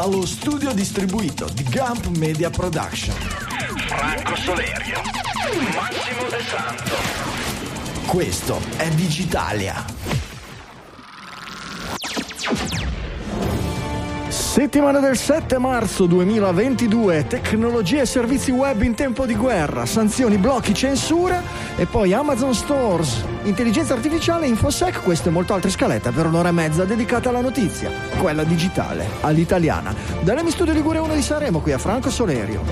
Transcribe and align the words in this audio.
dallo 0.00 0.24
studio 0.24 0.72
distribuito 0.72 1.48
di 1.52 1.64
Gump 1.64 2.06
Media 2.18 2.50
Production. 2.50 3.16
Franco 3.88 4.36
Solerio, 4.36 5.00
Massimo 5.74 6.28
De 6.28 6.40
Santo. 6.44 6.94
Questo 8.06 8.60
è 8.76 8.88
Digitalia. 8.90 9.84
Settimana 14.28 15.00
del 15.00 15.16
7 15.16 15.58
marzo 15.58 16.06
2022, 16.06 17.26
tecnologie 17.26 18.02
e 18.02 18.06
servizi 18.06 18.52
web 18.52 18.82
in 18.82 18.94
tempo 18.94 19.26
di 19.26 19.34
guerra, 19.34 19.84
sanzioni, 19.84 20.36
blocchi, 20.36 20.74
censura 20.74 21.42
e 21.76 21.86
poi 21.86 22.12
Amazon 22.12 22.54
Stores, 22.54 23.24
intelligenza 23.48 23.94
artificiale, 23.94 24.46
infosec, 24.46 25.02
questo 25.02 25.28
e 25.28 25.32
molto 25.32 25.54
altre 25.54 25.70
scalette 25.70 26.10
per 26.10 26.26
un'ora 26.26 26.50
e 26.50 26.52
mezza 26.52 26.84
dedicata 26.84 27.30
alla 27.30 27.40
notizia, 27.40 27.90
quella 28.18 28.44
digitale, 28.44 29.06
all'italiana. 29.20 29.94
Dalle 30.22 30.48
studio 30.50 30.72
Ligure 30.72 30.98
1 30.98 31.14
di 31.14 31.22
Sanremo 31.22 31.60
qui 31.60 31.72
a 31.72 31.78
Franco 31.78 32.10
Solerio. 32.10 32.62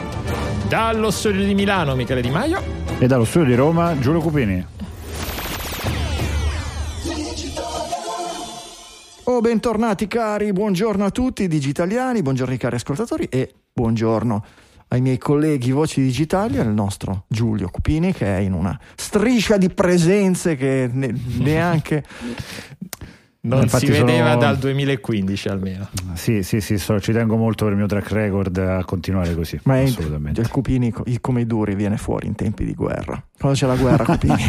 Dallo 0.68 1.10
studio 1.10 1.44
di 1.44 1.54
Milano 1.54 1.94
Michele 1.94 2.20
Di 2.20 2.30
Maio 2.30 2.62
e 2.98 3.06
dallo 3.06 3.24
studio 3.24 3.48
di 3.48 3.54
Roma 3.54 3.98
Giulio 3.98 4.20
Cupini. 4.20 4.66
Oh, 9.24 9.40
bentornati 9.40 10.06
cari, 10.06 10.52
buongiorno 10.52 11.04
a 11.04 11.10
tutti 11.10 11.48
digitaliani, 11.48 12.22
buongiorno 12.22 12.56
cari 12.56 12.76
ascoltatori 12.76 13.26
e 13.28 13.52
buongiorno 13.72 14.45
ai 14.96 15.02
miei 15.02 15.18
colleghi 15.18 15.70
Voci 15.70 16.02
Digitali, 16.02 16.59
al 16.59 16.73
nostro 16.73 17.24
Giulio 17.29 17.68
Cupini 17.68 18.12
che 18.12 18.26
è 18.26 18.40
in 18.40 18.52
una 18.52 18.76
striscia 18.95 19.57
di 19.57 19.70
presenze 19.70 20.57
che 20.57 20.90
ne, 20.93 21.15
neanche... 21.38 22.02
Non 23.46 23.62
Infatti 23.62 23.87
si 23.87 23.93
vedeva 23.93 24.30
sono... 24.30 24.40
dal 24.40 24.59
2015 24.59 25.48
almeno. 25.48 25.88
Sì, 26.15 26.43
sì, 26.43 26.60
sì, 26.60 26.79
so, 26.79 26.98
ci 26.98 27.12
tengo 27.12 27.37
molto 27.37 27.62
per 27.62 27.74
il 27.74 27.79
mio 27.79 27.87
track 27.87 28.10
record 28.10 28.59
a 28.59 28.85
continuare 28.85 29.37
così. 29.37 29.60
Ma 29.62 29.79
assolutamente. 29.79 30.40
il 30.40 30.48
Cupini 30.48 30.93
come 31.20 31.42
i 31.42 31.46
duri 31.46 31.76
viene 31.76 31.96
fuori 31.96 32.26
in 32.26 32.35
tempi 32.35 32.65
di 32.65 32.74
guerra. 32.74 33.24
Quando 33.38 33.57
c'è 33.57 33.68
la 33.68 33.76
guerra, 33.76 34.04
Cupini. 34.04 34.35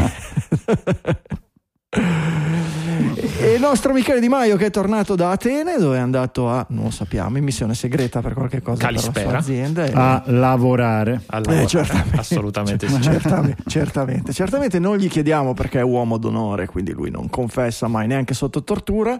il 3.67 3.73
nostro 3.73 3.91
Michele 3.91 4.21
Di 4.21 4.29
Maio 4.29 4.55
che 4.55 4.67
è 4.67 4.69
tornato 4.69 5.15
da 5.15 5.31
Atene 5.31 5.77
dove 5.77 5.97
è 5.97 5.99
andato 5.99 6.49
a, 6.49 6.65
non 6.69 6.85
lo 6.85 6.89
sappiamo, 6.89 7.37
in 7.37 7.43
missione 7.43 7.75
segreta 7.75 8.21
per 8.21 8.33
qualche 8.33 8.61
cosa 8.61 8.81
Calispera. 8.85 9.11
per 9.13 9.23
la 9.25 9.29
sua 9.29 9.37
azienda. 9.39 9.85
E... 9.85 9.91
A 9.93 10.23
lavorare. 10.27 11.21
A 11.25 11.39
lavorare. 11.39 11.63
Eh, 11.63 11.67
certamente, 11.67 12.17
Assolutamente 12.17 12.87
sì. 12.87 13.01
Certamente, 13.01 13.63
certamente, 13.67 14.33
certamente 14.33 14.79
non 14.79 14.95
gli 14.95 15.09
chiediamo 15.09 15.53
perché 15.53 15.79
è 15.79 15.83
uomo 15.83 16.17
d'onore, 16.17 16.65
quindi 16.67 16.93
lui 16.93 17.11
non 17.11 17.29
confessa 17.29 17.87
mai 17.87 18.07
neanche 18.07 18.33
sotto 18.33 18.63
tortura 18.63 19.19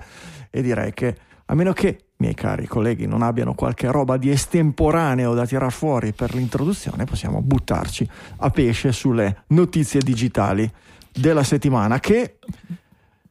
e 0.50 0.62
direi 0.62 0.94
che 0.94 1.16
a 1.46 1.54
meno 1.54 1.74
che 1.74 2.06
miei 2.18 2.34
cari 2.34 2.68
colleghi 2.68 3.06
non 3.06 3.24
abbiano 3.24 3.54
qualche 3.54 3.92
roba 3.92 4.16
di 4.16 4.30
estemporaneo 4.30 5.34
da 5.34 5.46
tirar 5.46 5.74
fuori 5.74 6.14
per 6.14 6.34
l'introduzione, 6.34 7.04
possiamo 7.04 7.42
buttarci 7.42 8.10
a 8.38 8.50
pesce 8.50 8.94
sulle 8.94 9.44
notizie 9.48 10.00
digitali 10.00 10.72
della 11.12 11.44
settimana 11.44 12.00
che 12.00 12.38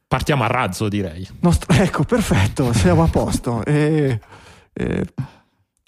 Partiamo 0.07 0.43
a 0.43 0.47
razzo, 0.47 0.87
direi. 0.87 1.27
Nostro, 1.41 1.73
ecco, 1.75 2.03
perfetto, 2.03 2.71
siamo 2.71 3.03
a 3.03 3.07
posto. 3.07 3.65
E, 3.65 4.19
e, 4.71 5.05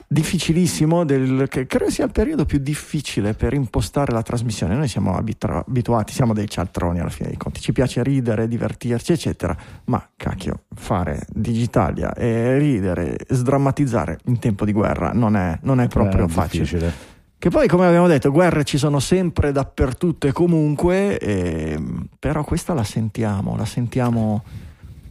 difficilissimo, 0.06 1.06
del, 1.06 1.46
che 1.48 1.66
credo 1.68 1.90
sia 1.90 2.04
il 2.04 2.12
periodo 2.12 2.46
più 2.46 2.58
difficile 2.58 3.34
per 3.34 3.54
impostare 3.54 4.12
la 4.12 4.22
trasmissione. 4.22 4.76
Noi 4.76 4.90
siamo 4.90 5.16
abitra, 5.16 5.64
abituati, 5.66 6.12
siamo 6.12 6.34
dei 6.34 6.50
cialtroni 6.50 7.00
alla 7.00 7.10
fine 7.10 7.30
dei 7.30 7.38
conti, 7.38 7.62
ci 7.62 7.72
piace 7.72 8.04
ridere, 8.04 8.50
divertirci, 8.50 9.14
eccetera, 9.14 9.56
ma 9.86 10.06
cacchio, 10.18 10.64
fare 10.76 11.26
Digitalia 11.30 12.14
e 12.14 12.58
ridere, 12.58 13.16
sdrammatizzare 13.26 14.20
in 14.26 14.38
tempo 14.40 14.66
di 14.66 14.74
guerra 14.74 15.12
non 15.14 15.38
è, 15.38 15.58
non 15.62 15.80
è 15.80 15.88
proprio 15.88 16.26
è 16.26 16.28
facile. 16.28 16.64
Difficile. 16.64 17.18
Che 17.40 17.50
poi, 17.50 17.70
come 17.70 17.88
abbiamo 17.88 18.08
detto, 18.08 18.32
guerre 18.32 18.66
ci 18.66 18.78
sono 18.78 19.00
sempre 19.00 19.54
dappertutto 19.54 20.28
e 20.28 20.34
comunque, 20.34 21.18
eh, 21.18 21.82
però 22.20 22.44
questa 22.44 22.74
la 22.74 22.84
sentiamo, 22.84 23.56
la 23.56 23.64
sentiamo 23.64 24.44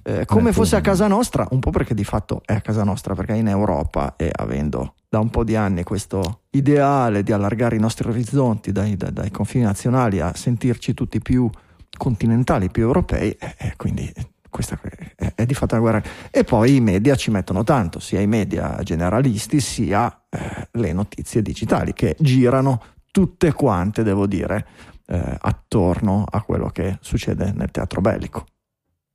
eh, 0.02 0.26
come 0.26 0.52
fosse 0.52 0.76
a 0.76 0.82
casa 0.82 1.06
nostra, 1.06 1.46
un 1.52 1.58
po' 1.58 1.70
perché 1.70 1.94
di 1.94 2.04
fatto 2.04 2.42
è 2.44 2.52
a 2.52 2.60
casa 2.60 2.84
nostra, 2.84 3.14
perché 3.14 3.32
è 3.32 3.36
in 3.36 3.48
Europa 3.48 4.14
e 4.16 4.30
avendo 4.30 4.92
da 5.08 5.20
un 5.20 5.30
po' 5.30 5.42
di 5.42 5.56
anni 5.56 5.84
questo 5.84 6.40
ideale 6.50 7.22
di 7.22 7.32
allargare 7.32 7.76
i 7.76 7.80
nostri 7.80 8.06
orizzonti 8.10 8.72
dai, 8.72 8.94
dai, 8.94 9.10
dai 9.10 9.30
confini 9.30 9.64
nazionali 9.64 10.20
a 10.20 10.34
sentirci 10.34 10.92
tutti 10.92 11.20
più 11.20 11.48
continentali, 11.96 12.68
più 12.68 12.82
europei, 12.82 13.34
eh, 13.38 13.72
quindi 13.78 14.12
questa 14.50 14.78
è, 15.16 15.32
è, 15.34 15.46
di 15.46 15.54
fatto 15.54 15.76
una 15.76 15.82
guerra. 15.82 16.02
E 16.30 16.44
poi 16.44 16.74
i 16.74 16.80
media 16.80 17.14
ci 17.14 17.30
mettono 17.30 17.64
tanto, 17.64 18.00
sia 18.00 18.20
i 18.20 18.26
media 18.26 18.78
generalisti 18.82 19.60
sia 19.60 20.17
eh, 20.30 20.68
le 20.72 20.92
notizie 20.92 21.42
digitali 21.42 21.92
che 21.92 22.16
girano 22.18 22.82
tutte 23.10 23.52
quante, 23.52 24.02
devo 24.02 24.26
dire, 24.26 24.66
eh, 25.06 25.36
attorno 25.40 26.24
a 26.28 26.42
quello 26.42 26.68
che 26.68 26.98
succede 27.00 27.52
nel 27.52 27.70
teatro 27.70 28.00
bellico. 28.00 28.46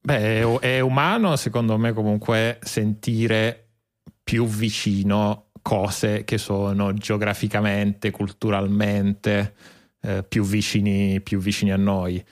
Beh, 0.06 0.59
è, 0.59 0.79
umano 0.81 1.35
secondo 1.38 1.78
me 1.78 1.94
comunque 1.94 2.59
sentire 2.62 3.68
più 4.22 4.46
vicino 4.46 5.52
cose 5.62 6.25
che 6.25 6.38
sono 6.38 6.94
geograficamente, 6.94 8.12
culturalmente 8.12 9.56
eh, 10.02 10.23
più, 10.23 10.44
vicini, 10.44 11.22
più 11.22 11.40
vicini 11.40 11.72
a 11.72 11.78
noi. 11.78 12.23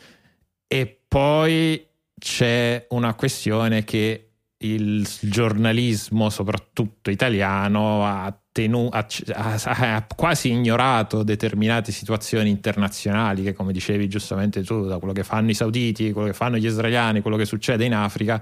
E 0.68 1.02
poi 1.08 1.88
c'è 2.20 2.88
una 2.90 3.14
questione 3.14 3.84
che 3.84 4.32
il 4.58 5.08
giornalismo, 5.22 6.30
soprattutto 6.30 7.10
italiano, 7.10 8.06
ha, 8.06 8.41
tenu- 8.52 8.94
ha, 8.94 9.06
ha, 9.64 10.06
quasi 10.14 10.52
ignorato 10.52 11.24
determinate 11.24 11.92
situazioni 11.92 12.50
internazionali 12.50 13.44
che, 13.44 13.54
come 13.54 13.72
dicevi 13.72 14.08
giustamente 14.08 14.64
tu, 14.64 14.86
da 14.86 14.98
quello 14.98 15.14
che 15.14 15.24
fanno 15.24 15.50
i 15.50 15.54
sauditi, 15.54 16.12
quello 16.12 16.28
che 16.28 16.34
fanno 16.34 16.58
gli 16.58 16.66
israeliani, 16.66 17.22
quello 17.22 17.38
che 17.38 17.46
succede 17.46 17.86
in 17.86 17.94
Africa, 17.94 18.42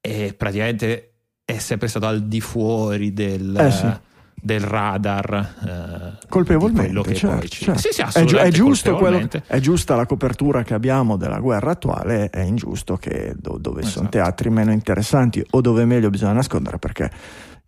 e 0.00 0.34
praticamente 0.36 1.12
è 1.44 1.58
sempre 1.58 1.88
stato 1.88 2.06
al 2.06 2.26
di 2.26 2.40
fuori 2.40 3.12
del... 3.12 3.56
Eh 3.56 3.70
sì 3.70 4.06
del 4.40 4.60
radar 4.60 6.18
eh, 6.22 6.26
colpevolmente 6.28 7.14
certo, 7.14 7.46
ci... 7.48 7.64
certo. 7.64 7.80
Sì, 7.80 7.88
sì, 7.92 8.02
è, 8.02 8.24
gi- 8.24 8.36
è, 8.36 8.50
giusto 8.50 8.94
quello, 8.96 9.28
è, 9.46 9.58
giusta 9.58 9.96
la 9.96 10.06
copertura 10.06 10.62
che 10.62 10.74
abbiamo 10.74 11.16
della 11.16 11.40
guerra 11.40 11.72
attuale 11.72 12.30
è 12.30 12.40
ingiusto 12.40 12.96
che 12.96 13.34
do- 13.36 13.58
dove 13.58 13.80
esatto. 13.80 13.96
sono 13.96 14.08
teatri 14.08 14.50
meno 14.50 14.72
interessanti 14.72 15.44
o 15.50 15.60
dove 15.60 15.84
meglio 15.84 16.08
bisogna 16.10 16.34
nascondere 16.34 16.78
perché 16.78 17.10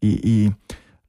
i, 0.00 0.20
i, 0.22 0.54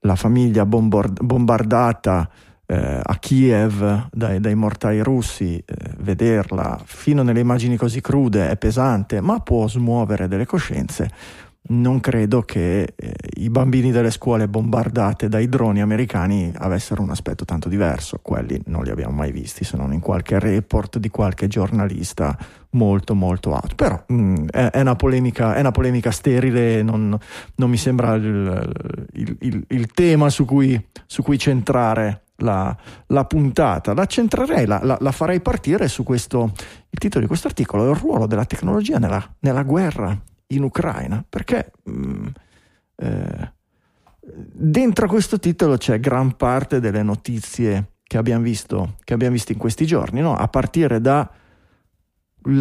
la 0.02 0.16
famiglia 0.16 0.66
bombard- 0.66 1.24
bombardata 1.24 2.30
eh, 2.66 3.00
a 3.04 3.18
Kiev 3.18 4.08
dai, 4.12 4.40
dai 4.40 4.56
mortai 4.56 5.02
russi 5.02 5.58
eh, 5.58 5.76
vederla 5.98 6.80
fino 6.86 7.22
nelle 7.22 7.42
immagini 7.42 7.76
così 7.76 8.00
crude 8.00 8.50
è 8.50 8.58
pesante 8.58 9.20
ma 9.20 9.40
può 9.40 9.68
smuovere 9.68 10.28
delle 10.28 10.46
coscienze 10.46 11.10
non 11.64 12.00
credo 12.00 12.42
che 12.42 12.94
eh, 12.96 13.14
i 13.36 13.50
bambini 13.50 13.92
delle 13.92 14.10
scuole 14.10 14.48
bombardate 14.48 15.30
dai 15.30 15.48
droni 15.48 15.80
americani 15.80 16.52
avessero 16.58 17.02
un 17.02 17.12
aspetto 17.12 17.46
tanto 17.46 17.70
diverso. 17.70 18.20
Quelli 18.22 18.60
non 18.66 18.84
li 18.84 18.90
abbiamo 18.90 19.14
mai 19.14 19.32
visti, 19.32 19.64
se 19.64 19.78
non 19.78 19.94
in 19.94 20.00
qualche 20.00 20.40
report 20.40 20.98
di 20.98 21.10
qualche 21.10 21.48
giornalista 21.48 22.36
molto 22.72 23.14
molto 23.14 23.54
alto. 23.54 23.76
Però 23.76 24.04
mh, 24.08 24.14
mm, 24.14 24.48
è, 24.50 24.70
è, 24.72 24.82
una 24.82 24.96
polemica, 24.96 25.54
è, 25.54 25.60
una 25.60 25.72
polemica, 25.72 26.12
sterile, 26.12 26.82
non, 26.82 27.18
non 27.56 27.70
mi 27.70 27.78
sembra 27.78 28.16
il, 28.16 29.08
il, 29.14 29.38
il, 29.42 29.64
il 29.68 29.92
tema 29.92 30.30
su 30.30 30.46
cui, 30.46 30.84
su 31.06 31.22
cui 31.22 31.38
centrare 31.38 32.24
la, 32.38 32.76
la, 33.08 33.26
puntata. 33.26 33.94
La 33.94 34.08
centrerei, 34.08 34.66
la, 34.66 34.80
la, 34.84 34.98
la, 35.00 35.12
farei 35.12 35.42
partire 35.42 35.88
su 35.88 36.04
questo, 36.04 36.52
il 36.90 36.98
titolo 37.00 37.22
di 37.22 37.28
questo 37.28 37.48
articolo, 37.48 37.92
il 37.92 37.96
ruolo 37.96 38.26
della 38.26 38.46
tecnologia 38.46 38.98
nella, 38.98 39.24
nella 39.40 39.62
guerra 39.62 40.20
in 40.54 40.64
Ucraina, 40.64 41.24
perché 41.28 41.72
mh, 41.84 41.92
mm, 41.92 42.28
eh, 42.96 43.54
dentro 44.22 45.08
questo 45.08 45.40
titolo 45.40 45.78
c'è 45.78 46.00
gran 46.00 46.36
parte 46.38 46.80
delle 46.80 47.04
notizie 47.04 47.94
che 48.04 48.18
abbiamo 48.18 48.44
visto, 48.44 48.98
che 49.04 49.14
abbiamo 49.14 49.34
visto 49.34 49.52
in 49.52 49.58
questi 49.58 49.86
giorni, 49.86 50.22
no? 50.22 50.36
a 50.36 50.48
partire 50.48 51.00
dalla 51.00 51.30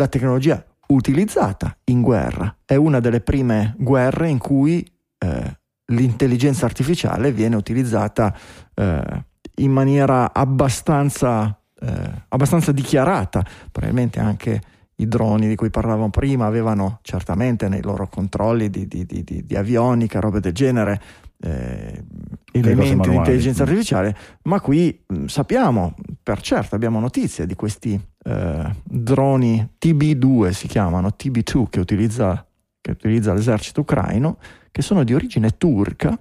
tecnologia 0.08 0.64
utilizzata 0.88 1.76
in 1.84 2.02
guerra. 2.02 2.56
È 2.64 2.76
una 2.76 3.00
delle 3.00 3.20
prime 3.20 3.74
guerre 3.78 4.28
in 4.28 4.38
cui 4.38 4.88
eh, 5.18 5.58
l'intelligenza 5.86 6.66
artificiale 6.66 7.32
viene 7.32 7.56
utilizzata 7.56 8.36
eh, 8.74 9.24
in 9.56 9.72
maniera 9.72 10.32
abbastanza, 10.32 11.60
eh, 11.80 12.24
abbastanza 12.28 12.72
dichiarata, 12.72 13.44
probabilmente 13.70 14.20
anche 14.20 14.60
i 15.00 15.08
droni 15.08 15.48
di 15.48 15.56
cui 15.56 15.70
parlavamo 15.70 16.10
prima 16.10 16.46
avevano 16.46 16.98
certamente 17.02 17.68
nei 17.68 17.82
loro 17.82 18.08
controlli 18.08 18.70
di, 18.70 18.86
di, 18.86 19.04
di, 19.06 19.24
di 19.24 19.56
avionica, 19.56 20.20
robe 20.20 20.40
del 20.40 20.52
genere, 20.52 21.00
eh, 21.42 22.04
elementi 22.52 23.08
di 23.08 23.16
intelligenza 23.16 23.62
artificiale, 23.62 24.14
ma 24.42 24.60
qui 24.60 25.02
mh, 25.06 25.24
sappiamo, 25.26 25.94
per 26.22 26.40
certo 26.42 26.74
abbiamo 26.74 27.00
notizie 27.00 27.46
di 27.46 27.54
questi 27.54 27.98
eh, 28.24 28.74
droni 28.84 29.68
TB2, 29.80 30.50
si 30.50 30.68
chiamano 30.68 31.14
TB2, 31.18 31.64
che 31.70 31.80
utilizza, 31.80 32.46
che 32.80 32.90
utilizza 32.90 33.32
l'esercito 33.32 33.80
ucraino, 33.80 34.36
che 34.70 34.82
sono 34.82 35.02
di 35.02 35.14
origine 35.14 35.56
turca. 35.56 36.18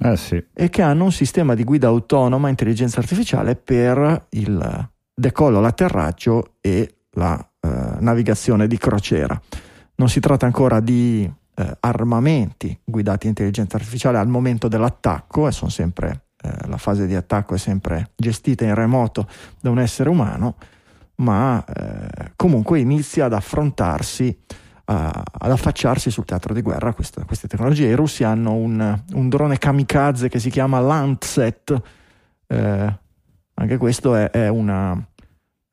eh 0.00 0.16
sì. 0.16 0.42
e 0.54 0.70
che 0.70 0.80
hanno 0.80 1.04
un 1.04 1.12
sistema 1.12 1.54
di 1.54 1.64
guida 1.64 1.88
autonoma 1.88 2.48
intelligenza 2.48 2.98
artificiale 2.98 3.56
per 3.56 4.26
il 4.30 4.90
decollo, 5.14 5.60
l'atterraggio 5.60 6.54
e 6.62 6.94
la 7.10 7.51
eh, 7.64 7.96
navigazione 8.00 8.66
di 8.66 8.76
crociera. 8.76 9.40
Non 9.94 10.08
si 10.08 10.18
tratta 10.18 10.46
ancora 10.46 10.80
di 10.80 11.30
eh, 11.54 11.76
armamenti 11.80 12.76
guidati 12.84 13.28
intelligenza 13.28 13.76
artificiale 13.76 14.18
al 14.18 14.26
momento 14.26 14.66
dell'attacco 14.66 15.46
e 15.46 15.52
sono 15.52 15.70
sempre 15.70 16.24
eh, 16.42 16.66
la 16.66 16.76
fase 16.76 17.06
di 17.06 17.14
attacco 17.14 17.54
è 17.54 17.58
sempre 17.58 18.10
gestita 18.16 18.64
in 18.64 18.74
remoto 18.74 19.28
da 19.60 19.70
un 19.70 19.78
essere 19.78 20.08
umano, 20.08 20.56
ma 21.16 21.64
eh, 21.64 22.32
comunque 22.34 22.80
inizia 22.80 23.26
ad 23.26 23.32
affrontarsi, 23.32 24.36
ad 24.84 25.50
affacciarsi 25.50 26.10
sul 26.10 26.24
teatro 26.24 26.52
di 26.52 26.60
guerra 26.60 26.92
questa, 26.92 27.24
queste 27.24 27.46
tecnologie. 27.46 27.86
I 27.86 27.94
russi 27.94 28.24
hanno 28.24 28.54
un, 28.54 29.02
un, 29.12 29.28
drone 29.28 29.56
kamikaze 29.56 30.28
che 30.28 30.40
si 30.40 30.50
chiama 30.50 30.80
Landsat, 30.80 31.80
eh, 32.48 32.98
anche 33.54 33.76
questo 33.76 34.16
è, 34.16 34.30
è 34.30 34.48
una 34.48 34.92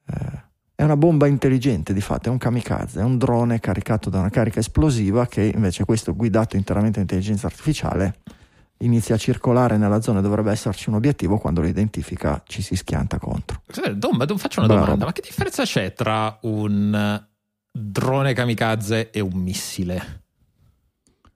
eh, 0.05 0.48
è 0.79 0.83
una 0.83 0.95
bomba 0.95 1.27
intelligente 1.27 1.91
di 1.91 1.99
fatto, 1.99 2.29
è 2.29 2.31
un 2.31 2.37
kamikaze, 2.37 3.01
è 3.01 3.03
un 3.03 3.17
drone 3.17 3.59
caricato 3.59 4.09
da 4.09 4.19
una 4.19 4.29
carica 4.29 4.61
esplosiva 4.61 5.27
che 5.27 5.51
invece 5.53 5.83
questo 5.83 6.15
guidato 6.15 6.55
interamente 6.55 6.95
da 6.95 7.01
intelligenza 7.01 7.47
artificiale 7.47 8.19
inizia 8.77 9.15
a 9.15 9.17
circolare 9.17 9.75
nella 9.75 9.99
zona 9.99 10.21
dovrebbe 10.21 10.51
esserci 10.51 10.87
un 10.87 10.95
obiettivo, 10.95 11.37
quando 11.37 11.59
lo 11.59 11.67
identifica 11.67 12.41
ci 12.47 12.61
si 12.61 12.77
schianta 12.77 13.19
contro. 13.19 13.63
Dom, 13.93 14.25
faccio 14.37 14.61
una 14.61 14.69
Bravo. 14.69 14.85
domanda, 14.85 15.03
ma 15.03 15.11
che 15.11 15.19
differenza 15.21 15.65
c'è 15.65 15.91
tra 15.91 16.39
un 16.43 17.27
drone 17.69 18.33
kamikaze 18.33 19.09
e 19.11 19.19
un 19.19 19.33
missile? 19.33 20.21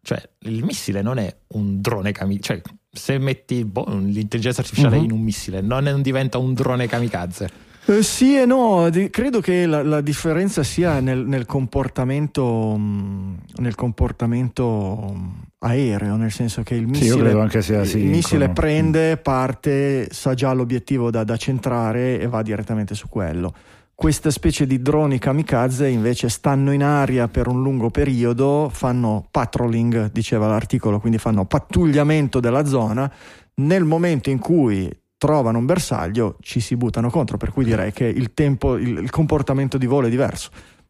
Cioè, 0.02 0.24
il 0.44 0.64
missile 0.64 1.02
non 1.02 1.18
è 1.18 1.36
un 1.48 1.82
drone 1.82 2.14
kamikaze, 2.14 2.62
cioè 2.62 2.62
se 2.90 3.18
metti 3.18 3.66
boh, 3.66 3.88
l'intelligenza 3.90 4.62
artificiale 4.62 4.96
uh-huh. 4.96 5.04
in 5.04 5.12
un 5.12 5.22
missile 5.22 5.60
non 5.60 6.02
diventa 6.02 6.38
un 6.38 6.54
drone 6.54 6.88
kamikaze. 6.88 7.63
Eh, 7.86 8.02
sì 8.02 8.38
e 8.38 8.46
no, 8.46 8.90
di, 8.90 9.10
credo 9.10 9.42
che 9.42 9.66
la, 9.66 9.84
la, 9.84 10.00
differenza 10.00 10.64
sia 10.64 11.02
nel, 11.02 11.26
nel 11.26 11.46
comportamento, 11.46 12.76
mm, 12.78 13.34
nel 13.58 13.76
comportamento 13.76 15.14
mm, 15.14 15.30
aereo, 15.60 16.16
nel 16.16 16.32
senso 16.32 16.64
che 16.64 16.76
il 16.76 16.88
missile, 16.88 17.50
sì, 17.86 17.98
il 17.98 18.06
missile 18.06 18.50
prende, 18.50 19.18
parte, 19.18 20.08
sa 20.12 20.34
già 20.34 20.54
l'obiettivo 20.54 21.12
da, 21.12 21.26
da 21.26 21.36
centrare 21.36 22.22
e 22.22 22.28
va 22.28 22.42
direttamente 22.42 22.96
su 22.96 23.10
quello. 23.10 23.54
Questa 23.94 24.32
specie 24.32 24.66
di 24.66 24.82
droni 24.82 25.20
kamikaze 25.20 25.88
invece 25.88 26.30
stanno 26.30 26.72
in 26.72 26.84
aria 26.84 27.28
per 27.28 27.48
un 27.48 27.62
lungo 27.62 27.90
periodo, 27.90 28.70
fanno 28.72 29.28
patrolling, 29.30 30.10
diceva 30.10 30.48
l'articolo, 30.48 31.00
quindi 31.00 31.18
fanno 31.18 31.46
pattugliamento 31.46 32.40
della 32.40 32.66
zona. 32.66 33.12
Nel 33.56 33.84
momento 33.84 34.32
in 34.32 34.40
cui 34.40 34.90
trovano 35.24 35.58
un 35.58 35.66
bersaglio, 35.66 36.36
ci 36.42 36.60
si 36.60 36.76
buttano 36.76 37.10
contro, 37.10 37.38
per 37.38 37.54
cui 37.54 37.64
direi 37.64 37.94
che 37.94 38.04
il 38.04 38.34
tempo, 38.34 38.76
il, 38.76 38.98
il 38.98 39.10
comportamento 39.10 39.78
di 39.78 39.86
volo 39.86 40.08
è 40.08 40.10
diverso. 40.10 40.50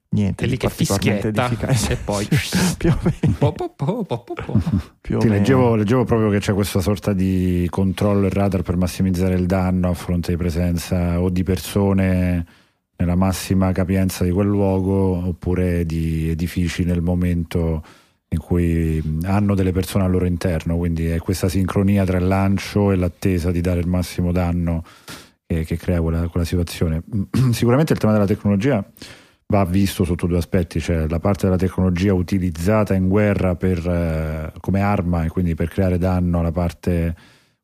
Niente, 0.10 0.46
è 0.46 0.48
lì 0.48 0.58
che 0.58 0.70
fischietta 0.70 1.50
e 1.88 1.98
poi 1.98 2.28
più 2.78 2.90
o 2.90 2.98
meno. 3.22 3.36
Po, 3.38 3.52
po, 3.52 4.04
po, 4.04 4.26
più 5.00 5.20
Ti 5.20 5.30
leggevo, 5.30 5.76
leggevo, 5.76 6.04
proprio 6.04 6.32
che 6.32 6.40
c'è 6.40 6.54
questa 6.54 6.82
sorta 6.82 7.14
di 7.14 7.68
controllo 7.70 8.26
e 8.26 8.30
radar 8.32 8.64
per 8.64 8.76
massimizzare 8.76 9.36
il 9.36 9.46
danno 9.46 9.90
a 9.90 9.94
fronte 9.94 10.32
di 10.32 10.38
presenza 10.38 11.22
o 11.22 11.30
di 11.30 11.44
persone 11.44 12.44
nella 12.96 13.16
massima 13.16 13.72
capienza 13.72 14.24
di 14.24 14.32
quel 14.32 14.48
luogo 14.48 15.28
oppure 15.28 15.86
di 15.86 16.30
edifici 16.30 16.84
nel 16.86 17.04
momento 17.04 17.84
in 18.34 18.40
cui 18.40 19.02
hanno 19.24 19.54
delle 19.54 19.72
persone 19.72 20.04
al 20.04 20.12
loro 20.12 20.26
interno, 20.26 20.76
quindi 20.76 21.06
è 21.06 21.20
questa 21.20 21.48
sincronia 21.48 22.04
tra 22.04 22.18
il 22.18 22.28
lancio 22.28 22.92
e 22.92 22.96
l'attesa 22.96 23.52
di 23.52 23.62
dare 23.62 23.80
il 23.80 23.88
massimo 23.88 24.32
danno 24.32 24.84
che, 25.46 25.64
che 25.64 25.78
crea 25.78 26.02
quella, 26.02 26.28
quella, 26.28 26.46
situazione. 26.46 27.04
Sicuramente 27.52 27.94
il 27.94 28.00
tema 28.00 28.12
della 28.12 28.26
tecnologia 28.26 28.84
va 29.46 29.66
visto 29.66 30.04
sotto 30.04 30.26
due 30.26 30.38
aspetti, 30.38 30.80
cioè 30.80 31.08
la 31.08 31.20
parte 31.20 31.46
della 31.46 31.58
tecnologia 31.58 32.14
utilizzata 32.14 32.96
in 32.96 33.08
guerra 33.08 33.56
per, 33.56 33.78
eh, 33.88 34.60
come 34.60 34.82
arma 34.82 35.26
e 35.26 35.30
quindi 35.30 35.54
per 35.54 35.70
creare 35.70 36.00
danno 36.00 36.40
alla 36.40 36.52
parte 36.52 37.16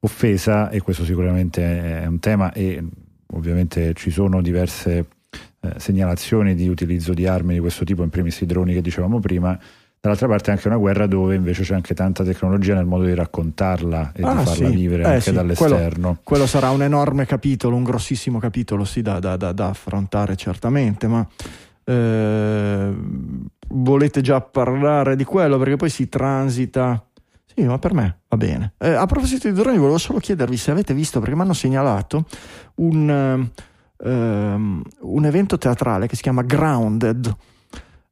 offesa 0.01 0.69
e 0.69 0.81
questo 0.81 1.04
sicuramente 1.04 2.01
è 2.01 2.06
un 2.06 2.19
tema 2.19 2.54
e 2.54 2.81
ovviamente 3.33 3.94
ci 3.95 4.12
sono 4.12 4.42
diverse 4.42 5.07
eh, 5.62 5.74
segnalazioni 5.77 6.54
di 6.56 6.68
utilizzo 6.68 7.13
di 7.13 7.25
armi 7.25 7.56
di 7.56 7.60
questo 7.60 7.83
tipo, 7.83 8.04
in 8.04 8.10
primis 8.10 8.39
i 8.42 8.45
droni 8.45 8.74
che 8.74 8.81
dicevamo 8.81 9.19
prima, 9.19 9.60
dall'altra 10.01 10.28
parte 10.28 10.50
è 10.50 10.54
anche 10.54 10.68
una 10.68 10.78
guerra 10.78 11.07
dove 11.07 11.36
invece 11.36 11.63
c'è 11.63 11.74
anche 11.74 11.94
tanta 11.94 12.24
tecnologia 12.24 12.74
nel 12.74 12.86
modo 12.86 13.04
di 13.04 13.13
raccontarla 13.13 14.12
e 14.13 14.24
ah, 14.24 14.36
di 14.36 14.46
farla 14.46 14.68
sì. 14.68 14.75
vivere 14.75 15.04
eh, 15.04 15.07
anche 15.07 15.22
sì. 15.22 15.31
dall'esterno. 15.34 15.88
Quello, 15.90 16.19
quello, 16.24 16.48
sarà 16.48 16.69
un 16.69 16.84
enorme 16.84 17.25
capitolo, 17.25 17.75
un 17.75 17.84
grossissimo 17.84 18.40
capitolo 18.40 18.86
sì, 18.86 19.01
da, 19.01 19.19
da, 19.19 19.36
da, 19.36 19.51
da 19.51 19.68
affrontare 19.68 20.36
certamente, 20.38 21.07
ma 21.07 21.28
eh, 21.84 22.94
volete 23.69 24.22
già 24.22 24.40
parlare 24.42 25.16
di 25.16 25.24
quello 25.24 25.57
perché 25.57 25.75
poi 25.75 25.90
si 25.90 26.07
transita... 26.07 27.04
Sì, 27.54 27.63
ma 27.63 27.80
per 27.80 27.94
me 27.94 28.19
va 28.30 28.38
bene. 28.38 28.74
Eh, 28.78 28.92
a 28.92 29.06
proposito 29.06 29.50
di 29.50 29.54
droni, 29.54 29.78
volevo 29.78 29.98
solo 29.98 30.19
chiedervi 30.19 30.56
se 30.56 30.72
avete 30.72 30.94
visto, 30.94 31.19
perché 31.19 31.36
mi 31.36 31.42
hanno 31.42 31.54
segnalato 31.54 32.25
un, 32.75 33.50
um, 33.98 34.81
un 35.00 35.25
evento 35.25 35.57
teatrale 35.57 36.07
che 36.07 36.16
si 36.16 36.22
chiama 36.22 36.44
Grounded, 36.44 37.36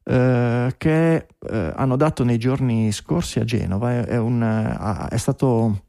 eh, 0.08 0.74
che 0.78 1.26
eh, 1.38 1.72
hanno 1.76 1.96
dato 1.96 2.24
nei 2.24 2.38
giorni 2.38 2.90
scorsi 2.92 3.40
a 3.40 3.44
Genova, 3.44 3.92
è, 3.92 4.04
è, 4.06 4.16
un, 4.16 5.06
è 5.10 5.16
stato 5.18 5.82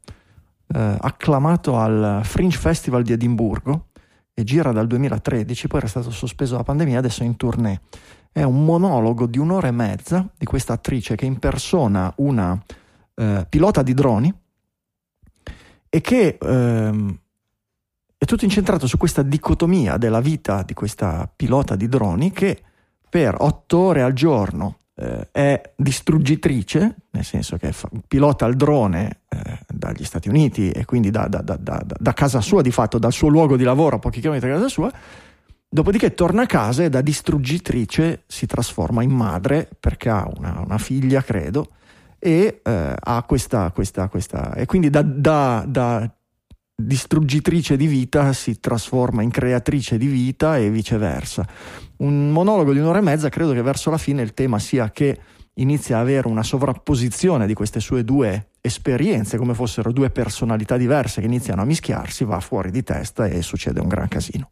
eh, 0.66 0.96
acclamato 1.00 1.78
al 1.78 2.20
Fringe 2.22 2.58
Festival 2.58 3.02
di 3.02 3.12
Edimburgo 3.12 3.86
e 4.34 4.44
gira 4.44 4.72
dal 4.72 4.86
2013, 4.86 5.68
poi 5.68 5.78
era 5.78 5.88
stato 5.88 6.10
sospeso 6.10 6.56
la 6.56 6.62
pandemia, 6.62 6.98
adesso 6.98 7.22
è 7.22 7.26
in 7.26 7.36
tournée. 7.36 7.80
È 8.30 8.42
un 8.42 8.62
monologo 8.62 9.24
di 9.26 9.38
un'ora 9.38 9.68
e 9.68 9.72
mezza 9.72 10.28
di 10.36 10.44
questa 10.44 10.74
attrice 10.74 11.16
che 11.16 11.24
impersona 11.24 12.12
una 12.18 12.62
eh, 13.14 13.46
pilota 13.48 13.82
di 13.82 13.94
droni 13.94 14.32
e 15.88 16.00
che 16.02 16.36
ehm, 16.38 17.18
è 18.18 18.24
tutto 18.26 18.44
incentrato 18.44 18.86
su 18.86 18.98
questa 18.98 19.22
dicotomia 19.22 19.96
della 19.96 20.20
vita 20.20 20.62
di 20.62 20.74
questa 20.74 21.28
pilota 21.34 21.74
di 21.74 21.88
droni 21.88 22.30
che 22.32 22.64
per 23.10 23.34
otto 23.38 23.78
ore 23.78 24.02
al 24.02 24.12
giorno 24.12 24.76
eh, 24.94 25.28
è 25.32 25.72
distruggitrice, 25.76 26.96
nel 27.10 27.24
senso 27.24 27.56
che 27.56 27.72
fa, 27.72 27.88
pilota 28.06 28.46
il 28.46 28.54
drone 28.54 29.22
eh, 29.28 29.58
dagli 29.66 30.04
Stati 30.04 30.28
Uniti 30.28 30.70
e 30.70 30.84
quindi 30.84 31.10
da, 31.10 31.26
da, 31.26 31.40
da, 31.42 31.56
da, 31.84 32.12
casa 32.12 32.40
sua, 32.40 32.62
di 32.62 32.70
fatto 32.70 32.98
dal 32.98 33.12
suo 33.12 33.28
luogo 33.28 33.56
di 33.56 33.64
lavoro 33.64 33.96
a 33.96 33.98
pochi 33.98 34.20
chilometri 34.20 34.48
da 34.48 34.56
casa 34.56 34.68
sua, 34.68 34.92
dopodiché 35.68 36.14
torna 36.14 36.42
a 36.42 36.46
casa 36.46 36.84
e 36.84 36.88
da 36.88 37.00
distruggitrice 37.00 38.22
si 38.26 38.46
trasforma 38.46 39.02
in 39.02 39.10
madre 39.10 39.68
perché 39.78 40.08
ha 40.08 40.30
una, 40.36 40.62
una 40.64 40.78
figlia, 40.78 41.22
credo, 41.22 41.70
e 42.18 42.60
eh, 42.62 42.94
ha 42.96 43.22
questa, 43.24 43.70
questa, 43.72 44.08
questa, 44.08 44.54
e 44.54 44.66
quindi 44.66 44.90
da, 44.90 45.02
distruggitrice 46.86 47.76
di 47.76 47.86
vita 47.86 48.32
si 48.32 48.60
trasforma 48.60 49.22
in 49.22 49.30
creatrice 49.30 49.98
di 49.98 50.06
vita 50.06 50.56
e 50.56 50.70
viceversa. 50.70 51.46
Un 51.98 52.30
monologo 52.30 52.72
di 52.72 52.78
un'ora 52.78 52.98
e 52.98 53.02
mezza, 53.02 53.28
credo 53.28 53.52
che 53.52 53.62
verso 53.62 53.90
la 53.90 53.98
fine 53.98 54.22
il 54.22 54.34
tema 54.34 54.58
sia 54.58 54.90
che 54.90 55.18
inizia 55.54 55.98
a 55.98 56.00
avere 56.00 56.28
una 56.28 56.42
sovrapposizione 56.42 57.46
di 57.46 57.54
queste 57.54 57.80
sue 57.80 58.04
due 58.04 58.46
esperienze, 58.62 59.38
come 59.38 59.54
fossero 59.54 59.90
due 59.90 60.10
personalità 60.10 60.76
diverse 60.76 61.20
che 61.20 61.26
iniziano 61.26 61.62
a 61.62 61.64
mischiarsi, 61.64 62.24
va 62.24 62.40
fuori 62.40 62.70
di 62.70 62.82
testa 62.82 63.26
e 63.26 63.40
succede 63.42 63.80
un 63.80 63.88
gran 63.88 64.08
casino. 64.08 64.50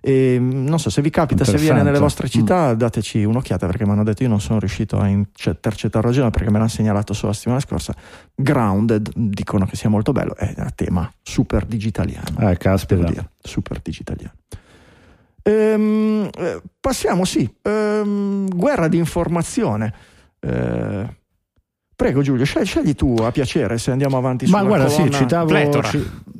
E, 0.00 0.38
non 0.40 0.78
so 0.78 0.88
se 0.88 1.02
vi 1.02 1.10
capita, 1.10 1.44
se 1.44 1.58
viene 1.58 1.82
nelle 1.82 1.98
vostre 1.98 2.28
città, 2.28 2.74
mm. 2.74 2.78
dateci 2.78 3.22
un'occhiata 3.22 3.66
perché 3.66 3.84
mi 3.84 3.92
hanno 3.92 4.04
detto 4.04 4.22
io 4.22 4.28
non 4.28 4.40
sono 4.40 4.58
riuscito 4.58 4.98
a 4.98 5.06
intercettare 5.08 6.06
ragione 6.06 6.30
perché 6.30 6.50
me 6.50 6.58
l'hanno 6.58 6.68
segnalato 6.68 7.12
solo 7.12 7.28
la 7.28 7.34
settimana 7.34 7.60
scorsa. 7.60 7.94
Grounded, 8.34 9.10
dicono 9.14 9.66
che 9.66 9.76
sia 9.76 9.90
molto 9.90 10.12
bello, 10.12 10.34
è 10.36 10.54
a 10.56 10.70
tema 10.74 11.10
super 11.22 11.66
digitaliano. 11.66 12.50
Eh, 12.50 12.56
caspita. 12.56 13.04
Dire, 13.04 13.30
super 13.40 13.78
digitaliano. 13.80 14.32
Ehm, 15.42 16.28
eh, 16.36 16.62
passiamo, 16.80 17.24
sì, 17.24 17.48
ehm, 17.62 18.48
guerra 18.48 18.88
di 18.88 18.96
informazione. 18.96 19.94
Eh, 20.40 21.18
prego 21.94 22.22
Giulio, 22.22 22.44
scegli, 22.46 22.94
tu 22.94 23.14
a 23.20 23.30
piacere 23.30 23.76
se 23.76 23.90
andiamo 23.90 24.16
avanti 24.16 24.46
Ma 24.46 24.62
guarda, 24.64 24.88
sì, 24.88 25.10
citavo, 25.10 25.48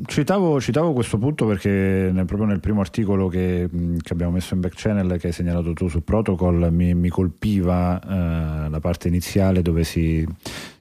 citavo, 0.07 0.59
citavo, 0.59 0.93
questo 0.95 1.19
punto 1.19 1.47
perché 1.47 1.69
nel, 2.13 2.25
proprio 2.25 2.47
nel 2.49 2.61
primo 2.61 2.81
articolo 2.81 3.29
che, 3.29 3.69
che, 4.01 4.13
abbiamo 4.13 4.33
messo 4.33 4.55
in 4.55 4.61
back 4.61 4.75
channel 4.75 5.19
che 5.19 5.27
hai 5.27 5.33
segnalato 5.35 5.75
tu 5.75 5.89
su 5.89 6.03
Protocol 6.03 6.73
mi, 6.73 6.95
mi 6.95 7.11
colpiva 7.11 8.01
eh, 8.01 8.71
la 8.71 8.81
parte 8.81 9.09
iniziale 9.09 9.61
dove 9.61 9.85
si 9.85 10.27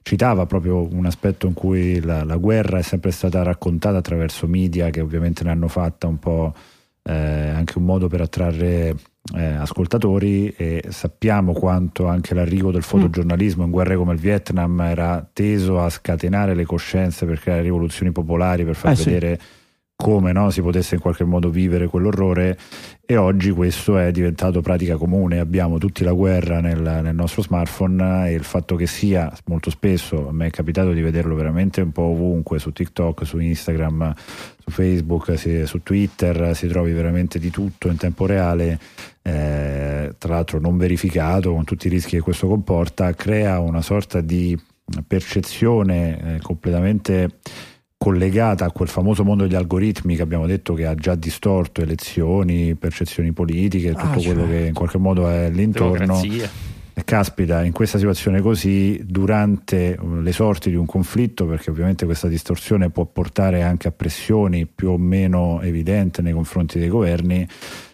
citava 0.00 0.46
proprio 0.46 0.88
un 0.90 1.04
aspetto 1.04 1.46
in 1.46 1.52
cui 1.52 2.00
la, 2.00 2.24
la 2.24 2.36
guerra 2.36 2.78
è 2.78 2.82
sempre 2.82 3.10
stata 3.10 3.42
raccontata 3.42 3.98
attraverso 3.98 4.46
media 4.46 4.88
che 4.88 5.02
ovviamente 5.02 5.44
ne 5.44 5.50
hanno 5.50 5.68
fatta 5.68 6.06
un 6.06 6.18
po' 6.18 6.54
eh, 7.02 7.12
anche 7.12 7.76
un 7.76 7.84
modo 7.84 8.08
per 8.08 8.22
attrarre 8.22 8.96
eh, 9.34 9.44
ascoltatori 9.44 10.48
e 10.48 10.84
sappiamo 10.88 11.52
quanto 11.52 12.06
anche 12.06 12.34
l'arrivo 12.34 12.70
del 12.70 12.82
fotogiornalismo 12.82 13.64
in 13.64 13.70
guerre 13.70 13.96
come 13.96 14.14
il 14.14 14.18
Vietnam 14.18 14.80
era 14.80 15.28
teso 15.32 15.80
a 15.80 15.88
scatenare 15.88 16.54
le 16.54 16.64
coscienze 16.64 17.26
per 17.26 17.38
creare 17.40 17.62
rivoluzioni 17.62 18.12
popolari, 18.12 18.64
per 18.64 18.74
far 18.74 18.92
eh, 18.92 18.94
vedere 18.96 19.38
sì 19.40 19.58
come 20.00 20.32
no, 20.32 20.48
si 20.48 20.62
potesse 20.62 20.94
in 20.94 21.00
qualche 21.02 21.24
modo 21.24 21.50
vivere 21.50 21.86
quell'orrore 21.86 22.56
e 23.04 23.16
oggi 23.16 23.50
questo 23.50 23.98
è 23.98 24.10
diventato 24.10 24.62
pratica 24.62 24.96
comune, 24.96 25.40
abbiamo 25.40 25.76
tutti 25.76 26.02
la 26.04 26.12
guerra 26.12 26.60
nel, 26.60 26.80
nel, 26.80 27.14
nostro 27.14 27.42
smartphone 27.42 28.30
e 28.30 28.32
il 28.32 28.44
fatto 28.44 28.76
che 28.76 28.86
sia 28.86 29.30
molto 29.44 29.68
spesso, 29.68 30.28
a 30.28 30.32
me 30.32 30.46
è 30.46 30.50
capitato 30.50 30.92
di 30.92 31.02
vederlo 31.02 31.34
veramente 31.34 31.82
un 31.82 31.92
po' 31.92 32.04
ovunque, 32.04 32.58
su 32.58 32.72
TikTok, 32.72 33.26
su 33.26 33.38
Instagram, 33.40 34.14
su 34.56 34.70
Facebook, 34.70 35.66
su 35.66 35.82
Twitter, 35.82 36.56
si 36.56 36.66
trovi 36.66 36.92
veramente 36.92 37.38
di 37.38 37.50
tutto 37.50 37.88
in 37.88 37.98
tempo 37.98 38.24
reale, 38.24 38.78
eh, 39.20 40.14
tra 40.16 40.34
l'altro 40.34 40.60
non 40.60 40.78
verificato 40.78 41.52
con 41.52 41.64
tutti 41.64 41.88
i 41.88 41.90
rischi 41.90 42.16
che 42.16 42.22
questo 42.22 42.48
comporta, 42.48 43.12
crea 43.12 43.58
una 43.58 43.82
sorta 43.82 44.22
di 44.22 44.58
percezione 45.06 46.36
eh, 46.36 46.40
completamente 46.40 47.38
collegata 48.02 48.64
a 48.64 48.70
quel 48.70 48.88
famoso 48.88 49.24
mondo 49.24 49.42
degli 49.42 49.54
algoritmi 49.54 50.16
che 50.16 50.22
abbiamo 50.22 50.46
detto 50.46 50.72
che 50.72 50.86
ha 50.86 50.94
già 50.94 51.14
distorto 51.16 51.82
elezioni, 51.82 52.74
percezioni 52.74 53.32
politiche, 53.32 53.90
tutto 53.90 54.18
ah, 54.18 54.22
quello 54.22 54.46
cioè. 54.46 54.48
che 54.48 54.66
in 54.68 54.72
qualche 54.72 54.96
modo 54.96 55.28
è 55.28 55.50
l'intorno. 55.50 56.18
Caspita, 57.04 57.62
in 57.62 57.72
questa 57.72 57.98
situazione 57.98 58.40
così, 58.40 59.02
durante 59.04 59.98
uh, 60.00 60.20
le 60.20 60.32
sorti 60.32 60.70
di 60.70 60.76
un 60.76 60.86
conflitto, 60.86 61.44
perché 61.44 61.70
ovviamente 61.70 62.06
questa 62.06 62.26
distorsione 62.26 62.88
può 62.88 63.04
portare 63.04 63.62
anche 63.62 63.88
a 63.88 63.92
pressioni 63.92 64.64
più 64.66 64.90
o 64.90 64.96
meno 64.96 65.60
evidenti 65.60 66.22
nei 66.22 66.32
confronti 66.32 66.78
dei 66.78 66.88
governi, 66.88 67.46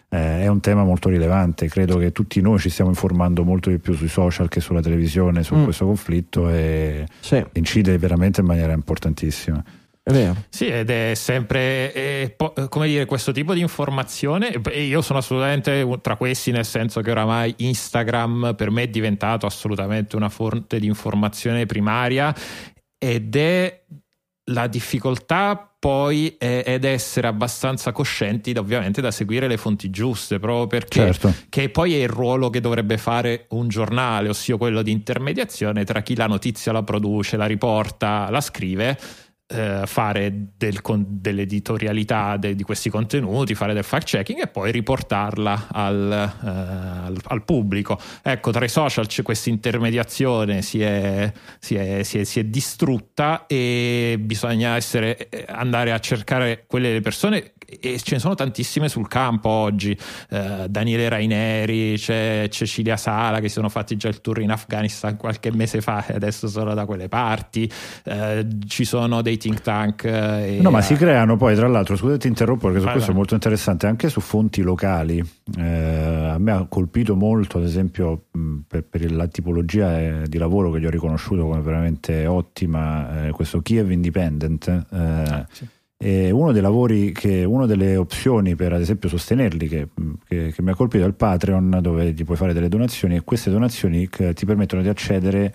eh, 0.09 0.41
è 0.41 0.47
un 0.47 0.61
tema 0.61 0.85
molto 0.85 1.09
rilevante. 1.09 1.67
Credo 1.67 1.97
che 1.97 2.13
tutti 2.13 2.39
noi 2.39 2.59
ci 2.59 2.69
stiamo 2.69 2.89
informando 2.91 3.43
molto 3.43 3.69
di 3.69 3.77
più 3.77 3.93
sui 3.93 4.07
social 4.07 4.47
che 4.47 4.61
sulla 4.61 4.81
televisione 4.81 5.43
su 5.43 5.55
mm. 5.55 5.63
questo 5.65 5.85
conflitto 5.85 6.49
e 6.49 7.05
sì. 7.19 7.43
incide 7.53 7.97
veramente 7.97 8.39
in 8.39 8.47
maniera 8.47 8.71
importantissima. 8.71 9.61
È 10.07 10.11
vero. 10.13 10.37
Sì, 10.47 10.67
ed 10.67 10.89
è 10.89 11.15
sempre, 11.15 11.91
è, 11.91 12.35
come 12.69 12.87
dire, 12.87 13.03
questo 13.03 13.33
tipo 13.33 13.53
di 13.53 13.59
informazione. 13.59 14.51
E 14.71 14.83
io 14.83 15.01
sono 15.01 15.19
assolutamente 15.19 15.85
tra 16.01 16.15
questi, 16.15 16.51
nel 16.51 16.63
senso 16.63 17.01
che 17.01 17.11
oramai 17.11 17.53
Instagram 17.57 18.53
per 18.55 18.71
me 18.71 18.83
è 18.83 18.87
diventato 18.87 19.45
assolutamente 19.45 20.15
una 20.15 20.29
fonte 20.29 20.79
di 20.79 20.87
informazione 20.87 21.65
primaria 21.65 22.33
ed 22.97 23.35
è 23.35 23.83
la 24.45 24.67
difficoltà 24.67 25.75
poi 25.77 26.35
è, 26.37 26.63
ed 26.65 26.85
essere 26.85 27.27
abbastanza 27.27 27.91
coscienti 27.91 28.51
ovviamente 28.51 29.01
da 29.01 29.11
seguire 29.11 29.47
le 29.47 29.57
fonti 29.57 29.89
giuste 29.89 30.39
proprio 30.39 30.67
perché 30.67 31.13
certo. 31.13 31.33
che 31.49 31.69
poi 31.69 31.93
è 31.95 32.01
il 32.01 32.07
ruolo 32.07 32.49
che 32.49 32.61
dovrebbe 32.61 32.97
fare 32.97 33.45
un 33.49 33.67
giornale 33.67 34.29
ossia 34.29 34.55
quello 34.55 34.81
di 34.81 34.91
intermediazione 34.91 35.83
tra 35.83 36.01
chi 36.01 36.15
la 36.15 36.27
notizia 36.27 36.71
la 36.71 36.81
produce 36.81 37.37
la 37.37 37.45
riporta 37.45 38.29
la 38.29 38.41
scrive 38.41 38.97
eh, 39.47 39.83
fare 39.85 40.49
del, 40.57 40.79
dell'editorialità 40.83 42.37
de, 42.37 42.53
di 42.53 42.63
questi 42.63 42.89
contenuti, 42.89 43.55
fare 43.55 43.73
del 43.73 43.83
fact 43.83 44.07
checking 44.07 44.41
e 44.41 44.47
poi 44.47 44.71
riportarla 44.71 45.67
al, 45.71 46.11
eh, 46.11 46.47
al, 46.47 47.17
al 47.23 47.43
pubblico. 47.43 47.99
Ecco, 48.21 48.51
tra 48.51 48.65
i 48.65 48.69
social 48.69 49.07
questa 49.23 49.49
intermediazione, 49.49 50.61
si 50.61 50.81
è, 50.81 51.31
si, 51.59 51.75
è, 51.75 52.03
si, 52.03 52.19
è, 52.19 52.23
si 52.23 52.39
è, 52.39 52.43
distrutta 52.43 53.45
e 53.47 54.17
bisogna 54.19 54.75
essere, 54.75 55.29
eh, 55.29 55.45
andare 55.47 55.91
a 55.91 55.99
cercare 55.99 56.65
quelle 56.67 56.99
persone 56.99 57.53
e 57.67 57.99
ce 57.99 58.15
ne 58.15 58.19
sono 58.19 58.33
tantissime 58.33 58.87
sul 58.87 59.07
campo 59.09 59.49
oggi. 59.49 59.97
Eh, 60.29 60.67
Daniele 60.69 61.09
Raineri, 61.09 61.97
c'è 61.97 62.47
Cecilia 62.49 62.95
Sala 62.95 63.41
che 63.41 63.49
si 63.49 63.55
sono 63.55 63.67
fatti 63.67 63.97
già 63.97 64.07
il 64.07 64.21
tour 64.21 64.39
in 64.39 64.51
Afghanistan 64.51 65.17
qualche 65.17 65.51
mese 65.51 65.81
fa 65.81 66.05
e 66.05 66.13
adesso 66.13 66.47
sono 66.47 66.73
da 66.73 66.85
quelle 66.85 67.09
parti. 67.09 67.69
Eh, 68.03 68.47
ci 68.67 68.85
sono 68.85 69.21
dei 69.21 69.37
think 69.37 69.61
tank. 69.61 70.05
Eh, 70.05 70.59
no, 70.61 70.71
ma 70.71 70.81
si 70.81 70.95
creano 70.95 71.35
poi, 71.35 71.55
tra 71.55 71.67
l'altro, 71.67 71.97
scusate, 71.97 72.19
ti 72.19 72.27
interrompo 72.27 72.67
perché 72.67 72.81
su 72.81 72.89
questo 72.89 73.11
è 73.11 73.13
molto 73.13 73.33
interessante, 73.33 73.85
anche 73.85 74.07
su 74.07 74.21
fonti 74.21 74.61
locali. 74.61 75.21
Eh, 75.57 75.63
a 75.63 76.37
me 76.39 76.51
ha 76.51 76.65
colpito 76.69 77.15
molto, 77.15 77.57
ad 77.57 77.65
esempio, 77.65 78.27
per, 78.65 78.83
per, 78.83 79.11
la 79.11 79.27
tipologia 79.27 79.99
eh, 79.99 80.23
di 80.27 80.37
lavoro 80.37 80.71
che 80.71 80.79
gli 80.79 80.85
ho 80.85 80.89
riconosciuto 80.89 81.43
come 81.43 81.59
veramente 81.59 82.25
ottima, 82.25 83.27
eh, 83.27 83.31
questo 83.31 83.61
Kiev 83.61 83.91
Independent. 83.91 84.85
Ah, 84.89 85.45
sì 85.51 85.67
e 85.97 86.29
uno 86.29 86.51
dei 86.51 86.61
lavori 86.61 87.11
che, 87.11 87.43
una 87.43 87.65
delle 87.65 87.95
opzioni 87.95 88.55
per 88.55 88.71
ad 88.71 88.81
esempio 88.81 89.09
sostenerli 89.09 89.67
che, 89.67 89.87
che, 90.27 90.51
che 90.53 90.61
mi 90.61 90.69
ha 90.69 90.75
colpito 90.75 91.03
è 91.03 91.07
il 91.07 91.15
Patreon 91.15 91.79
dove 91.81 92.13
ti 92.13 92.23
puoi 92.23 92.37
fare 92.37 92.53
delle 92.53 92.69
donazioni 92.69 93.15
e 93.15 93.23
queste 93.23 93.49
donazioni 93.49 94.07
ti 94.07 94.45
permettono 94.45 94.83
di 94.83 94.89
accedere 94.89 95.53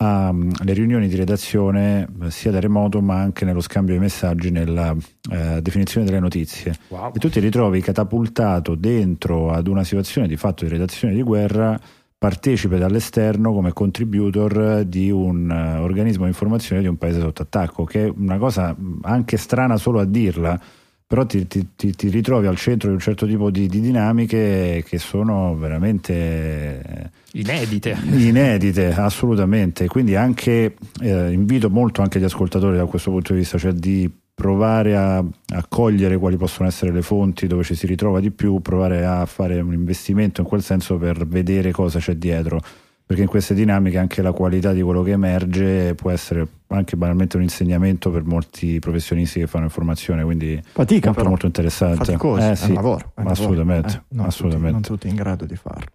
alle 0.00 0.72
riunioni 0.74 1.08
di 1.08 1.16
redazione 1.16 2.06
sia 2.28 2.52
da 2.52 2.60
remoto 2.60 3.00
ma 3.00 3.16
anche 3.16 3.44
nello 3.44 3.60
scambio 3.60 3.94
di 3.94 4.00
messaggi 4.00 4.50
nella 4.50 4.94
eh, 5.32 5.60
definizione 5.60 6.06
delle 6.06 6.20
notizie 6.20 6.76
wow. 6.88 7.10
e 7.12 7.18
tu 7.18 7.28
ti 7.28 7.40
ritrovi 7.40 7.80
catapultato 7.80 8.76
dentro 8.76 9.50
ad 9.50 9.66
una 9.66 9.82
situazione 9.82 10.28
di 10.28 10.36
fatto 10.36 10.64
di 10.64 10.70
redazione 10.70 11.14
di 11.14 11.22
guerra 11.22 11.80
partecipe 12.18 12.78
dall'esterno 12.78 13.52
come 13.52 13.72
contributor 13.72 14.82
di 14.84 15.08
un 15.08 15.48
uh, 15.48 15.80
organismo 15.80 16.24
di 16.24 16.30
informazione 16.30 16.82
di 16.82 16.88
un 16.88 16.96
paese 16.96 17.20
sotto 17.20 17.42
attacco, 17.42 17.84
che 17.84 18.06
è 18.06 18.12
una 18.14 18.38
cosa 18.38 18.76
anche 19.02 19.36
strana 19.36 19.76
solo 19.76 20.00
a 20.00 20.04
dirla, 20.04 20.60
però 21.06 21.24
ti, 21.24 21.46
ti, 21.46 21.66
ti 21.74 22.08
ritrovi 22.10 22.48
al 22.48 22.56
centro 22.56 22.88
di 22.88 22.94
un 22.94 23.00
certo 23.00 23.26
tipo 23.26 23.50
di, 23.50 23.66
di 23.66 23.80
dinamiche 23.80 24.84
che 24.86 24.98
sono 24.98 25.56
veramente 25.56 26.12
eh, 26.12 27.10
inedite. 27.32 27.96
Inedite, 28.10 28.92
assolutamente. 28.92 29.86
Quindi 29.86 30.16
anche 30.16 30.74
eh, 31.00 31.32
invito 31.32 31.70
molto 31.70 32.02
anche 32.02 32.20
gli 32.20 32.24
ascoltatori 32.24 32.76
da 32.76 32.84
questo 32.84 33.10
punto 33.10 33.32
di 33.32 33.38
vista, 33.38 33.56
cioè 33.56 33.72
di 33.72 34.10
provare 34.38 34.96
a, 34.96 35.16
a, 35.18 35.66
cogliere 35.68 36.16
quali 36.16 36.36
possono 36.36 36.68
essere 36.68 36.92
le 36.92 37.02
fonti 37.02 37.48
dove 37.48 37.64
ci 37.64 37.74
si 37.74 37.88
ritrova 37.88 38.20
di 38.20 38.30
più, 38.30 38.60
provare 38.60 39.04
a 39.04 39.26
fare 39.26 39.58
un 39.60 39.72
investimento 39.72 40.42
in 40.42 40.46
quel 40.46 40.62
senso 40.62 40.96
per 40.96 41.26
vedere 41.26 41.72
cosa 41.72 41.98
c'è 41.98 42.14
dietro, 42.14 42.60
perché 43.04 43.22
in 43.22 43.28
queste 43.28 43.52
dinamiche 43.52 43.98
anche 43.98 44.22
la 44.22 44.30
qualità 44.30 44.72
di 44.72 44.80
quello 44.80 45.02
che 45.02 45.10
emerge 45.10 45.96
può 45.96 46.12
essere 46.12 46.46
anche 46.68 46.96
banalmente 46.96 47.36
un 47.36 47.42
insegnamento 47.42 48.10
per 48.10 48.24
molti 48.24 48.78
professionisti 48.78 49.40
che 49.40 49.46
fanno 49.46 49.64
informazione, 49.64 50.22
quindi 50.22 50.60
Fatica, 50.62 51.06
molto, 51.06 51.12
però. 51.12 51.28
molto 51.30 51.46
interessante. 51.46 52.04
Faticoso, 52.04 52.50
eh, 52.50 52.56
sì, 52.56 52.64
è 52.64 52.68
un 52.68 52.74
lavoro. 52.74 53.12
È 53.14 53.22
assolutamente, 53.24 53.94
eh, 53.94 54.02
non, 54.10 54.26
assolutamente. 54.26 54.76
Tutti, 54.76 54.88
non 54.88 54.98
tutti 54.98 55.08
in 55.08 55.14
grado 55.14 55.46
di 55.46 55.56
farlo. 55.56 55.86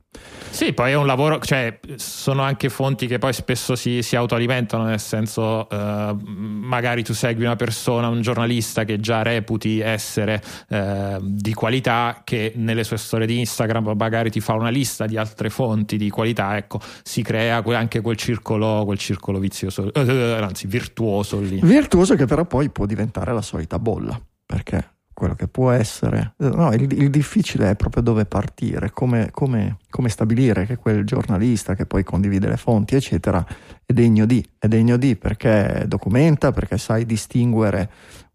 Sì, 0.49 0.71
poi 0.73 0.91
è 0.91 0.95
un 0.95 1.07
lavoro, 1.07 1.39
cioè 1.39 1.79
sono 1.95 2.43
anche 2.43 2.69
fonti 2.69 3.07
che 3.07 3.17
poi 3.17 3.33
spesso 3.33 3.75
si, 3.75 4.03
si 4.03 4.15
autoalimentano, 4.15 4.83
nel 4.83 4.99
senso 4.99 5.67
eh, 5.67 6.15
magari 6.23 7.03
tu 7.03 7.13
segui 7.13 7.43
una 7.43 7.55
persona, 7.55 8.07
un 8.07 8.21
giornalista 8.21 8.83
che 8.83 8.99
già 8.99 9.23
reputi 9.23 9.79
essere 9.79 10.41
eh, 10.69 11.17
di 11.21 11.53
qualità, 11.53 12.21
che 12.23 12.53
nelle 12.55 12.83
sue 12.83 12.97
storie 12.97 13.25
di 13.25 13.39
Instagram 13.39 13.93
magari 13.97 14.29
ti 14.29 14.41
fa 14.41 14.53
una 14.53 14.69
lista 14.69 15.07
di 15.07 15.17
altre 15.17 15.49
fonti 15.49 15.97
di 15.97 16.11
qualità, 16.11 16.55
ecco, 16.55 16.79
si 17.01 17.23
crea 17.23 17.63
anche 17.65 18.01
quel 18.01 18.15
circolo, 18.15 18.83
quel 18.85 18.99
circolo 18.99 19.39
vizioso, 19.39 19.91
eh, 19.91 20.37
anzi 20.39 20.62
virtuoso 20.67 21.39
lì. 21.39 21.59
Virtuoso 21.61 22.15
che 22.15 22.25
però 22.25 22.45
poi 22.45 22.69
può 22.69 22.85
diventare 22.85 23.33
la 23.33 23.41
solita 23.41 23.79
bolla, 23.79 24.19
perché 24.45 24.91
quello 25.13 25.35
che 25.35 25.47
può 25.47 25.71
essere. 25.71 26.33
No, 26.37 26.73
il, 26.73 26.91
il 26.91 27.09
difficile 27.09 27.71
è 27.71 27.75
proprio 27.75 28.01
dove 28.01 28.25
partire, 28.25 28.91
come, 28.91 29.29
come, 29.31 29.77
come, 29.89 30.09
stabilire 30.09 30.65
che 30.65 30.77
quel 30.77 31.05
giornalista 31.05 31.75
che 31.75 31.85
poi 31.85 32.03
condivide 32.03 32.47
le 32.47 32.57
fonti, 32.57 32.95
eccetera, 32.95 33.45
è 33.85 33.93
degno 33.93 34.25
di, 34.25 34.45
è 34.57 34.67
degno 34.67 34.97
di 34.97 35.15
perché 35.15 35.85
documenta, 35.87 36.51
perché 36.51 36.77
sai 36.77 37.05
distinguere 37.05 37.89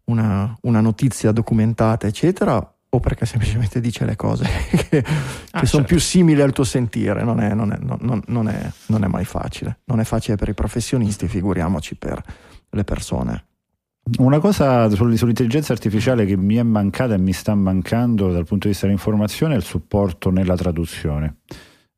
una, 0.05 0.55
una 0.61 0.81
notizia 0.81 1.31
documentata, 1.31 2.07
eccetera, 2.07 2.73
o 2.91 2.99
perché 2.99 3.25
semplicemente 3.25 3.79
dice 3.79 4.05
le 4.05 4.15
cose 4.15 4.45
che, 4.69 4.87
che 4.87 5.03
ah, 5.51 5.65
sono 5.65 5.83
certo. 5.83 5.83
più 5.83 5.99
simili 5.99 6.41
al 6.41 6.53
tuo 6.53 6.63
sentire. 6.63 7.23
Non 7.23 7.39
è, 7.39 7.53
non, 7.53 7.71
è, 7.71 7.77
non, 7.79 8.21
non, 8.25 8.49
è, 8.49 8.71
non 8.87 9.03
è 9.03 9.07
mai 9.07 9.25
facile. 9.25 9.79
Non 9.85 9.99
è 9.99 10.03
facile 10.03 10.35
per 10.35 10.49
i 10.49 10.53
professionisti, 10.53 11.27
figuriamoci 11.27 11.95
per 11.95 12.21
le 12.69 12.83
persone 12.83 13.43
una 14.17 14.39
cosa 14.39 14.89
sull'intelligenza 14.89 15.71
artificiale 15.71 16.25
che 16.25 16.35
mi 16.35 16.55
è 16.55 16.63
mancata 16.63 17.13
e 17.13 17.19
mi 17.19 17.31
sta 17.33 17.53
mancando 17.53 18.31
dal 18.31 18.45
punto 18.45 18.65
di 18.65 18.69
vista 18.69 18.87
dell'informazione 18.87 19.53
è 19.53 19.57
il 19.57 19.63
supporto 19.63 20.31
nella 20.31 20.55
traduzione. 20.55 21.37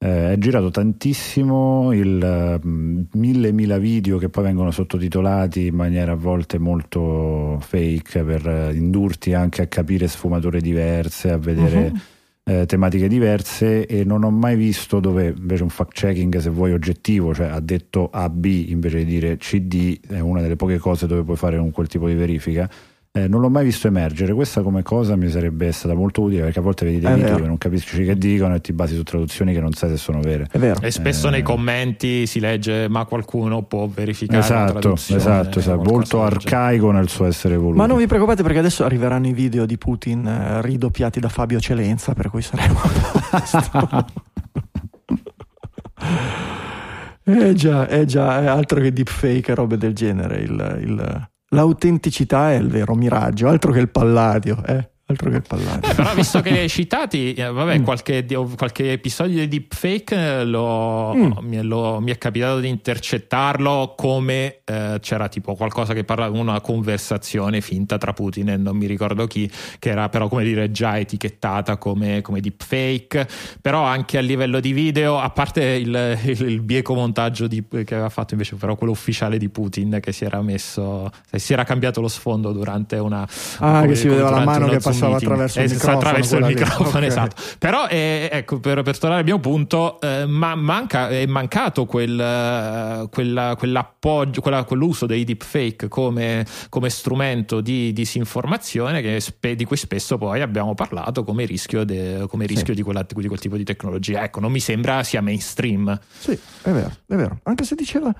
Eh, 0.03 0.31
è 0.31 0.37
girato 0.39 0.71
tantissimo 0.71 1.93
il 1.93 2.59
uh, 2.63 3.17
mille 3.17 3.51
mila 3.51 3.77
video 3.77 4.17
che 4.17 4.29
poi 4.29 4.45
vengono 4.45 4.71
sottotitolati 4.71 5.67
in 5.67 5.75
maniera 5.75 6.13
a 6.13 6.15
volte 6.15 6.57
molto 6.57 7.59
fake 7.61 8.23
per 8.23 8.47
uh, 8.47 8.75
indurti 8.75 9.35
anche 9.35 9.61
a 9.61 9.67
capire 9.67 10.07
sfumature 10.07 10.59
diverse, 10.59 11.29
a 11.29 11.37
vedere 11.37 11.91
uh-huh 11.93 11.99
eh, 12.43 12.65
tematiche 12.65 13.07
diverse 13.07 13.85
e 13.85 14.03
non 14.03 14.23
ho 14.23 14.31
mai 14.31 14.55
visto 14.55 14.99
dove 14.99 15.33
invece 15.35 15.63
un 15.63 15.69
fact 15.69 15.93
checking 15.93 16.35
se 16.37 16.49
vuoi 16.49 16.73
oggettivo, 16.73 17.33
cioè 17.33 17.47
ha 17.47 17.59
detto 17.59 18.09
AB 18.11 18.45
invece 18.45 18.99
di 18.99 19.05
dire 19.05 19.37
CD, 19.37 19.99
è 20.07 20.19
una 20.19 20.41
delle 20.41 20.55
poche 20.55 20.77
cose 20.77 21.07
dove 21.07 21.23
puoi 21.23 21.37
fare 21.37 21.57
un 21.57 21.71
quel 21.71 21.87
tipo 21.87 22.07
di 22.07 22.15
verifica. 22.15 22.69
Eh, 23.13 23.27
non 23.27 23.41
l'ho 23.41 23.49
mai 23.49 23.65
visto 23.65 23.87
emergere, 23.87 24.33
questa 24.33 24.61
come 24.61 24.83
cosa 24.83 25.17
mi 25.17 25.29
sarebbe 25.29 25.69
stata 25.73 25.93
molto 25.93 26.21
utile 26.21 26.43
perché 26.43 26.59
a 26.59 26.61
volte 26.61 26.85
vedi 26.85 26.99
dei 26.99 27.13
video 27.13 27.35
che 27.35 27.45
non 27.45 27.57
capisci 27.57 28.05
che 28.05 28.17
dicono 28.17 28.55
e 28.55 28.61
ti 28.61 28.71
basi 28.71 28.95
su 28.95 29.03
traduzioni 29.03 29.51
che 29.51 29.59
non 29.59 29.73
sai 29.73 29.89
se 29.89 29.97
sono 29.97 30.21
vere. 30.21 30.47
È 30.49 30.57
vero. 30.57 30.79
E 30.79 30.91
spesso 30.91 31.27
eh, 31.27 31.31
nei 31.31 31.41
commenti 31.41 32.25
si 32.25 32.39
legge 32.39 32.87
ma 32.87 33.03
qualcuno 33.03 33.63
può 33.63 33.85
verificare 33.87 34.39
esatto, 34.39 34.93
esatto, 34.93 35.59
esatto. 35.59 35.83
molto 35.83 36.23
arcaico 36.23 36.91
nel 36.91 37.09
suo 37.09 37.25
essere 37.25 37.57
voluto. 37.57 37.79
Ma 37.79 37.85
non 37.85 37.97
vi 37.97 38.07
preoccupate 38.07 38.43
perché 38.43 38.59
adesso 38.59 38.85
arriveranno 38.85 39.27
i 39.27 39.33
video 39.33 39.65
di 39.65 39.77
Putin 39.77 40.25
eh, 40.25 40.61
ridoppiati 40.61 41.19
da 41.19 41.27
Fabio 41.27 41.59
Celenza 41.59 42.13
per 42.13 42.29
cui 42.29 42.41
saremo 42.41 42.79
a. 42.81 44.05
Eh 47.23 47.53
già, 47.53 47.87
eh 47.87 48.05
già, 48.05 48.41
è 48.41 48.47
altro 48.47 48.81
che 48.81 48.91
deepfake 48.91 49.51
e 49.51 49.55
robe 49.55 49.77
del 49.77 49.93
genere. 49.93 50.39
Il, 50.39 50.79
il, 50.81 51.29
l'autenticità 51.53 52.51
è 52.51 52.55
il 52.55 52.67
vero 52.67 52.95
miraggio, 52.95 53.47
altro 53.47 53.71
che 53.71 53.79
il 53.79 53.89
palladio. 53.89 54.63
Eh 54.65 54.89
altro 55.11 55.29
che 55.29 55.41
Palladio. 55.41 55.89
Eh, 55.89 55.93
però 55.93 56.13
visto 56.13 56.41
che 56.41 56.49
li 56.51 56.59
hai 56.59 56.69
citati, 56.69 57.33
eh, 57.33 57.51
vabbè, 57.51 57.79
mm. 57.79 57.83
qualche, 57.83 58.25
qualche, 58.57 58.91
episodio 58.91 59.39
di 59.39 59.47
deepfake 59.47 60.15
eh, 60.15 60.45
lo, 60.45 61.13
mm. 61.15 61.31
mi, 61.41 61.61
lo, 61.61 61.99
mi, 61.99 62.11
è 62.11 62.17
capitato 62.17 62.59
di 62.59 62.67
intercettarlo 62.67 63.93
come 63.95 64.61
eh, 64.65 64.97
c'era 65.01 65.27
tipo 65.27 65.55
qualcosa 65.55 65.93
che 65.93 66.03
parlava, 66.03 66.37
una 66.37 66.59
conversazione 66.61 67.61
finta 67.61 67.97
tra 67.97 68.13
Putin 68.13 68.49
e 68.49 68.57
non 68.57 68.75
mi 68.75 68.85
ricordo 68.85 69.27
chi, 69.27 69.49
che 69.79 69.89
era 69.89 70.09
però 70.09 70.27
come 70.27 70.43
dire 70.43 70.71
già 70.71 70.97
etichettata 70.97 71.77
come, 71.77 72.21
come 72.21 72.39
deepfake, 72.39 73.27
però 73.61 73.83
anche 73.83 74.17
a 74.17 74.21
livello 74.21 74.59
di 74.59 74.73
video, 74.73 75.19
a 75.19 75.29
parte 75.29 75.63
il, 75.63 76.19
il, 76.25 76.41
il 76.41 76.61
bieco 76.61 76.93
montaggio 76.93 77.47
di, 77.47 77.63
che 77.67 77.93
aveva 77.93 78.09
fatto 78.09 78.33
invece 78.33 78.55
però 78.55 78.75
quello 78.75 78.93
ufficiale 78.93 79.37
di 79.37 79.49
Putin 79.49 79.99
che 80.01 80.11
si 80.11 80.25
era 80.25 80.41
messo, 80.41 81.09
si 81.31 81.53
era 81.53 81.63
cambiato 81.63 82.01
lo 82.01 82.07
sfondo 82.07 82.51
durante 82.51 82.97
una... 82.97 83.27
Ah, 83.59 83.85
che 83.85 83.95
si 83.95 84.07
vedeva 84.07 84.29
la 84.29 84.43
mano 84.43 84.67
che 84.67 84.79
passava 84.79 85.00
passava 85.09 85.17
attraverso 85.17 85.59
il 85.59 85.69
microfono. 85.69 85.97
Attraverso 85.97 86.37
il 86.37 86.45
microfono, 86.45 86.89
okay. 86.89 87.05
esatto. 87.05 87.41
Però 87.57 87.87
eh, 87.87 88.29
ecco, 88.31 88.59
per, 88.59 88.81
per, 88.81 88.97
tornare 88.97 89.21
al 89.21 89.27
mio 89.27 89.39
punto, 89.39 89.99
eh, 90.01 90.25
ma 90.25 90.55
manca, 90.55 91.09
è 91.09 91.25
mancato 91.25 91.85
quel, 91.85 93.07
quella, 93.11 93.55
quell'appoggio, 93.57 94.41
quella, 94.41 94.63
quell'uso 94.63 95.05
dei 95.05 95.23
deepfake 95.23 95.87
come, 95.87 96.45
come 96.69 96.89
strumento 96.89 97.61
di 97.61 97.93
disinformazione 97.93 99.01
che, 99.01 99.55
di 99.55 99.65
cui 99.65 99.77
spesso 99.77 100.17
poi 100.17 100.41
abbiamo 100.41 100.73
parlato 100.73 101.23
come 101.23 101.45
rischio, 101.45 101.83
de, 101.83 102.25
come 102.29 102.45
rischio 102.45 102.73
sì. 102.73 102.79
di, 102.79 102.81
quella, 102.81 103.05
di 103.07 103.27
quel 103.27 103.39
tipo 103.39 103.57
di 103.57 103.63
tecnologia. 103.63 104.23
Ecco, 104.23 104.39
non 104.39 104.51
mi 104.51 104.59
sembra 104.59 105.03
sia 105.03 105.21
mainstream. 105.21 105.99
Sì, 106.17 106.31
è 106.31 106.71
vero, 106.71 106.91
è 107.07 107.15
vero. 107.15 107.39
Anche 107.43 107.63
se 107.63 107.75
diceva 107.75 108.13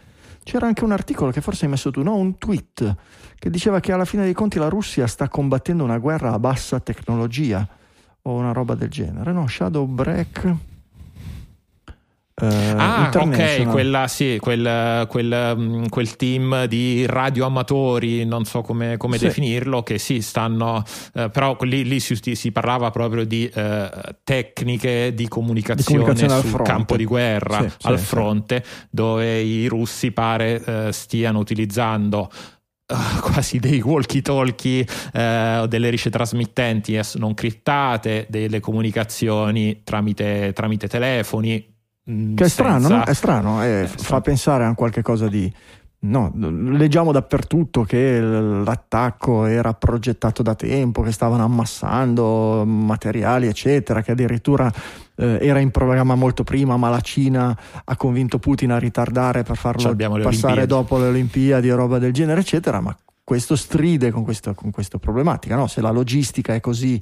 c'era 0.44 0.66
anche 0.66 0.84
un 0.84 0.92
articolo 0.92 1.32
che 1.32 1.42
forse 1.42 1.66
hai 1.66 1.72
messo 1.72 1.92
tu, 1.92 2.02
no? 2.02 2.16
Un 2.16 2.38
tweet 2.38 2.96
che 3.42 3.50
diceva 3.50 3.80
che 3.80 3.92
alla 3.92 4.06
fine 4.06 4.24
dei 4.24 4.34
conti 4.34 4.60
la 4.60 4.68
Russia 4.68 5.08
sta 5.08 5.28
combattendo 5.28 5.84
una 5.84 5.98
guerra 5.98 6.32
a 6.32 6.38
bassa 6.38 6.80
tecnologia 6.80 7.68
o 8.22 8.34
una 8.34 8.52
roba 8.52 8.76
del 8.76 8.90
genere, 8.90 9.32
no? 9.32 9.48
Shadow 9.48 9.84
Break. 9.88 10.56
Uh, 12.40 12.46
ah, 12.78 13.10
ok, 13.12 13.64
quella, 13.66 14.08
sì, 14.08 14.38
quel, 14.40 15.08
quel, 15.08 15.56
mm, 15.58 15.86
quel, 15.88 16.16
team 16.18 16.66
di 16.66 17.08
radioamatori, 17.08 18.26
non 18.26 18.46
so 18.46 18.62
come, 18.62 18.98
come 18.98 19.18
sì. 19.18 19.26
definirlo, 19.26 19.82
che 19.82 19.98
sì, 19.98 20.22
stanno, 20.22 20.84
eh, 21.16 21.30
però 21.32 21.58
lì, 21.62 21.84
lì 21.84 22.00
si, 22.00 22.36
si, 22.36 22.52
parlava 22.52 22.92
proprio 22.92 23.26
di 23.26 23.50
eh, 23.52 23.90
tecniche 24.24 25.16
di 25.16 25.28
comunicazione, 25.28 26.04
di 26.04 26.06
comunicazione 26.06 26.48
sul 26.48 26.62
campo 26.62 26.96
di 26.96 27.06
guerra, 27.06 27.68
sì, 27.68 27.88
al 27.88 27.98
sì, 27.98 28.06
fronte, 28.06 28.64
dove 28.92 29.40
i 29.40 29.66
russi 29.66 30.12
pare 30.12 30.64
eh, 30.64 30.92
stiano 30.92 31.40
utilizzando 31.40 32.30
Uh, 32.92 33.20
quasi 33.32 33.60
dei 33.60 33.80
walkie 33.82 34.22
talkie 34.22 34.86
uh, 35.14 35.62
o 35.62 35.68
delle 35.68 35.90
rice 35.90 36.10
trasmittenti 36.10 37.00
non 37.16 37.34
criptate, 37.34 38.28
delle 38.30 38.60
comunicazioni 38.60 39.82
tramite, 39.84 40.52
tramite 40.54 40.88
telefoni, 40.88 41.72
Mm, 42.10 42.36
che 42.36 42.46
è 42.46 42.48
senza... 42.48 42.80
strano, 42.80 42.96
no? 42.96 43.04
È 43.04 43.14
strano, 43.14 43.64
eh, 43.64 43.88
fa 43.88 44.22
pensare 44.22 44.66
a 44.66 44.74
qualche 44.74 45.02
cosa 45.02 45.28
di... 45.28 45.52
No, 46.04 46.32
leggiamo 46.34 47.12
dappertutto 47.12 47.84
che 47.84 48.20
l'attacco 48.20 49.46
era 49.46 49.76
progettato 49.76 50.42
da 50.42 50.56
tempo, 50.56 51.04
che 51.04 51.12
stavano 51.12 51.44
ammassando 51.44 52.66
materiali, 52.66 53.46
eccetera, 53.46 54.02
che 54.02 54.14
addirittura 54.14 54.72
eh, 55.16 55.38
era 55.40 55.60
in 55.60 55.70
programma 55.70 56.16
molto 56.16 56.44
prima, 56.44 56.76
ma 56.76 56.90
la 56.90 57.02
Cina 57.02 57.56
ha 57.84 57.96
convinto 57.98 58.40
Putin 58.40 58.72
a 58.72 58.80
ritardare 58.80 59.44
per 59.44 59.58
farlo 59.58 59.96
passare 60.24 60.66
dopo 60.66 60.98
le 60.98 61.06
Olimpiadi 61.10 61.68
e 61.68 61.76
roba 61.76 62.00
del 62.00 62.14
genere, 62.14 62.40
eccetera. 62.40 62.80
Ma 62.80 62.98
questo 63.24 63.56
stride 63.56 64.10
con, 64.10 64.24
questo, 64.24 64.56
con 64.56 64.72
questa 64.72 64.98
problematica. 64.98 65.56
No? 65.56 65.68
Se 65.68 65.82
la 65.82 65.92
logistica 65.92 66.56
è 66.56 66.60
così 66.60 67.00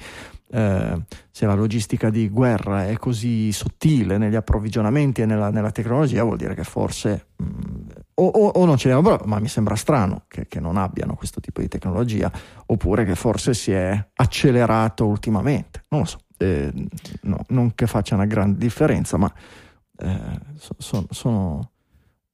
eh, 0.52 1.02
se 1.30 1.46
la 1.46 1.54
logistica 1.54 2.10
di 2.10 2.28
guerra 2.30 2.88
è 2.88 2.98
così 2.98 3.52
sottile 3.52 4.18
negli 4.18 4.36
approvvigionamenti 4.36 5.22
e 5.22 5.26
nella, 5.26 5.50
nella 5.50 5.72
tecnologia, 5.72 6.24
vuol 6.24 6.38
dire 6.38 6.56
che 6.56 6.64
forse 6.64 7.28
mh, 7.36 7.44
mm, 7.44 7.88
o, 8.16 8.28
o, 8.28 8.48
o, 8.48 8.66
non 8.66 8.78
ce 8.78 8.92
abbiamo, 8.92 9.18
ma 9.26 9.40
mi 9.40 9.48
sembra 9.48 9.76
strano 9.76 10.24
che, 10.28 10.48
che, 10.48 10.60
non 10.60 10.76
abbiano 10.76 11.16
questo 11.16 11.40
tipo 11.40 11.62
di 11.62 11.68
tecnologia, 11.68 12.30
oppure 12.66 13.06
che 13.06 13.16
forse 13.16 13.54
si 13.54 13.72
è 13.72 14.08
accelerato 14.16 15.06
ultimamente. 15.06 15.86
Non 15.90 16.02
lo 16.02 16.06
so, 16.06 16.18
eh, 16.38 16.72
no, 17.22 17.44
non 17.50 17.74
che 17.76 17.88
faccia 17.88 18.16
una 18.16 18.26
grande 18.26 18.58
differenza, 18.58 19.18
ma 19.18 19.32
eh, 20.00 20.40
so, 20.56 20.76
so, 20.78 21.06
sono 21.10 21.72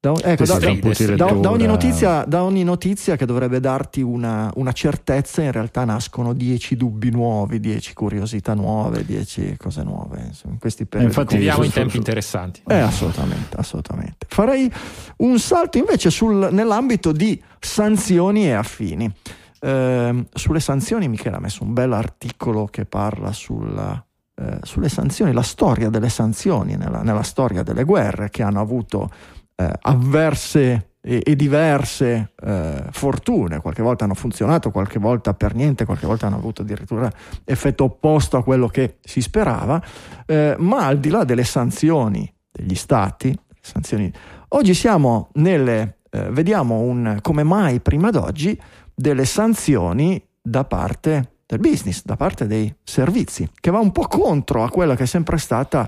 da, 0.06 0.14
ecco, 0.22 0.46
da, 0.46 1.34
da, 1.34 1.50
ogni 1.50 1.66
notizia, 1.66 2.24
da, 2.26 2.44
ogni 2.44 2.64
notizia, 2.64 3.16
che 3.16 3.26
dovrebbe 3.26 3.60
darti 3.60 4.02
una, 4.02 4.52
una, 4.56 4.72
certezza, 4.72 5.42
in 5.42 5.52
realtà 5.52 5.84
nascono 5.84 6.34
dieci 6.34 6.76
dubbi 6.76 7.10
nuovi, 7.10 7.60
dieci 7.60 7.94
curiosità 7.94 8.54
nuove, 8.54 9.04
dieci 9.04 9.56
cose 9.58 9.82
nuove. 9.84 10.24
Insomma, 10.28 10.54
in 10.54 10.60
questi 10.60 10.86
periodi. 10.86 11.12
Infatti, 11.12 11.38
viviamo 11.38 11.64
in 11.64 11.72
tempi 11.72 11.98
interessanti. 11.98 12.62
Eh, 12.68 12.76
assolutamente, 12.76 13.58
assolutamente. 13.58 14.28
Farei 14.30 14.72
un 15.18 15.40
salto 15.40 15.80
invece 15.80 16.12
sul, 16.12 16.50
nell'ambito 16.52 17.12
di 17.12 17.42
sanzioni 17.60 18.46
e 18.46 18.52
affini. 18.52 19.12
Eh, 19.60 20.26
sulle 20.32 20.60
sanzioni, 20.60 21.08
Michele 21.08 21.38
ha 21.38 21.40
messo 21.40 21.64
un 21.64 21.74
bel 21.74 21.94
articolo 21.94 22.66
che 22.66 22.86
parla 22.86 23.32
sulla, 23.32 24.06
eh, 24.36 24.60
sulle 24.62 24.90
sanzioni, 24.90 25.34
la 25.34 25.42
storia 25.42 25.90
delle 25.90 26.10
sanzioni 26.10 26.76
nella, 26.76 27.02
nella 27.02 27.24
storia 27.24 27.64
delle 27.64 27.84
guerre 27.84 28.30
che 28.30 28.44
hanno 28.44 28.60
avuto 28.60 29.10
eh, 29.56 29.72
avverse 29.82 30.90
e, 31.08 31.22
e 31.24 31.36
diverse 31.36 32.32
eh, 32.44 32.84
fortune, 32.90 33.62
qualche 33.62 33.84
volta 33.84 34.06
hanno 34.06 34.16
funzionato, 34.16 34.72
qualche 34.72 34.98
volta 34.98 35.36
per 35.36 35.54
niente, 35.54 35.86
qualche 35.86 36.08
volta 36.08 36.26
hanno 36.26 36.38
avuto 36.38 36.64
addirittura 36.64 37.12
effetto 37.44 37.84
opposto 37.84 38.38
a 38.38 38.44
quello 38.44 38.68
che 38.68 38.98
si 39.02 39.22
sperava, 39.22 39.82
eh, 40.26 40.56
ma 40.58 40.88
al 40.88 41.00
di 41.00 41.10
là 41.10 41.24
delle 41.24 41.44
sanzioni 41.44 42.32
degli 42.52 42.76
stati, 42.76 43.38
sanzioni, 43.62 44.12
oggi 44.50 44.74
siamo 44.74 45.30
nelle, 45.34 46.00
eh, 46.10 46.30
vediamo 46.32 46.80
un, 46.80 47.20
come 47.22 47.44
mai 47.44 47.82
prima 47.82 48.10
d'oggi 48.10 48.60
delle 48.94 49.26
sanzioni 49.26 50.22
da 50.42 50.64
parte 50.64 51.34
del 51.46 51.60
business, 51.60 52.04
da 52.04 52.16
parte 52.16 52.48
dei 52.48 52.74
servizi, 52.84 53.48
che 53.60 53.70
va 53.70 53.78
un 53.78 53.92
po' 53.92 54.08
contro 54.08 54.64
a 54.64 54.70
quella 54.70 54.96
che 54.96 55.04
è 55.04 55.08
sempre 55.08 55.38
stata 55.38 55.88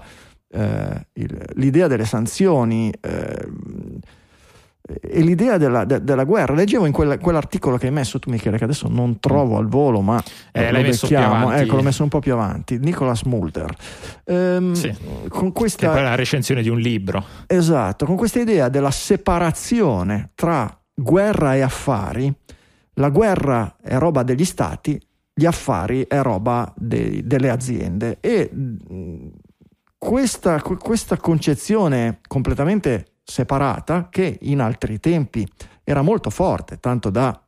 eh, 0.49 1.07
il, 1.13 1.45
l'idea 1.55 1.87
delle 1.87 2.05
sanzioni 2.05 2.93
eh, 3.01 3.47
e 5.01 5.19
l'idea 5.19 5.57
della, 5.57 5.83
de, 5.83 6.01
della, 6.03 6.23
guerra. 6.23 6.53
Leggevo 6.53 6.85
in 6.85 6.93
quella, 6.93 7.17
quell'articolo 7.17 7.77
che 7.77 7.87
hai 7.87 7.91
messo 7.91 8.19
tu, 8.19 8.29
Michele, 8.29 8.57
che 8.57 8.63
adesso 8.63 8.87
non 8.87 9.19
trovo 9.19 9.57
al 9.57 9.67
volo, 9.67 10.01
ma 10.01 10.21
eh, 10.51 10.71
messo 10.71 11.07
più 11.07 11.17
avanti. 11.17 11.63
Ecco, 11.63 11.75
l'ho 11.75 11.81
messo 11.81 12.03
un 12.03 12.09
po' 12.09 12.19
più 12.19 12.33
avanti. 12.33 12.77
Nicolas 12.79 13.23
Mulder. 13.23 13.75
Ehm, 14.25 14.73
sì. 14.73 14.95
Con 15.27 15.51
questa... 15.51 15.91
Che 15.91 15.99
è 15.99 16.03
la 16.03 16.15
recensione 16.15 16.61
di 16.61 16.69
un 16.69 16.79
libro. 16.79 17.23
Esatto, 17.47 18.05
con 18.05 18.15
questa 18.15 18.39
idea 18.39 18.69
della 18.69 18.91
separazione 18.91 20.31
tra 20.35 20.73
guerra 20.93 21.55
e 21.55 21.61
affari. 21.61 22.33
La 22.93 23.09
guerra 23.09 23.75
è 23.81 23.97
roba 23.97 24.23
degli 24.23 24.45
stati, 24.45 24.99
gli 25.31 25.45
affari 25.45 26.07
è 26.07 26.19
roba 26.21 26.73
dei, 26.75 27.27
delle 27.27 27.49
aziende 27.49 28.17
e 28.21 28.49
questa, 29.97 30.61
questa 30.61 31.17
concezione 31.17 32.19
completamente 32.27 33.17
separata, 33.23 34.09
che 34.09 34.37
in 34.41 34.61
altri 34.61 34.99
tempi 34.99 35.47
era 35.83 36.01
molto 36.01 36.29
forte, 36.29 36.79
tanto 36.79 37.09
da 37.09 37.39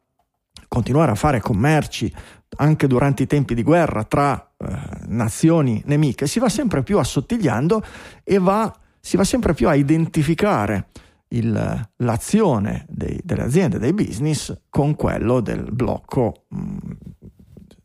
continuare 0.67 1.11
a 1.11 1.15
fare 1.15 1.39
commerci 1.39 2.13
anche 2.57 2.87
durante 2.87 3.23
i 3.23 3.27
tempi 3.27 3.53
di 3.53 3.63
guerra 3.63 4.03
tra 4.03 4.51
eh, 4.57 4.77
nazioni 5.07 5.81
nemiche, 5.85 6.27
si 6.27 6.39
va 6.39 6.49
sempre 6.49 6.83
più 6.83 6.97
assottigliando 6.97 7.83
e 8.23 8.39
va, 8.39 8.73
si 8.99 9.17
va 9.17 9.23
sempre 9.23 9.53
più 9.53 9.67
a 9.67 9.75
identificare 9.75 10.87
il, 11.29 11.89
l'azione 11.97 12.85
dei, 12.89 13.19
delle 13.23 13.43
aziende, 13.43 13.79
dei 13.79 13.93
business, 13.93 14.61
con 14.69 14.95
quello 14.95 15.41
del 15.41 15.71
blocco 15.71 16.45
mh, 16.49 16.77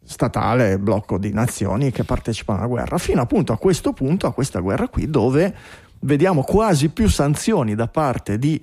statale, 0.05 0.79
blocco 0.79 1.19
di 1.19 1.33
nazioni 1.33 1.91
che 1.91 2.05
partecipano 2.05 2.59
alla 2.59 2.69
guerra, 2.69 2.99
fino 2.99 3.21
appunto 3.21 3.53
a 3.53 3.59
questo 3.59 3.93
punto, 3.93 4.27
a 4.27 4.33
questa 4.33 4.61
guerra 4.61 4.89
qui, 4.89 5.09
dove 5.09 5.55
vediamo 6.01 6.43
quasi 6.43 6.91
più 6.91 7.09
sanzioni 7.09 7.75
da 7.75 7.89
parte 7.89 8.39
di 8.39 8.63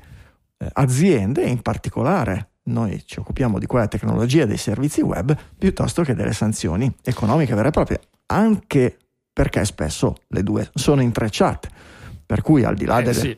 eh, 0.58 0.70
aziende, 0.74 1.44
in 1.44 1.62
particolare 1.62 2.52
noi 2.64 3.02
ci 3.06 3.20
occupiamo 3.20 3.58
di 3.58 3.66
quella 3.66 3.88
tecnologia 3.88 4.46
dei 4.46 4.58
servizi 4.58 5.02
web 5.02 5.36
piuttosto 5.58 6.04
che 6.04 6.14
delle 6.14 6.34
sanzioni 6.34 6.94
economiche 7.04 7.56
vere 7.56 7.70
e 7.70 7.72
proprie, 7.72 8.00
anche 8.28 8.98
perché 9.34 9.66
spesso 9.66 10.18
le 10.28 10.44
due 10.44 10.70
sono 10.74 11.02
intrecciate. 11.02 11.70
Per 12.26 12.42
cui 12.42 12.64
al 12.64 12.76
di 12.76 12.86
là, 12.86 13.00
eh, 13.00 13.04
delle, 13.04 13.20
sì. 13.20 13.38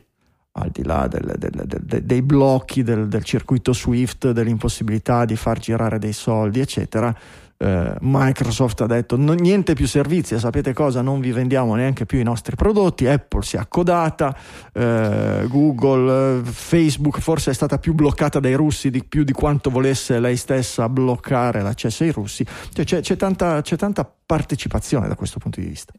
al 0.52 0.68
di 0.70 0.84
là 0.84 1.08
del, 1.08 1.34
del, 1.36 1.62
del, 1.64 2.02
dei 2.02 2.22
blocchi 2.22 2.82
del, 2.82 3.24
circuito 3.24 3.72
SWIFT, 3.72 4.30
dell'impossibilità 4.30 5.24
di 5.24 5.34
far 5.36 5.58
girare 5.58 5.98
dei 5.98 6.12
soldi, 6.12 6.60
eccetera, 6.60 7.16
eh, 7.64 7.96
Microsoft 8.00 8.82
ha 8.82 8.86
detto 8.86 9.16
no, 9.16 9.32
niente 9.32 9.72
più 9.72 9.86
servizi, 9.86 10.38
sapete 10.38 10.74
cosa? 10.74 11.00
Non 11.00 11.20
vi 11.20 11.32
vendiamo 11.32 11.74
neanche 11.74 12.04
più 12.04 12.18
i 12.18 12.22
nostri 12.22 12.56
prodotti, 12.56 13.06
Apple 13.06 13.42
si 13.42 13.56
è 13.56 13.58
accodata, 13.58 14.36
eh, 14.72 15.46
Google, 15.48 16.42
Facebook 16.44 17.20
forse 17.20 17.52
è 17.52 17.54
stata 17.54 17.78
più 17.78 17.94
bloccata 17.94 18.38
dai 18.38 18.54
russi 18.54 18.90
di 18.90 19.02
più 19.02 19.24
di 19.24 19.32
quanto 19.32 19.70
volesse 19.70 20.20
lei 20.20 20.36
stessa 20.36 20.88
bloccare 20.90 21.62
l'accesso 21.62 22.02
ai 22.02 22.10
russi, 22.10 22.44
cioè, 22.72 22.84
c'è, 22.84 23.00
c'è, 23.00 23.16
tanta, 23.16 23.62
c'è 23.62 23.76
tanta 23.76 24.10
partecipazione 24.26 25.08
da 25.08 25.14
questo 25.14 25.38
punto 25.38 25.60
di 25.60 25.66
vista. 25.66 25.94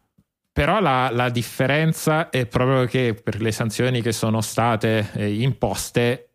Però 0.53 0.79
la, 0.79 1.09
la, 1.11 1.29
differenza 1.29 2.29
è 2.29 2.45
proprio 2.45 2.85
che 2.85 3.13
per 3.13 3.41
le 3.41 3.51
sanzioni 3.51 4.01
che 4.01 4.13
sono 4.13 4.39
state 4.39 5.09
eh, 5.13 5.41
imposte 5.41 6.29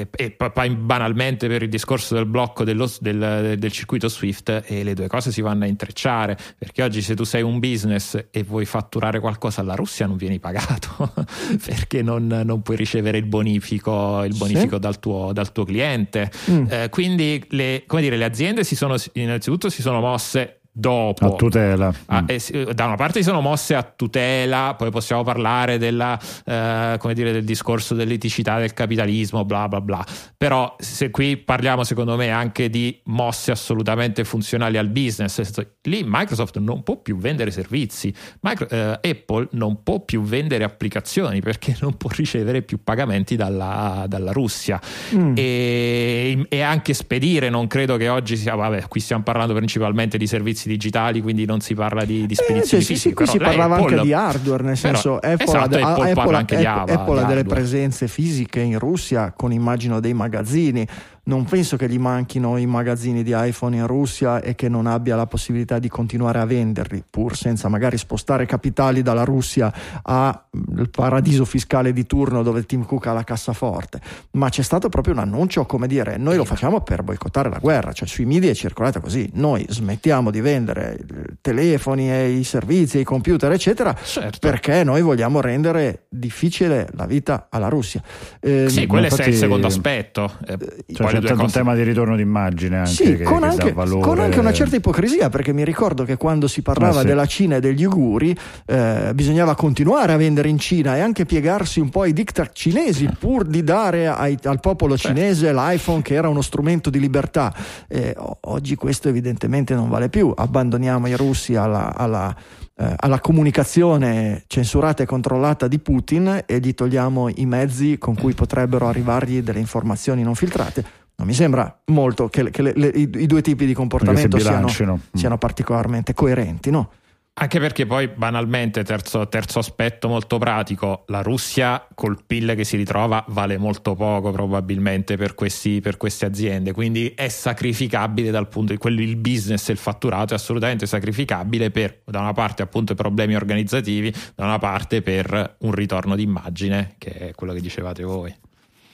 e, 0.00 0.08
e, 0.10 0.30
poi 0.30 0.70
banalmente 0.70 1.48
per 1.48 1.62
il 1.62 1.68
discorso 1.68 2.14
del 2.14 2.26
blocco 2.26 2.64
dello, 2.64 2.90
del, 3.00 3.54
del, 3.58 3.72
circuito 3.72 4.08
Swift 4.08 4.64
e 4.66 4.82
le 4.82 4.94
due 4.94 5.06
cose 5.06 5.30
si 5.32 5.40
vanno 5.40 5.64
a 5.64 5.66
intrecciare 5.66 6.36
perché 6.58 6.82
oggi 6.82 7.02
se 7.02 7.14
tu 7.14 7.24
sei 7.24 7.42
un 7.42 7.58
business 7.58 8.26
e 8.30 8.42
vuoi 8.42 8.64
fatturare 8.64 9.20
qualcosa 9.20 9.60
alla 9.60 9.74
Russia 9.74 10.06
non 10.06 10.16
vieni 10.16 10.38
pagato 10.38 11.12
perché 11.64 12.02
non, 12.02 12.26
non, 12.26 12.62
puoi 12.62 12.76
ricevere 12.76 13.18
il 13.18 13.26
bonifico, 13.26 14.22
il 14.24 14.34
bonifico 14.36 14.74
sì. 14.74 14.80
dal, 14.80 14.98
tuo, 14.98 15.32
dal, 15.32 15.52
tuo, 15.52 15.64
cliente 15.64 16.30
mm. 16.50 16.64
eh, 16.68 16.88
quindi 16.90 17.44
le, 17.50 17.84
dire, 17.88 18.16
le 18.16 18.24
aziende 18.24 18.64
si 18.64 18.76
sono 18.76 18.96
innanzitutto 19.14 19.68
si 19.68 19.82
sono 19.82 20.00
mosse 20.00 20.60
dopo. 20.76 21.26
A 21.26 21.30
tutela. 21.36 21.92
A, 22.06 22.22
mm. 22.22 22.26
eh, 22.28 22.74
da 22.74 22.84
una 22.84 22.96
parte 22.96 23.20
si 23.20 23.24
sono 23.24 23.40
mosse 23.40 23.74
a 23.74 23.82
tutela, 23.82 24.74
poi 24.76 24.90
possiamo 24.90 25.22
parlare 25.22 25.78
della, 25.78 26.18
eh, 26.44 26.96
come 26.98 27.14
dire, 27.14 27.32
del 27.32 27.44
discorso 27.44 27.94
dell'eticità 27.94 28.58
del 28.58 28.74
capitalismo, 28.74 29.44
bla 29.44 29.68
bla 29.68 29.80
bla. 29.80 30.04
Però 30.36 30.76
se 30.78 31.10
qui 31.10 31.38
parliamo 31.38 31.82
secondo 31.82 32.16
me 32.16 32.28
anche 32.30 32.68
di 32.68 33.00
mosse 33.04 33.50
assolutamente 33.50 34.24
funzionali 34.24 34.76
al 34.76 34.88
business, 34.88 35.40
lì 35.82 36.04
Microsoft 36.06 36.58
non 36.58 36.82
può 36.82 36.96
più 37.00 37.16
vendere 37.16 37.50
servizi, 37.50 38.12
Micro, 38.40 38.68
eh, 38.68 39.00
Apple 39.02 39.48
non 39.52 39.82
può 39.82 40.00
più 40.00 40.22
vendere 40.22 40.64
applicazioni 40.64 41.40
perché 41.40 41.74
non 41.80 41.96
può 41.96 42.10
ricevere 42.12 42.60
più 42.62 42.82
pagamenti 42.82 43.36
dalla, 43.36 44.04
dalla 44.06 44.32
Russia 44.32 44.80
mm. 45.14 45.32
e, 45.36 46.46
e, 46.48 46.60
anche 46.60 46.92
spedire, 46.92 47.48
non 47.48 47.66
credo 47.66 47.96
che 47.96 48.08
oggi 48.08 48.36
sia, 48.36 48.54
vabbè, 48.54 48.88
qui 48.88 49.00
stiamo 49.00 49.22
parlando 49.22 49.54
principalmente 49.54 50.18
di 50.18 50.26
servizi 50.26 50.65
servizi 50.66 50.68
digitali, 50.68 51.22
quindi 51.22 51.44
non 51.44 51.60
si 51.60 51.74
parla 51.74 52.04
di, 52.04 52.26
di 52.26 52.34
spedizioni 52.34 52.82
eh, 52.82 52.86
sì, 52.86 52.92
fisiche. 52.92 53.08
Sì, 53.08 53.14
qui 53.14 53.26
si 53.26 53.38
parlava 53.38 53.76
Apple, 53.76 53.94
anche 53.94 54.06
di 54.06 54.12
hardware, 54.12 54.62
nel 54.64 54.76
senso 54.76 55.18
però, 55.18 55.32
Apple, 55.32 55.44
esatto, 55.44 55.76
ha, 55.76 55.90
Apple, 55.90 56.10
Apple, 56.10 56.36
Apple, 56.36 56.66
Apple, 56.66 56.92
Apple 56.92 57.20
ha 57.20 57.24
delle 57.24 57.44
presenze 57.44 58.08
fisiche 58.08 58.60
in 58.60 58.78
Russia 58.78 59.32
con 59.34 59.52
immagino 59.52 60.00
dei 60.00 60.12
magazzini 60.12 60.86
non 61.26 61.44
penso 61.44 61.76
che 61.76 61.88
gli 61.88 61.98
manchino 61.98 62.56
i 62.56 62.66
magazzini 62.66 63.22
di 63.22 63.32
iPhone 63.34 63.76
in 63.76 63.86
Russia 63.86 64.40
e 64.40 64.54
che 64.54 64.68
non 64.68 64.86
abbia 64.86 65.16
la 65.16 65.26
possibilità 65.26 65.78
di 65.78 65.88
continuare 65.88 66.38
a 66.38 66.44
venderli, 66.44 67.02
pur 67.08 67.36
senza 67.36 67.68
magari 67.68 67.98
spostare 67.98 68.46
capitali 68.46 69.02
dalla 69.02 69.24
Russia 69.24 69.72
al 70.02 70.88
paradiso 70.90 71.44
fiscale 71.44 71.92
di 71.92 72.06
turno 72.06 72.42
dove 72.42 72.64
Tim 72.64 72.84
Cook 72.84 73.06
ha 73.06 73.12
la 73.12 73.24
cassaforte. 73.24 74.00
Ma 74.32 74.48
c'è 74.50 74.62
stato 74.62 74.88
proprio 74.88 75.14
un 75.14 75.20
annuncio, 75.20 75.66
come 75.66 75.88
dire, 75.88 76.16
noi 76.16 76.36
lo 76.36 76.44
facciamo 76.44 76.80
per 76.82 77.02
boicottare 77.02 77.50
la 77.50 77.58
guerra, 77.58 77.92
cioè 77.92 78.06
sui 78.06 78.24
media 78.24 78.50
è 78.50 78.54
circolata 78.54 79.00
così, 79.00 79.28
noi 79.34 79.66
smettiamo 79.68 80.30
di 80.30 80.40
vendere 80.40 80.98
i 81.00 81.36
telefoni 81.40 82.10
e 82.10 82.30
i 82.30 82.44
servizi, 82.44 83.00
i 83.00 83.04
computer, 83.04 83.50
eccetera, 83.50 83.96
certo. 84.00 84.38
perché 84.38 84.84
noi 84.84 85.02
vogliamo 85.02 85.40
rendere 85.40 86.06
difficile 86.08 86.88
la 86.92 87.06
vita 87.06 87.48
alla 87.50 87.68
Russia. 87.68 88.00
Eh, 88.40 88.68
sì, 88.68 88.86
quello 88.86 89.08
è 89.08 89.26
il 89.26 89.34
secondo 89.34 89.66
aspetto. 89.66 90.32
Eh, 90.46 90.56
cioè, 90.94 91.15
c'è 91.20 91.32
un 91.32 91.50
tema 91.50 91.74
di 91.74 91.82
ritorno 91.82 92.16
d'immagine 92.16 92.78
anche 92.78 92.90
sì, 92.90 93.16
che, 93.16 93.24
con, 93.24 93.40
che 93.40 93.46
anche, 93.46 93.72
con, 93.72 94.18
anche, 94.18 94.38
una 94.38 94.52
certa 94.52 94.76
ipocrisia 94.76 95.28
perché 95.28 95.52
mi 95.52 95.64
ricordo 95.64 96.04
che 96.04 96.16
quando 96.16 96.48
si 96.48 96.62
parlava 96.62 96.98
ah, 96.98 97.00
sì. 97.00 97.06
della 97.06 97.26
Cina 97.26 97.56
e 97.56 97.60
degli 97.60 97.84
Uguri 97.84 98.36
eh, 98.66 99.12
bisognava 99.14 99.54
continuare 99.54 100.12
a 100.12 100.16
vendere 100.16 100.48
in 100.48 100.58
Cina 100.58 100.96
e 100.96 101.00
anche 101.00 101.24
piegarsi 101.24 101.80
un 101.80 101.88
po' 101.88 102.02
ai 102.02 102.12
diktat 102.12 102.52
cinesi 102.52 103.08
pur 103.18 103.44
di 103.44 103.62
dare 103.62 104.06
ai, 104.06 104.38
al 104.44 104.60
popolo 104.60 104.96
cinese 104.96 105.52
l'iPhone 105.52 106.02
che 106.02 106.14
era 106.14 106.28
uno 106.28 106.42
strumento 106.42 106.90
di 106.90 107.00
libertà. 107.00 107.54
Eh, 107.88 108.14
oggi 108.42 108.74
questo 108.74 109.08
evidentemente 109.08 109.74
non 109.74 109.88
vale 109.88 110.08
più. 110.08 110.32
Abbandoniamo 110.34 111.06
i 111.08 111.16
russi 111.16 111.54
alla, 111.54 111.94
alla 111.94 112.34
eh, 112.78 112.94
alla 112.94 113.20
comunicazione 113.20 114.44
censurata 114.46 115.02
e 115.02 115.06
controllata 115.06 115.66
di 115.66 115.78
Putin 115.78 116.42
e 116.44 116.58
gli 116.58 116.74
togliamo 116.74 117.30
i 117.36 117.46
mezzi 117.46 117.96
con 117.96 118.14
cui 118.14 118.34
potrebbero 118.34 118.86
arrivargli 118.86 119.40
delle 119.40 119.60
informazioni 119.60 120.22
non 120.22 120.34
filtrate. 120.34 121.05
Non 121.18 121.26
mi 121.26 121.34
sembra 121.34 121.80
molto 121.86 122.28
che, 122.28 122.50
che 122.50 122.62
le, 122.62 122.72
le, 122.76 122.88
i, 122.88 123.10
i, 123.14 123.26
due 123.26 123.40
tipi 123.40 123.64
di 123.64 123.72
comportamento 123.72 124.38
siano, 124.38 125.00
siano, 125.12 125.38
particolarmente 125.38 126.12
coerenti, 126.12 126.70
no? 126.70 126.90
Anche 127.38 127.58
perché 127.58 127.84
poi 127.84 128.08
banalmente, 128.08 128.82
terzo, 128.82 129.28
terzo, 129.28 129.58
aspetto 129.58 130.08
molto 130.08 130.38
pratico, 130.38 131.04
la 131.08 131.20
Russia 131.20 131.86
col 131.94 132.22
PIL 132.24 132.54
che 132.54 132.64
si 132.64 132.78
ritrova 132.78 133.22
vale 133.28 133.58
molto 133.58 133.94
poco 133.94 134.30
probabilmente 134.30 135.18
per, 135.18 135.34
questi, 135.34 135.80
per 135.80 135.98
queste 135.98 136.24
aziende, 136.24 136.72
quindi 136.72 137.12
è 137.14 137.28
sacrificabile 137.28 138.30
dal 138.30 138.48
punto 138.48 138.72
di 138.72 138.78
quello 138.78 139.02
il 139.02 139.16
business 139.16 139.68
e 139.68 139.72
il 139.72 139.78
fatturato 139.78 140.32
è 140.32 140.36
assolutamente 140.36 140.86
sacrificabile 140.86 141.70
per 141.70 142.00
da 142.06 142.20
una 142.20 142.32
parte 142.32 142.62
appunto 142.62 142.92
i 142.92 142.96
problemi 142.96 143.34
organizzativi, 143.34 144.10
da 144.34 144.44
una 144.44 144.58
parte 144.58 145.02
per 145.02 145.56
un 145.58 145.72
ritorno 145.72 146.16
d'immagine 146.16 146.94
che 146.96 147.10
è 147.10 147.34
quello 147.34 147.52
che 147.52 147.60
dicevate 147.60 148.02
voi. 148.02 148.34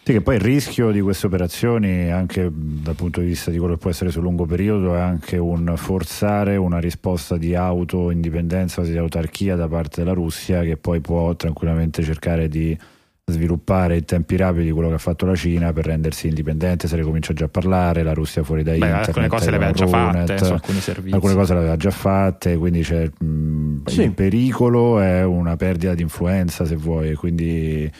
Sì, 0.04 0.14
che 0.14 0.20
poi 0.20 0.34
il 0.34 0.40
rischio 0.40 0.90
di 0.90 1.00
queste 1.00 1.26
operazioni, 1.26 2.10
anche 2.10 2.50
dal 2.52 2.96
punto 2.96 3.20
di 3.20 3.26
vista 3.26 3.52
di 3.52 3.58
quello 3.58 3.74
che 3.74 3.78
può 3.78 3.90
essere 3.90 4.10
sul 4.10 4.22
lungo 4.22 4.46
periodo, 4.46 4.96
è 4.96 5.00
anche 5.00 5.38
un 5.38 5.74
forzare 5.76 6.56
una 6.56 6.80
risposta 6.80 7.36
di 7.36 7.54
auto-indipendenza, 7.54 8.82
di 8.82 8.96
autarchia 8.96 9.54
da 9.54 9.68
parte 9.68 10.02
della 10.02 10.12
Russia, 10.12 10.62
che 10.62 10.76
poi 10.76 11.00
può 11.00 11.36
tranquillamente 11.36 12.02
cercare 12.02 12.48
di 12.48 12.76
sviluppare 13.24 13.98
in 13.98 14.04
tempi 14.04 14.34
rapidi 14.36 14.72
quello 14.72 14.88
che 14.88 14.94
ha 14.94 14.98
fatto 14.98 15.24
la 15.24 15.36
Cina 15.36 15.72
per 15.72 15.86
rendersi 15.86 16.26
indipendente, 16.26 16.88
se 16.88 16.96
ne 16.96 17.02
comincia 17.02 17.32
già 17.32 17.44
a 17.44 17.48
parlare, 17.48 18.02
la 18.02 18.12
Russia 18.12 18.42
fuori 18.42 18.64
da 18.64 18.72
Beh, 18.72 18.78
internet, 18.78 19.06
alcune 19.06 19.28
cose 19.28 19.50
le 19.50 19.56
aveva 19.56 19.70
già 19.70 19.86
fatte 19.86 20.38
su 20.38 20.52
alcuni 20.52 20.80
servizi. 20.80 21.14
Alcune 21.14 21.34
cose 21.34 21.52
le 21.52 21.58
aveva 21.60 21.76
già 21.76 21.90
fatte, 21.92 22.56
quindi 22.56 22.82
c'è 22.82 23.08
mh, 23.08 23.82
sì. 23.84 24.02
il 24.02 24.12
pericolo 24.12 24.98
è 24.98 25.24
una 25.24 25.54
perdita 25.54 25.94
di 25.94 26.02
influenza, 26.02 26.64
se 26.64 26.74
vuoi, 26.74 27.14
quindi 27.14 27.90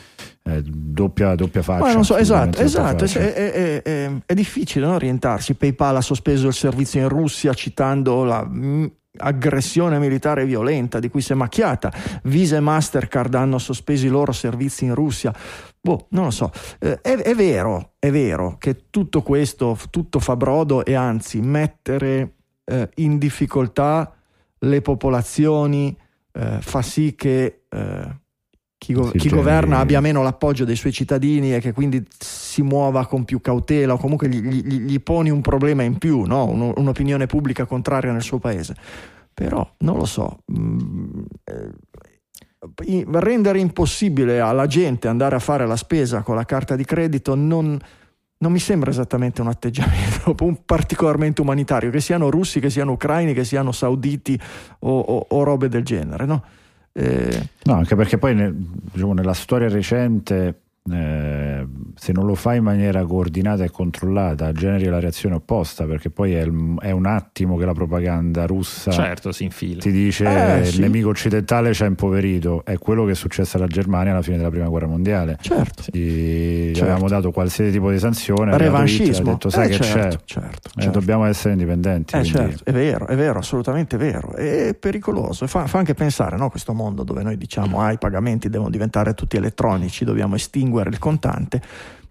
eh, 0.43 0.61
doppia, 0.61 1.35
doppia 1.35 1.61
faccia. 1.61 2.03
So, 2.03 2.17
esatto, 2.17 2.59
esatto. 2.59 3.05
Faccia. 3.05 3.19
È, 3.19 3.33
è, 3.33 3.81
è, 3.81 4.11
è, 4.25 4.33
difficile 4.33 4.85
no, 4.85 4.95
orientarsi. 4.95 5.55
PayPal 5.55 5.95
ha 5.95 6.01
sospeso 6.01 6.47
il 6.47 6.53
servizio 6.53 6.99
in 6.99 7.07
Russia 7.07 7.53
citando 7.53 8.25
la 8.25 8.45
mm, 8.45 8.85
aggressione 9.17 9.99
militare 9.99 10.45
violenta 10.45 10.99
di 10.99 11.09
cui 11.09 11.21
si 11.21 11.31
è 11.31 11.35
macchiata. 11.35 11.93
Visa 12.23 12.57
e 12.57 12.59
Mastercard 12.59 13.33
hanno 13.35 13.57
sospeso 13.57 14.05
i 14.05 14.09
loro 14.09 14.33
servizi 14.33 14.83
in 14.83 14.93
Russia. 14.93 15.33
Boh, 15.79 16.07
non 16.09 16.25
lo 16.25 16.31
so. 16.31 16.51
Eh, 16.79 16.99
è, 17.01 17.35
vero, 17.35 17.93
è 17.97 18.11
vero 18.11 18.57
che 18.59 18.89
tutto 18.89 19.21
questo, 19.21 19.77
tutto 19.89 20.19
fa 20.19 20.35
brodo 20.35 20.83
e 20.83 20.93
anzi 20.93 21.39
mettere 21.39 22.35
eh, 22.65 22.89
in 22.95 23.17
difficoltà 23.17 24.13
le 24.59 24.81
popolazioni 24.81 25.95
eh, 26.33 26.57
fa 26.59 26.81
sì 26.81 27.15
che 27.15 27.63
eh, 27.69 28.21
chi, 28.83 28.91
go- 28.91 29.11
chi 29.11 29.29
governa 29.29 29.79
abbia 29.79 30.01
meno 30.01 30.21
l'appoggio 30.23 30.65
dei 30.65 30.75
suoi 30.75 30.91
cittadini 30.91 31.55
e 31.55 31.61
che 31.61 31.71
quindi 31.71 32.05
si 32.19 32.61
muova 32.61 33.07
con 33.07 33.23
più 33.23 33.39
cautela 33.39 33.93
o 33.93 33.97
comunque 33.97 34.27
gli, 34.27 34.41
gli, 34.41 34.79
gli 34.81 34.99
poni 34.99 35.29
un 35.29 35.39
problema 35.39 35.83
in 35.83 35.97
più, 35.97 36.23
no? 36.23 36.49
Un, 36.49 36.73
un'opinione 36.75 37.25
pubblica 37.25 37.63
contraria 37.63 38.11
nel 38.11 38.21
suo 38.21 38.39
paese. 38.39 38.75
Però 39.33 39.65
non 39.79 39.97
lo 39.97 40.03
so. 40.03 40.39
Mm, 40.51 41.21
eh, 41.45 41.71
rendere 43.19 43.59
impossibile 43.59 44.41
alla 44.41 44.67
gente 44.67 45.07
andare 45.07 45.37
a 45.37 45.39
fare 45.39 45.65
la 45.65 45.77
spesa 45.77 46.21
con 46.21 46.35
la 46.35 46.43
carta 46.43 46.75
di 46.75 46.83
credito 46.83 47.35
non, 47.35 47.79
non 48.37 48.51
mi 48.51 48.59
sembra 48.59 48.89
esattamente 48.89 49.39
un 49.39 49.47
atteggiamento 49.47 50.35
particolarmente 50.65 51.39
umanitario, 51.39 51.89
che 51.89 52.01
siano 52.01 52.29
russi, 52.29 52.59
che 52.59 52.69
siano 52.69 52.91
ucraini, 52.91 53.33
che 53.33 53.45
siano 53.45 53.71
sauditi 53.71 54.37
o, 54.79 54.99
o, 54.99 55.25
o 55.29 55.43
robe 55.43 55.69
del 55.69 55.85
genere, 55.85 56.25
no? 56.25 56.43
Eh... 56.93 57.47
No, 57.63 57.73
anche 57.73 57.95
perché 57.95 58.17
poi 58.17 58.35
nel, 58.35 58.53
diciamo, 58.53 59.13
nella 59.13 59.33
storia 59.33 59.67
recente 59.67 60.62
eh, 60.91 61.65
se 61.95 62.11
non 62.11 62.25
lo 62.25 62.35
fai 62.35 62.57
in 62.57 62.63
maniera 62.63 63.05
coordinata 63.05 63.63
e 63.63 63.69
controllata 63.69 64.51
generi 64.51 64.85
la 64.85 64.99
reazione 64.99 65.35
opposta 65.35 65.85
perché 65.85 66.09
poi 66.09 66.33
è, 66.33 66.41
il, 66.41 66.75
è 66.81 66.91
un 66.91 67.05
attimo 67.05 67.55
che 67.55 67.63
la 67.65 67.73
propaganda 67.73 68.45
russa 68.45 68.91
certo, 68.91 69.31
si 69.31 69.45
infila. 69.45 69.79
ti 69.79 69.91
dice 69.91 70.25
eh, 70.25 70.59
il 70.59 70.65
sì. 70.65 70.81
nemico 70.81 71.09
occidentale 71.09 71.73
ci 71.73 71.83
ha 71.83 71.85
impoverito. 71.85 72.63
È 72.65 72.77
quello 72.77 73.05
che 73.05 73.11
è 73.11 73.15
successo 73.15 73.55
alla 73.57 73.67
Germania 73.67 74.11
alla 74.11 74.21
fine 74.21 74.37
della 74.37 74.49
prima 74.49 74.67
guerra 74.67 74.87
mondiale. 74.87 75.37
Certo, 75.39 75.83
Gli, 75.91 76.73
certo. 76.73 76.81
avevamo 76.81 77.07
dato 77.07 77.31
qualsiasi 77.31 77.71
tipo 77.71 77.89
di 77.89 77.99
sanzione 77.99 78.57
revanchismo 78.57 79.29
ha 79.29 79.33
detto 79.33 79.49
sai 79.49 79.67
eh, 79.67 79.77
che 79.77 79.83
certo, 79.83 80.23
c'è 80.25 80.41
certo, 80.41 80.79
eh, 80.79 80.89
dobbiamo 80.89 81.25
essere 81.25 81.53
indipendenti 81.53 82.15
eh, 82.15 82.23
certo, 82.23 82.63
è 82.63 82.71
vero 82.71 83.07
è 83.07 83.15
vero 83.15 83.39
assolutamente 83.39 83.97
vero. 83.97 84.33
È 84.33 84.75
pericoloso 84.77 85.47
fa, 85.47 85.67
fa 85.67 85.77
anche 85.77 85.93
pensare 85.93 86.37
no, 86.37 86.49
questo 86.49 86.73
mondo 86.73 87.03
dove 87.03 87.23
noi 87.23 87.37
diciamo 87.37 87.79
ah 87.79 87.91
i 87.91 87.97
pagamenti 87.97 88.49
devono 88.49 88.69
diventare 88.69 89.13
tutti 89.13 89.37
elettronici 89.37 90.03
dobbiamo 90.03 90.35
estinguere 90.35 90.72
estinguere 90.73 90.89
il 90.89 90.99
contante, 90.99 91.61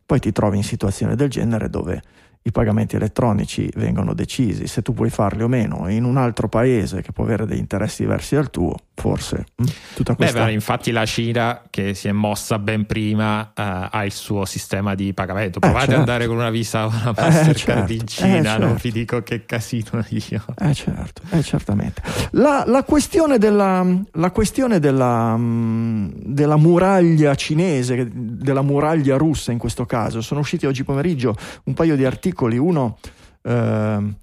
poi 0.07 0.20
ti 0.20 0.33
trovi 0.33 0.57
in 0.59 0.62
situazioni 0.62 1.14
del 1.16 1.29
genere 1.29 1.68
dove 1.68 2.03
i 2.44 2.50
pagamenti 2.50 2.96
elettronici 2.96 3.70
vengono 3.76 4.14
decisi, 4.14 4.66
se 4.66 4.83
tu 4.83 4.94
puoi 4.94 5.11
farli 5.11 5.42
o 5.42 5.48
meno, 5.48 5.88
in 5.88 6.05
un 6.05 6.16
altro 6.16 6.48
paese 6.48 7.00
che 7.00 7.12
può 7.12 7.22
avere 7.22 7.46
degli 7.46 7.59
interessi 7.59 8.02
diversi 8.02 8.35
dal 8.35 8.50
tuo, 8.50 8.74
forse 8.94 9.46
mm, 9.62 9.66
tutta 9.94 10.16
questa... 10.16 10.44
Beh, 10.46 10.52
infatti 10.52 10.90
la 10.90 11.07
Cina 11.07 11.62
che 11.70 11.94
si 11.94 12.09
è 12.09 12.12
mossa 12.12 12.59
ben 12.59 12.85
prima 12.85 13.42
uh, 13.42 13.88
ha 13.90 14.05
il 14.05 14.11
suo 14.11 14.44
sistema 14.44 14.96
di 14.96 15.14
pagamento. 15.14 15.59
Eh, 15.59 15.61
Provate 15.61 15.85
eh, 15.85 15.87
certo. 15.87 16.02
ad 16.02 16.09
andare 16.09 16.26
con 16.26 16.37
una 16.37 16.50
Visa 16.50 16.87
o 16.87 16.88
una 16.88 17.11
eh, 17.11 17.20
Mastercard 17.20 17.55
eh, 17.55 17.55
certo. 17.55 17.92
in 17.92 18.07
Cina, 18.07 18.38
eh, 18.38 18.42
certo. 18.42 18.66
non 18.66 18.78
vi 18.81 18.90
dico 18.90 19.22
che 19.22 19.44
casino 19.46 20.05
io. 20.09 20.44
Eh 20.59 20.74
certo, 20.74 21.22
eh, 21.31 21.42
certamente. 21.42 22.02
La, 22.33 22.64
la, 22.66 22.83
questione 22.83 23.38
della, 23.38 23.87
la 24.12 24.31
questione 24.33 24.81
della, 24.81 25.37
mm, 25.37 26.09
della 26.16 26.57
muraglia 26.57 27.37
cinese, 27.37 28.09
della 28.12 28.62
muraglia 28.62 29.16
russa 29.16 29.52
in 29.52 29.59
questo 29.59 29.87
caso, 29.87 30.20
sono 30.20 30.40
usciti 30.40 30.66
oggi 30.66 30.83
pomeriggio 30.83 31.37
un 31.64 31.74
paio 31.74 31.94
di 31.94 32.05
articoli 32.05 32.31
articoli, 32.33 32.57
uno 32.57 32.99
eh, 33.42 34.14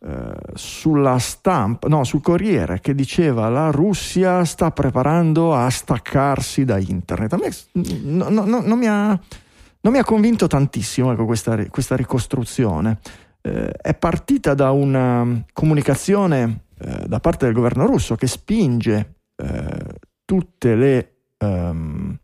eh, 0.00 0.32
sulla 0.54 1.18
stampa, 1.18 1.88
no, 1.88 2.04
sul 2.04 2.20
Corriere, 2.20 2.80
che 2.80 2.94
diceva 2.94 3.48
la 3.48 3.70
Russia 3.70 4.44
sta 4.44 4.70
preparando 4.70 5.54
a 5.54 5.68
staccarsi 5.70 6.64
da 6.64 6.78
internet. 6.78 7.32
A 7.32 7.38
me 7.38 7.50
no, 8.04 8.28
no, 8.28 8.44
non, 8.44 8.78
mi 8.78 8.86
ha, 8.86 9.08
non, 9.08 9.92
mi 9.92 9.98
ha, 9.98 10.04
convinto 10.04 10.46
tantissimo 10.46 11.12
ecco, 11.12 11.24
questa, 11.24 11.56
questa, 11.68 11.96
ricostruzione. 11.96 12.98
Eh, 13.40 13.70
è 13.70 13.94
partita 13.94 14.54
da 14.54 14.70
una 14.70 15.44
comunicazione 15.52 16.64
eh, 16.78 17.06
da 17.06 17.20
parte 17.20 17.46
del 17.46 17.54
governo 17.54 17.86
russo 17.86 18.14
che 18.14 18.26
spinge 18.26 19.14
eh, 19.36 19.94
tutte 20.24 20.74
le, 20.74 21.12
um, 21.38 22.16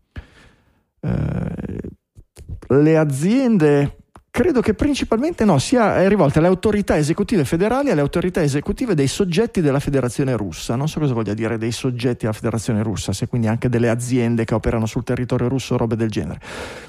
le 2.67 2.97
aziende 2.97 3.97
credo 4.35 4.59
che 4.59 4.73
principalmente 4.73 5.45
no, 5.45 5.59
sia 5.59 6.01
è 6.01 6.09
rivolta 6.09 6.39
alle 6.39 6.49
autorità 6.49 6.97
esecutive 6.97 7.45
federali 7.45 7.87
e 7.87 7.91
alle 7.93 8.01
autorità 8.01 8.43
esecutive 8.43 8.93
dei 8.93 9.07
soggetti 9.07 9.61
della 9.61 9.79
federazione 9.79 10.35
russa. 10.35 10.75
Non 10.75 10.89
so 10.89 10.99
cosa 10.99 11.13
voglia 11.13 11.33
dire 11.33 11.57
dei 11.57 11.71
soggetti 11.71 12.25
della 12.25 12.33
federazione 12.33 12.83
russa, 12.83 13.13
se 13.13 13.27
quindi 13.27 13.47
anche 13.47 13.69
delle 13.69 13.87
aziende 13.87 14.43
che 14.43 14.53
operano 14.53 14.87
sul 14.87 15.05
territorio 15.05 15.47
russo 15.47 15.75
o 15.75 15.77
robe 15.77 15.95
del 15.95 16.09
genere. 16.09 16.41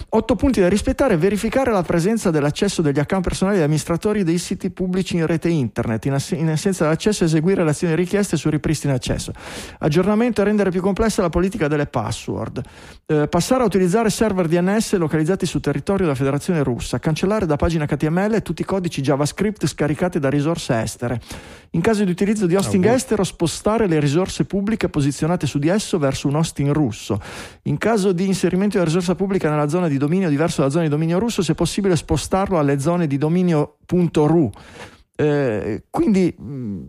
Otto 0.09 0.35
punti 0.35 0.59
da 0.59 0.69
rispettare, 0.69 1.17
verificare 1.17 1.71
la 1.71 1.85
presenza 1.85 2.33
dell'accesso 2.33 2.83
degli 2.83 2.99
account 2.99 3.23
personali 3.23 3.59
degli 3.59 3.65
amministratori 3.65 4.25
dei 4.25 4.39
siti 4.39 4.71
pubblici 4.71 5.15
in 5.15 5.25
rete 5.25 5.49
internet, 5.49 6.05
in, 6.07 6.15
ass- 6.15 6.33
in 6.33 6.49
assenza 6.49 6.83
dell'accesso 6.83 7.23
eseguire 7.23 7.63
le 7.63 7.71
azioni 7.71 7.95
richieste 7.95 8.37
su 8.37 8.49
ripristino 8.49 8.93
accesso. 8.93 9.31
Aggiornamento 9.79 10.41
e 10.41 10.45
rendere 10.45 10.71
più 10.71 10.81
complessa 10.81 11.23
la 11.23 11.31
politica 11.31 11.69
delle 11.69 11.87
password. 11.87 12.61
Eh, 13.07 13.29
passare 13.29 13.63
a 13.63 13.67
utilizzare 13.67 14.11
server 14.11 14.49
DNS 14.49 14.95
localizzati 14.95 15.47
sul 15.47 15.61
territorio 15.61 16.07
della 16.07 16.17
federazione 16.17 16.65
russa, 16.65 16.99
cancellare 16.99 17.35
cancellare 17.37 17.47
da 17.47 17.57
pagina 17.57 17.87
HTML 17.87 18.43
tutti 18.43 18.63
i 18.63 18.65
codici 18.65 19.03
JavaScript 19.03 19.67
scaricati 19.67 20.19
da 20.19 20.31
risorse 20.31 20.81
estere. 20.81 21.21
In 21.71 21.81
caso 21.81 22.05
di 22.05 22.11
utilizzo 22.11 22.47
di 22.47 22.55
hosting 22.55 22.85
oh, 22.85 22.91
estero, 22.91 23.25
spostare 23.25 23.87
le 23.87 24.01
risorse 24.01 24.45
pubbliche 24.45 24.89
posizionate 24.89 25.47
su 25.47 25.59
di 25.59 25.69
esso 25.69 25.99
verso 25.99 26.29
un 26.29 26.37
hosting 26.37 26.71
russo. 26.71 27.21
In 27.65 27.77
caso 27.79 28.13
di 28.13 28.27
inserimento 28.27 28.73
di 28.73 28.77
una 28.79 28.87
risorsa 28.87 29.15
pubblica 29.15 29.51
nella 29.51 29.69
zona 29.69 29.89
di 29.89 29.99
dominio 29.99 30.29
diverso 30.29 30.61
dalla 30.61 30.71
zona 30.71 30.85
di 30.85 30.91
dominio 30.91 31.19
russo, 31.19 31.43
se 31.43 31.55
possibile 31.55 31.97
spostarlo 31.97 32.59
alle 32.59 32.79
zone 32.79 33.07
di 33.07 33.19
dominio.ru. 33.19 34.51
Eh, 35.19 35.85
quindi 35.91 36.35
mh, 36.37 36.83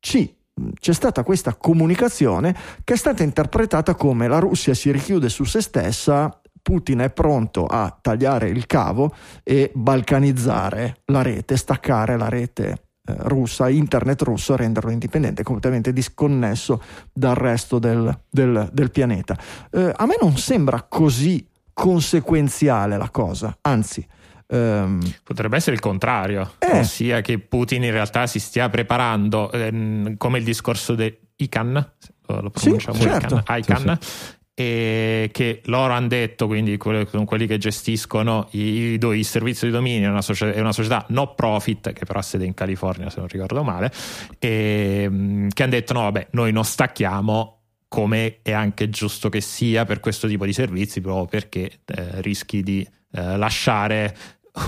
sì, 0.00 0.34
c'è 0.78 0.92
stata 0.92 1.22
questa 1.22 1.54
comunicazione 1.54 2.54
che 2.82 2.94
è 2.94 2.96
stata 2.96 3.22
interpretata 3.22 3.94
come 3.94 4.26
la 4.28 4.38
Russia 4.38 4.72
si 4.72 4.90
richiude 4.90 5.28
su 5.28 5.44
se 5.44 5.60
stessa 5.60 6.40
Putin 6.66 6.98
è 6.98 7.10
pronto 7.10 7.64
a 7.64 7.96
tagliare 8.00 8.48
il 8.48 8.66
cavo 8.66 9.14
e 9.44 9.70
balcanizzare 9.72 10.96
la 11.04 11.22
rete, 11.22 11.56
staccare 11.56 12.18
la 12.18 12.28
rete 12.28 12.88
eh, 13.04 13.14
russa, 13.18 13.68
internet 13.68 14.22
russo, 14.22 14.56
renderlo 14.56 14.90
indipendente, 14.90 15.44
completamente 15.44 15.92
disconnesso 15.92 16.82
dal 17.12 17.36
resto 17.36 17.78
del, 17.78 18.12
del, 18.28 18.68
del 18.72 18.90
pianeta. 18.90 19.38
Eh, 19.70 19.92
a 19.94 20.06
me 20.06 20.16
non 20.20 20.36
sembra 20.38 20.82
così 20.88 21.48
conseguenziale 21.72 22.96
la 22.98 23.10
cosa, 23.10 23.56
anzi. 23.60 24.04
Um, 24.48 25.00
Potrebbe 25.22 25.54
essere 25.54 25.76
il 25.76 25.80
contrario, 25.80 26.54
eh, 26.58 26.80
ossia 26.80 27.20
che 27.20 27.38
Putin 27.38 27.84
in 27.84 27.92
realtà 27.92 28.26
si 28.26 28.40
stia 28.40 28.68
preparando, 28.68 29.52
ehm, 29.52 30.16
come 30.16 30.38
il 30.38 30.44
discorso 30.44 30.96
di 30.96 31.16
ICANN, 31.36 31.92
lo 32.26 32.50
pronunciamo 32.50 32.96
sì, 32.96 33.02
certo. 33.02 33.36
ICANN, 33.36 33.58
ICANN 33.58 33.98
sì, 34.00 34.08
sì 34.08 34.44
e 34.58 35.28
che 35.34 35.60
loro 35.66 35.92
hanno 35.92 36.08
detto, 36.08 36.46
quindi 36.46 36.78
sono 36.80 37.26
quelli 37.26 37.46
che 37.46 37.58
gestiscono 37.58 38.48
i, 38.52 38.98
i, 38.98 39.22
servizi 39.22 39.66
di 39.66 39.70
dominio, 39.70 40.08
è 40.08 40.10
una, 40.10 40.22
società, 40.22 40.56
è 40.56 40.60
una, 40.60 40.72
società, 40.72 41.04
no 41.10 41.34
profit 41.34 41.92
che 41.92 42.06
però 42.06 42.20
ha 42.20 42.22
sede 42.22 42.46
in 42.46 42.54
California 42.54 43.10
se 43.10 43.18
non 43.18 43.28
ricordo 43.28 43.62
male, 43.62 43.92
e, 44.38 45.46
che 45.52 45.62
hanno 45.62 45.72
detto 45.72 45.92
no 45.92 46.00
vabbè 46.00 46.28
noi 46.30 46.52
non 46.52 46.64
stacchiamo 46.64 47.60
come 47.86 48.38
è 48.40 48.52
anche 48.52 48.88
giusto 48.88 49.28
che 49.28 49.42
sia 49.42 49.84
per 49.84 50.00
questo 50.00 50.26
tipo 50.26 50.46
di 50.46 50.54
servizi 50.54 51.02
proprio 51.02 51.26
perché 51.26 51.80
eh, 51.84 52.22
rischi 52.22 52.62
di 52.62 52.80
eh, 53.12 53.36
lasciare 53.36 54.16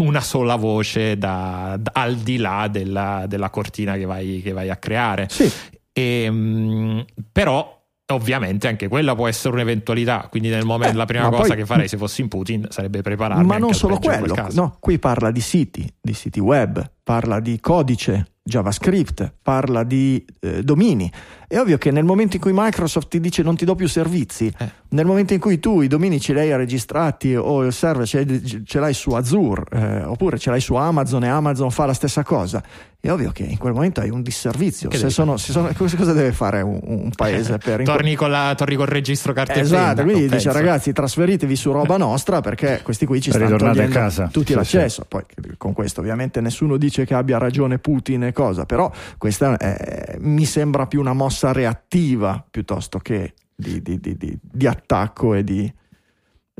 una 0.00 0.20
sola 0.20 0.56
voce 0.56 1.16
da, 1.16 1.78
da, 1.80 1.92
al 1.94 2.16
di 2.16 2.36
là 2.36 2.68
della, 2.68 3.24
della 3.26 3.48
cortina 3.48 3.96
che 3.96 4.04
vai, 4.04 4.42
che 4.42 4.52
vai, 4.52 4.68
a 4.68 4.76
creare. 4.76 5.28
Sì. 5.30 5.50
E, 5.92 6.30
mh, 6.30 7.04
però 7.32 7.77
Ovviamente 8.10 8.68
anche 8.68 8.88
quella 8.88 9.14
può 9.14 9.28
essere 9.28 9.52
un'eventualità, 9.54 10.28
quindi 10.30 10.48
nel 10.48 10.64
momento, 10.64 10.94
eh, 10.94 10.96
la 10.96 11.04
prima 11.04 11.28
cosa 11.28 11.48
poi, 11.48 11.56
che 11.56 11.66
farei 11.66 11.88
se 11.88 11.98
fossi 11.98 12.22
in 12.22 12.28
Putin 12.28 12.66
sarebbe 12.70 13.02
prepararmi. 13.02 13.44
Ma 13.44 13.58
non 13.58 13.74
solo 13.74 13.98
quello, 13.98 14.34
no, 14.52 14.76
qui 14.80 14.98
parla 14.98 15.30
di 15.30 15.40
siti, 15.42 15.86
di 16.00 16.14
siti 16.14 16.40
web, 16.40 16.82
parla 17.02 17.38
di 17.38 17.60
codice 17.60 18.32
JavaScript, 18.42 19.34
parla 19.42 19.84
di 19.84 20.24
eh, 20.40 20.62
domini. 20.62 21.12
È 21.50 21.58
ovvio 21.58 21.78
che 21.78 21.90
nel 21.90 22.04
momento 22.04 22.36
in 22.36 22.42
cui 22.42 22.52
Microsoft 22.54 23.08
ti 23.08 23.20
dice 23.20 23.42
non 23.42 23.56
ti 23.56 23.64
do 23.64 23.74
più 23.74 23.88
servizi, 23.88 24.52
eh. 24.58 24.70
nel 24.88 25.06
momento 25.06 25.32
in 25.32 25.40
cui 25.40 25.58
tu 25.58 25.80
i 25.80 25.88
domini 25.88 26.20
ce 26.20 26.34
li 26.34 26.40
hai 26.40 26.54
registrati 26.54 27.34
o 27.34 27.64
il 27.64 27.72
server 27.72 28.06
ce, 28.06 28.62
ce 28.64 28.78
l'hai 28.78 28.92
su 28.92 29.12
Azure 29.12 29.64
eh, 29.72 30.04
oppure 30.04 30.38
ce 30.38 30.50
l'hai 30.50 30.60
su 30.60 30.74
Amazon 30.74 31.24
e 31.24 31.28
Amazon 31.28 31.70
fa 31.70 31.86
la 31.86 31.94
stessa 31.94 32.22
cosa, 32.22 32.62
è 33.00 33.12
ovvio 33.12 33.30
che 33.30 33.44
in 33.44 33.58
quel 33.58 33.72
momento 33.72 34.00
hai 34.00 34.10
un 34.10 34.22
disservizio. 34.22 34.90
Se 34.90 35.08
sono, 35.08 35.36
se 35.36 35.52
sono, 35.52 35.70
cosa 35.72 36.12
deve 36.12 36.32
fare 36.32 36.62
un, 36.62 36.80
un 36.82 37.10
paese 37.14 37.56
per... 37.62 37.84
torni, 37.84 38.16
con 38.16 38.28
la, 38.28 38.52
torni 38.56 38.74
col 38.74 38.88
registro 38.88 39.32
cartellino. 39.32 39.64
Esatto, 39.64 40.02
quindi 40.02 40.22
dice 40.22 40.30
penso. 40.30 40.52
ragazzi 40.52 40.92
trasferitevi 40.92 41.54
su 41.54 41.70
roba 41.70 41.96
nostra 41.96 42.40
perché 42.40 42.80
questi 42.82 43.06
qui 43.06 43.20
ci 43.20 43.30
stanno 43.30 43.56
togliendo 43.56 43.94
casa. 43.94 44.26
tutti 44.26 44.48
sì, 44.48 44.54
l'accesso. 44.54 45.02
Sì. 45.02 45.08
Poi 45.08 45.22
con 45.56 45.74
questo 45.74 46.00
ovviamente 46.00 46.40
nessuno 46.40 46.76
dice 46.76 47.06
che 47.06 47.14
abbia 47.14 47.38
ragione 47.38 47.78
Putin 47.78 48.24
e 48.24 48.32
cosa, 48.32 48.66
però 48.66 48.90
questa 49.16 49.56
è, 49.56 50.16
mi 50.18 50.44
sembra 50.44 50.88
più 50.88 50.98
una 50.98 51.12
mossa 51.12 51.37
reattiva 51.40 52.44
piuttosto 52.48 52.98
che 52.98 53.34
di, 53.54 53.82
di, 53.82 54.00
di, 54.00 54.38
di 54.40 54.66
attacco 54.66 55.34
e 55.34 55.44
di... 55.44 55.72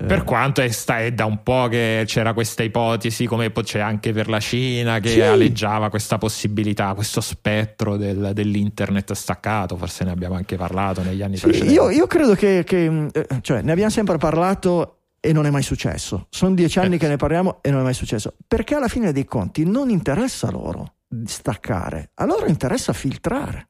Eh, 0.01 0.05
per 0.05 0.23
quanto 0.23 0.61
è, 0.61 0.69
sta, 0.69 1.01
è, 1.01 1.13
da 1.13 1.25
un 1.25 1.43
po' 1.43 1.67
che 1.69 2.05
c'era 2.07 2.33
questa 2.33 2.63
ipotesi, 2.63 3.27
come 3.27 3.51
c'è 3.51 3.81
anche 3.81 4.13
per 4.13 4.29
la 4.29 4.39
Cina, 4.39 5.01
che 5.01 5.09
sì. 5.09 5.21
aleggiava 5.21 5.91
questa 5.91 6.19
possibilità, 6.19 6.95
questo 6.95 7.21
spettro 7.21 7.97
del, 7.97 8.31
dell'internet 8.33 9.13
staccato, 9.13 9.77
forse 9.77 10.05
ne 10.05 10.13
abbiamo 10.13 10.37
anche 10.37 10.57
parlato 10.57 11.03
negli 11.03 11.23
anni 11.23 11.37
sì, 11.37 11.43
precedenti. 11.43 11.75
Io, 11.75 11.91
io 11.91 12.07
credo 12.07 12.35
che, 12.35 12.63
che 12.65 13.09
eh, 13.13 13.27
cioè, 13.41 13.63
ne 13.63 13.73
abbiamo 13.73 13.91
sempre 13.91 14.19
parlato 14.19 14.99
e 15.21 15.33
non 15.33 15.47
è 15.47 15.51
mai 15.51 15.63
successo. 15.63 16.27
Sono 16.31 16.55
dieci 16.55 16.79
anni 16.79 16.95
eh. 16.95 16.99
che 16.99 17.09
ne 17.09 17.17
parliamo 17.17 17.59
e 17.61 17.71
non 17.71 17.81
è 17.81 17.83
mai 17.83 17.95
successo. 17.95 18.35
Perché 18.47 18.77
alla 18.77 18.89
fine 18.89 19.11
dei 19.11 19.25
conti 19.25 19.65
non 19.65 19.91
interessa 19.91 20.49
loro 20.51 20.95
staccare, 21.25 22.11
a 22.15 22.25
loro 22.25 22.47
interessa 22.47 22.93
filtrare. 22.93 23.69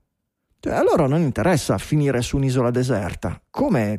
Cioè, 0.61 0.75
a 0.75 0.83
loro 0.83 1.07
non 1.07 1.21
interessa 1.21 1.79
finire 1.79 2.21
su 2.21 2.37
un'isola 2.37 2.71
deserta, 2.71 3.41
come 3.49 3.97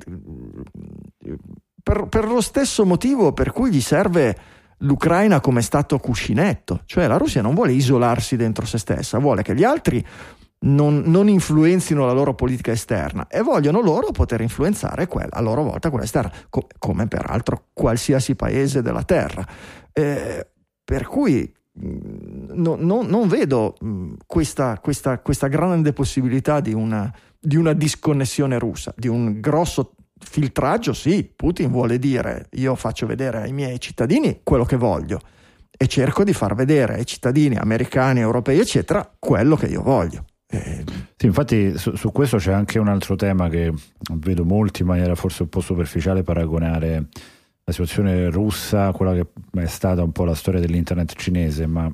per, 1.82 2.08
per 2.08 2.28
lo 2.28 2.42
stesso 2.42 2.86
motivo 2.86 3.32
per 3.32 3.52
cui 3.52 3.72
gli 3.72 3.82
serve 3.82 4.38
l'Ucraina 4.80 5.40
come 5.40 5.62
stato 5.62 5.98
cuscinetto, 6.00 6.82
cioè 6.86 7.08
la 7.08 7.18
Russia 7.18 7.42
non 7.42 7.54
vuole 7.54 7.72
isolarsi 7.72 8.36
dentro 8.36 8.66
se 8.66 8.78
stessa, 8.78 9.20
vuole 9.20 9.42
che 9.42 9.56
gli 9.56 9.64
altri 9.64 10.06
non, 10.62 11.04
non, 11.06 11.30
influenzino 11.30 12.06
la 12.06 12.12
loro 12.12 12.34
politica 12.34 12.72
esterna 12.72 13.28
e 13.28 13.42
vogliono 13.42 13.82
loro 13.82 14.12
poter 14.12 14.42
influenzare 14.42 15.08
quella, 15.08 15.32
a 15.32 15.42
loro 15.42 15.64
volta 15.64 15.90
quella 15.90 16.04
esterna, 16.04 16.32
co- 16.50 16.68
come 16.78 17.08
peraltro 17.08 17.68
qualsiasi 17.72 18.36
paese 18.36 18.82
della 18.82 19.04
Terra. 19.04 19.48
Eh, 19.94 20.48
per 20.84 21.08
cui 21.08 21.52
no, 21.82 22.76
no, 22.78 23.02
non 23.02 23.28
vedo 23.28 23.76
mm, 23.84 24.14
questa, 24.26 24.80
questa, 24.80 25.20
questa, 25.20 25.48
grande 25.48 25.94
possibilità 25.94 26.60
di 26.60 26.74
una, 26.74 27.14
di 27.40 27.56
una 27.56 27.74
disconnessione 27.74 28.60
russa, 28.60 28.94
di 28.96 29.08
un 29.08 29.40
grosso 29.40 29.94
filtraggio, 30.20 30.94
sì, 30.94 31.32
Putin 31.34 31.72
vuole 31.72 31.98
dire 31.98 32.48
io 32.52 32.76
faccio 32.76 33.06
vedere 33.06 33.42
ai 33.42 33.54
miei 33.54 33.80
cittadini 33.80 34.42
quello 34.44 34.66
che 34.66 34.76
voglio 34.76 35.22
e 35.82 35.88
cerco 35.88 36.26
di 36.26 36.34
far 36.34 36.56
vedere 36.56 36.96
ai 36.96 37.06
cittadini 37.06 37.56
americani, 37.56 38.20
europei, 38.20 38.60
eccetera, 38.60 39.10
quello 39.18 39.56
che 39.56 39.68
io 39.68 39.82
voglio. 39.82 40.26
Sì, 40.52 41.28
infatti 41.28 41.78
su, 41.78 41.96
su, 41.96 42.12
questo 42.12 42.38
c'è 42.38 42.52
anche 42.52 42.80
un 42.80 42.88
altro 42.88 43.16
tema 43.16 43.50
che 43.50 43.72
vedo 44.16 44.44
molti 44.44 44.82
in 44.82 44.88
maniera 44.88 45.14
forse 45.14 45.44
un 45.44 45.50
po' 45.50 45.62
superficiale 45.62 46.24
paragonare 46.24 47.08
la 47.70 47.72
situazione 47.72 48.30
russa 48.30 48.92
quella 48.92 49.14
che 49.14 49.28
è 49.54 49.66
stata 49.66 50.04
un 50.04 50.12
po' 50.12 50.26
la 50.26 50.34
storia 50.34 50.60
dell'internet 50.60 51.14
cinese, 51.16 51.68
ma 51.68 51.92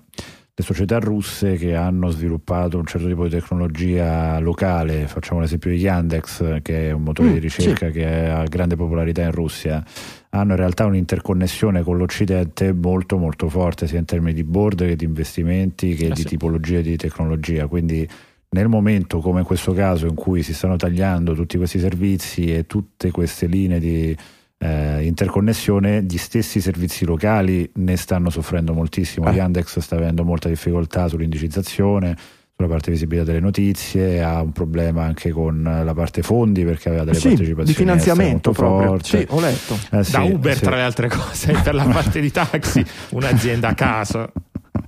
le 0.57 0.63
società 0.63 0.99
russe 0.99 1.55
che 1.57 1.75
hanno 1.75 2.09
sviluppato 2.09 2.77
un 2.77 2.85
certo 2.85 3.07
tipo 3.07 3.23
di 3.23 3.29
tecnologia 3.29 4.39
locale, 4.39 5.05
facciamo 5.07 5.41
l'esempio 5.41 5.69
di 5.69 5.77
Yandex, 5.77 6.61
che 6.61 6.87
è 6.87 6.91
un 6.91 7.03
motore 7.03 7.29
mm, 7.29 7.33
di 7.33 7.39
ricerca 7.39 7.87
sì. 7.87 7.91
che 7.91 8.05
ha 8.05 8.43
grande 8.45 8.77
popolarità 8.77 9.23
in 9.23 9.31
Russia, 9.31 9.83
hanno 10.29 10.51
in 10.51 10.57
realtà 10.57 10.85
un'interconnessione 10.85 11.83
con 11.83 11.97
l'Occidente 11.97 12.71
molto 12.71 13.17
molto 13.17 13.49
forte, 13.49 13.85
sia 13.85 13.99
in 13.99 14.05
termini 14.05 14.33
di 14.33 14.45
board 14.45 14.85
che 14.85 14.95
di 14.95 15.03
investimenti 15.03 15.93
che 15.95 16.05
eh 16.05 16.11
di 16.11 16.21
sì. 16.21 16.27
tipologie 16.27 16.81
di 16.81 16.95
tecnologia. 16.95 17.67
Quindi 17.67 18.07
nel 18.51 18.69
momento 18.69 19.19
come 19.19 19.41
in 19.41 19.45
questo 19.45 19.73
caso 19.73 20.07
in 20.07 20.15
cui 20.15 20.41
si 20.41 20.53
stanno 20.53 20.77
tagliando 20.77 21.33
tutti 21.33 21.57
questi 21.57 21.79
servizi 21.79 22.53
e 22.53 22.65
tutte 22.65 23.11
queste 23.11 23.47
linee 23.47 23.79
di 23.79 24.15
eh, 24.57 25.03
interconnessione, 25.05 26.03
gli 26.03 26.17
stessi 26.17 26.61
servizi 26.61 27.05
locali 27.05 27.69
ne 27.75 27.95
stanno 27.97 28.29
soffrendo 28.29 28.73
moltissimo. 28.73 29.29
Eh. 29.29 29.33
Yandex 29.33 29.79
sta 29.79 29.95
avendo 29.95 30.23
molta 30.23 30.47
difficoltà 30.47 31.07
sull'indicizzazione, 31.07 32.15
sulla 32.55 32.69
parte 32.69 32.91
visibilità 32.91 33.25
delle 33.25 33.41
notizie, 33.41 34.23
ha 34.23 34.41
un 34.41 34.53
problema 34.53 35.03
anche 35.03 35.31
con 35.31 35.61
la 35.61 35.93
parte 35.93 36.21
fondi 36.21 36.63
perché 36.63 36.87
aveva 36.87 37.03
delle 37.03 37.17
sì, 37.17 37.27
partecipazioni 37.27 37.67
di 37.67 37.73
finanziamento 37.73 38.51
proprio. 38.51 38.87
Forte. 38.87 39.19
Sì, 39.19 39.25
ho 39.29 39.39
letto. 39.41 39.77
Eh, 39.91 40.03
sì, 40.03 40.11
da 40.11 40.23
Uber 40.23 40.55
sì. 40.55 40.63
tra 40.63 40.75
le 40.75 40.81
altre 40.81 41.09
cose, 41.09 41.51
per 41.61 41.75
la 41.75 41.85
parte 41.85 42.21
di 42.21 42.31
taxi, 42.31 42.85
un'azienda 43.11 43.69
a 43.69 43.73
caso. 43.73 44.31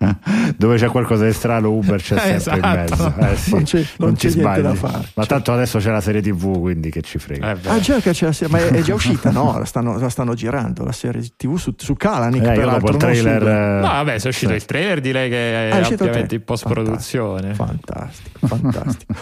dove 0.56 0.78
c'è 0.78 0.88
qualcosa 0.88 1.26
di 1.26 1.32
strano 1.34 1.70
Uber 1.70 2.00
c'è 2.00 2.16
sempre 2.16 2.36
esatto. 2.36 2.56
in 2.56 2.72
mezzo 2.72 3.14
eh, 3.18 3.36
sì, 3.36 3.50
non 3.50 3.62
c'è, 3.64 3.76
non 3.98 4.08
non 4.08 4.14
c'è 4.14 4.30
niente 4.30 4.62
da 4.62 4.74
fare 4.74 5.08
ma 5.12 5.26
tanto 5.26 5.52
adesso 5.52 5.78
c'è 5.78 5.90
la 5.90 6.00
serie 6.00 6.22
tv 6.22 6.58
quindi 6.58 6.90
che 6.90 7.02
ci 7.02 7.18
frega. 7.18 7.52
Eh, 7.52 7.68
ah 7.68 7.80
già 7.80 8.00
che 8.00 8.12
c'è 8.12 8.24
la 8.24 8.32
serie, 8.32 8.52
ma 8.52 8.66
è, 8.66 8.80
già 8.80 8.94
uscita? 8.94 9.30
No? 9.30 9.58
La 9.58 9.66
stanno, 9.66 9.98
la 9.98 10.08
stanno, 10.08 10.32
girando 10.32 10.84
la 10.84 10.92
serie 10.92 11.22
tv 11.36 11.56
su, 11.56 11.74
su 11.76 11.94
Kalanick 11.96 12.46
eh, 12.46 12.52
peraltro 12.52 12.92
il 12.92 12.96
trailer 12.96 13.42
no 13.42 13.80
vabbè 13.80 14.18
è 14.18 14.26
uscito 14.26 14.52
sì. 14.52 14.56
il 14.56 14.64
trailer 14.64 15.00
di 15.00 15.12
lei 15.12 15.28
che 15.28 15.68
è 15.68 15.70
ah, 15.70 15.86
ovviamente 15.86 16.34
in 16.34 16.44
post 16.44 16.66
produzione 16.66 17.52
fantastico 17.52 18.46
fantastico. 18.46 19.12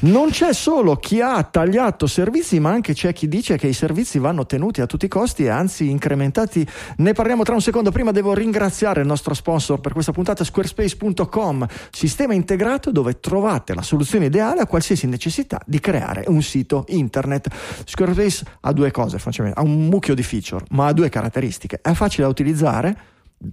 Non 0.00 0.30
c'è 0.30 0.52
solo 0.52 0.96
chi 0.96 1.20
ha 1.20 1.40
tagliato 1.44 2.08
servizi 2.08 2.58
ma 2.58 2.70
anche 2.70 2.92
c'è 2.92 3.12
chi 3.12 3.28
dice 3.28 3.56
che 3.56 3.68
i 3.68 3.72
servizi 3.72 4.18
vanno 4.18 4.46
tenuti 4.46 4.80
a 4.80 4.86
tutti 4.86 5.04
i 5.04 5.08
costi 5.08 5.44
e 5.44 5.48
anzi 5.48 5.88
incrementati. 5.88 6.66
Ne 6.96 7.12
parliamo 7.12 7.44
tra 7.44 7.54
un 7.54 7.60
secondo. 7.60 7.92
Prima 7.92 8.10
devo 8.10 8.34
ringraziare 8.34 9.00
il 9.00 9.06
nostro 9.06 9.34
sponsor 9.34 9.78
per 9.78 9.92
questa 9.92 10.10
puntata 10.10 10.23
puntata 10.24 10.42
squarespace.com, 10.42 11.66
sistema 11.90 12.32
integrato 12.32 12.90
dove 12.90 13.20
trovate 13.20 13.74
la 13.74 13.82
soluzione 13.82 14.26
ideale 14.26 14.62
a 14.62 14.66
qualsiasi 14.66 15.06
necessità 15.06 15.60
di 15.66 15.78
creare 15.80 16.24
un 16.28 16.40
sito 16.40 16.86
internet. 16.88 17.54
Squarespace 17.84 18.44
ha 18.60 18.72
due 18.72 18.90
cose, 18.90 19.18
ha 19.52 19.62
un 19.62 19.86
mucchio 19.86 20.14
di 20.14 20.22
feature, 20.22 20.64
ma 20.70 20.86
ha 20.86 20.92
due 20.94 21.10
caratteristiche. 21.10 21.80
È 21.82 21.92
facile 21.92 22.22
da 22.24 22.30
utilizzare, 22.30 22.96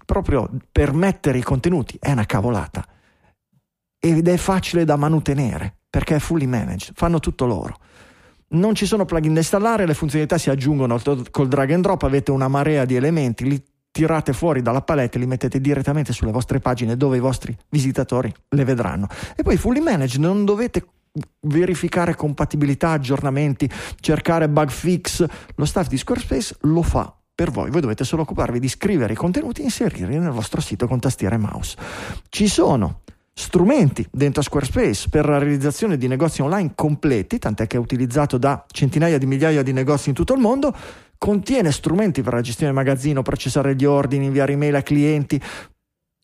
proprio 0.05 0.49
per 0.71 0.93
mettere 0.93 1.39
i 1.39 1.43
contenuti, 1.43 1.97
è 1.99 2.13
una 2.13 2.25
cavolata. 2.25 2.85
Ed 3.99 4.25
è 4.25 4.37
facile 4.37 4.85
da 4.85 4.95
mantenere, 4.95 5.75
perché 5.89 6.15
è 6.15 6.19
fully 6.19 6.45
managed, 6.45 6.93
fanno 6.95 7.19
tutto 7.19 7.45
loro. 7.45 7.75
Non 8.53 8.75
ci 8.75 8.85
sono 8.85 9.03
plugin 9.03 9.33
da 9.33 9.39
installare, 9.39 9.85
le 9.85 9.93
funzionalità 9.93 10.37
si 10.37 10.49
aggiungono 10.49 10.97
col 11.31 11.47
drag 11.49 11.71
and 11.71 11.83
drop, 11.83 12.03
avete 12.03 12.31
una 12.31 12.47
marea 12.47 12.85
di 12.85 12.95
elementi, 12.95 13.43
li 13.43 13.61
tirate 13.91 14.33
fuori 14.33 14.61
dalla 14.61 14.81
palette 14.81 15.17
e 15.17 15.19
li 15.19 15.27
mettete 15.27 15.59
direttamente 15.59 16.13
sulle 16.13 16.31
vostre 16.31 16.59
pagine 16.59 16.95
dove 16.97 17.17
i 17.17 17.19
vostri 17.19 17.55
visitatori 17.69 18.33
le 18.49 18.63
vedranno. 18.63 19.07
E 19.35 19.43
poi 19.43 19.57
fully 19.57 19.81
managed, 19.81 20.19
non 20.19 20.45
dovete 20.45 20.85
verificare 21.41 22.15
compatibilità, 22.15 22.91
aggiornamenti, 22.91 23.69
cercare 23.99 24.47
bug 24.47 24.69
fix, 24.69 25.25
lo 25.55 25.65
staff 25.65 25.87
di 25.87 25.97
Squarespace 25.97 26.55
lo 26.61 26.81
fa 26.81 27.13
per 27.33 27.49
voi, 27.49 27.71
voi 27.71 27.81
dovete 27.81 28.03
solo 28.03 28.21
occuparvi 28.21 28.59
di 28.59 28.69
scrivere 28.69 29.13
i 29.13 29.15
contenuti 29.15 29.61
e 29.61 29.65
inserirli 29.65 30.19
nel 30.19 30.31
vostro 30.31 30.61
sito 30.61 30.87
con 30.87 30.99
tastiera 30.99 31.35
e 31.35 31.39
mouse. 31.39 31.75
Ci 32.29 32.47
sono 32.47 33.01
strumenti 33.33 34.07
dentro 34.11 34.41
Squarespace 34.41 35.09
per 35.09 35.27
la 35.27 35.39
realizzazione 35.39 35.97
di 35.97 36.07
negozi 36.07 36.41
online 36.41 36.73
completi, 36.75 37.39
tant'è 37.39 37.65
che 37.67 37.77
è 37.77 37.79
utilizzato 37.79 38.37
da 38.37 38.63
centinaia 38.69 39.17
di 39.17 39.25
migliaia 39.25 39.63
di 39.63 39.73
negozi 39.73 40.09
in 40.09 40.15
tutto 40.15 40.33
il 40.33 40.39
mondo, 40.39 40.75
contiene 41.23 41.71
strumenti 41.71 42.23
per 42.23 42.33
la 42.33 42.41
gestione 42.41 42.73
del 42.73 42.83
magazzino, 42.83 43.21
processare 43.21 43.75
gli 43.75 43.85
ordini, 43.85 44.25
inviare 44.25 44.53
email 44.53 44.73
a 44.73 44.81
clienti, 44.81 45.39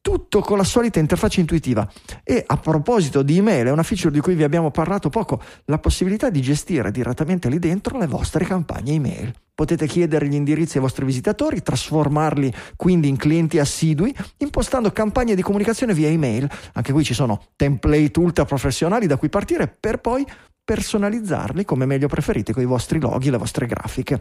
tutto 0.02 0.40
con 0.40 0.58
la 0.58 0.64
solita 0.64 0.98
interfaccia 0.98 1.40
intuitiva. 1.40 1.88
E 2.24 2.44
a 2.44 2.58
proposito 2.58 3.22
di 3.22 3.38
email, 3.38 3.68
è 3.68 3.72
una 3.72 3.84
feature 3.84 4.10
di 4.10 4.22
cui 4.22 4.34
vi 4.34 4.42
abbiamo 4.42 4.72
parlato 4.72 5.10
poco, 5.10 5.40
la 5.66 5.78
possibilità 5.78 6.32
di 6.32 6.42
gestire 6.42 6.90
direttamente 6.90 7.48
lì 7.48 7.60
dentro 7.60 8.00
le 8.00 8.08
vostre 8.08 8.44
campagne 8.44 8.94
email. 8.94 9.32
Potete 9.54 9.86
chiedere 9.86 10.28
gli 10.28 10.34
indirizzi 10.34 10.78
ai 10.78 10.84
vostri 10.84 11.06
visitatori, 11.06 11.62
trasformarli 11.62 12.52
quindi 12.76 13.08
in 13.08 13.18
clienti 13.18 13.60
assidui, 13.60 14.16
impostando 14.38 14.92
campagne 14.92 15.36
di 15.36 15.44
comunicazione 15.44 15.94
via 15.94 16.08
email. 16.08 16.50
Anche 16.74 16.92
qui 16.92 17.04
ci 17.04 17.14
sono 17.14 17.44
template 17.56 18.18
ultra 18.18 18.46
professionali 18.46 19.06
da 19.06 19.18
cui 19.18 19.30
partire 19.30 19.68
per 19.68 20.00
poi 20.00 20.26
personalizzarli 20.68 21.64
come 21.64 21.86
meglio 21.86 22.10
preferite 22.10 22.52
con 22.52 22.62
i 22.62 22.66
vostri 22.66 23.00
loghi, 23.00 23.30
le 23.30 23.38
vostre 23.38 23.68
grafiche. 23.68 24.20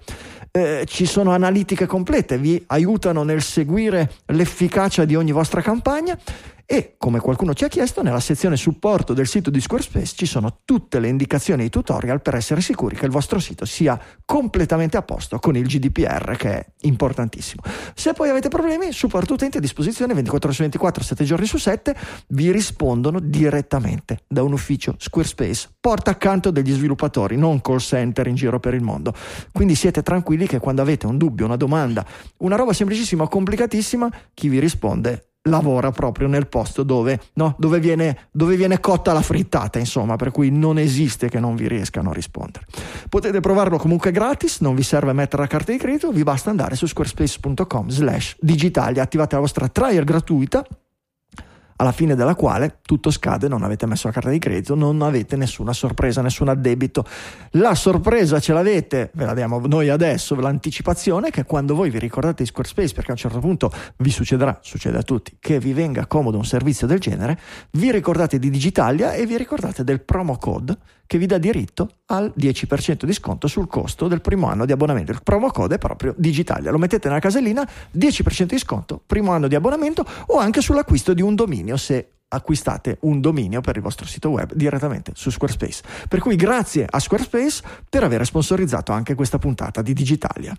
Eh, 0.52 0.84
ci 0.86 1.04
sono 1.04 1.32
analitiche 1.32 1.86
complete, 1.86 2.38
vi 2.38 2.62
aiutano 2.68 3.24
nel 3.24 3.42
seguire 3.42 4.12
l'efficacia 4.26 5.04
di 5.04 5.16
ogni 5.16 5.32
vostra 5.32 5.60
campagna 5.60 6.16
e, 6.68 6.96
come 6.98 7.20
qualcuno 7.20 7.54
ci 7.54 7.62
ha 7.62 7.68
chiesto, 7.68 8.02
nella 8.02 8.18
sezione 8.18 8.56
supporto 8.56 9.14
del 9.14 9.28
sito 9.28 9.50
di 9.50 9.60
Squarespace 9.60 10.14
ci 10.16 10.26
sono 10.26 10.58
tutte 10.64 10.98
le 10.98 11.06
indicazioni 11.06 11.62
e 11.62 11.66
i 11.66 11.70
tutorial 11.70 12.20
per 12.20 12.34
essere 12.34 12.60
sicuri 12.60 12.96
che 12.96 13.04
il 13.04 13.12
vostro 13.12 13.38
sito 13.38 13.64
sia 13.64 13.96
completamente 14.24 14.96
a 14.96 15.02
posto 15.02 15.38
con 15.38 15.56
il 15.56 15.64
GDPR, 15.64 16.34
che 16.36 16.50
è 16.50 16.66
importantissimo. 16.80 17.62
Se 17.94 18.12
poi 18.14 18.30
avete 18.30 18.48
problemi, 18.48 18.90
supporto 18.90 19.34
utenti 19.34 19.58
a 19.58 19.60
disposizione 19.60 20.12
24 20.12 20.48
ore 20.48 20.56
su 20.56 20.62
24, 20.62 21.04
7 21.04 21.24
giorni 21.24 21.46
su 21.46 21.56
7, 21.56 21.96
vi 22.28 22.50
rispondono 22.50 23.20
direttamente 23.20 24.24
da 24.26 24.42
un 24.42 24.52
ufficio 24.52 24.96
Squarespace, 24.98 25.68
porta 25.78 26.10
accanto 26.10 26.50
degli 26.50 26.72
sviluppatori, 26.72 27.36
non 27.36 27.60
call 27.60 27.78
center 27.78 28.26
in 28.26 28.34
giro 28.34 28.58
per 28.58 28.74
il 28.74 28.82
mondo. 28.82 29.14
Quindi 29.52 29.76
siete 29.76 30.02
tranquilli 30.02 30.48
che 30.48 30.58
quando 30.58 30.82
avete 30.82 31.06
un 31.06 31.16
dubbio, 31.16 31.44
una 31.44 31.54
domanda, 31.54 32.04
una 32.38 32.56
roba 32.56 32.72
semplicissima 32.72 33.22
o 33.22 33.28
complicatissima, 33.28 34.10
chi 34.34 34.48
vi 34.48 34.58
risponde 34.58 35.28
lavora 35.46 35.90
proprio 35.90 36.28
nel 36.28 36.46
posto 36.46 36.82
dove, 36.82 37.20
no, 37.34 37.54
dove, 37.58 37.80
viene, 37.80 38.28
dove, 38.30 38.56
viene, 38.56 38.80
cotta 38.80 39.12
la 39.12 39.22
frittata, 39.22 39.78
insomma, 39.78 40.16
per 40.16 40.30
cui 40.30 40.50
non 40.50 40.78
esiste 40.78 41.28
che 41.28 41.40
non 41.40 41.56
vi 41.56 41.68
riescano 41.68 42.10
a 42.10 42.12
rispondere. 42.12 42.66
Potete 43.08 43.40
provarlo 43.40 43.78
comunque 43.78 44.10
gratis, 44.10 44.60
non 44.60 44.74
vi 44.74 44.82
serve 44.82 45.12
mettere 45.12 45.42
la 45.42 45.48
carta 45.48 45.72
di 45.72 45.78
credito, 45.78 46.10
vi 46.10 46.22
basta 46.22 46.50
andare 46.50 46.76
su 46.76 46.86
squarespace.com 46.86 47.88
slash 47.88 48.36
digitali, 48.40 49.00
attivate 49.00 49.34
la 49.34 49.40
vostra 49.40 49.68
trial 49.68 50.04
gratuita 50.04 50.64
alla 51.76 51.92
fine 51.92 52.14
della 52.14 52.34
quale 52.34 52.78
tutto 52.82 53.10
scade, 53.10 53.48
non 53.48 53.62
avete 53.62 53.86
messo 53.86 54.06
la 54.06 54.12
carta 54.12 54.30
di 54.30 54.38
credito, 54.38 54.74
non 54.74 55.02
avete 55.02 55.36
nessuna 55.36 55.72
sorpresa, 55.72 56.22
nessun 56.22 56.48
addebito. 56.48 57.04
La 57.52 57.74
sorpresa 57.74 58.40
ce 58.40 58.52
l'avete, 58.52 59.10
ve 59.14 59.24
la 59.24 59.34
diamo 59.34 59.60
noi 59.66 59.88
adesso, 59.88 60.34
l'anticipazione, 60.34 61.30
che 61.30 61.44
quando 61.44 61.74
voi 61.74 61.90
vi 61.90 61.98
ricordate 61.98 62.42
di 62.42 62.48
Squarespace, 62.48 62.94
perché 62.94 63.10
a 63.10 63.14
un 63.14 63.18
certo 63.18 63.38
punto 63.38 63.70
vi 63.98 64.10
succederà, 64.10 64.58
succede 64.62 64.98
a 64.98 65.02
tutti, 65.02 65.36
che 65.38 65.58
vi 65.58 65.72
venga 65.72 66.06
comodo 66.06 66.36
un 66.36 66.44
servizio 66.44 66.86
del 66.86 66.98
genere, 66.98 67.38
vi 67.72 67.90
ricordate 67.90 68.38
di 68.38 68.50
Digitalia 68.50 69.12
e 69.12 69.26
vi 69.26 69.36
ricordate 69.36 69.84
del 69.84 70.00
promo 70.02 70.36
code 70.38 70.76
che 71.06 71.18
vi 71.18 71.26
dà 71.26 71.38
diritto 71.38 71.90
al 72.06 72.32
10% 72.36 73.04
di 73.04 73.12
sconto 73.12 73.46
sul 73.46 73.68
costo 73.68 74.08
del 74.08 74.20
primo 74.20 74.48
anno 74.48 74.64
di 74.64 74.72
abbonamento. 74.72 75.12
Il 75.12 75.22
promo 75.22 75.50
code 75.50 75.76
è 75.76 75.78
proprio 75.78 76.14
Digitalia, 76.16 76.70
lo 76.70 76.78
mettete 76.78 77.08
nella 77.08 77.20
casellina, 77.20 77.66
10% 77.96 78.44
di 78.44 78.58
sconto, 78.58 79.00
primo 79.04 79.32
anno 79.32 79.48
di 79.48 79.54
abbonamento 79.54 80.04
o 80.26 80.38
anche 80.38 80.60
sull'acquisto 80.60 81.14
di 81.14 81.22
un 81.22 81.34
dominio 81.34 81.76
se 81.76 82.10
acquistate 82.28 82.98
un 83.02 83.20
dominio 83.20 83.60
per 83.60 83.76
il 83.76 83.82
vostro 83.82 84.06
sito 84.06 84.30
web 84.30 84.52
direttamente 84.52 85.12
su 85.14 85.30
Squarespace. 85.30 85.82
Per 86.08 86.18
cui 86.18 86.36
grazie 86.36 86.86
a 86.88 86.98
Squarespace 86.98 87.62
per 87.88 88.02
aver 88.02 88.24
sponsorizzato 88.24 88.92
anche 88.92 89.14
questa 89.14 89.38
puntata 89.38 89.82
di 89.82 89.92
Digitalia. 89.92 90.56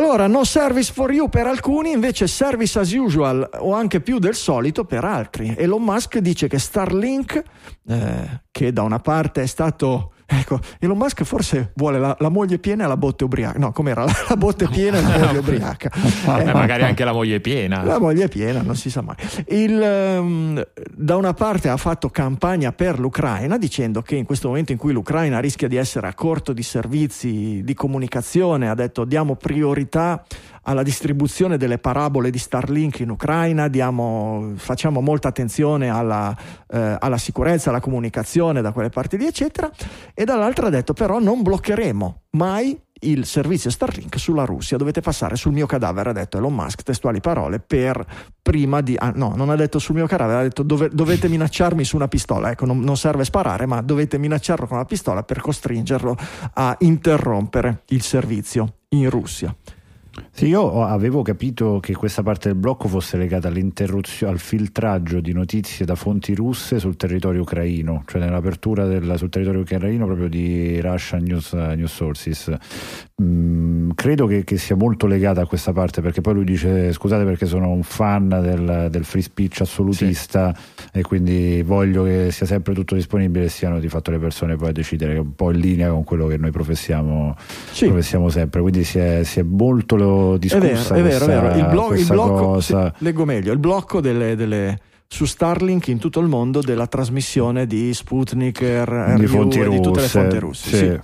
Allora, 0.00 0.26
no 0.26 0.44
service 0.44 0.90
for 0.90 1.12
you 1.12 1.28
per 1.28 1.46
alcuni, 1.46 1.90
invece 1.90 2.26
service 2.26 2.78
as 2.78 2.90
usual 2.94 3.46
o 3.58 3.74
anche 3.74 4.00
più 4.00 4.18
del 4.18 4.34
solito 4.34 4.86
per 4.86 5.04
altri. 5.04 5.54
Elon 5.54 5.82
Musk 5.82 6.16
dice 6.20 6.48
che 6.48 6.58
Starlink, 6.58 7.42
eh, 7.86 8.40
che 8.50 8.72
da 8.72 8.80
una 8.80 9.00
parte 9.00 9.42
è 9.42 9.46
stato 9.46 10.14
Ecco, 10.32 10.60
Elon 10.78 10.96
Musk 10.96 11.24
forse 11.24 11.72
vuole 11.74 11.98
la, 11.98 12.16
la 12.20 12.28
moglie 12.28 12.58
piena 12.58 12.84
e 12.84 12.86
la 12.86 12.96
botte 12.96 13.24
ubriaca. 13.24 13.58
No, 13.58 13.72
com'era? 13.72 14.04
La, 14.10 14.14
la 14.28 14.36
botte 14.36 14.68
piena 14.68 14.98
e 14.98 15.02
la 15.02 15.26
moglie 15.26 15.38
ubriaca. 15.38 15.90
Eh, 16.40 16.52
magari 16.52 16.84
anche 16.84 17.04
la 17.04 17.12
moglie 17.12 17.40
piena. 17.40 17.82
La 17.82 17.98
moglie 17.98 18.28
piena, 18.28 18.62
non 18.62 18.76
si 18.76 18.88
sa 18.88 19.00
mai. 19.00 19.16
Il, 19.48 19.80
um, 19.80 20.62
da 20.94 21.16
una 21.16 21.34
parte 21.34 21.68
ha 21.68 21.76
fatto 21.76 22.08
campagna 22.08 22.72
per 22.72 22.98
l'Ucraina 22.98 23.58
dicendo 23.58 24.00
che 24.02 24.16
in 24.16 24.24
questo 24.24 24.48
momento 24.48 24.72
in 24.72 24.78
cui 24.78 24.92
l'Ucraina 24.92 25.40
rischia 25.40 25.68
di 25.68 25.76
essere 25.76 26.06
a 26.06 26.14
corto 26.14 26.52
di 26.52 26.62
servizi 26.62 27.62
di 27.64 27.74
comunicazione, 27.74 28.68
ha 28.68 28.74
detto 28.74 29.04
diamo 29.04 29.34
priorità 29.34 30.24
alla 30.62 30.82
distribuzione 30.82 31.56
delle 31.56 31.78
parabole 31.78 32.30
di 32.30 32.38
Starlink 32.38 33.00
in 33.00 33.10
Ucraina, 33.10 33.68
diamo, 33.68 34.52
facciamo 34.56 35.00
molta 35.00 35.28
attenzione 35.28 35.88
alla, 35.88 36.36
eh, 36.68 36.96
alla, 36.98 37.18
sicurezza, 37.18 37.70
alla 37.70 37.80
comunicazione 37.80 38.60
da 38.60 38.72
quelle 38.72 38.90
parti 38.90 39.16
lì, 39.16 39.26
eccetera, 39.26 39.70
e 40.14 40.24
dall'altra 40.24 40.66
ha 40.66 40.70
detto 40.70 40.92
però 40.92 41.18
non 41.18 41.42
bloccheremo 41.42 42.22
mai 42.32 42.78
il 43.02 43.24
servizio 43.24 43.70
Starlink 43.70 44.18
sulla 44.18 44.44
Russia, 44.44 44.76
dovete 44.76 45.00
passare 45.00 45.36
sul 45.36 45.52
mio 45.52 45.66
cadavere, 45.66 46.10
ha 46.10 46.12
detto 46.12 46.36
Elon 46.36 46.54
Musk, 46.54 46.82
testuali 46.82 47.20
parole, 47.20 47.60
per 47.60 48.04
prima 48.42 48.80
di... 48.80 48.94
Ah, 48.98 49.12
no, 49.14 49.32
non 49.36 49.48
ha 49.48 49.56
detto 49.56 49.78
sul 49.78 49.94
mio 49.94 50.06
cadavere, 50.06 50.40
ha 50.40 50.42
detto 50.42 50.62
dove, 50.62 50.90
dovete 50.92 51.28
minacciarmi 51.28 51.84
su 51.84 51.96
una 51.96 52.08
pistola, 52.08 52.50
ecco, 52.50 52.66
non, 52.66 52.80
non 52.80 52.96
serve 52.96 53.24
sparare, 53.24 53.66
ma 53.66 53.80
dovete 53.80 54.18
minacciarlo 54.18 54.66
con 54.66 54.76
una 54.76 54.86
pistola 54.86 55.22
per 55.22 55.40
costringerlo 55.40 56.16
a 56.54 56.76
interrompere 56.80 57.84
il 57.88 58.02
servizio 58.02 58.74
in 58.90 59.08
Russia. 59.08 59.54
Sì, 60.30 60.46
io 60.46 60.84
avevo 60.84 61.22
capito 61.22 61.78
che 61.80 61.94
questa 61.94 62.22
parte 62.22 62.48
del 62.48 62.56
blocco 62.56 62.88
fosse 62.88 63.16
legata 63.16 63.48
all'interruzione, 63.48 64.32
al 64.32 64.38
filtraggio 64.38 65.20
di 65.20 65.32
notizie 65.32 65.84
da 65.84 65.94
fonti 65.94 66.34
russe 66.34 66.78
sul 66.78 66.96
territorio 66.96 67.42
ucraino, 67.42 68.04
cioè 68.06 68.20
nell'apertura 68.20 68.86
del, 68.86 69.14
sul 69.16 69.28
territorio 69.28 69.60
ucraino 69.60 70.06
proprio 70.06 70.28
di 70.28 70.80
Russian 70.80 71.22
News, 71.22 71.52
News 71.52 71.92
Sources. 71.92 72.52
Mm, 73.22 73.90
credo 73.94 74.26
che, 74.26 74.44
che, 74.44 74.56
sia 74.56 74.76
molto 74.76 75.06
legata 75.06 75.42
a 75.42 75.46
questa 75.46 75.72
parte 75.72 76.00
perché 76.00 76.22
poi 76.22 76.32
lui 76.32 76.44
dice 76.44 76.90
scusate 76.90 77.24
perché 77.24 77.44
sono 77.44 77.68
un 77.68 77.82
fan 77.82 78.28
del, 78.28 78.88
del 78.90 79.04
free 79.04 79.20
speech 79.20 79.60
assolutista 79.60 80.54
sì. 80.56 80.88
e 80.92 81.02
quindi 81.02 81.60
voglio 81.62 82.04
che 82.04 82.30
sia 82.30 82.46
sempre 82.46 82.72
tutto 82.72 82.94
disponibile 82.94 83.44
e 83.44 83.48
siano 83.50 83.78
di 83.78 83.88
fatto 83.88 84.10
le 84.10 84.18
persone 84.18 84.56
poi 84.56 84.70
a 84.70 84.72
decidere 84.72 85.12
che 85.12 85.18
è 85.18 85.20
un 85.20 85.34
po' 85.34 85.50
in 85.50 85.58
linea 85.58 85.90
con 85.90 86.02
quello 86.02 86.26
che 86.28 86.38
noi 86.38 86.50
professiamo, 86.50 87.36
sì. 87.72 87.86
professiamo 87.86 88.30
sempre. 88.30 88.62
Quindi 88.62 88.84
si 88.84 88.98
è, 88.98 89.22
si 89.22 89.40
è 89.40 89.42
molto 89.42 89.96
discussa 90.38 90.94
è 90.94 91.02
vero, 91.02 91.24
è 91.24 91.28
vero, 91.28 91.48
è 91.48 91.50
vero. 91.50 91.58
Il, 91.58 91.66
blo- 91.68 91.94
il 91.94 92.06
blocco, 92.06 92.60
sì, 92.60 92.76
leggo 92.98 93.24
meglio, 93.24 93.52
il 93.52 93.58
blocco 93.58 94.00
delle, 94.00 94.36
delle, 94.36 94.78
su 95.06 95.24
Starlink 95.24 95.88
in 95.88 95.98
tutto 95.98 96.20
il 96.20 96.28
mondo 96.28 96.60
della 96.60 96.86
trasmissione 96.86 97.66
di 97.66 97.92
Sputnik, 97.92 98.60
R- 98.60 99.14
di, 99.16 99.26
fonti 99.26 99.62
russe, 99.62 99.76
di 99.76 99.82
tutte 99.82 100.00
le 100.00 100.08
fonti 100.08 100.38
russe. 100.38 100.68
Sì. 100.68 100.76
Sì. 100.76 101.00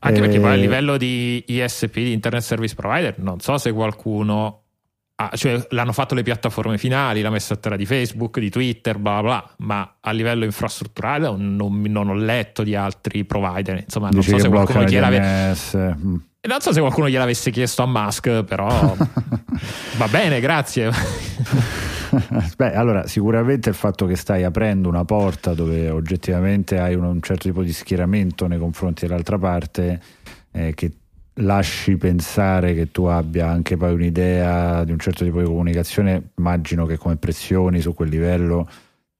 Anche 0.00 0.20
perché 0.20 0.38
poi 0.40 0.50
a 0.50 0.54
eh, 0.54 0.58
livello 0.58 0.96
di 0.96 1.42
ISP, 1.46 1.94
di 1.94 2.12
Internet 2.12 2.42
Service 2.42 2.74
Provider, 2.74 3.18
non 3.18 3.40
so 3.40 3.56
se 3.56 3.72
qualcuno 3.72 4.62
Ah, 5.22 5.30
cioè 5.36 5.64
l'hanno 5.70 5.92
fatto 5.92 6.16
le 6.16 6.22
piattaforme 6.22 6.78
finali, 6.78 7.20
l'ha 7.20 7.30
messa 7.30 7.54
a 7.54 7.56
terra 7.56 7.76
di 7.76 7.86
Facebook, 7.86 8.40
di 8.40 8.50
Twitter, 8.50 8.98
bla 8.98 9.20
bla, 9.20 9.54
ma 9.58 9.98
a 10.00 10.10
livello 10.10 10.44
infrastrutturale 10.44 11.30
non, 11.36 11.80
non 11.82 12.08
ho 12.08 12.14
letto 12.14 12.64
di 12.64 12.74
altri 12.74 13.24
provider. 13.24 13.78
Insomma, 13.84 14.08
non 14.08 14.18
Dici 14.18 14.30
so 14.30 14.38
se 14.38 14.48
qualcuno 14.48 14.84
gliel'avesse. 14.84 15.96
Mm. 15.96 16.16
Non 16.44 16.60
so 16.60 16.72
se 16.72 16.80
qualcuno 16.80 17.08
gliel'avesse 17.08 17.52
chiesto 17.52 17.82
a 17.82 17.86
Musk, 17.86 18.42
però 18.42 18.66
va 19.96 20.08
bene, 20.08 20.40
grazie. 20.40 20.90
Beh, 22.56 22.74
allora 22.74 23.06
sicuramente 23.06 23.68
il 23.68 23.76
fatto 23.76 24.06
che 24.06 24.16
stai 24.16 24.42
aprendo 24.42 24.88
una 24.88 25.04
porta 25.04 25.54
dove 25.54 25.88
oggettivamente 25.88 26.80
hai 26.80 26.96
un, 26.96 27.04
un 27.04 27.22
certo 27.22 27.44
tipo 27.46 27.62
di 27.62 27.72
schieramento 27.72 28.48
nei 28.48 28.58
confronti 28.58 29.06
dell'altra 29.06 29.38
parte 29.38 30.02
eh, 30.50 30.74
che 30.74 30.90
lasci 31.34 31.96
pensare 31.96 32.74
che 32.74 32.90
tu 32.90 33.04
abbia 33.04 33.48
anche 33.48 33.76
poi 33.76 33.92
un'idea 33.94 34.82
di 34.82 34.90
un 34.90 34.98
certo 34.98 35.24
tipo 35.24 35.38
di 35.38 35.46
comunicazione, 35.46 36.30
immagino 36.36 36.86
che 36.86 36.96
come 36.98 37.18
pressioni 37.18 37.80
su 37.80 37.94
quel 37.94 38.08
livello 38.08 38.68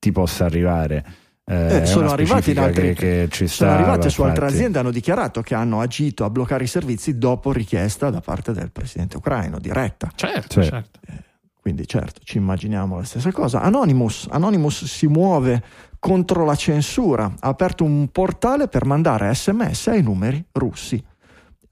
ti 0.00 0.10
possa 0.10 0.44
arrivare. 0.44 1.04
Eh, 1.44 1.78
eh, 1.78 1.86
sono 1.86 2.10
arrivati 2.10 2.52
in 2.52 2.58
altri, 2.60 2.94
che, 2.94 3.26
che 3.28 3.48
sono 3.48 3.72
arrivate 3.72 4.08
su 4.10 4.22
altre 4.22 4.46
aziende 4.46 4.78
hanno 4.78 4.92
dichiarato 4.92 5.42
che 5.42 5.56
hanno 5.56 5.80
agito 5.80 6.24
a 6.24 6.30
bloccare 6.30 6.64
i 6.64 6.68
servizi 6.68 7.18
dopo 7.18 7.50
richiesta 7.50 8.10
da 8.10 8.20
parte 8.20 8.52
del 8.52 8.70
presidente 8.70 9.16
ucraino 9.16 9.58
diretta. 9.58 10.10
Certo, 10.14 10.62
certo. 10.62 11.00
Eh, 11.08 11.30
quindi 11.60 11.86
certo 11.86 12.20
ci 12.22 12.38
immaginiamo 12.38 12.96
la 12.96 13.04
stessa 13.04 13.32
cosa. 13.32 13.60
Anonymous, 13.60 14.28
Anonymous 14.30 14.84
si 14.84 15.06
muove 15.08 15.62
contro 15.98 16.44
la 16.44 16.56
censura 16.56 17.32
ha 17.38 17.48
aperto 17.48 17.84
un 17.84 18.08
portale 18.08 18.66
per 18.66 18.84
mandare 18.84 19.32
sms 19.32 19.86
ai 19.88 20.02
numeri 20.02 20.44
russi. 20.52 21.02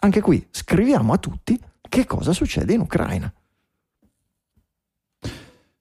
Anche 0.02 0.20
qui 0.20 0.46
scriviamo 0.50 1.12
a 1.12 1.18
tutti 1.18 1.60
che 1.88 2.06
cosa 2.06 2.32
succede 2.32 2.72
in 2.72 2.80
Ucraina 2.80 3.32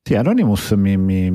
sì, 0.10 0.16
Anonymous 0.16 0.72
mi, 0.72 0.98
mi, 0.98 1.30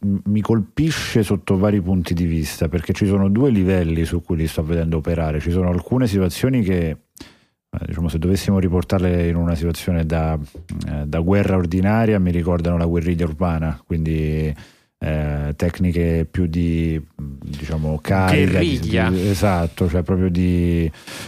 mi, 0.00 0.40
colpisce 0.40 1.22
sotto 1.22 1.58
vari 1.58 1.82
punti 1.82 2.14
di 2.14 2.24
vista 2.24 2.68
perché 2.68 2.94
ci 2.94 3.04
sono 3.04 3.28
due 3.28 3.50
livelli 3.50 4.06
su 4.06 4.22
cui 4.22 4.36
li 4.36 4.46
sto 4.46 4.64
vedendo 4.64 4.96
operare. 4.96 5.40
Ci 5.40 5.50
sono 5.50 5.68
alcune 5.68 6.06
situazioni 6.06 6.62
che, 6.62 6.88
eh, 6.88 7.78
diciamo, 7.86 8.08
se 8.08 8.18
dovessimo 8.18 8.58
riportarle 8.58 9.28
in 9.28 9.36
una 9.36 9.54
situazione 9.54 10.06
da, 10.06 10.38
eh, 10.88 11.04
da 11.04 11.20
guerra 11.20 11.56
ordinaria, 11.56 12.18
mi 12.18 12.30
ricordano 12.30 12.78
la 12.78 12.86
guerriglia 12.86 13.26
urbana, 13.26 13.78
quindi 13.86 14.56
eh, 14.96 15.52
tecniche 15.54 16.26
più 16.30 16.46
di 16.46 16.98
diciamo 17.14 17.98
carica 18.00 18.60
di, 18.60 19.28
esatto 19.28 19.86
cioè 19.86 20.02
proprio 20.02 20.30
di 20.30 20.84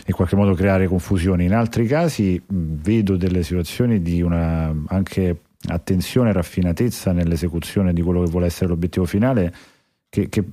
in 0.07 0.15
qualche 0.15 0.37
modo 0.37 0.55
creare 0.55 0.87
confusioni 0.87 1.45
in 1.45 1.53
altri 1.53 1.87
casi 1.87 2.41
vedo 2.47 3.17
delle 3.17 3.43
situazioni 3.43 4.01
di 4.01 4.23
una 4.23 4.75
anche 4.87 5.41
attenzione 5.69 6.31
e 6.31 6.33
raffinatezza 6.33 7.13
nell'esecuzione 7.13 7.93
di 7.93 8.03
quello 8.03 8.23
che 8.23 8.31
vuole 8.31 8.47
essere 8.47 8.69
l'obiettivo 8.69 9.05
finale 9.07 9.53
che, 10.09 10.29
che, 10.29 10.45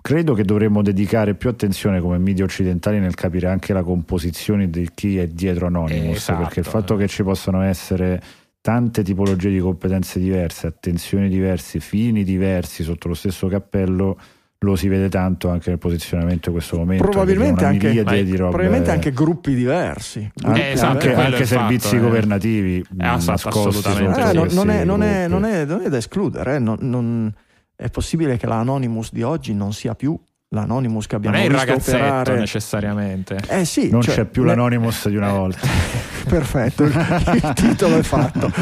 credo 0.00 0.34
che 0.34 0.42
dovremmo 0.42 0.82
dedicare 0.82 1.34
più 1.34 1.48
attenzione 1.48 2.00
come 2.00 2.18
media 2.18 2.44
occidentali 2.44 2.98
nel 2.98 3.14
capire 3.14 3.48
anche 3.48 3.72
la 3.72 3.82
composizione 3.82 4.70
di 4.70 4.88
chi 4.94 5.18
è 5.18 5.26
dietro 5.26 5.66
Anonymous 5.66 6.16
esatto. 6.16 6.42
perché 6.42 6.60
il 6.60 6.66
fatto 6.66 6.96
che 6.96 7.06
ci 7.08 7.22
possano 7.22 7.62
essere 7.62 8.20
tante 8.60 9.02
tipologie 9.02 9.50
di 9.50 9.58
competenze 9.58 10.18
diverse, 10.18 10.66
attenzioni 10.66 11.28
diverse, 11.28 11.80
fini 11.80 12.24
diversi 12.24 12.82
sotto 12.82 13.08
lo 13.08 13.14
stesso 13.14 13.48
cappello 13.48 14.18
lo 14.62 14.76
si 14.76 14.88
vede 14.88 15.08
tanto 15.08 15.50
anche 15.50 15.70
nel 15.70 15.78
posizionamento 15.78 16.48
in 16.48 16.54
questo 16.54 16.76
momento. 16.76 17.04
Probabilmente, 17.04 17.64
anche, 17.64 17.92
robe... 18.02 18.24
probabilmente 18.36 18.90
anche, 18.90 19.12
gruppi 19.12 19.54
diversi. 19.54 20.30
Anche, 20.42 20.68
eh, 20.68 20.72
esatto, 20.72 20.92
anche, 20.92 21.14
anche 21.14 21.46
servizi 21.46 21.88
fatto, 21.88 21.96
eh. 21.96 22.00
governativi 22.00 22.76
eh, 22.78 22.84
nascosti 22.96 23.48
assolutamente. 23.48 24.20
Eh, 24.20 24.32
non, 24.32 24.48
non, 24.52 24.70
è, 24.70 24.84
non, 24.84 25.02
è, 25.02 25.28
non, 25.28 25.44
è, 25.44 25.64
non, 25.64 25.82
è, 25.82 25.88
da 25.88 25.96
escludere. 25.96 26.56
Eh. 26.56 26.58
Non, 26.58 27.32
è 27.74 27.90
possibile 27.90 28.36
che 28.36 28.46
l'Anonymous 28.46 29.12
di 29.12 29.22
oggi 29.22 29.52
non 29.54 29.72
sia 29.72 29.94
più 29.94 30.18
l'Anonymous 30.50 31.06
che 31.06 31.16
abbiamo 31.16 31.34
non 31.34 31.44
è 31.44 31.48
il 31.48 31.54
ragazzetto 31.54 31.96
operare. 31.96 32.38
necessariamente. 32.38 33.38
Eh 33.48 33.64
sì, 33.64 33.90
non 33.90 34.02
cioè, 34.02 34.14
c'è 34.14 34.24
più 34.26 34.44
l'Anonymous 34.44 35.08
di 35.08 35.16
una 35.16 35.30
eh, 35.30 35.32
volta. 35.32 35.66
Perfetto, 36.28 36.84
il, 36.84 36.92
il, 37.34 37.52
titolo 37.54 37.96
è 37.96 38.02
fatto. 38.02 38.52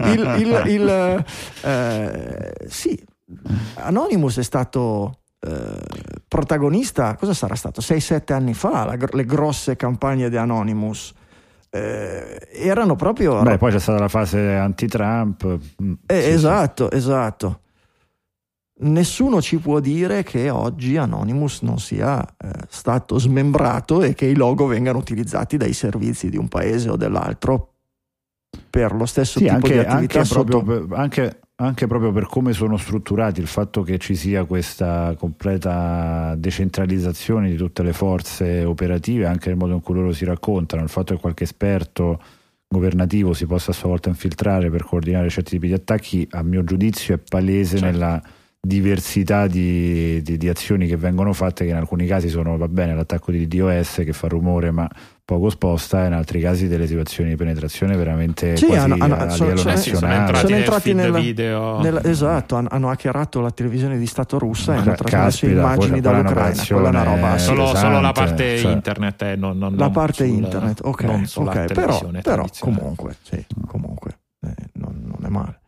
Il, 0.00 0.34
il, 0.38 0.62
il 0.66 1.24
eh, 1.62 2.52
sì, 2.66 3.00
Anonymous 3.74 4.38
è 4.38 4.42
stato 4.42 5.20
eh, 5.40 6.20
protagonista, 6.26 7.14
cosa 7.14 7.34
sarà 7.34 7.54
stato? 7.54 7.80
6-7 7.80 8.32
anni 8.32 8.54
fa, 8.54 8.84
la, 8.84 8.96
le 9.10 9.24
grosse 9.24 9.76
campagne 9.76 10.28
di 10.28 10.36
Anonymous. 10.36 11.12
Eh, 11.70 12.48
erano 12.52 12.96
proprio. 12.96 13.42
Beh, 13.42 13.58
poi 13.58 13.72
c'è 13.72 13.78
stata 13.78 13.98
la 13.98 14.08
fase 14.08 14.54
anti-Trump. 14.54 15.58
Mm, 15.82 15.92
eh, 16.06 16.20
sì, 16.22 16.30
esatto, 16.30 16.88
sì. 16.90 16.96
esatto. 16.96 17.60
Nessuno 18.78 19.40
ci 19.40 19.56
può 19.58 19.80
dire 19.80 20.22
che 20.22 20.50
oggi 20.50 20.98
Anonymous 20.98 21.62
non 21.62 21.78
sia 21.78 22.22
eh, 22.22 22.50
stato 22.68 23.18
smembrato 23.18 24.02
e 24.02 24.14
che 24.14 24.26
i 24.26 24.34
logo 24.34 24.66
vengano 24.66 24.98
utilizzati 24.98 25.56
dai 25.56 25.72
servizi 25.72 26.28
di 26.28 26.36
un 26.36 26.48
paese 26.48 26.90
o 26.90 26.96
dell'altro 26.96 27.70
per 28.68 28.92
lo 28.92 29.06
stesso 29.06 29.38
sì, 29.38 29.44
tipo 29.44 29.54
anche, 29.54 29.72
di 29.72 29.78
attività. 29.78 30.18
Anche, 30.18 30.24
sotto... 30.24 30.62
proprio, 30.62 30.88
anche, 30.94 31.40
anche 31.58 31.86
proprio 31.86 32.12
per 32.12 32.26
come 32.26 32.52
sono 32.52 32.76
strutturati, 32.76 33.40
il 33.40 33.46
fatto 33.46 33.82
che 33.82 33.96
ci 33.98 34.14
sia 34.14 34.44
questa 34.44 35.14
completa 35.18 36.34
decentralizzazione 36.36 37.48
di 37.48 37.56
tutte 37.56 37.82
le 37.82 37.94
forze 37.94 38.64
operative, 38.64 39.26
anche 39.26 39.48
nel 39.48 39.56
modo 39.56 39.72
in 39.72 39.80
cui 39.80 39.94
loro 39.94 40.12
si 40.12 40.26
raccontano, 40.26 40.82
il 40.82 40.90
fatto 40.90 41.14
che 41.14 41.20
qualche 41.20 41.44
esperto 41.44 42.20
governativo 42.68 43.32
si 43.32 43.46
possa 43.46 43.70
a 43.70 43.74
sua 43.74 43.88
volta 43.88 44.10
infiltrare 44.10 44.70
per 44.70 44.84
coordinare 44.84 45.30
certi 45.30 45.52
tipi 45.52 45.68
di 45.68 45.72
attacchi, 45.72 46.26
a 46.32 46.42
mio 46.42 46.62
giudizio 46.62 47.14
è 47.14 47.18
palese 47.18 47.78
certo. 47.78 47.86
nella 47.86 48.22
diversità 48.60 49.46
di, 49.46 50.20
di, 50.22 50.36
di, 50.36 50.48
azioni 50.48 50.86
che 50.88 50.96
vengono 50.96 51.32
fatte 51.32 51.64
che 51.64 51.70
in 51.70 51.76
alcuni 51.76 52.04
casi 52.04 52.28
sono 52.28 52.56
va 52.56 52.66
bene 52.66 52.96
l'attacco 52.96 53.30
di 53.30 53.46
DOS 53.46 54.02
che 54.04 54.12
fa 54.12 54.26
rumore 54.26 54.72
ma 54.72 54.90
poco 55.26 55.50
sposta 55.50 56.04
e 56.04 56.06
in 56.06 56.12
altri 56.12 56.40
casi 56.40 56.68
delle 56.68 56.86
situazioni 56.86 57.30
di 57.30 57.36
penetrazione 57.36 57.96
veramente 57.96 58.56
sì, 58.56 58.66
hanno, 58.66 58.94
hanno, 58.96 59.16
a 59.16 59.28
sono, 59.28 59.50
livello 59.50 59.76
sono, 59.76 59.96
sono 59.98 60.12
entrati, 60.12 60.46
sono 60.46 60.56
entrati 60.56 60.94
nella, 60.94 61.18
video. 61.18 61.80
nella, 61.80 62.04
esatto 62.04 62.54
hanno, 62.54 62.68
hanno, 62.70 62.90
hackerato 62.90 63.40
la 63.40 63.50
televisione 63.50 63.98
di 63.98 64.06
Stato 64.06 64.38
russa 64.38 64.74
e 64.74 64.78
hanno 64.78 64.94
trasmesso 64.94 65.46
immagini 65.46 66.00
dall'Ucraina 66.00 66.64
quella 66.64 66.86
è 66.86 66.90
una 66.90 67.02
roba 67.02 67.38
solo, 67.38 67.74
solo, 67.74 68.00
la 68.00 68.12
parte 68.12 68.58
cioè, 68.58 68.70
internet 68.70 69.22
eh, 69.22 69.34
non, 69.34 69.58
non, 69.58 69.74
la 69.74 69.90
parte 69.90 70.26
sul, 70.26 70.36
internet 70.36 70.80
ok, 70.84 71.30
okay 71.34 71.66
però, 71.74 72.00
però 72.22 72.44
comunque, 72.60 73.16
sì, 73.22 73.44
comunque 73.66 74.18
eh, 74.42 74.54
non, 74.74 75.02
non 75.04 75.24
è 75.24 75.28
male. 75.28 75.60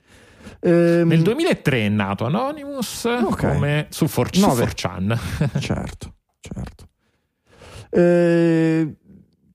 Ehm, 0.61 1.09
Nel 1.09 1.23
2003 1.23 1.81
è 1.81 1.89
nato 1.89 2.27
Anonymous 2.27 3.05
okay. 3.07 3.55
come 3.55 3.87
su, 3.91 4.07
4, 4.07 4.41
4chan. 4.41 5.19
certo, 5.59 6.15
certo. 6.41 6.87
Eh, 7.91 8.95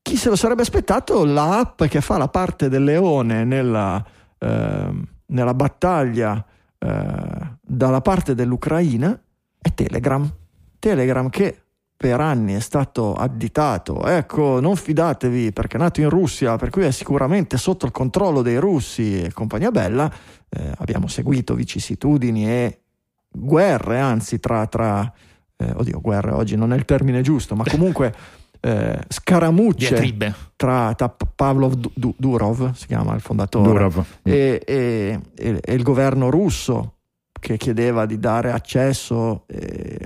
chi 0.03 0.17
se 0.17 0.29
lo 0.29 0.35
sarebbe 0.35 0.61
aspettato? 0.61 1.23
L'app 1.23 1.83
che 1.85 2.01
fa 2.01 2.17
la 2.17 2.27
parte 2.27 2.69
del 2.69 2.83
leone 2.83 3.45
nella, 3.45 4.05
eh, 4.37 4.91
nella 5.25 5.53
battaglia 5.53 6.45
eh, 6.77 7.57
dalla 7.61 8.01
parte 8.01 8.35
dell'Ucraina 8.35 9.19
è 9.59 9.73
Telegram. 9.73 10.29
Telegram 10.77 11.29
che 11.29 11.57
per 11.95 12.19
anni 12.19 12.53
è 12.53 12.59
stato 12.59 13.13
additato, 13.13 14.05
ecco, 14.05 14.59
non 14.59 14.75
fidatevi 14.75 15.53
perché 15.53 15.77
è 15.77 15.79
nato 15.79 16.01
in 16.01 16.09
Russia, 16.09 16.57
per 16.57 16.69
cui 16.69 16.83
è 16.83 16.91
sicuramente 16.91 17.57
sotto 17.57 17.85
il 17.85 17.93
controllo 17.93 18.41
dei 18.41 18.57
russi 18.57 19.21
e 19.21 19.31
compagnia 19.31 19.71
bella, 19.71 20.11
eh, 20.49 20.73
abbiamo 20.79 21.07
seguito 21.07 21.55
vicissitudini 21.55 22.45
e 22.45 22.81
guerre, 23.29 23.99
anzi 23.99 24.41
tra, 24.41 24.67
tra 24.67 25.09
eh, 25.55 25.71
oddio, 25.71 26.01
guerre 26.01 26.31
oggi 26.31 26.57
non 26.57 26.73
è 26.73 26.75
il 26.75 26.83
termine 26.83 27.21
giusto, 27.21 27.55
ma 27.55 27.63
comunque 27.63 28.13
eh, 28.65 28.97
scaramucce 29.09 30.15
tra, 30.55 30.93
tra 30.95 31.09
Pavlov 31.09 31.73
du- 31.73 32.15
Durov, 32.17 32.71
si 32.71 32.87
chiama 32.87 33.13
il 33.13 33.19
fondatore, 33.19 33.67
Durov. 33.67 34.05
E, 34.23 34.61
e, 34.65 35.19
e, 35.35 35.59
e, 35.61 35.73
il 35.73 35.83
governo 35.83 36.29
russo 36.29 36.99
che 37.37 37.57
chiedeva 37.57 38.05
di 38.05 38.19
dare 38.19 38.53
accesso 38.53 39.43
eh, 39.47 39.97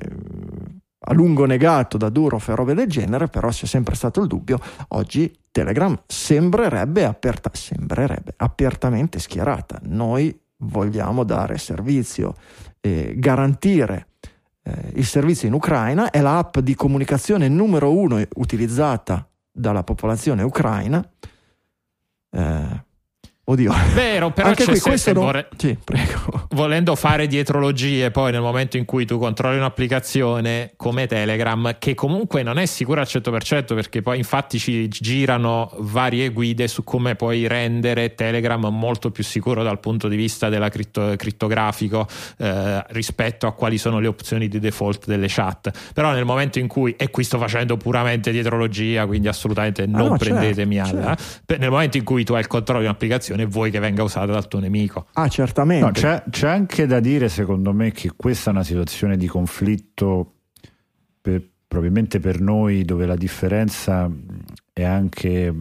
a 1.00 1.14
lungo 1.14 1.46
negato 1.46 1.98
da 1.98 2.10
Durov 2.10 2.44
e 2.48 2.56
robe 2.56 2.74
del 2.74 2.88
genere, 2.88 3.28
però 3.28 3.50
c'è 3.50 3.68
sempre 3.68 3.94
stato 3.94 4.22
il 4.22 4.28
dubbio, 4.28 4.60
oggi 4.90 5.32
Telegram 5.52 5.96
sembrerebbe, 6.08 7.06
aperta, 7.06 7.52
sembrerebbe 7.54 8.34
apertamente 8.38 9.20
schierata. 9.20 9.80
Noi 9.84 10.36
vogliamo 10.64 11.24
dare 11.24 11.60
servizio 11.60 12.34
e 12.82 13.14
garantire 13.18 14.08
eh, 14.68 14.92
il 14.96 15.06
servizio 15.06 15.48
in 15.48 15.54
Ucraina, 15.54 16.10
è 16.10 16.20
l'app 16.20 16.60
di 16.60 16.76
comunicazione 16.76 17.48
numero 17.48 17.92
uno 17.92 18.22
utilizzata 18.36 19.28
dalla 19.50 19.84
popolazione 19.84 20.44
ucraina. 20.44 21.08
Eh, 22.32 22.86
Oddio. 23.50 23.72
Vero, 23.94 24.32
però 24.32 24.50
Anche 24.50 24.66
qui, 24.66 24.78
questo 24.80 25.14
non... 25.14 25.24
vorre... 25.24 25.48
sì, 25.56 25.78
volendo 26.50 26.96
fare 26.96 27.28
dietrologie, 27.28 28.12
poi 28.12 28.32
nel 28.32 28.42
momento 28.42 28.78
in 28.78 28.86
cui 28.86 29.06
tu 29.06 29.18
controlli 29.18 29.58
un'applicazione 29.58 30.74
come 30.76 31.08
Telegram, 31.08 31.78
che 31.80 31.96
comunque 31.96 32.44
non 32.44 32.58
è 32.58 32.66
sicura 32.66 33.02
al 33.02 33.08
100%, 33.10 33.74
perché 33.74 34.02
poi 34.02 34.18
infatti 34.18 34.60
ci 34.60 34.88
girano 34.88 35.72
varie 35.78 36.30
guide 36.30 36.68
su 36.68 36.84
come 36.84 37.16
puoi 37.16 37.48
rendere 37.48 38.16
Telegram 38.16 38.66
molto 38.68 39.12
più 39.12 39.24
sicuro 39.24 39.64
dal 39.64 39.80
punto 39.80 40.08
di 40.08 40.16
vista 40.16 40.50
della 40.50 40.70
cripto, 40.70 41.14
crittografico 41.18 42.08
eh, 42.38 42.84
rispetto 42.90 43.48
a 43.48 43.54
quali 43.54 43.78
sono 43.78 44.00
le 44.00 44.08
opzioni 44.08 44.48
di 44.48 44.60
default 44.60 45.06
delle 45.06 45.28
chat. 45.30 45.72
Però 45.94 46.12
nel 46.12 46.26
momento 46.26 46.60
in 46.60 46.68
cui, 46.68 46.96
e 46.98 47.10
qui 47.10 47.24
sto 47.24 47.38
facendo 47.38 47.78
puramente 47.78 48.32
dietrologia, 48.32 49.06
quindi 49.06 49.28
assolutamente 49.28 49.86
non 49.86 50.02
ah, 50.02 50.10
no, 50.10 50.18
prendetemi 50.18 50.76
certo, 50.76 50.98
alla, 50.98 51.16
certo. 51.16 51.58
nel 51.58 51.70
momento 51.70 51.98
in 51.98 52.04
cui 52.04 52.24
tu 52.24 52.34
hai 52.34 52.42
il 52.42 52.48
controllo 52.48 52.82
di 52.82 52.86
un'applicazione 52.86 53.46
vuoi 53.46 53.72
che 53.72 53.80
venga 53.80 54.04
usata 54.04 54.32
dal 54.32 54.48
tuo 54.48 54.60
nemico. 54.60 55.08
Ah, 55.14 55.28
certamente. 55.28 55.86
No, 55.86 55.92
c'è, 55.92 56.24
c'è, 56.30 56.47
anche 56.48 56.86
da 56.86 57.00
dire, 57.00 57.30
secondo 57.30 57.74
me, 57.74 57.92
che 57.92 58.12
questa 58.16 58.50
è 58.50 58.54
una 58.54 58.64
situazione 58.64 59.18
di 59.18 59.28
conflitto 59.28 60.34
per, 61.22 61.48
probabilmente 61.68 62.20
per 62.20 62.40
noi 62.40 62.84
dove 62.86 63.06
la 63.06 63.16
differenza 63.16 64.10
è 64.74 64.84
anche 64.84 65.54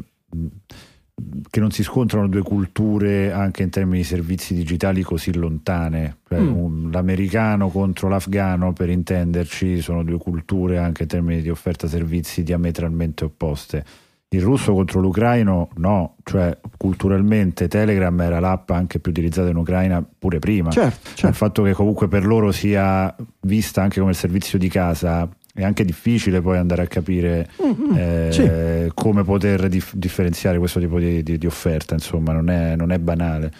che 1.48 1.60
non 1.60 1.70
si 1.70 1.82
scontrano 1.82 2.28
due 2.28 2.42
culture 2.42 3.32
anche 3.32 3.62
in 3.62 3.70
termini 3.70 3.98
di 3.98 4.04
servizi 4.04 4.54
digitali 4.54 5.02
così 5.02 5.34
lontane. 5.34 6.18
Cioè, 6.28 6.40
mm. 6.40 6.56
un, 6.56 6.90
l'americano 6.90 7.70
contro 7.70 8.08
l'afgano, 8.08 8.72
per 8.74 8.90
intenderci, 8.90 9.80
sono 9.80 10.04
due 10.04 10.18
culture 10.18 10.78
anche 10.78 11.04
in 11.04 11.08
termini 11.08 11.40
di 11.40 11.48
offerta 11.48 11.88
servizi 11.88 12.42
diametralmente 12.42 13.24
opposte 13.24 13.84
il 14.28 14.42
russo 14.42 14.72
contro 14.72 15.00
l'ucraino 15.00 15.68
no, 15.76 16.16
cioè 16.24 16.58
culturalmente 16.76 17.68
Telegram 17.68 18.20
era 18.20 18.40
l'app 18.40 18.70
anche 18.70 18.98
più 18.98 19.12
utilizzata 19.12 19.48
in 19.48 19.56
Ucraina 19.56 20.04
pure 20.18 20.38
prima. 20.40 20.70
Certo, 20.70 21.10
certo. 21.10 21.26
Il 21.28 21.34
fatto 21.34 21.62
che 21.62 21.72
comunque 21.72 22.08
per 22.08 22.26
loro 22.26 22.50
sia 22.50 23.14
vista 23.42 23.82
anche 23.82 24.00
come 24.00 24.10
il 24.10 24.16
servizio 24.16 24.58
di 24.58 24.68
casa 24.68 25.28
è 25.54 25.64
anche 25.64 25.84
difficile 25.84 26.40
poi 26.40 26.58
andare 26.58 26.82
a 26.82 26.86
capire 26.86 27.48
mm-hmm, 27.62 27.96
eh, 27.96 28.28
sì. 28.30 28.90
come 28.94 29.22
poter 29.22 29.68
dif- 29.68 29.94
differenziare 29.94 30.58
questo 30.58 30.80
tipo 30.80 30.98
di, 30.98 31.22
di, 31.22 31.38
di 31.38 31.46
offerta, 31.46 31.94
insomma 31.94 32.32
non 32.32 32.50
è, 32.50 32.76
non 32.76 32.90
è 32.90 32.98
banale. 32.98 33.52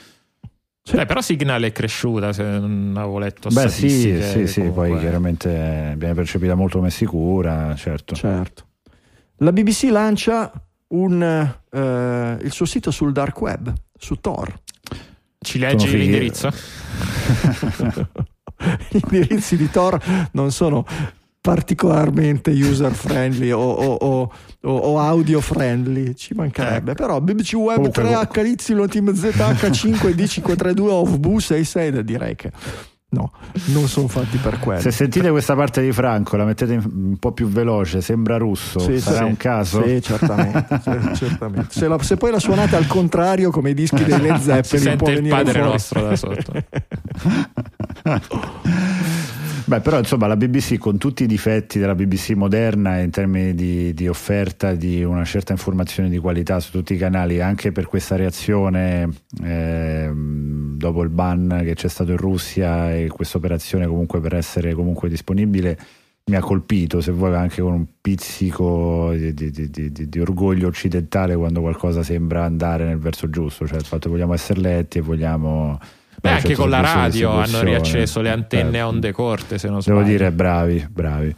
Sì. 0.82 0.94
Beh, 0.94 1.06
però 1.06 1.20
Signal 1.20 1.62
è 1.62 1.72
cresciuta, 1.72 2.32
se 2.32 2.42
non 2.44 2.94
avevo 2.96 3.18
letto 3.18 3.48
Beh 3.48 3.68
sì, 3.68 4.20
sì, 4.20 4.46
sì, 4.46 4.62
poi 4.62 4.96
chiaramente 4.98 5.94
viene 5.96 6.14
percepita 6.14 6.54
molto 6.54 6.78
come 6.78 6.90
sicura, 6.90 7.74
certo. 7.76 8.14
Certo. 8.14 8.64
La 9.38 9.52
BBC 9.52 9.88
lancia 9.90 10.50
un, 10.88 11.22
eh, 11.22 12.38
il 12.40 12.52
suo 12.52 12.64
sito 12.64 12.90
sul 12.90 13.12
dark 13.12 13.38
web, 13.40 13.72
su 13.98 14.14
Tor. 14.20 14.60
Ci 15.38 15.58
leggi 15.58 15.94
l'indirizzo? 15.96 16.48
Gli 18.88 19.00
indirizzi 19.02 19.56
di 19.56 19.68
Tor 19.70 20.28
non 20.32 20.50
sono 20.50 20.86
particolarmente 21.38 22.50
user 22.50 22.92
friendly 22.92 23.50
o, 23.52 23.60
o, 23.60 23.92
o, 23.94 24.32
o, 24.62 24.98
audio 24.98 25.40
friendly 25.40 26.14
ci 26.14 26.34
mancherebbe 26.34 26.90
ecco. 26.90 27.02
però 27.02 27.20
BBC 27.20 27.52
Web 27.54 27.86
3H 27.86 28.72
YTM 28.74 29.10
ZH5 29.10 30.14
D532 30.14 30.80
of 30.80 31.18
Bu 31.18 31.38
66 31.38 32.02
direi 32.02 32.34
che 32.34 32.50
No, 33.08 33.30
non 33.66 33.86
sono 33.86 34.08
fatti 34.08 34.36
per 34.36 34.58
quello. 34.58 34.80
Se 34.80 34.90
sentite 34.90 35.30
questa 35.30 35.54
parte 35.54 35.80
di 35.80 35.92
Franco, 35.92 36.36
la 36.36 36.44
mettete 36.44 36.74
un 36.74 37.16
po' 37.20 37.30
più 37.30 37.46
veloce, 37.46 38.00
sembra 38.00 38.36
russo, 38.36 38.80
sì, 38.80 38.98
sarà 38.98 39.18
sì, 39.18 39.22
un 39.22 39.36
caso? 39.36 39.86
Sì, 39.86 40.02
certamente. 40.02 40.80
certamente. 41.14 41.68
Se, 41.70 41.86
la, 41.86 42.02
se, 42.02 42.16
poi 42.16 42.32
la 42.32 42.40
suonate 42.40 42.74
al 42.74 42.88
contrario, 42.88 43.52
come 43.52 43.70
i 43.70 43.74
dischi 43.74 44.02
dei 44.02 44.20
Led 44.20 44.40
Zeppelin, 44.40 44.96
può 44.96 45.06
venire 45.06 45.28
padre 45.28 45.52
fuori. 45.52 45.70
nostro 45.70 46.02
da 46.02 46.16
sotto. 46.16 46.52
Beh, 49.68 49.80
però 49.80 49.98
insomma 49.98 50.28
la 50.28 50.36
BBC 50.36 50.78
con 50.78 50.96
tutti 50.96 51.24
i 51.24 51.26
difetti 51.26 51.80
della 51.80 51.96
BBC 51.96 52.30
moderna 52.30 53.00
in 53.00 53.10
termini 53.10 53.52
di, 53.52 53.92
di, 53.94 54.06
offerta 54.06 54.74
di 54.74 55.02
una 55.02 55.24
certa 55.24 55.50
informazione 55.50 56.08
di 56.08 56.18
qualità 56.18 56.60
su 56.60 56.70
tutti 56.70 56.94
i 56.94 56.96
canali, 56.96 57.40
anche 57.40 57.72
per 57.72 57.86
questa 57.86 58.14
reazione 58.14 59.10
eh, 59.42 60.08
dopo 60.14 61.02
il 61.02 61.08
ban 61.08 61.62
che 61.64 61.74
c'è 61.74 61.88
stato 61.88 62.12
in 62.12 62.16
Russia 62.16 62.94
e 62.94 63.08
questa 63.08 63.38
operazione 63.38 63.88
comunque 63.88 64.20
per 64.20 64.36
essere 64.36 64.72
comunque 64.72 65.08
disponibile 65.08 65.76
mi 66.26 66.36
ha 66.36 66.40
colpito, 66.40 67.00
se 67.00 67.10
vuoi 67.10 67.34
anche 67.34 67.60
con 67.60 67.72
un 67.72 67.86
pizzico 68.00 69.12
di, 69.16 69.34
di, 69.34 69.50
di, 69.50 70.08
di, 70.08 70.20
orgoglio 70.20 70.68
occidentale 70.68 71.34
quando 71.34 71.60
qualcosa 71.60 72.04
sembra 72.04 72.44
andare 72.44 72.84
nel 72.84 72.98
verso 72.98 73.28
giusto, 73.30 73.66
cioè 73.66 73.78
il 73.78 73.84
fatto 73.84 74.08
che 74.08 74.14
vogliamo 74.14 74.34
essere 74.34 74.60
letti 74.60 74.98
e 74.98 75.00
vogliamo 75.00 75.78
Beh, 76.20 76.30
anche 76.30 76.54
con 76.54 76.70
la 76.70 76.80
radio 76.80 77.30
hanno 77.30 77.62
riacceso 77.62 78.20
le 78.20 78.30
antenne 78.30 78.80
a 78.80 78.88
onde 78.88 79.12
corte, 79.12 79.58
se 79.58 79.68
non 79.68 79.82
sbaglio. 79.82 79.98
Devo 79.98 80.10
dire, 80.10 80.32
bravi, 80.32 80.86
bravi. 80.90 81.34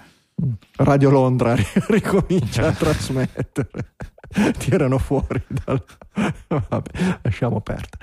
Radio 0.77 1.11
Londra 1.11 1.57
ricomincia 1.89 2.69
a 2.69 2.73
trasmettere. 2.73 3.95
Tirano 4.59 4.99
fuori 4.99 5.43
dal... 5.49 5.83
Vabbè, 6.49 7.19
lasciamo 7.23 7.61
perdere. 7.61 7.99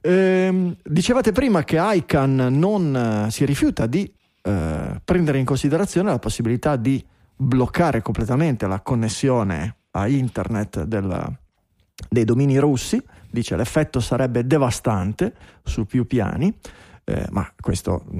Ehm, 0.00 0.76
dicevate 0.82 1.32
prima 1.32 1.64
che 1.64 1.78
ICANN 1.80 2.58
non 2.58 3.24
eh, 3.26 3.30
si 3.30 3.44
rifiuta 3.44 3.86
di 3.86 4.10
eh, 4.42 5.00
prendere 5.04 5.38
in 5.38 5.44
considerazione 5.44 6.10
la 6.10 6.18
possibilità 6.18 6.76
di 6.76 7.04
bloccare 7.36 8.02
completamente 8.02 8.66
la 8.66 8.80
connessione 8.80 9.76
a 9.92 10.06
internet 10.06 10.84
del, 10.84 11.36
dei 12.08 12.24
domini 12.24 12.58
russi 12.58 13.02
dice 13.34 13.56
l'effetto 13.56 14.00
sarebbe 14.00 14.46
devastante 14.46 15.34
su 15.62 15.84
più 15.84 16.06
piani, 16.06 16.56
eh, 17.04 17.26
ma 17.30 17.52
questo 17.60 18.04
mh, 18.06 18.18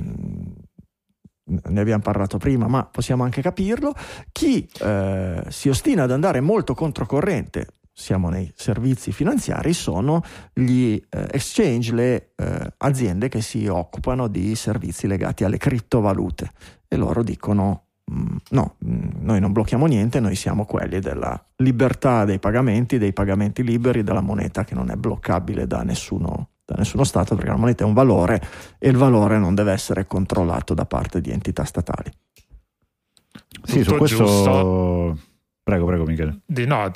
mm, 1.51 1.57
ne 1.69 1.81
abbiamo 1.81 2.03
parlato 2.03 2.37
prima, 2.37 2.67
ma 2.69 2.85
possiamo 2.85 3.23
anche 3.23 3.41
capirlo. 3.41 3.95
Chi 4.33 4.69
eh, 4.81 5.43
si 5.49 5.69
ostina 5.71 6.03
ad 6.03 6.11
andare 6.11 6.41
molto 6.41 6.75
controcorrente 6.75 7.69
siamo 7.97 8.29
nei 8.29 8.53
servizi 8.57 9.13
finanziari, 9.13 9.73
sono 9.73 10.21
gli 10.53 11.01
eh, 11.09 11.29
exchange, 11.31 11.95
le 11.95 12.33
eh, 12.35 12.73
aziende 12.79 13.29
che 13.29 13.41
si 13.41 13.69
occupano 13.69 14.27
di 14.27 14.57
servizi 14.57 15.07
legati 15.07 15.45
alle 15.45 15.59
criptovalute 15.59 16.51
e 16.89 16.97
loro 16.97 17.23
dicono 17.23 17.84
no, 18.07 18.75
noi 18.79 19.41
non 19.41 19.53
blocchiamo 19.53 19.87
niente, 19.87 20.21
noi 20.21 20.35
siamo 20.35 20.65
quelli 20.65 21.01
della 21.01 21.43
libertà 21.57 22.25
dei 22.25 22.39
pagamenti, 22.39 22.99
dei 22.99 23.13
pagamenti 23.13 23.63
liberi, 23.63 24.03
della 24.03 24.21
moneta 24.21 24.65
che 24.65 24.75
non 24.75 24.91
è 24.91 24.97
bloccabile 24.97 25.67
da 25.67 25.83
nessuno, 25.83 26.51
da 26.65 26.75
nessuno 26.77 27.05
Stato 27.05 27.35
perché 27.35 27.51
la 27.51 27.57
moneta 27.57 27.85
è 27.85 27.87
un 27.87 27.95
valore 27.95 28.43
e 28.79 28.89
il 28.89 28.97
valore 28.97 29.39
non 29.39 29.55
deve 29.55 29.73
essere 29.73 30.07
controllato 30.07 30.75
da 30.75 30.85
parte 30.85 31.21
di 31.21 31.31
entità 31.31 31.65
statali. 31.65 32.11
Sì, 33.63 33.83
Tutto 33.83 33.91
su 33.91 33.97
questo... 33.97 34.25
Giusto 34.25 35.19
Prego, 35.65 35.87
prego 35.87 36.05
Michele. 36.05 36.41
Di 36.45 36.67
no, 36.67 36.93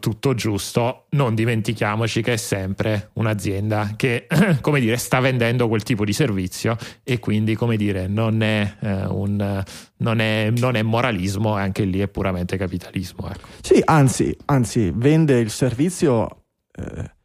tutto 0.00 0.34
giusto. 0.34 1.06
Non 1.10 1.36
dimentichiamoci 1.36 2.22
che 2.22 2.32
è 2.32 2.36
sempre 2.36 3.10
un'azienda 3.12 3.92
che, 3.94 4.26
come 4.60 4.80
dire, 4.80 4.96
sta 4.96 5.20
vendendo 5.20 5.68
quel 5.68 5.84
tipo 5.84 6.04
di 6.04 6.12
servizio 6.12 6.76
e 7.04 7.20
quindi, 7.20 7.54
come 7.54 7.76
dire, 7.76 8.08
non 8.08 8.42
è, 8.42 8.74
eh, 8.80 9.06
un, 9.06 9.62
non 9.98 10.18
è, 10.18 10.50
non 10.56 10.74
è 10.74 10.82
moralismo, 10.82 11.54
anche 11.54 11.84
lì 11.84 12.00
è 12.00 12.08
puramente 12.08 12.56
capitalismo. 12.56 13.30
Ecco. 13.30 13.46
Sì, 13.62 13.80
anzi, 13.84 14.36
anzi, 14.46 14.90
vende 14.92 15.38
il 15.38 15.50
servizio... 15.50 16.42
Eh, 16.72 17.16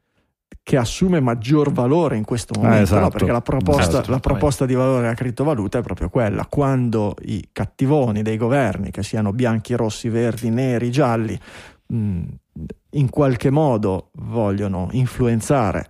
che 0.64 0.78
assume 0.78 1.20
maggior 1.20 1.74
valore 1.74 2.16
in 2.16 2.24
questo 2.24 2.54
momento, 2.56 2.80
eh, 2.80 2.84
esatto. 2.84 3.02
no? 3.02 3.10
perché 3.10 3.32
la 3.32 3.42
proposta, 3.42 3.82
esatto. 3.82 4.12
la 4.12 4.20
proposta, 4.20 4.66
di 4.66 4.74
valore 4.74 5.02
della 5.02 5.14
criptovaluta 5.14 5.80
è 5.80 5.82
proprio 5.82 6.10
quella, 6.10 6.46
quando 6.46 7.16
i 7.24 7.50
cattivoni 7.52 8.22
dei 8.22 8.38
governi, 8.38 8.90
che 8.90 9.04
siano 9.04 9.34
bianchi, 9.34 9.76
rossi, 9.76 10.08
verdi, 10.08 10.50
neri, 10.50 10.90
gialli, 10.90 11.38
mh, 11.88 12.22
in 12.92 13.10
qualche 13.10 13.50
modo 13.50 14.12
vogliono 14.14 14.88
influenzare 14.92 15.86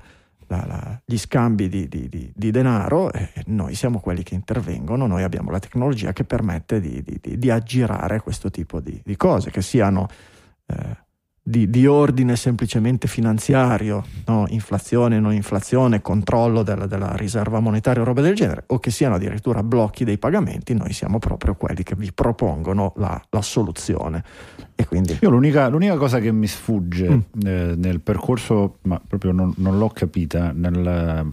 la, 0.48 0.66
la, 0.66 1.02
gli 1.06 1.18
scambi 1.18 1.70
di, 1.70 1.88
di, 1.88 2.10
di, 2.10 2.32
di 2.34 2.52
denaro, 2.52 3.12
eh, 3.12 3.30
noi 3.48 3.76
siamo 3.76 4.00
quelli 4.00 4.24
che 4.24 4.34
intervengono, 4.34 5.06
noi 5.06 5.22
abbiamo 5.22 5.52
la 5.52 5.60
tecnologia 5.60 6.14
che 6.14 6.24
permette 6.24 6.82
di, 6.82 7.52
aggirare 7.52 8.22
questo 8.22 8.50
tipo 8.50 8.80
di, 8.80 9.16
cose, 9.18 9.52
che 9.52 9.62
siano... 9.62 10.08
Eh, 10.66 11.02
di, 11.46 11.70
di, 11.70 11.86
ordine 11.86 12.38
semplicemente 12.38 13.08
finanziario, 13.10 14.06
no? 14.28 14.46
inflazione, 14.48 15.20
non 15.20 15.34
inflazione, 15.34 16.02
controllo 16.02 16.64
della, 16.64 16.86
della, 16.86 17.16
riserva 17.18 17.60
monetaria 17.60 18.02
o 18.02 18.06
roba 18.06 18.22
del 18.22 18.34
genere, 18.34 18.64
o 18.68 18.80
che 18.80 18.92
siano 18.92 19.16
addirittura 19.16 19.62
blocchi 19.62 20.06
dei 20.06 20.18
pagamenti, 20.18 20.74
noi 20.74 20.94
siamo 20.94 21.20
proprio 21.20 21.56
quelli 21.56 21.84
che 21.84 21.96
vi 21.96 22.14
propongono 22.14 22.94
la, 22.96 23.22
la 23.30 23.42
soluzione. 23.42 24.24
E 24.76 24.86
quindi... 24.86 25.18
Io 25.22 25.30
l'unica, 25.30 25.68
l'unica, 25.68 25.98
cosa 25.98 26.20
che 26.20 26.32
mi 26.32 26.48
sfugge 26.48 27.10
mm. 27.10 27.20
eh, 27.46 27.74
nel 27.76 28.00
percorso, 28.00 28.78
ma 28.84 29.02
proprio 29.06 29.34
non, 29.34 29.54
non 29.58 29.78
l'ho 29.78 29.90
capita, 29.90 30.54
nel 30.54 31.30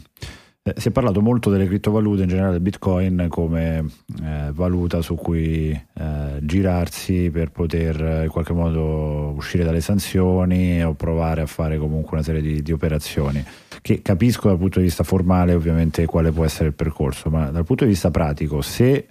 eh, 0.71 0.81
si 0.81 0.89
è 0.89 0.91
parlato 0.91 1.21
molto 1.21 1.51
delle 1.51 1.67
criptovalute, 1.67 2.23
in 2.23 2.29
generale 2.29 2.53
del 2.53 2.61
Bitcoin, 2.61 3.27
come 3.29 3.85
eh, 4.23 4.51
valuta 4.53 5.03
su 5.03 5.15
cui 5.15 5.71
eh, 5.71 6.39
girarsi 6.41 7.31
per 7.31 7.51
poter 7.51 8.03
eh, 8.03 8.25
in 8.25 8.31
qualche 8.31 8.53
modo 8.53 9.33
uscire 9.35 9.65
dalle 9.65 9.81
sanzioni 9.81 10.83
o 10.83 10.95
provare 10.95 11.43
a 11.43 11.47
fare 11.47 11.79
comunque 11.79 12.17
una 12.17 12.23
serie 12.25 12.41
di, 12.41 12.63
di, 12.63 12.73
operazioni. 12.73 13.45
Che 13.83 14.03
capisco 14.03 14.49
dal 14.49 14.59
punto 14.59 14.79
di 14.79 14.87
vista 14.87 15.05
formale 15.05 15.55
ovviamente 15.55 16.05
quale 16.07 16.31
può 16.31 16.45
essere 16.45 16.69
il 16.69 16.75
percorso, 16.75 17.31
ma 17.31 17.51
dal 17.51 17.65
punto 17.65 17.85
di 17.85 17.91
vista 17.91 18.11
pratico, 18.11 18.61
se 18.61 19.07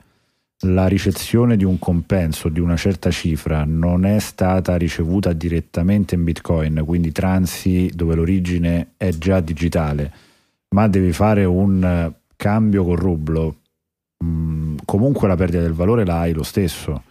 la 0.63 0.87
ricezione 0.87 1.55
di 1.55 1.63
un 1.63 1.79
compenso 1.79 2.49
di 2.49 2.59
una 2.59 2.75
certa 2.75 3.09
cifra 3.11 3.63
non 3.65 4.05
è 4.05 4.19
stata 4.19 4.75
ricevuta 4.75 5.31
direttamente 5.31 6.15
in 6.15 6.23
Bitcoin, 6.25 6.83
quindi 6.85 7.13
transi 7.13 7.89
dove 7.93 8.15
l'origine 8.15 8.91
è 8.97 9.09
già 9.11 9.39
digitale 9.39 10.27
ma 10.69 10.87
devi 10.87 11.11
fare 11.11 11.45
un 11.45 11.83
eh, 11.83 12.21
cambio 12.35 12.83
col 12.83 12.97
rublo, 12.97 13.57
mm, 14.23 14.77
comunque 14.85 15.27
la 15.27 15.35
perdita 15.35 15.61
del 15.61 15.73
valore 15.73 16.05
l'hai 16.05 16.33
lo 16.33 16.43
stesso. 16.43 17.03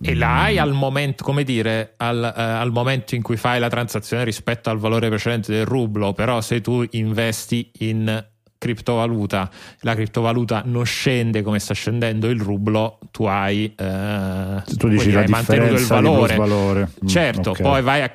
E 0.00 0.14
la 0.14 0.42
hai 0.42 0.58
al 0.58 0.72
momento, 0.72 1.24
come 1.24 1.42
dire, 1.42 1.94
al, 1.96 2.22
eh, 2.22 2.40
al, 2.40 2.70
momento 2.70 3.14
in 3.16 3.22
cui 3.22 3.36
fai 3.36 3.58
la 3.58 3.68
transazione 3.68 4.24
rispetto 4.24 4.70
al 4.70 4.78
valore 4.78 5.08
precedente 5.08 5.52
del 5.52 5.66
rublo, 5.66 6.12
però 6.12 6.40
se 6.40 6.60
tu 6.60 6.84
investi 6.90 7.70
in 7.80 8.24
criptovaluta, 8.60 9.48
la 9.80 9.94
criptovaluta 9.94 10.62
non 10.66 10.84
scende 10.84 11.40
come 11.40 11.58
sta 11.58 11.72
scendendo 11.72 12.28
il 12.28 12.38
rublo, 12.38 12.98
tu 13.10 13.24
hai, 13.24 13.72
eh, 13.74 14.62
tu 14.76 14.88
dici 14.88 15.16
hai 15.16 15.26
mantenuto 15.28 15.72
il 15.72 15.86
valore. 15.86 16.36
valore. 16.36 16.90
Mm, 17.02 17.08
certo, 17.08 17.50
okay. 17.52 17.62
poi 17.62 17.80
vai 17.80 18.02
a, 18.02 18.12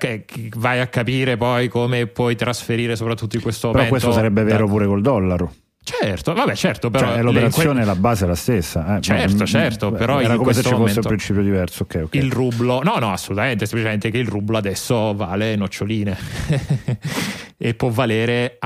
vai 0.58 0.80
a, 0.82 0.88
capire 0.88 1.36
poi 1.36 1.68
come 1.68 2.06
puoi 2.06 2.36
trasferire 2.36 2.96
soprattutto 2.96 3.38
in 3.38 3.42
questo 3.42 3.70
momento. 3.70 3.90
Però 3.90 4.00
questo 4.00 4.20
sarebbe 4.20 4.44
vero 4.44 4.66
da... 4.66 4.72
pure 4.72 4.86
col 4.86 5.02
dollaro. 5.02 5.54
Certo, 5.86 6.34
vabbè, 6.34 6.56
certo, 6.56 6.90
però 6.90 7.14
cioè, 7.14 7.22
l'operazione 7.22 7.82
que... 7.82 7.86
la 7.86 7.96
base 7.96 8.26
è 8.26 8.28
la 8.28 8.34
stessa. 8.34 8.98
Eh, 8.98 9.02
certo, 9.02 9.38
ma, 9.38 9.46
certo, 9.46 9.92
beh, 9.92 9.98
però 10.00 10.20
era 10.20 10.36
come 10.36 10.52
se 10.52 10.64
ci 10.64 10.74
fosse 10.74 10.98
un 10.98 11.06
principio 11.06 11.44
diverso. 11.44 11.84
Okay, 11.84 12.02
okay. 12.02 12.20
Il 12.20 12.32
rublo, 12.32 12.82
no, 12.82 12.98
no, 12.98 13.12
assolutamente, 13.12 13.68
semplicemente 13.68 14.10
che 14.10 14.18
il 14.18 14.28
rublo 14.28 14.58
adesso 14.58 15.14
vale 15.14 15.56
noccioline 15.56 16.18
e 17.56 17.76
può 17.76 17.90
valere, 17.90 18.58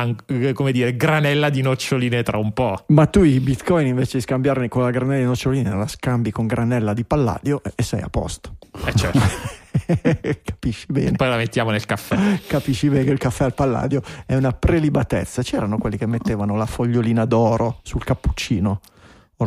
come 0.53 0.71
dire, 0.71 0.95
granella 0.95 1.49
di 1.49 1.61
noccioline 1.61 2.23
tra 2.23 2.37
un 2.37 2.53
po'. 2.53 2.85
Ma 2.87 3.05
tu 3.07 3.23
i 3.23 3.41
bitcoin 3.41 3.87
invece 3.87 4.15
di 4.15 4.23
scambiarli 4.23 4.69
con 4.69 4.83
la 4.83 4.89
granella 4.89 5.19
di 5.19 5.25
noccioline, 5.25 5.75
la 5.75 5.87
scambi 5.87 6.31
con 6.31 6.47
granella 6.47 6.93
di 6.93 7.03
palladio 7.03 7.61
e 7.75 7.83
sei 7.83 7.99
a 7.99 8.07
posto. 8.07 8.55
Eh 8.85 8.93
certo. 8.95 9.19
Capisci 10.43 10.85
bene. 10.89 11.11
Poi 11.11 11.29
la 11.29 11.35
mettiamo 11.35 11.71
nel 11.71 11.85
caffè. 11.85 12.39
Capisci 12.47 12.89
bene 12.89 13.03
che 13.03 13.11
il 13.11 13.17
caffè 13.17 13.45
al 13.45 13.53
palladio 13.53 14.01
è 14.25 14.35
una 14.35 14.51
prelibatezza. 14.51 15.41
C'erano 15.41 15.77
quelli 15.77 15.97
che 15.97 16.05
mettevano 16.05 16.55
la 16.55 16.65
fogliolina 16.65 17.25
d'oro 17.25 17.79
sul 17.83 18.03
cappuccino. 18.03 18.81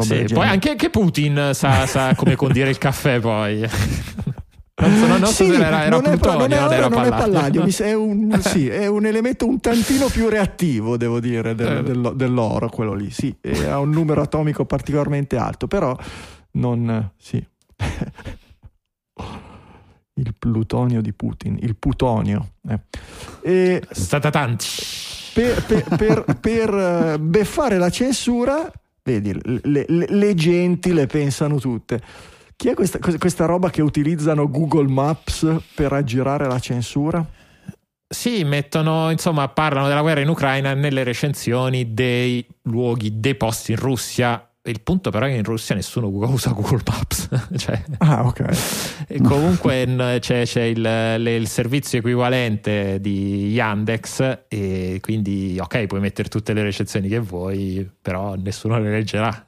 Sì, 0.01 0.25
poi 0.33 0.49
anche, 0.49 0.71
anche 0.71 0.89
Putin 0.89 1.51
sa, 1.53 1.87
sa 1.87 2.15
come 2.17 2.35
condire 2.35 2.71
il 2.71 2.79
caffè 2.79 3.21
poi. 3.21 3.59
Non 3.61 4.97
so, 4.97 5.07
non 5.07 5.27
sì, 5.27 5.47
so 5.47 5.53
era, 5.53 5.85
era 5.85 5.91
non, 5.91 6.07
è, 6.07 6.17
non, 6.17 6.53
è, 6.53 6.59
non, 6.59 6.73
era 6.73 6.89
non 6.89 7.05
è 7.05 7.09
palladio, 7.11 7.63
è 7.63 7.93
un, 7.93 8.41
sì, 8.41 8.69
è 8.69 8.87
un, 8.87 9.05
elemento 9.05 9.47
un 9.47 9.61
tantino 9.61 10.09
più 10.09 10.29
reattivo, 10.29 10.97
devo 10.97 11.21
dire, 11.21 11.55
del, 11.55 11.77
eh. 11.77 11.83
del, 11.83 12.13
dell'oro, 12.17 12.71
quello 12.71 12.95
lì. 12.95 13.11
Sì, 13.11 13.37
ha 13.69 13.79
un 13.79 13.91
numero 13.91 14.23
atomico 14.23 14.65
particolarmente 14.65 15.37
alto, 15.37 15.67
però 15.67 15.95
non... 16.53 17.13
Sì 17.19 17.47
il 20.23 20.35
plutonio 20.39 21.01
di 21.01 21.13
Putin, 21.13 21.59
il 21.61 21.77
putonio. 21.77 22.53
Eh. 22.69 22.81
E 23.43 23.83
stata 23.91 24.31
tanti. 24.31 24.67
Per, 25.35 25.65
per, 25.65 25.85
per, 25.97 26.25
per, 26.41 26.75
eh, 26.75 27.19
beffare 27.19 27.79
la 27.79 27.91
censura, 27.91 28.71
vedi, 29.03 29.33
le, 29.43 29.85
le, 29.89 30.07
le, 30.09 30.35
genti 30.35 30.93
le 30.93 31.07
pensano 31.07 31.59
tutte. 31.59 32.01
Chi 32.55 32.69
è 32.69 32.75
questa, 32.75 32.99
questa 32.99 33.47
roba 33.47 33.71
che 33.71 33.83
utilizzano 33.83 34.49
Google 34.49 34.89
Maps 34.89 35.57
per 35.75 35.93
aggirare 35.93 36.47
la 36.47 36.59
censura? 36.59 37.27
Sì, 38.07 38.45
mettono, 38.45 39.11
insomma, 39.11 39.49
parlano 39.49 39.89
della 39.89 40.03
guerra 40.03 40.21
in 40.21 40.29
Ucraina 40.29 40.75
nelle 40.75 41.03
recensioni 41.03 41.95
dei 41.95 42.47
luoghi, 42.65 43.19
dei 43.19 43.35
posti 43.35 43.73
in 43.73 43.79
Russia 43.79 44.52
il 44.65 44.81
punto 44.83 45.11
però 45.11 45.27
è 45.27 45.31
che 45.31 45.37
in 45.37 45.45
Russia 45.45 45.75
nessuno 45.75 46.07
usa 46.13 46.53
Google 46.53 46.83
Maps. 46.87 47.29
cioè, 47.57 47.83
ah, 47.99 48.25
ok. 48.27 49.05
E 49.09 49.21
comunque 49.21 49.87
c'è, 50.21 50.45
c'è 50.45 50.63
il, 50.63 50.81
le, 50.81 51.35
il, 51.35 51.49
servizio 51.49 51.99
equivalente 51.99 53.01
di 53.01 53.51
Yandex 53.51 54.45
e 54.49 54.99
quindi 55.01 55.59
ok, 55.61 55.87
puoi 55.87 56.01
mettere 56.01 56.29
tutte 56.29 56.53
le 56.53 56.63
recensioni 56.63 57.09
che 57.09 57.19
vuoi, 57.19 57.89
però 58.01 58.35
nessuno 58.35 58.79
le 58.79 58.91
leggerà. 58.91 59.47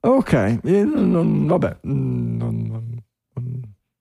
Ok, 0.00 0.60
non, 0.62 1.46
vabbè, 1.46 1.78
non, 1.82 2.62
non, 2.62 3.02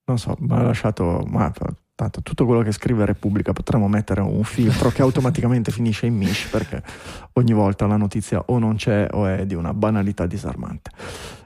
non 0.06 0.18
so, 0.20 0.36
mi 0.40 0.54
ha 0.54 0.62
lasciato... 0.62 1.26
Ma, 1.28 1.52
Tanto 1.98 2.22
tutto 2.22 2.46
quello 2.46 2.62
che 2.62 2.72
scrive 2.72 3.06
Repubblica 3.06 3.54
potremmo 3.54 3.88
mettere 3.88 4.22
un 4.22 4.44
filtro 4.44 4.92
che 4.92 5.02
automaticamente 5.02 5.72
finisce 5.72 6.06
in 6.06 6.16
Mish 6.16 6.48
perché 6.52 6.84
ogni 7.34 7.54
volta 7.54 7.88
la 7.88 7.98
notizia 7.98 8.40
o 8.46 8.60
non 8.60 8.76
c'è 8.76 9.08
o 9.10 9.26
è 9.26 9.48
di 9.48 9.56
una 9.56 9.74
banalità 9.74 10.28
disarmante. 10.28 10.92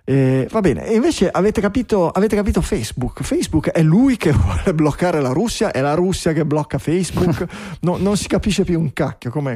E, 0.03 0.49
va 0.51 0.59
bene, 0.59 0.85
e 0.85 0.95
invece 0.95 1.29
avete 1.29 1.61
capito, 1.61 2.09
avete 2.09 2.35
capito 2.35 2.59
Facebook? 2.59 3.23
Facebook 3.23 3.69
è 3.69 3.81
lui 3.81 4.17
che 4.17 4.33
vuole 4.33 4.73
bloccare 4.73 5.21
la 5.21 5.31
Russia, 5.31 5.71
è 5.71 5.79
la 5.79 5.93
Russia 5.93 6.33
che 6.33 6.43
blocca 6.43 6.79
Facebook, 6.79 7.45
no, 7.87 7.95
non 7.95 8.17
si 8.17 8.27
capisce 8.27 8.65
più 8.65 8.77
un 8.77 8.91
cacchio. 8.91 9.31
Com'è? 9.31 9.55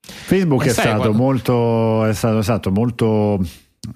Facebook 0.00 0.66
è 0.66 0.68
stato, 0.68 1.12
molto, 1.12 2.04
è 2.04 2.14
stato, 2.14 2.38
esatto, 2.38 2.70
molto 2.70 3.44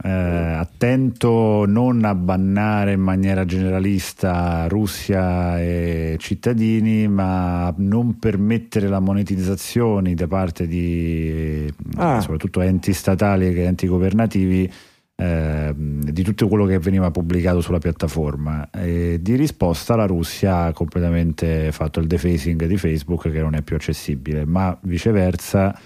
eh, 0.03 0.09
attento 0.09 1.65
non 1.67 2.05
a 2.05 2.15
bannare 2.15 2.93
in 2.93 3.01
maniera 3.01 3.45
generalista 3.45 4.67
Russia 4.69 5.61
e 5.61 6.17
cittadini, 6.19 7.09
ma 7.09 7.67
a 7.67 7.75
non 7.77 8.19
permettere 8.19 8.89
la 8.89 9.01
monetizzazione 9.01 10.15
da 10.15 10.27
parte 10.27 10.67
di 10.67 11.73
ah. 11.97 12.21
soprattutto 12.21 12.61
enti 12.61 12.93
statali 12.93 13.47
e 13.47 13.61
enti 13.63 13.87
governativi 13.87 14.71
eh, 15.15 15.73
di 15.77 16.23
tutto 16.23 16.49
quello 16.49 16.65
che 16.65 16.79
veniva 16.79 17.11
pubblicato 17.11 17.61
sulla 17.61 17.79
piattaforma. 17.79 18.71
E 18.71 19.19
di 19.21 19.37
risposta 19.37 19.95
la 19.95 20.07
Russia 20.07 20.65
ha 20.65 20.73
completamente 20.73 21.71
fatto 21.71 22.01
il 22.01 22.07
defacing 22.07 22.65
di 22.65 22.77
Facebook 22.77 23.31
che 23.31 23.41
non 23.41 23.55
è 23.55 23.63
più 23.63 23.77
accessibile, 23.77 24.45
ma 24.45 24.77
viceversa. 24.83 25.79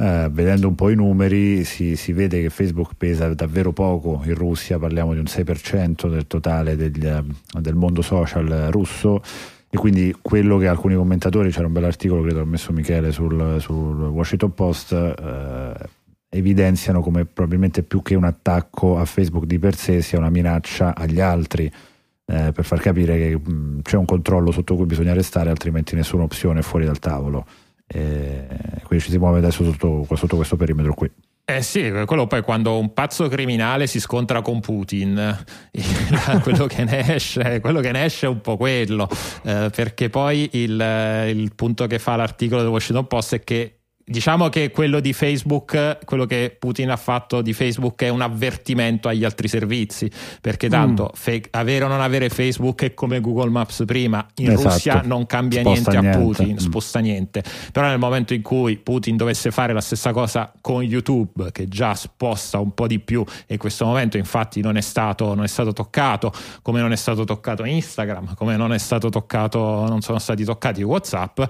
Uh, 0.00 0.30
vedendo 0.30 0.66
un 0.66 0.74
po' 0.74 0.88
i 0.88 0.94
numeri 0.94 1.62
si, 1.64 1.94
si, 1.94 2.14
vede 2.14 2.40
che 2.40 2.48
Facebook 2.48 2.92
pesa 2.96 3.34
davvero 3.34 3.70
poco. 3.72 4.22
In 4.24 4.34
Russia, 4.34 4.78
parliamo 4.78 5.12
di 5.12 5.18
un 5.18 5.26
6% 5.26 6.08
del 6.08 6.26
totale 6.26 6.74
degli, 6.74 7.06
del 7.60 7.74
mondo 7.74 8.00
social 8.00 8.68
russo. 8.70 9.20
E 9.68 9.76
quindi 9.76 10.16
quello 10.22 10.56
che 10.56 10.68
alcuni 10.68 10.94
commentatori, 10.94 11.50
c'era 11.50 11.66
un 11.66 11.74
bell'articolo 11.74 12.22
credo 12.22 12.40
ha 12.40 12.46
messo 12.46 12.72
Michele 12.72 13.12
sul, 13.12 13.58
sul 13.60 14.08
Washington 14.08 14.54
Post, 14.54 14.92
uh, 14.92 15.86
evidenziano 16.30 17.02
come 17.02 17.26
probabilmente 17.26 17.82
più 17.82 18.00
che 18.00 18.14
un 18.14 18.24
attacco 18.24 18.98
a 18.98 19.04
Facebook 19.04 19.44
di 19.44 19.58
per 19.58 19.74
sé 19.76 20.00
sia 20.00 20.16
una 20.16 20.30
minaccia 20.30 20.96
agli 20.96 21.20
altri 21.20 21.70
eh, 22.24 22.52
per 22.52 22.64
far 22.64 22.80
capire 22.80 23.18
che 23.18 23.36
mh, 23.36 23.82
c'è 23.82 23.96
un 23.96 24.04
controllo 24.06 24.52
sotto 24.52 24.76
cui 24.76 24.86
bisogna 24.86 25.12
restare 25.12 25.50
altrimenti 25.50 25.96
nessuna 25.96 26.22
opzione 26.22 26.60
è 26.60 26.62
fuori 26.62 26.84
dal 26.84 27.00
tavolo 27.00 27.44
eh, 27.92 28.46
quindi 28.84 29.04
ci 29.04 29.10
si 29.10 29.18
muove 29.18 29.38
adesso 29.38 29.64
sotto, 29.64 30.06
sotto 30.14 30.36
questo 30.36 30.56
perimetro 30.56 30.94
qui. 30.94 31.10
Eh 31.44 31.62
sì, 31.62 31.90
quello 32.06 32.28
poi 32.28 32.42
quando 32.42 32.78
un 32.78 32.92
pazzo 32.92 33.26
criminale 33.26 33.88
si 33.88 33.98
scontra 33.98 34.40
con 34.40 34.60
Putin, 34.60 35.36
quello, 36.42 36.66
che 36.66 36.84
ne 36.84 37.14
esce, 37.14 37.58
quello 37.60 37.80
che 37.80 37.90
ne 37.90 38.04
esce 38.04 38.26
è 38.26 38.28
un 38.28 38.40
po' 38.40 38.56
quello, 38.56 39.08
eh, 39.42 39.68
perché 39.74 40.08
poi 40.10 40.48
il, 40.52 41.24
il 41.34 41.52
punto 41.56 41.88
che 41.88 41.98
fa 41.98 42.14
l'articolo 42.14 42.62
del 42.62 42.70
Washington 42.70 43.08
Post 43.08 43.34
è 43.34 43.40
che 43.42 43.79
diciamo 44.10 44.48
che 44.48 44.70
quello 44.70 44.98
di 44.98 45.12
Facebook, 45.12 46.04
quello 46.04 46.26
che 46.26 46.54
Putin 46.58 46.90
ha 46.90 46.96
fatto 46.96 47.42
di 47.42 47.52
Facebook 47.52 48.02
è 48.02 48.08
un 48.08 48.20
avvertimento 48.20 49.08
agli 49.08 49.24
altri 49.24 49.46
servizi, 49.46 50.10
perché 50.40 50.68
tanto 50.68 51.04
mm. 51.04 51.14
fake, 51.14 51.48
avere 51.52 51.84
o 51.84 51.88
non 51.88 52.00
avere 52.00 52.28
Facebook 52.28 52.82
è 52.82 52.94
come 52.94 53.20
Google 53.20 53.50
Maps 53.50 53.84
prima, 53.86 54.26
in 54.36 54.50
esatto. 54.50 54.68
Russia 54.68 55.02
non 55.04 55.26
cambia 55.26 55.62
niente, 55.62 55.90
niente, 55.90 56.08
a 56.08 56.18
Putin, 56.18 56.52
mm. 56.54 56.56
sposta 56.56 56.98
niente, 56.98 57.44
però 57.70 57.86
nel 57.86 57.98
momento 57.98 58.34
in 58.34 58.42
cui 58.42 58.76
Putin 58.78 59.16
dovesse 59.16 59.52
fare 59.52 59.72
la 59.72 59.80
stessa 59.80 60.12
cosa 60.12 60.52
con 60.60 60.82
YouTube, 60.82 61.52
che 61.52 61.68
già 61.68 61.94
sposta 61.94 62.58
un 62.58 62.74
po' 62.74 62.88
di 62.88 62.98
più 62.98 63.24
e 63.46 63.52
in 63.52 63.58
questo 63.58 63.84
momento 63.84 64.16
infatti 64.16 64.60
non 64.60 64.76
è 64.76 64.80
stato, 64.80 65.34
non 65.34 65.44
è 65.44 65.48
stato 65.48 65.72
toccato, 65.72 66.32
come 66.62 66.80
non 66.80 66.90
è 66.90 66.96
stato 66.96 67.22
toccato 67.22 67.64
Instagram, 67.64 68.34
come 68.34 68.56
non 68.56 68.72
è 68.72 68.78
stato 68.78 69.08
toccato, 69.08 69.86
non 69.86 70.00
sono 70.00 70.18
stati 70.18 70.42
toccati 70.42 70.82
WhatsApp, 70.82 71.40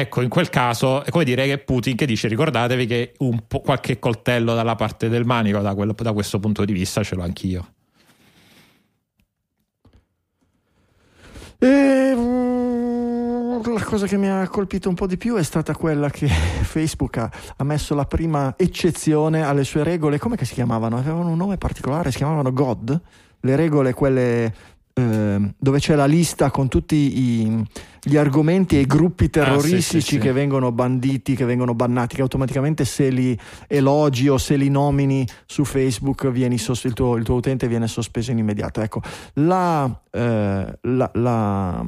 ecco 0.00 0.20
in 0.20 0.28
quel 0.28 0.48
caso 0.48 1.04
è 1.04 1.10
come 1.10 1.24
dire 1.24 1.46
che 1.46 1.58
Putin 1.58 1.96
che 1.96 2.06
dice 2.06 2.28
ricordatevi 2.28 2.86
che 2.86 3.14
qualche 3.62 3.98
coltello 3.98 4.54
dalla 4.54 4.74
parte 4.74 5.08
del 5.08 5.24
manico 5.24 5.60
da, 5.60 5.74
quello, 5.74 5.94
da 5.96 6.12
questo 6.12 6.38
punto 6.38 6.64
di 6.64 6.72
vista 6.72 7.02
ce 7.02 7.14
l'ho 7.14 7.22
anch'io. 7.22 7.72
E, 11.60 11.66
ehm, 11.66 13.72
la 13.72 13.84
cosa 13.84 14.06
che 14.06 14.16
mi 14.16 14.28
ha 14.28 14.48
colpito 14.48 14.88
un 14.88 14.94
po' 14.94 15.06
di 15.06 15.16
più 15.16 15.34
è 15.34 15.42
stata 15.42 15.74
quella 15.74 16.08
che 16.08 16.28
Facebook 16.28 17.16
ha, 17.18 17.30
ha 17.56 17.64
messo 17.64 17.94
la 17.94 18.04
prima 18.04 18.54
eccezione 18.56 19.42
alle 19.42 19.64
sue 19.64 19.82
regole, 19.82 20.18
come 20.18 20.36
si 20.42 20.54
chiamavano? 20.54 20.96
Avevano 20.96 21.30
un 21.30 21.36
nome 21.36 21.58
particolare, 21.58 22.10
si 22.10 22.18
chiamavano 22.18 22.52
God, 22.52 23.00
le 23.40 23.56
regole 23.56 23.92
quelle 23.92 24.54
Ehm, 24.98 25.54
dove 25.56 25.78
c'è 25.78 25.94
la 25.94 26.06
lista 26.06 26.50
con 26.50 26.66
tutti 26.66 26.96
i, 26.96 27.64
gli 28.02 28.16
argomenti 28.16 28.76
e 28.76 28.80
i 28.80 28.86
gruppi 28.86 29.30
terroristici 29.30 29.76
ah, 29.98 30.00
sì, 30.00 30.06
sì, 30.06 30.14
sì. 30.14 30.18
che 30.18 30.32
vengono 30.32 30.72
banditi, 30.72 31.36
che 31.36 31.44
vengono 31.44 31.72
bannati, 31.72 32.16
che 32.16 32.22
automaticamente 32.22 32.84
se 32.84 33.08
li 33.10 33.38
elogi 33.68 34.28
o 34.28 34.38
se 34.38 34.56
li 34.56 34.68
nomini 34.68 35.24
su 35.46 35.64
Facebook 35.64 36.28
sos- 36.56 36.82
il, 36.82 36.94
tuo, 36.94 37.14
il, 37.14 37.22
tuo, 37.22 37.36
utente 37.36 37.68
viene 37.68 37.86
sospeso 37.86 38.32
in 38.32 38.38
immediato. 38.38 38.80
Ecco, 38.80 39.00
la, 39.34 40.02
eh, 40.10 40.78
la, 40.80 41.10
la, 41.14 41.86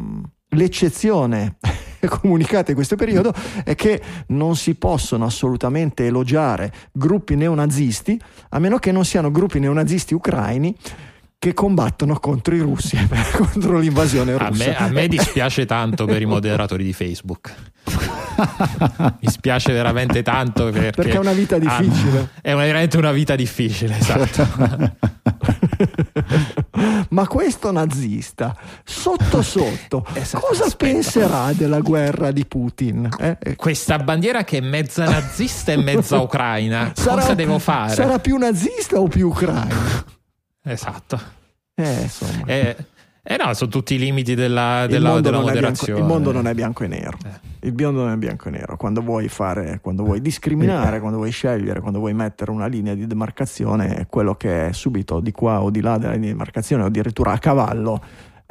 l'eccezione 0.51 1.57
comunicata 2.07 2.71
in 2.71 2.77
questo 2.77 2.95
periodo 2.95 3.35
è 3.65 3.75
che 3.75 4.01
non 4.29 4.55
si 4.55 4.77
possono 4.77 5.25
assolutamente 5.25 6.07
elogiare 6.07 6.73
gruppi 6.93 7.35
neonazisti 7.35 8.21
a 8.51 8.59
meno 8.61 8.79
che 8.79 8.93
non 8.93 9.05
siano 9.05 9.33
gruppi 9.33 9.59
neonazisti 9.59 10.15
ucraini 10.15 10.77
che 11.41 11.55
combattono 11.55 12.21
contro 12.21 12.55
i 12.55 12.59
russi, 12.59 12.99
contro 13.33 13.79
l'invasione 13.79 14.37
russa. 14.37 14.47
A 14.47 14.51
me, 14.51 14.77
a 14.77 14.89
me 14.89 15.09
dispiace 15.09 15.65
tanto 15.65 16.05
per 16.05 16.21
i 16.21 16.27
moderatori 16.27 16.85
di 16.85 16.93
Facebook. 16.93 17.55
Mi 19.21 19.31
spiace 19.31 19.73
veramente 19.73 20.23
tanto 20.23 20.69
perché, 20.71 20.91
perché 20.91 21.13
è 21.13 21.19
una 21.19 21.33
vita 21.33 21.57
difficile. 21.57 22.19
Ah, 22.19 22.29
è 22.43 22.53
una, 22.53 22.65
veramente 22.65 22.99
una 22.99 23.13
vita 23.13 23.37
difficile, 23.37 23.97
esatto. 23.97 24.99
Ma 27.09 27.27
questo 27.27 27.73
nazista, 27.73 28.55
sotto 28.85 29.41
sotto, 29.41 30.05
esatto, 30.13 30.47
cosa 30.47 30.65
aspetta. 30.65 30.93
penserà 30.93 31.53
della 31.55 31.81
guerra 31.81 32.33
di 32.33 32.45
Putin? 32.45 33.09
Eh? 33.19 33.57
Questa 33.57 33.99
bandiera 33.99 34.45
che 34.45 34.59
è 34.59 34.61
mezza 34.61 35.09
nazista 35.09 35.73
e 35.73 35.79
mezza 35.79 36.21
ucraina, 36.21 36.93
sarà, 36.95 37.23
cosa 37.23 37.33
devo 37.33 37.59
fare? 37.59 37.95
Sarà 37.95 38.19
più 38.19 38.37
nazista 38.37 38.99
o 38.99 39.09
più 39.09 39.29
ucraina? 39.29 40.19
Esatto. 40.73 41.21
Eh, 41.75 42.03
insomma. 42.03 42.45
Eh, 42.47 42.77
eh 43.23 43.37
no, 43.37 43.53
sono 43.55 43.71
tutti 43.71 43.95
i 43.95 43.99
limiti 43.99 44.35
della, 44.35 44.87
della, 44.87 45.21
della 45.21 45.41
moderazione. 45.41 45.95
Bianco, 45.95 46.01
il 46.01 46.05
mondo 46.05 46.33
non 46.33 46.47
è 46.47 46.55
bianco 46.55 46.85
e 46.85 46.87
nero. 46.89 47.19
Eh. 47.25 47.67
Il 47.67 47.73
biondo 47.73 48.05
non 48.05 48.13
è 48.13 48.17
bianco 48.17 48.49
e 48.49 48.51
nero. 48.53 48.77
Quando 48.77 49.03
vuoi 49.03 49.29
fare, 49.29 49.81
quando 49.83 50.05
vuoi 50.05 50.21
discriminare, 50.21 50.97
eh. 50.97 51.01
quando 51.01 51.19
vuoi 51.19 51.31
scegliere, 51.31 51.81
quando 51.81 51.99
vuoi 51.99 52.15
mettere 52.15 52.51
una 52.51 52.67
linea 52.67 52.95
di 52.95 53.07
demarcazione, 53.07 54.07
quello 54.09 54.35
che 54.35 54.69
è 54.69 54.73
subito 54.73 55.21
di 55.21 55.33
qua 55.33 55.61
o 55.63 55.71
di 55.71 55.81
là 55.81 55.99
della 55.99 56.13
linea 56.13 56.29
di 56.29 56.33
demarcazione 56.33 56.85
o 56.85 56.87
addirittura 56.87 57.33
a 57.33 57.39
cavallo 57.39 58.03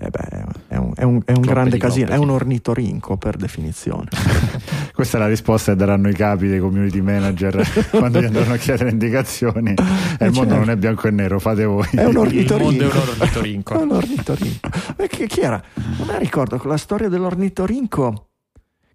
eh 0.01 0.09
beh, 0.09 0.45
è 0.69 0.77
un, 0.77 0.93
è 0.95 1.03
un, 1.03 1.21
è 1.25 1.31
un 1.33 1.41
grande 1.41 1.77
casino, 1.77 2.11
è 2.11 2.15
un 2.15 2.29
ornitorinco 2.29 3.17
per 3.17 3.35
definizione. 3.35 4.07
Questa 4.95 5.17
è 5.17 5.19
la 5.19 5.27
risposta 5.27 5.73
che 5.73 5.77
daranno 5.77 6.07
i 6.07 6.13
capi 6.13 6.47
dei 6.47 6.59
community 6.59 7.01
manager 7.01 7.61
quando 7.91 8.21
gli 8.21 8.25
andranno 8.25 8.53
a 8.53 8.57
chiedere 8.57 8.91
indicazioni. 8.91 9.73
E 10.17 10.25
il 10.25 10.31
mondo 10.31 10.55
non 10.55 10.69
è 10.69 10.77
bianco 10.77 11.09
e 11.09 11.11
nero, 11.11 11.37
fate 11.39 11.65
voi. 11.65 11.87
È 11.91 12.05
un 12.05 12.15
ornitorinco. 12.15 12.55
Il 12.55 12.79
mondo 12.79 12.83
è 12.83 13.01
un 13.01 13.09
ornitorinco. 13.09 13.73
è 13.77 13.81
un 13.81 13.91
ornitorinco. 13.91 14.69
Perché 14.95 15.27
chi 15.27 15.41
era? 15.41 15.61
Non 15.97 16.07
me 16.07 16.17
ricordo 16.17 16.61
la 16.63 16.77
storia 16.77 17.09
dell'ornitorinco. 17.09 18.27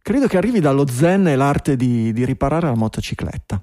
Credo 0.01 0.27
che 0.27 0.39
arrivi 0.39 0.61
dallo 0.61 0.87
zen 0.87 1.29
e 1.29 1.37
l'arte 1.37 1.77
di, 1.77 2.15
di 2.15 2.25
riparare 2.25 2.67
la 2.67 2.77
motocicletta. 2.77 3.61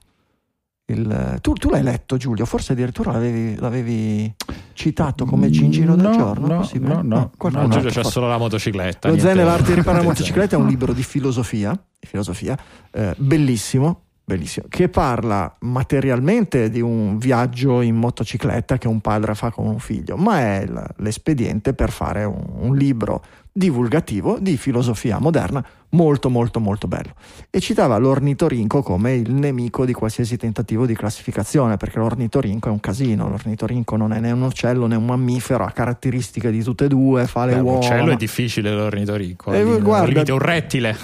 Il, 0.91 1.37
tu, 1.41 1.53
tu, 1.53 1.69
l'hai 1.69 1.83
letto 1.83 2.17
Giulio, 2.17 2.45
forse 2.45 2.73
addirittura 2.73 3.11
l'avevi, 3.11 3.55
l'avevi 3.57 4.33
citato 4.73 5.25
come 5.25 5.49
Gingino 5.49 5.95
del 5.95 6.07
no, 6.07 6.17
giorno? 6.17 6.47
No, 6.47 6.69
no, 6.73 7.01
no, 7.01 7.31
no, 7.37 7.49
no 7.49 7.67
Giulio 7.67 7.89
c'ha 7.89 8.03
solo 8.03 8.27
la 8.27 8.37
motocicletta. 8.37 9.09
Lo 9.09 9.17
Zen 9.17 9.39
e 9.39 9.43
l'arte 9.43 9.69
di 9.69 9.75
riparare 9.75 10.03
la 10.03 10.09
motocicletta 10.09 10.55
è 10.55 10.59
un 10.59 10.67
libro 10.67 10.93
di 10.93 11.03
filosofia, 11.03 11.71
di 11.71 12.07
filosofia 12.07 12.57
eh, 12.91 13.13
bellissimo, 13.17 14.01
bellissimo, 14.23 14.65
che 14.69 14.89
parla 14.89 15.55
materialmente 15.61 16.69
di 16.69 16.81
un 16.81 17.17
viaggio 17.17 17.81
in 17.81 17.95
motocicletta 17.95 18.77
che 18.77 18.87
un 18.87 19.01
padre 19.01 19.35
fa 19.35 19.51
con 19.51 19.67
un 19.67 19.79
figlio, 19.79 20.17
ma 20.17 20.39
è 20.39 20.67
l'espediente 20.97 21.73
per 21.73 21.91
fare 21.91 22.23
un, 22.23 22.43
un 22.59 22.75
libro 22.75 23.23
divulgativo 23.51 24.37
di 24.39 24.55
filosofia 24.55 25.19
moderna 25.19 25.63
molto 25.89 26.29
molto 26.29 26.59
molto 26.59 26.87
bello. 26.87 27.13
E 27.49 27.59
citava 27.59 27.97
l'ornitorinco 27.97 28.81
come 28.81 29.13
il 29.15 29.33
nemico 29.33 29.83
di 29.85 29.93
qualsiasi 29.93 30.37
tentativo 30.37 30.85
di 30.85 30.95
classificazione 30.95 31.75
perché 31.75 31.99
l'ornitorinco 31.99 32.69
è 32.69 32.71
un 32.71 32.79
casino 32.79 33.27
l'ornitorinco 33.27 33.97
non 33.97 34.13
è 34.13 34.19
né 34.19 34.31
un 34.31 34.41
uccello 34.41 34.87
né 34.87 34.95
un 34.95 35.05
mammifero 35.05 35.65
ha 35.65 35.71
caratteristiche 35.71 36.49
di 36.49 36.63
tutte 36.63 36.85
e 36.85 36.87
due 36.87 37.25
fa 37.27 37.45
le 37.45 37.55
Beh, 37.55 37.59
uova. 37.59 37.79
l'uccello 37.79 38.11
è 38.11 38.15
difficile 38.15 38.71
l'ornitorinco 38.73 39.51
eh, 39.51 39.81
guarda, 39.81 40.23
è 40.23 40.31
un 40.31 40.39
rettile. 40.39 40.95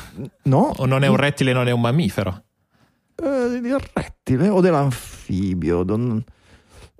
No. 0.43 0.73
O 0.77 0.85
non 0.85 1.03
è 1.03 1.07
un 1.07 1.17
rettile 1.17 1.51
non 1.51 1.67
è 1.67 1.71
un 1.71 1.81
mammifero. 1.81 2.43
Eh, 3.15 3.59
del 3.59 3.79
rettile 3.93 4.47
o 4.47 4.61
dell'anfibio 4.61 5.83
don... 5.83 6.23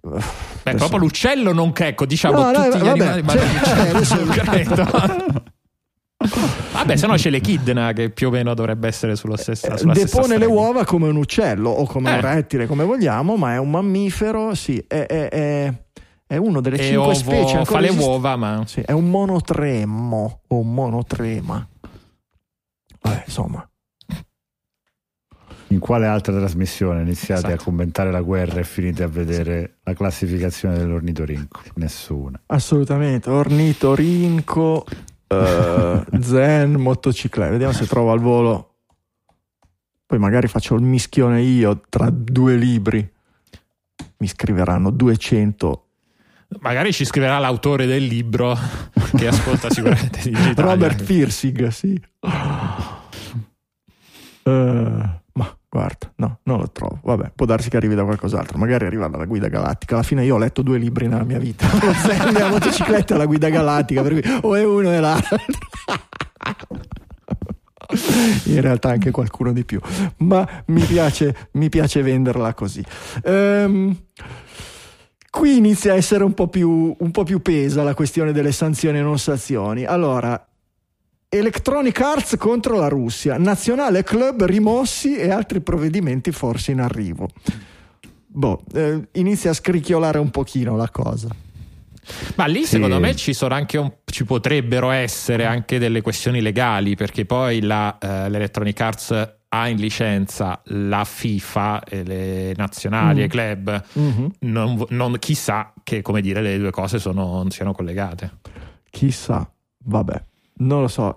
Beh, 0.09 0.71
adesso... 0.71 0.77
proprio 0.77 0.99
l'uccello 0.99 1.53
non 1.53 1.71
che, 1.71 1.87
ecco, 1.87 2.05
diciamo 2.05 2.41
no, 2.41 2.51
tutti 2.51 2.69
no, 2.69 2.77
gli 2.77 2.87
vabbè, 2.87 3.05
animali, 3.07 3.21
ma 3.23 4.03
cioè, 4.03 4.23
non 4.23 4.35
credo. 4.35 4.87
Vabbè, 6.71 6.95
se 6.95 7.07
no 7.07 7.13
c'è 7.13 7.29
l'echidna 7.29 7.93
che 7.93 8.09
più 8.09 8.27
o 8.27 8.31
meno 8.31 8.53
dovrebbe 8.53 8.87
essere 8.87 9.15
sullo 9.15 9.37
stesso. 9.37 9.77
Sulla 9.77 9.93
Depone 9.93 10.37
le 10.37 10.45
uova 10.45 10.83
come 10.83 11.07
un 11.07 11.15
uccello 11.15 11.69
o 11.69 11.85
come 11.85 12.11
eh. 12.11 12.15
un 12.15 12.21
rettile, 12.21 12.65
come 12.67 12.83
vogliamo, 12.83 13.35
ma 13.35 13.53
è 13.53 13.57
un 13.57 13.69
mammifero, 13.69 14.53
sì, 14.55 14.83
è, 14.87 15.05
è, 15.05 15.29
è, 15.29 15.73
è 16.25 16.37
uno 16.37 16.59
delle 16.59 16.77
e 16.77 16.83
cinque 16.83 17.03
ovo, 17.03 17.13
specie. 17.13 17.65
Fa 17.65 17.79
le 17.79 17.89
uova, 17.89 18.35
ma. 18.35 18.63
Sì, 18.65 18.81
è 18.81 18.91
un 18.91 19.09
monotremmo 19.09 20.41
o 20.47 20.59
un 20.59 20.73
monotrema. 20.73 21.67
Vabbè, 23.01 23.23
insomma. 23.25 23.67
In 25.69 25.79
quale 25.79 26.07
altra 26.07 26.33
trasmissione 26.33 27.01
iniziate 27.01 27.47
esatto. 27.47 27.61
a 27.61 27.63
commentare 27.63 28.11
la 28.11 28.21
guerra 28.21 28.59
e 28.59 28.63
finite 28.63 29.03
a 29.03 29.07
vedere 29.07 29.77
la 29.83 29.93
classificazione 29.93 30.77
dell'ornitorinco? 30.77 31.61
Nessuna. 31.75 32.39
Assolutamente. 32.45 33.29
Ornitorinco, 33.29 34.85
uh, 35.27 36.19
zen, 36.21 36.73
motocicletta. 36.73 37.51
Vediamo 37.51 37.73
se 37.73 37.85
trovo 37.85 38.11
al 38.11 38.19
volo. 38.19 38.75
Poi 40.05 40.19
magari 40.19 40.47
faccio 40.47 40.75
il 40.75 40.83
mischione 40.83 41.41
io 41.41 41.81
tra 41.89 42.09
due 42.09 42.55
libri. 42.55 43.11
mi 44.17 44.27
scriveranno 44.27 44.89
200 44.89 45.87
Magari 46.59 46.93
ci 46.93 47.03
scriverà 47.03 47.39
l'autore 47.39 47.85
del 47.85 48.05
libro 48.05 48.57
che 49.15 49.27
ascolta 49.27 49.69
sicuramente 49.69 50.31
Robert 50.55 51.03
Pirsig, 51.03 51.67
sì. 51.67 52.01
Uh, 54.43 55.09
guarda, 55.69 56.11
no, 56.15 56.39
non 56.43 56.59
lo 56.59 56.71
trovo. 56.71 56.99
Vabbè, 57.03 57.31
può 57.35 57.45
darsi 57.45 57.69
che 57.69 57.77
arrivi 57.77 57.95
da 57.95 58.03
qualcos'altro. 58.03 58.57
Magari 58.57 58.85
arriva 58.85 59.07
dalla 59.07 59.25
guida 59.25 59.47
galattica. 59.47 59.95
Alla 59.95 60.03
fine 60.03 60.23
io 60.23 60.35
ho 60.35 60.37
letto 60.37 60.61
due 60.61 60.77
libri 60.77 61.07
nella 61.07 61.23
mia 61.23 61.39
vita: 61.39 61.67
Lo 61.81 61.93
Zen 61.93 62.33
della 62.33 62.49
motocicletta 62.49 63.15
e 63.15 63.17
la 63.17 63.25
guida 63.25 63.49
galattica. 63.49 64.01
Per 64.01 64.19
cui 64.19 64.39
o 64.41 64.55
è 64.55 64.63
uno 64.63 64.91
e 64.91 64.99
l'altro. 64.99 65.37
In 68.45 68.59
realtà 68.59 68.89
anche 68.89 69.11
qualcuno 69.11 69.53
di 69.53 69.63
più, 69.63 69.79
ma 70.17 70.45
mi 70.67 70.81
piace, 70.81 71.49
mi 71.53 71.69
piace 71.69 72.01
venderla 72.01 72.53
così. 72.53 72.83
Um, 73.23 73.95
qui 75.29 75.57
inizia 75.57 75.93
a 75.93 75.95
essere 75.95 76.23
un 76.23 76.33
po, 76.33 76.47
più, 76.47 76.95
un 76.97 77.11
po' 77.11 77.23
più 77.23 77.41
pesa 77.41 77.83
la 77.83 77.93
questione 77.93 78.33
delle 78.33 78.51
sanzioni 78.51 78.97
e 78.97 79.01
non 79.01 79.19
sanzioni. 79.19 79.85
Allora, 79.85 80.46
Electronic 81.29 81.99
Arts 81.99 82.37
contro 82.37 82.77
la 82.77 82.87
Russia, 82.87 83.37
Nazionale 83.37 84.03
Club 84.03 84.45
rimossi 84.45 85.17
e 85.17 85.29
altri 85.29 85.59
provvedimenti 85.59 86.31
forse 86.31 86.71
in 86.71 86.79
arrivo. 86.79 87.27
Boh, 88.25 88.63
eh, 88.73 89.09
inizia 89.13 89.49
a 89.49 89.53
scricchiolare 89.53 90.19
un 90.19 90.29
pochino 90.31 90.77
la 90.77 90.89
cosa. 90.89 91.27
Ma 92.35 92.45
lì 92.45 92.61
sì. 92.61 92.67
secondo 92.67 93.01
me 93.01 93.13
ci, 93.13 93.35
un, 93.41 93.91
ci, 94.05 94.23
potrebbero 94.23 94.89
essere 94.91 95.45
anche 95.45 95.79
delle 95.79 96.01
questioni 96.01 96.39
legali, 96.39 96.95
perché 96.95 97.25
poi 97.25 97.59
la, 97.59 97.97
uh, 98.01 98.29
l'Electronic 98.29 98.79
Arts 98.79 99.35
ha 99.49 99.67
in 99.67 99.77
licenza 99.77 100.61
la 100.67 101.03
FIFA 101.03 101.83
e 101.83 102.03
le 102.03 102.53
nazionali 102.55 103.19
mm. 103.19 103.21
e 103.21 103.25
i 103.25 103.27
club, 103.27 103.83
mm-hmm. 103.99 104.27
non, 104.39 104.85
non, 104.89 105.17
chissà 105.19 105.73
che 105.83 106.01
come 106.01 106.21
dire 106.21 106.41
le 106.41 106.57
due 106.57 106.71
cose 106.71 106.99
sono, 106.99 107.45
siano 107.49 107.73
collegate. 107.73 108.37
Chissà, 108.89 109.49
vabbè. 109.83 110.23
Non 110.59 110.81
lo 110.81 110.87
so, 110.87 111.15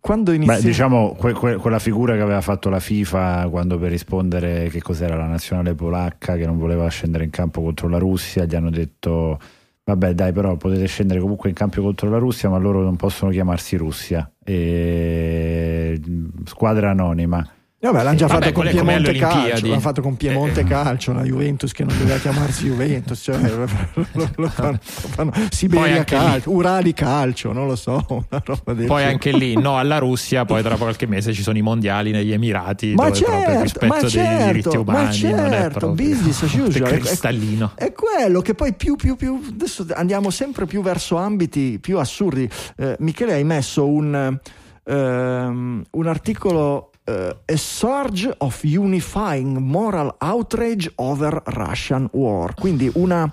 quando 0.00 0.32
inizi... 0.32 0.52
Beh, 0.52 0.60
diciamo 0.60 1.14
que- 1.14 1.32
que- 1.32 1.56
quella 1.56 1.78
figura 1.78 2.14
che 2.16 2.22
aveva 2.22 2.40
fatto 2.40 2.70
la 2.70 2.80
FIFA 2.80 3.48
quando 3.48 3.78
per 3.78 3.90
rispondere 3.90 4.68
che 4.68 4.82
cos'era 4.82 5.16
la 5.16 5.26
nazionale 5.26 5.74
polacca 5.74 6.36
che 6.36 6.44
non 6.44 6.58
voleva 6.58 6.88
scendere 6.88 7.22
in 7.22 7.30
campo 7.30 7.62
contro 7.62 7.88
la 7.88 7.98
Russia, 7.98 8.44
gli 8.44 8.54
hanno 8.56 8.70
detto 8.70 9.38
vabbè 9.84 10.14
dai 10.14 10.32
però 10.32 10.56
potete 10.56 10.86
scendere 10.86 11.20
comunque 11.20 11.50
in 11.50 11.54
campo 11.54 11.82
contro 11.82 12.08
la 12.08 12.18
Russia 12.18 12.48
ma 12.48 12.56
loro 12.56 12.82
non 12.82 12.96
possono 12.96 13.30
chiamarsi 13.30 13.76
Russia. 13.76 14.28
E... 14.42 16.00
squadra 16.44 16.90
anonima 16.90 17.46
Vabbè, 17.90 18.02
l'hanno 18.02 18.16
già 18.16 18.26
Vabbè, 18.26 18.40
fatto 18.46 18.52
con 18.52 18.68
Piemonte 18.70 19.12
Calcio, 19.12 19.66
l'hanno 19.66 19.80
fatto 19.80 20.00
con 20.00 20.16
Piemonte 20.16 20.60
eh. 20.60 20.64
Calcio, 20.64 21.12
la 21.12 21.22
Juventus 21.22 21.70
che 21.72 21.84
non 21.84 21.96
doveva 21.98 22.16
chiamarsi 22.16 22.66
Juventus, 22.66 23.20
cioè, 23.20 23.38
lo, 23.38 23.66
lo 24.36 24.48
fanno, 24.48 24.78
fanno, 24.80 25.32
Siberia 25.50 26.02
Calcio, 26.02 26.48
lì. 26.50 26.56
Urali 26.56 26.94
Calcio, 26.94 27.52
non 27.52 27.66
lo 27.66 27.76
so. 27.76 28.02
poi 28.64 28.74
genere. 28.74 29.04
anche 29.04 29.32
lì, 29.32 29.54
no 29.54 29.76
alla 29.76 29.98
Russia, 29.98 30.46
poi 30.46 30.62
tra 30.62 30.76
qualche 30.76 31.06
mese 31.06 31.34
ci 31.34 31.42
sono 31.42 31.58
i 31.58 31.62
mondiali 31.62 32.10
negli 32.10 32.32
Emirati 32.32 32.94
ma 32.94 33.08
dove 33.08 33.16
certo, 33.16 33.32
proprio 33.32 33.54
il 33.54 33.60
rispetto 33.60 33.86
ma 33.86 34.08
certo, 34.08 34.18
dei 34.18 34.46
diritti 34.46 34.76
umani 34.78 35.04
ma 35.04 35.12
certo, 35.12 35.50
certo, 35.50 35.88
business 35.90 36.42
as 36.42 36.52
usual. 36.56 36.88
cristallino. 36.88 37.72
È, 37.74 37.84
è, 37.84 37.92
quello 37.92 38.40
che 38.40 38.54
poi 38.54 38.72
più, 38.72 38.96
più, 38.96 39.16
più, 39.16 39.38
adesso 39.46 39.86
andiamo 39.92 40.30
sempre 40.30 40.64
più 40.64 40.80
verso 40.80 41.16
ambiti 41.16 41.78
più 41.78 41.98
assurdi. 41.98 42.48
Eh, 42.76 42.96
Michele 43.00 43.34
hai 43.34 43.44
messo 43.44 43.86
un, 43.86 44.38
um, 44.84 45.84
un 45.90 46.06
articolo 46.06 46.88
uh, 47.06 47.36
a 47.44 47.56
surge 47.56 48.32
of 48.38 48.62
unifying 48.64 49.58
moral 49.58 50.14
outrage 50.20 50.90
over 50.96 51.42
Russian 51.46 52.08
war. 52.12 52.54
Quindi 52.54 52.90
una, 52.94 53.30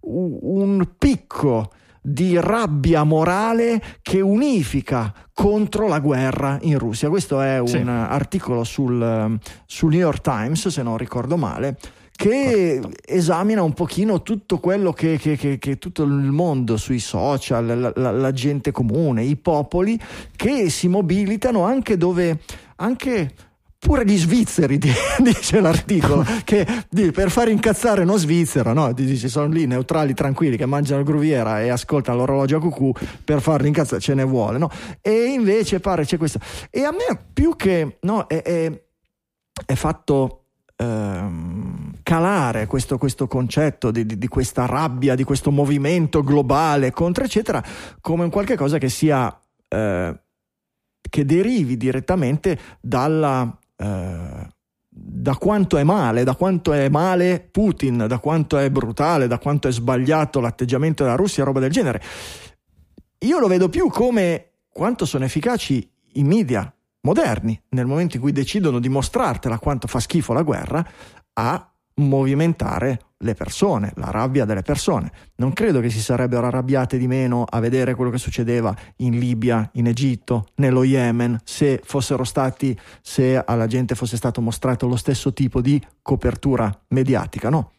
un 0.00 0.88
picco 0.98 1.70
di 2.02 2.40
rabbia 2.40 3.04
morale 3.04 3.98
che 4.00 4.20
unifica 4.20 5.12
contro 5.34 5.86
la 5.86 6.00
guerra 6.00 6.58
in 6.62 6.78
Russia. 6.78 7.08
Questo 7.08 7.40
è 7.40 7.58
un 7.58 7.66
sì. 7.66 7.76
articolo 7.76 8.64
sul, 8.64 9.38
sul, 9.66 9.90
New 9.90 9.98
York 9.98 10.22
Times, 10.22 10.68
se 10.68 10.82
non 10.82 10.96
ricordo 10.96 11.36
male, 11.36 11.76
che 12.20 12.82
esamina 13.06 13.62
un 13.62 13.72
pochino 13.72 14.20
tutto 14.20 14.58
quello 14.58 14.92
che, 14.92 15.16
che, 15.16 15.38
che, 15.38 15.56
che 15.56 15.78
tutto 15.78 16.02
il 16.02 16.10
mondo 16.10 16.76
sui 16.76 16.98
social, 16.98 17.64
la, 17.64 17.92
la, 17.96 18.10
la, 18.10 18.32
gente 18.32 18.72
comune, 18.72 19.24
i 19.24 19.36
popoli 19.36 19.98
che 20.36 20.68
si 20.68 20.86
mobilitano 20.88 21.62
anche 21.62 21.96
dove 21.96 22.40
anche 22.76 23.32
pure 23.78 24.04
gli 24.04 24.18
svizzeri, 24.18 24.76
dice 25.16 25.60
l'articolo, 25.60 26.22
che 26.44 26.66
per 27.10 27.30
far 27.30 27.48
incazzare 27.48 28.02
uno 28.02 28.18
svizzero, 28.18 28.74
no? 28.74 28.92
dice, 28.92 29.28
sono 29.30 29.48
lì 29.48 29.64
neutrali, 29.64 30.12
tranquilli, 30.12 30.58
che 30.58 30.66
mangiano 30.66 31.02
gruviera 31.02 31.62
e 31.62 31.70
ascoltano 31.70 32.18
l'orologio 32.18 32.58
a 32.58 32.60
cucù, 32.60 32.92
per 33.24 33.40
farli 33.40 33.68
incazzare 33.68 34.02
ce 34.02 34.12
ne 34.12 34.24
vuole, 34.24 34.58
no? 34.58 34.70
E 35.00 35.32
invece 35.32 35.80
pare 35.80 36.04
c'è 36.04 36.18
questo. 36.18 36.38
E 36.68 36.84
a 36.84 36.90
me 36.90 37.18
più 37.32 37.56
che, 37.56 37.96
no, 38.02 38.26
è, 38.26 38.42
è, 38.42 38.82
è 39.64 39.74
fatto 39.74 40.44
ehm, 40.76 41.89
calare 42.02 42.66
questo, 42.66 42.98
questo 42.98 43.26
concetto 43.26 43.90
di, 43.90 44.06
di, 44.06 44.18
di, 44.18 44.28
questa 44.28 44.66
rabbia, 44.66 45.14
di 45.14 45.24
questo 45.24 45.50
movimento 45.50 46.22
globale 46.22 46.90
contro, 46.90 47.24
eccetera, 47.24 47.62
come 48.00 48.24
un 48.24 48.30
qualche 48.30 48.56
cosa 48.56 48.78
che 48.78 48.88
sia... 48.88 49.36
Eh, 49.68 50.20
che 51.10 51.24
derivi 51.24 51.76
direttamente 51.76 52.58
dalla, 52.80 53.58
eh, 53.76 54.46
da 54.88 55.36
quanto 55.36 55.76
è 55.76 55.82
male, 55.82 56.24
da 56.24 56.34
quanto 56.34 56.72
è 56.72 56.88
male 56.88 57.46
Putin, 57.50 58.06
da 58.08 58.18
quanto 58.18 58.56
è 58.56 58.70
brutale, 58.70 59.26
da 59.26 59.38
quanto 59.38 59.68
è 59.68 59.72
sbagliato 59.72 60.40
l'atteggiamento 60.40 61.02
della 61.02 61.16
Russia, 61.16 61.44
roba 61.44 61.60
del 61.60 61.70
genere. 61.70 62.02
Io 63.18 63.38
lo 63.38 63.48
vedo 63.48 63.68
più 63.68 63.88
come 63.88 64.52
quanto 64.68 65.04
sono 65.04 65.24
efficaci 65.24 65.90
i 66.14 66.22
media 66.22 66.72
moderni 67.02 67.60
nel 67.70 67.86
momento 67.86 68.16
in 68.16 68.22
cui 68.22 68.32
decidono 68.32 68.78
di 68.78 68.88
mostrartela 68.88 69.58
quanto 69.58 69.86
fa 69.86 70.00
schifo 70.00 70.32
la 70.32 70.42
guerra 70.42 70.86
a 71.34 71.69
movimentare 72.00 73.00
le 73.18 73.34
persone, 73.34 73.92
la 73.96 74.10
rabbia 74.10 74.44
delle 74.44 74.62
persone. 74.62 75.12
Non 75.36 75.52
credo 75.52 75.80
che 75.80 75.90
si 75.90 76.00
sarebbero 76.00 76.46
arrabbiate 76.46 76.98
di 76.98 77.06
meno 77.06 77.44
a 77.48 77.60
vedere 77.60 77.94
quello 77.94 78.10
che 78.10 78.18
succedeva 78.18 78.74
in 78.96 79.18
Libia, 79.18 79.68
in 79.74 79.86
Egitto, 79.86 80.48
nello 80.56 80.82
Yemen, 80.82 81.38
se 81.44 81.80
fossero 81.84 82.24
stati, 82.24 82.78
se 83.02 83.36
alla 83.36 83.66
gente 83.66 83.94
fosse 83.94 84.16
stato 84.16 84.40
mostrato 84.40 84.86
lo 84.86 84.96
stesso 84.96 85.32
tipo 85.32 85.60
di 85.60 85.80
copertura 86.02 86.76
mediatica, 86.88 87.50
no? 87.50 87.72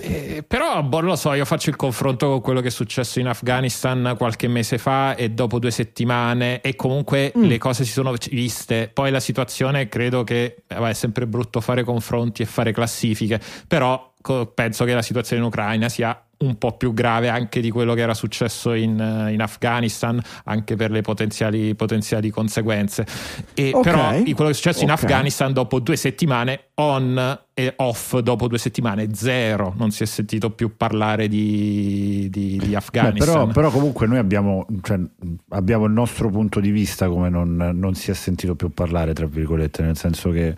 Eh, 0.00 0.44
però, 0.46 0.82
boh, 0.82 1.00
lo 1.00 1.16
so, 1.16 1.32
io 1.32 1.44
faccio 1.44 1.70
il 1.70 1.76
confronto 1.76 2.28
con 2.28 2.40
quello 2.40 2.60
che 2.60 2.68
è 2.68 2.70
successo 2.70 3.20
in 3.20 3.26
Afghanistan 3.26 4.14
qualche 4.18 4.46
mese 4.46 4.76
fa 4.76 5.14
e 5.14 5.30
dopo 5.30 5.58
due 5.58 5.70
settimane 5.70 6.60
e 6.60 6.76
comunque 6.76 7.32
mm. 7.36 7.44
le 7.44 7.58
cose 7.58 7.84
si 7.84 7.92
sono 7.92 8.12
viste. 8.30 8.90
Poi 8.92 9.10
la 9.10 9.20
situazione 9.20 9.88
credo 9.88 10.24
che 10.24 10.62
eh, 10.66 10.76
è 10.76 10.92
sempre 10.92 11.26
brutto 11.26 11.60
fare 11.60 11.84
confronti 11.84 12.42
e 12.42 12.46
fare 12.46 12.72
classifiche, 12.72 13.40
però 13.66 14.12
penso 14.52 14.84
che 14.84 14.92
la 14.92 15.02
situazione 15.02 15.40
in 15.40 15.48
Ucraina 15.48 15.88
sia 15.88 16.22
un 16.38 16.56
po' 16.56 16.76
più 16.76 16.92
grave 16.92 17.28
anche 17.28 17.60
di 17.60 17.70
quello 17.70 17.94
che 17.94 18.00
era 18.00 18.14
successo 18.14 18.72
in, 18.74 19.00
eh, 19.00 19.32
in 19.32 19.40
Afghanistan, 19.40 20.20
anche 20.44 20.76
per 20.76 20.90
le 20.90 21.00
potenziali, 21.00 21.74
potenziali 21.74 22.30
conseguenze. 22.30 23.06
E 23.54 23.70
okay. 23.74 23.82
Però 23.82 24.08
quello 24.10 24.34
che 24.34 24.50
è 24.50 24.54
successo 24.54 24.84
okay. 24.84 24.84
in 24.84 24.90
Afghanistan 24.90 25.52
dopo 25.52 25.80
due 25.80 25.96
settimane 25.96 26.70
on 26.74 27.40
e 27.54 27.72
off, 27.76 28.16
dopo 28.18 28.46
due 28.46 28.58
settimane 28.58 29.14
zero, 29.14 29.74
non 29.76 29.90
si 29.90 30.04
è 30.04 30.06
sentito 30.06 30.50
più 30.50 30.76
parlare 30.76 31.26
di, 31.26 32.28
di, 32.30 32.56
di 32.56 32.74
Afghanistan. 32.76 33.18
Beh, 33.18 33.24
però, 33.24 33.46
però, 33.46 33.70
comunque 33.70 34.06
noi 34.06 34.18
abbiamo, 34.18 34.64
cioè, 34.82 35.00
abbiamo, 35.48 35.86
il 35.86 35.92
nostro 35.92 36.30
punto 36.30 36.60
di 36.60 36.70
vista 36.70 37.08
come 37.08 37.28
non, 37.28 37.72
non, 37.74 37.94
si 37.94 38.12
è 38.12 38.14
sentito 38.14 38.54
più 38.54 38.72
parlare, 38.72 39.12
tra 39.12 39.26
virgolette, 39.26 39.82
nel 39.82 39.96
senso 39.96 40.30
che... 40.30 40.56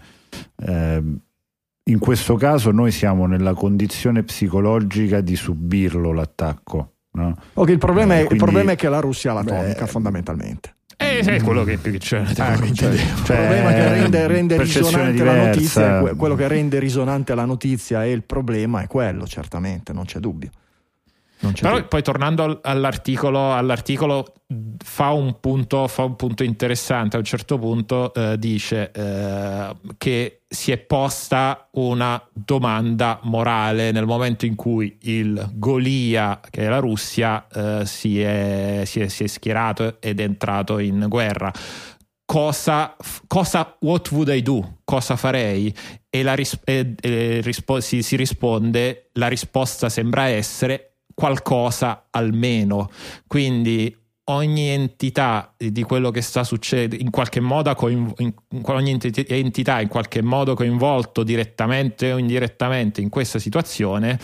Eh, 0.62 1.02
in 1.84 1.98
questo 1.98 2.36
caso 2.36 2.70
noi 2.70 2.90
siamo 2.90 3.26
nella 3.26 3.54
condizione 3.54 4.22
psicologica 4.22 5.20
di 5.20 5.36
subirlo 5.36 6.12
l'attacco. 6.12 6.92
No? 7.12 7.36
Okay, 7.54 7.72
il, 7.72 7.78
problema 7.78 8.14
eh, 8.14 8.22
è, 8.22 8.26
quindi, 8.26 8.34
il, 8.34 8.40
problema 8.40 8.72
è, 8.72 8.76
che 8.76 8.88
la 8.88 9.00
Russia 9.00 9.32
la 9.32 9.40
atomica 9.40 9.86
fondamentalmente. 9.86 10.76
Eh, 10.96 11.20
è 11.20 11.42
quello 11.42 11.64
che 11.64 11.78
più 11.78 11.96
c'è. 11.96 12.20
Eh, 12.20 12.34
cioè, 12.34 12.72
cioè, 12.74 12.92
il 12.92 13.22
problema 13.24 13.72
che 13.72 13.88
rende, 13.88 14.26
rende 14.26 14.58
risonante 14.58 15.12
diversa. 15.12 15.34
la 15.34 15.46
notizia, 15.46 16.14
quello 16.14 16.34
che 16.34 16.48
rende 16.48 16.78
risonante 16.78 17.34
la 17.34 17.44
notizia 17.46 18.04
e 18.04 18.10
il 18.12 18.22
problema 18.22 18.82
è 18.82 18.86
quello, 18.86 19.26
certamente, 19.26 19.94
non 19.94 20.04
c'è 20.04 20.18
dubbio. 20.18 20.50
Però 21.40 21.76
più. 21.76 21.88
poi 21.88 22.02
tornando 22.02 22.60
all'articolo, 22.62 23.54
all'articolo 23.54 24.34
fa, 24.78 25.10
un 25.10 25.40
punto, 25.40 25.88
fa, 25.88 26.04
un 26.04 26.16
punto, 26.16 26.42
interessante. 26.42 27.16
A 27.16 27.18
un 27.18 27.24
certo 27.24 27.58
punto 27.58 28.12
eh, 28.12 28.38
dice 28.38 28.90
eh, 28.92 29.76
che 29.96 30.42
si 30.46 30.70
è 30.70 30.78
posta 30.78 31.68
una 31.72 32.22
domanda 32.32 33.20
morale 33.22 33.90
nel 33.90 34.04
momento 34.04 34.44
in 34.44 34.54
cui 34.54 34.98
il 35.02 35.50
Golia, 35.54 36.40
che 36.50 36.66
è 36.66 36.68
la 36.68 36.78
Russia, 36.78 37.46
eh, 37.48 37.86
si, 37.86 38.20
è, 38.20 38.82
si, 38.84 39.00
è, 39.00 39.08
si 39.08 39.24
è 39.24 39.26
schierato 39.26 39.96
ed 40.00 40.20
è 40.20 40.24
entrato 40.24 40.78
in 40.78 41.06
guerra 41.08 41.50
cosa, 42.30 42.94
cosa 43.26 43.76
what 43.80 44.08
would 44.12 44.28
I 44.28 44.40
do? 44.40 44.78
Cosa 44.84 45.16
farei? 45.16 45.74
E, 46.08 46.22
la 46.22 46.34
ris- 46.34 46.60
e, 46.62 46.94
e 47.00 47.40
rispo- 47.42 47.80
si, 47.80 48.02
si 48.02 48.14
risponde, 48.14 49.10
la 49.14 49.26
risposta 49.26 49.88
sembra 49.88 50.28
essere 50.28 50.89
qualcosa 51.20 52.06
almeno. 52.10 52.90
Quindi 53.26 53.94
ogni 54.30 54.68
entità 54.68 55.54
di 55.58 55.82
quello 55.82 56.10
che 56.10 56.22
sta 56.22 56.44
succedendo, 56.44 56.96
in 56.96 57.10
qualche 57.10 57.40
modo 57.40 57.74
coinv- 57.74 58.18
in, 58.20 58.32
ogni 58.64 58.98
entità 59.28 59.80
in 59.80 59.88
qualche 59.88 60.22
modo 60.22 60.54
coinvolto 60.54 61.22
direttamente 61.22 62.12
o 62.12 62.16
indirettamente 62.16 63.02
in 63.02 63.10
questa 63.10 63.38
situazione 63.38 64.18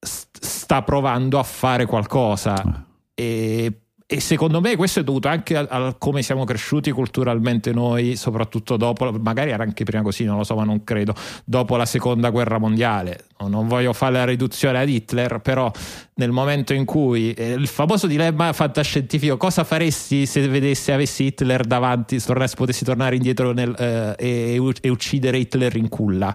st- 0.00 0.42
sta 0.42 0.82
provando 0.82 1.38
a 1.38 1.42
fare 1.42 1.84
qualcosa. 1.84 2.54
Ah. 2.54 2.84
E 3.12 3.83
e 4.06 4.20
secondo 4.20 4.60
me 4.60 4.76
questo 4.76 5.00
è 5.00 5.02
dovuto 5.02 5.28
anche 5.28 5.56
a, 5.56 5.94
come 5.98 6.20
siamo 6.22 6.44
cresciuti 6.44 6.90
culturalmente 6.90 7.72
noi, 7.72 8.16
soprattutto 8.16 8.76
dopo, 8.76 9.10
magari 9.12 9.50
era 9.50 9.62
anche 9.62 9.84
prima 9.84 10.02
così, 10.02 10.24
non 10.24 10.36
lo 10.36 10.44
so, 10.44 10.54
ma 10.54 10.64
non 10.64 10.84
credo, 10.84 11.14
dopo 11.44 11.76
la 11.76 11.86
seconda 11.86 12.28
guerra 12.28 12.58
mondiale. 12.58 13.24
Non 13.38 13.66
voglio 13.66 13.94
fare 13.94 14.12
la 14.12 14.24
riduzione 14.24 14.78
ad 14.78 14.88
Hitler, 14.90 15.40
però 15.40 15.70
nel 16.16 16.32
momento 16.32 16.74
in 16.74 16.84
cui 16.84 17.32
eh, 17.32 17.52
il 17.52 17.66
famoso 17.66 18.06
dilemma 18.06 18.52
fantascientifico, 18.52 19.38
cosa 19.38 19.64
faresti 19.64 20.26
se 20.26 20.46
vedessi, 20.48 20.92
avessi 20.92 21.24
Hitler 21.24 21.64
davanti, 21.64 22.20
se 22.20 22.34
potessi 22.56 22.84
tornare 22.84 23.16
indietro 23.16 23.52
nel, 23.52 23.74
eh, 23.78 24.14
e, 24.18 24.72
e 24.82 24.88
uccidere 24.88 25.38
Hitler 25.38 25.76
in 25.76 25.88
culla? 25.88 26.34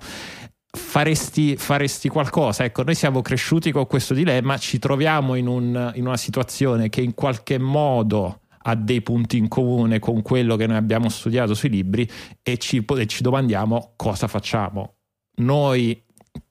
Faresti, 0.71 1.55
faresti, 1.57 2.09
qualcosa. 2.09 2.63
Ecco, 2.63 2.83
noi 2.83 2.95
siamo 2.95 3.21
cresciuti 3.21 3.71
con 3.71 3.87
questo 3.87 4.13
dilemma, 4.13 4.57
ci 4.57 4.79
troviamo 4.79 5.35
in, 5.35 5.47
un, 5.47 5.91
in, 5.95 6.05
una 6.05 6.17
situazione 6.17 6.89
che 6.89 7.01
in 7.01 7.13
qualche 7.13 7.57
modo 7.57 8.41
ha 8.61 8.75
dei 8.75 9.01
punti 9.01 9.37
in 9.37 9.47
comune 9.47 9.99
con 9.99 10.21
quello 10.21 10.55
che 10.55 10.67
noi 10.67 10.77
abbiamo 10.77 11.09
studiato 11.09 11.53
sui 11.53 11.69
libri 11.69 12.09
e 12.43 12.57
ci, 12.57 12.85
e 12.85 13.05
ci 13.07 13.23
domandiamo 13.23 13.93
cosa 13.95 14.27
facciamo. 14.27 14.95
Noi, 15.37 16.03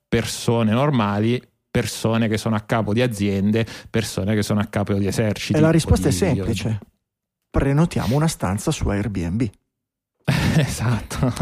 persone 0.09 0.73
normali, 0.73 1.41
persone 1.71 2.29
che 2.29 2.39
sono 2.39 2.57
a 2.57 2.61
capo 2.61 2.93
di 2.93 3.03
aziende, 3.03 3.67
persone 3.91 4.35
che 4.35 4.43
sono 4.43 4.61
a 4.61 4.65
capo 4.65 4.95
di 4.95 5.07
eserciti. 5.07 5.59
E 5.59 5.61
la 5.61 5.71
risposta 5.71 6.09
è 6.09 6.13
semplice. 6.13 6.81
Prenotiamo 7.51 8.17
una 8.17 8.29
stanza 8.29 8.71
su 8.71 8.89
Airbnb. 8.89 9.49
esatto, 10.57 11.33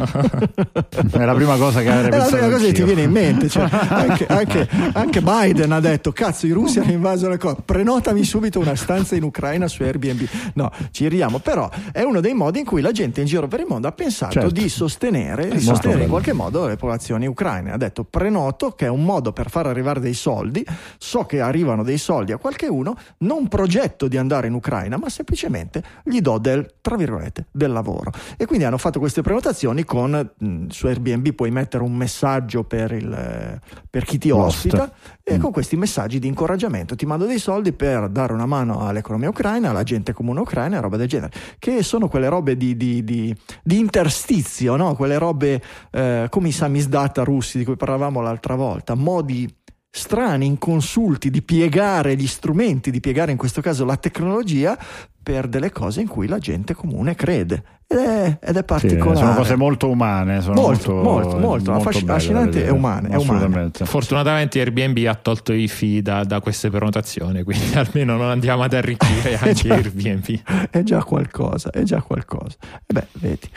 è 1.11 1.25
la 1.25 1.35
prima 1.35 1.57
cosa 1.57 1.83
che 1.83 1.91
avrei 1.91 2.11
pensato. 2.11 2.37
È 2.37 2.41
la 2.41 2.47
prima 2.47 2.53
cosa 2.53 2.67
che 2.67 2.73
ti 2.73 2.83
viene 2.85 3.03
in 3.03 3.11
mente. 3.11 3.49
Cioè, 3.49 3.69
anche, 3.71 4.27
anche, 4.27 4.69
anche, 4.93 5.23
Biden 5.23 5.73
ha 5.73 5.81
detto: 5.81 6.13
Cazzo, 6.13 6.47
i 6.47 6.53
russi 6.53 6.79
hanno 6.79 6.93
invaso 6.93 7.29
la 7.29 7.37
cosa. 7.37 7.57
Prenotami 7.65 8.23
subito 8.23 8.61
una 8.61 8.77
stanza 8.77 9.17
in 9.17 9.25
Ucraina 9.25 9.67
su 9.67 9.83
Airbnb. 9.83 10.25
No, 10.55 10.71
ci 10.93 11.09
ridiamo. 11.09 11.41
Però 11.41 11.69
è 11.91 12.03
uno 12.03 12.21
dei 12.21 12.33
modi 12.35 12.61
in 12.61 12.65
cui 12.65 12.81
la 12.81 12.93
gente 12.93 13.21
in 13.21 13.27
giro 13.27 13.49
per 13.49 13.61
il 13.61 13.67
mondo 13.69 13.89
ha 13.89 13.93
pensato 13.93 14.33
certo. 14.33 14.51
di 14.51 14.69
sostenere, 14.69 15.49
di 15.49 15.61
sostenere 15.61 16.05
in 16.05 16.09
qualche 16.09 16.33
modo 16.33 16.67
le 16.67 16.77
popolazioni 16.77 17.27
ucraine. 17.27 17.73
Ha 17.73 17.77
detto: 17.77 18.05
Prenoto, 18.05 18.71
che 18.71 18.87
è 18.87 18.91
un 18.91 19.03
modo 19.03 19.33
per 19.33 19.51
far 19.51 19.67
arrivare 19.67 19.99
dei 19.99 20.15
soldi. 20.15 20.65
So 20.99 21.25
che 21.25 21.41
arrivano 21.41 21.83
dei 21.83 21.99
soldi 21.99 22.31
a 22.31 22.37
qualcuno. 22.37 22.97
Non 23.19 23.49
progetto 23.49 24.07
di 24.07 24.17
andare 24.17 24.47
in 24.47 24.55
Ucraina, 24.55 24.97
ma 24.97 25.09
semplicemente 25.09 25.83
gli 26.05 26.21
do 26.21 26.39
del, 26.39 26.75
tra 26.81 26.95
virgolette, 26.95 27.47
del 27.51 27.73
lavoro. 27.73 28.13
E 28.37 28.47
quindi 28.47 28.65
hanno 28.65 28.76
fatto 28.79 28.99
queste 28.99 29.23
prenotazioni 29.23 29.85
con 29.85 30.33
mh, 30.37 30.67
su 30.69 30.87
Airbnb 30.87 31.33
puoi 31.35 31.51
mettere 31.51 31.83
un 31.83 31.95
messaggio 31.95 32.65
per, 32.65 32.93
il, 32.93 33.61
per 33.89 34.05
chi 34.05 34.19
ti 34.19 34.29
Lost. 34.29 34.67
ospita 34.67 34.93
e 35.23 35.37
mm. 35.37 35.41
con 35.41 35.53
questi 35.53 35.77
messaggi 35.77 36.19
di 36.19 36.27
incoraggiamento 36.27 36.95
ti 36.97 37.07
mando 37.07 37.27
dei 37.27 37.39
soldi 37.39 37.73
per 37.73 38.09
dare 38.09 38.33
una 38.33 38.47
mano 38.47 38.87
all'economia 38.87 39.29
ucraina, 39.29 39.71
alla 39.71 39.83
gente 39.83 40.13
comune 40.13 40.41
ucraina 40.41 40.81
roba 40.81 40.97
del 40.97 41.09
genere, 41.09 41.33
che 41.59 41.83
sono 41.83 42.09
quelle 42.09 42.29
robe 42.29 42.57
di, 42.57 42.77
di, 42.77 43.05
di, 43.05 43.35
di 43.63 43.79
interstizio, 43.79 44.77
no? 44.77 44.95
quelle 44.95 45.19
robe 45.19 45.63
eh, 45.91 46.27
come 46.31 46.49
i 46.49 46.53
samizdat 46.53 47.19
russi 47.19 47.59
di 47.59 47.65
cui 47.65 47.77
parlavamo 47.77 48.21
l'altra 48.21 48.55
volta, 48.55 48.95
modi 48.95 49.53
strani, 49.97 50.47
inconsulti 50.47 51.31
di 51.31 51.43
piegare 51.43 52.15
gli 52.17 52.27
strumenti, 52.27 52.91
di 52.91 53.01
piegare 53.01 53.33
in 53.33 53.39
questo 53.39 53.61
caso 53.61 53.85
la 53.85 53.97
tecnologia 53.97 54.79
per 55.23 55.49
delle 55.49 55.73
cose 55.73 56.01
in 56.01 56.07
cui 56.07 56.29
la 56.29 56.39
gente 56.39 56.75
comune 56.75 57.15
crede. 57.15 57.63
Ed 57.89 57.99
è, 57.99 58.39
ed 58.43 58.57
è 58.57 58.65
particolare. 58.65 59.17
Sì, 59.17 59.23
sono 59.23 59.35
cose 59.35 59.57
molto 59.57 59.89
umane, 59.89 60.41
sono 60.41 60.61
molto, 60.61 60.93
molto, 60.93 61.39
molto, 61.39 61.73
molto 61.73 61.89
affascinante 61.89 62.65
e 62.65 62.71
umane, 62.71 63.09
è 63.09 63.17
umane. 63.17 63.71
Fortunatamente 63.73 64.61
Airbnb 64.61 65.05
ha 65.07 65.15
tolto 65.15 65.53
i 65.53 65.69
fee 65.69 66.03
da, 66.03 66.25
da, 66.25 66.41
queste 66.41 66.69
prenotazioni, 66.69 67.43
quindi 67.43 67.75
almeno 67.79 68.17
non 68.17 68.29
andiamo 68.29 68.63
ad 68.63 68.73
arricchire 68.73 69.35
anche 69.39 69.55
già, 69.55 69.75
Airbnb. 69.75 70.69
È 70.71 70.83
già 70.83 71.03
qualcosa, 71.03 71.71
è 71.71 71.83
già 71.83 72.03
qualcosa. 72.03 72.57
E 72.85 72.93
beh, 72.93 73.07
vedi. 73.15 73.49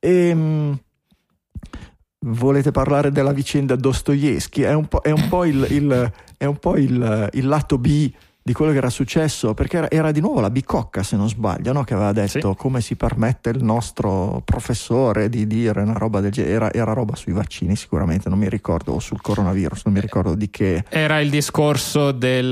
Ehm, 0.00 0.78
volete 2.26 2.70
parlare 2.70 3.10
della 3.10 3.32
vicenda 3.32 3.76
Dostoevsky? 3.76 4.62
È 4.62 4.72
un 4.72 4.86
po', 4.86 5.00
è 5.00 5.10
un 5.10 5.28
po 5.28 5.44
il, 5.44 5.66
il, 5.70 6.12
un 6.46 6.56
po 6.58 6.76
il, 6.76 7.28
il 7.32 7.46
lato 7.46 7.78
B 7.78 8.10
di 8.46 8.52
quello 8.52 8.70
che 8.70 8.78
era 8.78 8.90
successo, 8.90 9.54
perché 9.54 9.78
era, 9.78 9.90
era, 9.90 10.12
di 10.12 10.20
nuovo 10.20 10.38
la 10.38 10.50
Bicocca, 10.50 11.02
se 11.02 11.16
non 11.16 11.28
sbaglio, 11.28 11.72
no? 11.72 11.82
che 11.82 11.94
aveva 11.94 12.12
detto 12.12 12.50
sì. 12.52 12.56
come 12.56 12.80
si 12.80 12.94
permette 12.94 13.50
il 13.50 13.60
nostro 13.64 14.40
professore 14.44 15.28
di 15.28 15.48
dire 15.48 15.80
una 15.80 15.94
roba 15.94 16.20
del 16.20 16.30
genere. 16.30 16.54
Era, 16.54 16.72
era, 16.72 16.92
roba 16.92 17.16
sui 17.16 17.32
vaccini, 17.32 17.74
sicuramente, 17.74 18.28
non 18.28 18.38
mi 18.38 18.48
ricordo, 18.48 18.92
o 18.92 19.00
sul 19.00 19.20
coronavirus, 19.20 19.86
non 19.86 19.94
mi 19.94 20.00
ricordo 20.00 20.36
di 20.36 20.48
che. 20.48 20.84
Era 20.88 21.18
il 21.18 21.28
discorso 21.28 22.12
del. 22.12 22.46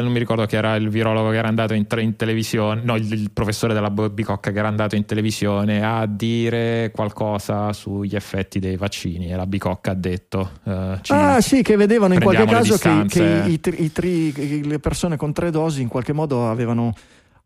non 0.00 0.12
mi 0.12 0.20
ricordo 0.20 0.46
che 0.46 0.56
era 0.56 0.76
il 0.76 0.88
virologo 0.90 1.30
che 1.30 1.38
era 1.38 1.48
andato 1.48 1.74
in, 1.74 1.86
in 1.96 2.14
televisione, 2.14 2.80
no, 2.84 2.94
il, 2.94 3.12
il, 3.12 3.32
professore 3.32 3.74
della 3.74 3.90
Bicocca 3.90 4.52
che 4.52 4.58
era 4.60 4.68
andato 4.68 4.94
in 4.94 5.04
televisione 5.06 5.84
a 5.84 6.06
dire 6.06 6.92
qualcosa 6.94 7.72
sugli 7.72 8.14
effetti 8.14 8.60
dei 8.60 8.76
vaccini. 8.76 9.32
E 9.32 9.34
la 9.34 9.46
Bicocca 9.48 9.90
ha 9.90 9.94
detto. 9.94 10.50
Uh, 10.62 10.98
ah, 11.08 11.40
sì, 11.40 11.62
che 11.62 11.74
vedevano 11.74 12.14
in 12.14 12.20
qualche 12.20 12.44
caso 12.44 12.78
che, 12.78 13.06
che 13.08 13.42
i, 13.48 13.60
i, 13.60 13.82
i, 13.82 13.90
tri, 13.90 14.62
le 14.64 14.78
persone 14.78 15.16
con 15.16 15.30
tre 15.32 15.50
dosi 15.50 15.82
in 15.82 15.88
qualche 15.88 16.12
modo 16.12 16.48
avevano, 16.48 16.94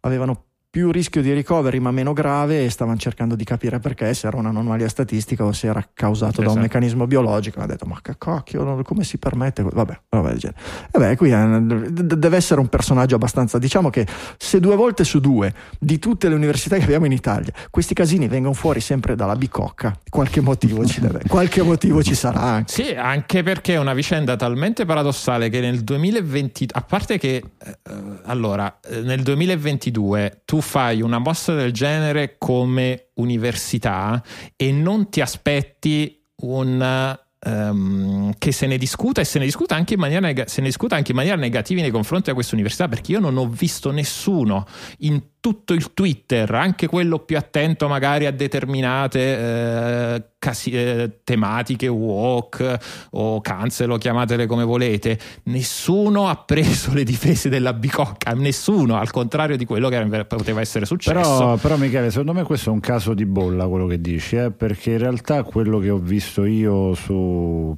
avevano 0.00 0.45
più 0.76 0.90
rischio 0.90 1.22
di 1.22 1.32
ricoveri 1.32 1.80
ma 1.80 1.90
meno 1.90 2.12
grave 2.12 2.62
e 2.62 2.68
stavano 2.68 2.98
cercando 2.98 3.34
di 3.34 3.44
capire 3.44 3.78
perché 3.78 4.12
se 4.12 4.26
era 4.26 4.36
un'anomalia 4.36 4.90
statistica 4.90 5.42
o 5.42 5.52
se 5.52 5.68
era 5.68 5.82
causato 5.94 6.32
esatto. 6.32 6.42
da 6.42 6.48
un 6.48 6.58
esatto. 6.58 6.66
meccanismo 6.66 7.06
biologico. 7.06 7.60
Ha 7.60 7.66
detto 7.66 7.86
ma 7.86 7.98
che 8.02 8.16
cacchio, 8.18 8.82
come 8.82 9.02
si 9.02 9.16
permette? 9.16 9.62
Vabbè, 9.62 10.00
vabbè 10.10 10.28
del 10.28 10.38
genere. 10.38 10.60
E 10.92 10.98
beh, 10.98 11.16
qui 11.16 11.30
eh, 11.32 11.90
deve 12.18 12.36
essere 12.36 12.60
un 12.60 12.68
personaggio 12.68 13.14
abbastanza, 13.14 13.56
diciamo 13.56 13.88
che 13.88 14.06
se 14.36 14.60
due 14.60 14.76
volte 14.76 15.04
su 15.04 15.18
due 15.18 15.54
di 15.78 15.98
tutte 15.98 16.28
le 16.28 16.34
università 16.34 16.76
che 16.76 16.84
abbiamo 16.84 17.06
in 17.06 17.12
Italia 17.12 17.54
questi 17.70 17.94
casini 17.94 18.28
vengono 18.28 18.52
fuori 18.52 18.80
sempre 18.80 19.16
dalla 19.16 19.34
bicocca, 19.34 19.98
qualche 20.10 20.42
motivo 20.42 20.84
ci 20.84 21.00
deve, 21.00 21.22
qualche 21.26 21.62
motivo 21.62 22.02
ci 22.02 22.14
sarà 22.14 22.42
anche. 22.42 22.70
Sì, 22.70 22.94
anche 22.94 23.42
perché 23.42 23.72
è 23.72 23.78
una 23.78 23.94
vicenda 23.94 24.36
talmente 24.36 24.84
paradossale 24.84 25.48
che 25.48 25.60
nel 25.60 25.80
2020, 25.80 26.66
a 26.72 26.82
parte 26.82 27.16
che 27.16 27.42
eh, 27.64 27.78
allora, 28.24 28.78
eh, 28.86 29.00
nel 29.00 29.22
2022 29.22 30.42
tu 30.44 30.60
fai 30.66 31.00
una 31.00 31.18
mossa 31.18 31.54
del 31.54 31.72
genere 31.72 32.36
come 32.38 33.10
università 33.14 34.20
e 34.56 34.72
non 34.72 35.08
ti 35.08 35.20
aspetti 35.20 36.24
un 36.42 37.16
um, 37.44 38.32
che 38.38 38.52
se 38.52 38.66
ne 38.66 38.78
discuta 38.78 39.20
e 39.20 39.24
se 39.24 39.38
ne 39.38 39.44
discuta, 39.44 39.74
anche 39.74 39.94
in 39.94 40.00
maniera 40.00 40.46
se 40.46 40.60
ne 40.60 40.66
discuta 40.66 40.96
anche 40.96 41.10
in 41.10 41.16
maniera 41.16 41.36
negativa 41.36 41.80
nei 41.80 41.90
confronti 41.90 42.28
di 42.28 42.34
questa 42.34 42.54
università 42.54 42.88
perché 42.88 43.12
io 43.12 43.20
non 43.20 43.36
ho 43.36 43.48
visto 43.48 43.90
nessuno 43.90 44.66
in 44.98 45.22
tutto 45.46 45.74
il 45.74 45.94
Twitter, 45.94 46.52
anche 46.54 46.88
quello 46.88 47.20
più 47.20 47.36
attento 47.36 47.86
magari 47.86 48.26
a 48.26 48.32
determinate 48.32 49.20
eh, 49.20 50.24
casi, 50.40 50.70
eh, 50.70 51.20
tematiche, 51.22 51.86
walk 51.86 52.78
o 53.10 53.40
cancel, 53.40 53.92
o 53.92 53.96
chiamatele 53.96 54.46
come 54.46 54.64
volete, 54.64 55.16
nessuno 55.44 56.28
ha 56.28 56.34
preso 56.34 56.92
le 56.92 57.04
difese 57.04 57.48
della 57.48 57.72
bicocca, 57.74 58.32
nessuno, 58.32 58.96
al 58.96 59.12
contrario 59.12 59.56
di 59.56 59.64
quello 59.64 59.88
che 59.88 60.24
poteva 60.24 60.60
essere 60.60 60.84
successo. 60.84 61.20
Però, 61.20 61.56
però 61.58 61.76
Michele, 61.76 62.10
secondo 62.10 62.32
me 62.32 62.42
questo 62.42 62.70
è 62.70 62.72
un 62.72 62.80
caso 62.80 63.14
di 63.14 63.24
bolla 63.24 63.68
quello 63.68 63.86
che 63.86 64.00
dici, 64.00 64.34
eh? 64.34 64.50
perché 64.50 64.92
in 64.92 64.98
realtà 64.98 65.44
quello 65.44 65.78
che 65.78 65.90
ho 65.90 65.98
visto 65.98 66.44
io 66.44 66.94
su 66.94 67.25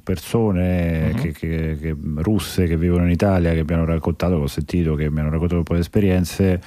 persone 0.03 1.11
uh-huh. 1.13 1.21
che, 1.21 1.31
che, 1.31 1.77
che, 1.79 1.95
russe 2.17 2.65
che 2.65 2.77
vivono 2.77 3.05
in 3.05 3.11
Italia, 3.11 3.53
che 3.53 3.63
mi 3.65 3.73
hanno 3.73 3.85
raccontato, 3.85 4.35
che 4.37 4.43
ho 4.43 4.47
sentito, 4.47 4.95
che 4.95 5.09
mi 5.09 5.19
hanno 5.19 5.29
raccontato 5.29 5.57
un 5.57 5.63
po' 5.63 5.73
di 5.73 5.79
esperienze, 5.81 6.61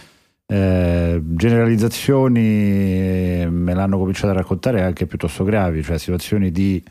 eh, 0.47 1.20
generalizzazioni 1.22 2.41
eh, 2.41 3.49
me 3.51 3.74
l'hanno 3.74 3.99
cominciato 3.99 4.28
a 4.28 4.35
raccontare 4.35 4.83
anche 4.83 5.07
piuttosto 5.07 5.45
gravi, 5.45 5.83
cioè 5.83 5.99
situazioni 5.99 6.51
di 6.51 6.83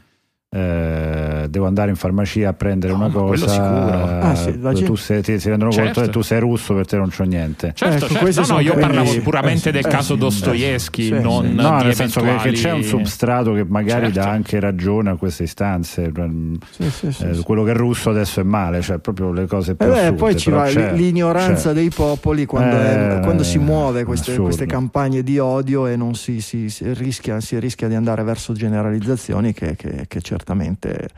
eh, 0.53 1.47
devo 1.47 1.65
andare 1.65 1.91
in 1.91 1.95
farmacia 1.95 2.49
a 2.49 2.53
prendere 2.53 2.91
no, 2.91 2.99
una 2.99 3.09
cosa 3.09 4.19
ah, 4.19 4.35
sì, 4.35 4.83
tu 4.83 4.95
sei, 4.95 5.21
ti, 5.21 5.39
si 5.39 5.47
rendono 5.47 5.71
certo. 5.71 5.93
conto 5.93 6.01
che 6.01 6.09
tu 6.09 6.21
sei 6.21 6.41
russo 6.41 6.73
per 6.73 6.85
te 6.85 6.97
non 6.97 7.09
c'ho 7.09 7.23
niente 7.23 7.71
certo, 7.73 8.07
ecco, 8.07 8.29
certo. 8.29 8.41
No, 8.41 8.55
no, 8.55 8.59
io 8.59 8.73
parlavo 8.75 9.17
puramente 9.21 9.69
eh, 9.69 9.71
del 9.71 9.85
eh, 9.85 9.89
caso 9.89 10.15
Dostoevsky 10.15 11.03
sì, 11.03 11.19
non 11.21 11.45
sì. 11.45 11.53
no 11.53 11.81
nel 11.81 11.95
senso 11.95 12.19
che, 12.19 12.35
che, 12.41 12.51
c'è 12.51 12.71
un 12.73 12.83
substrato 12.83 13.53
che 13.53 13.63
magari 13.63 14.07
certo. 14.07 14.19
dà 14.19 14.29
anche 14.29 14.59
ragione 14.59 15.11
a 15.11 15.15
queste 15.15 15.43
istanze 15.43 16.11
eh, 16.11 17.39
quello 17.45 17.63
che 17.63 17.71
è 17.71 17.75
russo 17.75 18.09
adesso 18.09 18.41
è 18.41 18.43
male 18.43 18.81
cioè 18.81 18.97
proprio 18.97 19.31
le 19.31 19.47
cose 19.47 19.75
più 19.75 19.87
eh 19.87 19.99
assurde, 19.99 20.17
poi 20.17 20.35
ci 20.35 20.49
va 20.49 20.65
l'ignoranza 20.67 21.69
c'è. 21.69 21.75
dei 21.75 21.89
popoli 21.89 22.45
quando, 22.45 22.75
è, 22.75 23.19
quando 23.23 23.43
si 23.43 23.57
muove 23.57 24.03
queste, 24.03 24.35
queste, 24.35 24.65
campagne 24.65 25.23
di 25.23 25.39
odio 25.39 25.87
e 25.87 25.95
non 25.95 26.13
si, 26.13 26.41
si, 26.41 26.69
si, 26.69 26.91
rischia, 26.93 27.39
si 27.39 27.57
rischia 27.57 27.87
di 27.87 27.95
andare 27.95 28.21
verso 28.23 28.51
generalizzazioni 28.51 29.53
che, 29.53 29.77
che, 29.77 30.05
che 30.07 30.19
certamente, 30.41 31.09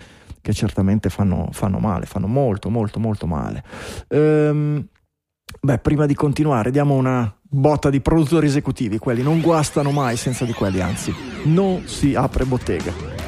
che 0.42 0.54
certamente 0.54 1.10
fanno, 1.10 1.48
fanno, 1.52 1.80
male, 1.80 2.06
fanno 2.06 2.28
molto, 2.28 2.70
molto, 2.70 3.00
molto 3.00 3.26
male. 3.26 3.64
Ehm, 4.10 4.86
beh, 5.62 5.78
prima 5.80 6.06
di 6.06 6.14
continuare, 6.14 6.72
diamo 6.72 6.96
una 6.96 7.34
botta 7.42 7.90
di 7.90 8.02
produttori 8.02 8.48
esecutivi. 8.48 8.98
Quelli 8.98 9.24
non 9.24 9.40
guastano 9.40 9.92
mai 9.92 10.18
senza 10.18 10.44
di 10.44 10.54
quelli, 10.54 10.82
anzi, 10.82 11.14
non 11.46 11.88
si 11.88 12.14
apre 12.16 12.44
bottega. 12.44 13.23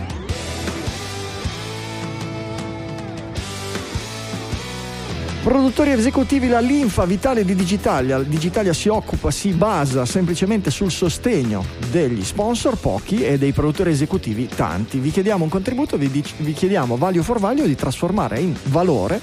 Produttori 5.46 5.91
esecutivi, 5.91 6.48
la 6.48 6.60
linfa 6.60 7.06
vitale 7.06 7.46
di 7.46 7.54
Digitalia. 7.54 8.18
Digitalia 8.18 8.74
si 8.74 8.88
occupa, 8.88 9.30
si 9.30 9.52
basa 9.52 10.04
semplicemente 10.04 10.72
sul 10.72 10.89
sostegno 10.89 11.64
degli 11.91 12.24
sponsor, 12.24 12.78
pochi, 12.78 13.24
e 13.24 13.38
dei 13.38 13.52
produttori 13.52 13.91
esecutivi, 13.91 14.48
tanti. 14.48 14.98
Vi 14.98 15.12
chiediamo 15.12 15.43
un 15.43 15.52
contributo, 15.52 15.98
vi, 15.98 16.10
dic- 16.10 16.34
vi 16.38 16.52
chiediamo 16.52 16.98
value 16.98 17.22
for 17.22 17.39
value 17.39 17.68
di 17.68 17.76
trasformare 17.76 18.39
in 18.39 18.56
valore 18.64 19.22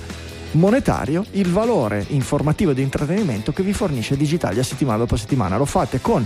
monetario 0.53 1.25
il 1.33 1.49
valore 1.49 2.05
informativo 2.11 2.70
e 2.70 2.75
di 2.75 2.83
intrattenimento 2.83 3.53
che 3.53 3.64
vi 3.64 3.73
fornisce 3.73 4.16
Digitalia 4.16 4.62
settimana 4.62 4.99
dopo 4.99 5.16
settimana. 5.16 5.57
Lo 5.57 5.64
fate 5.64 6.01
con 6.01 6.25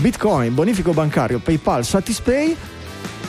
Bitcoin, 0.00 0.54
bonifico 0.54 0.94
bancario, 0.94 1.40
PayPal, 1.40 1.84
Satispay 1.84 2.56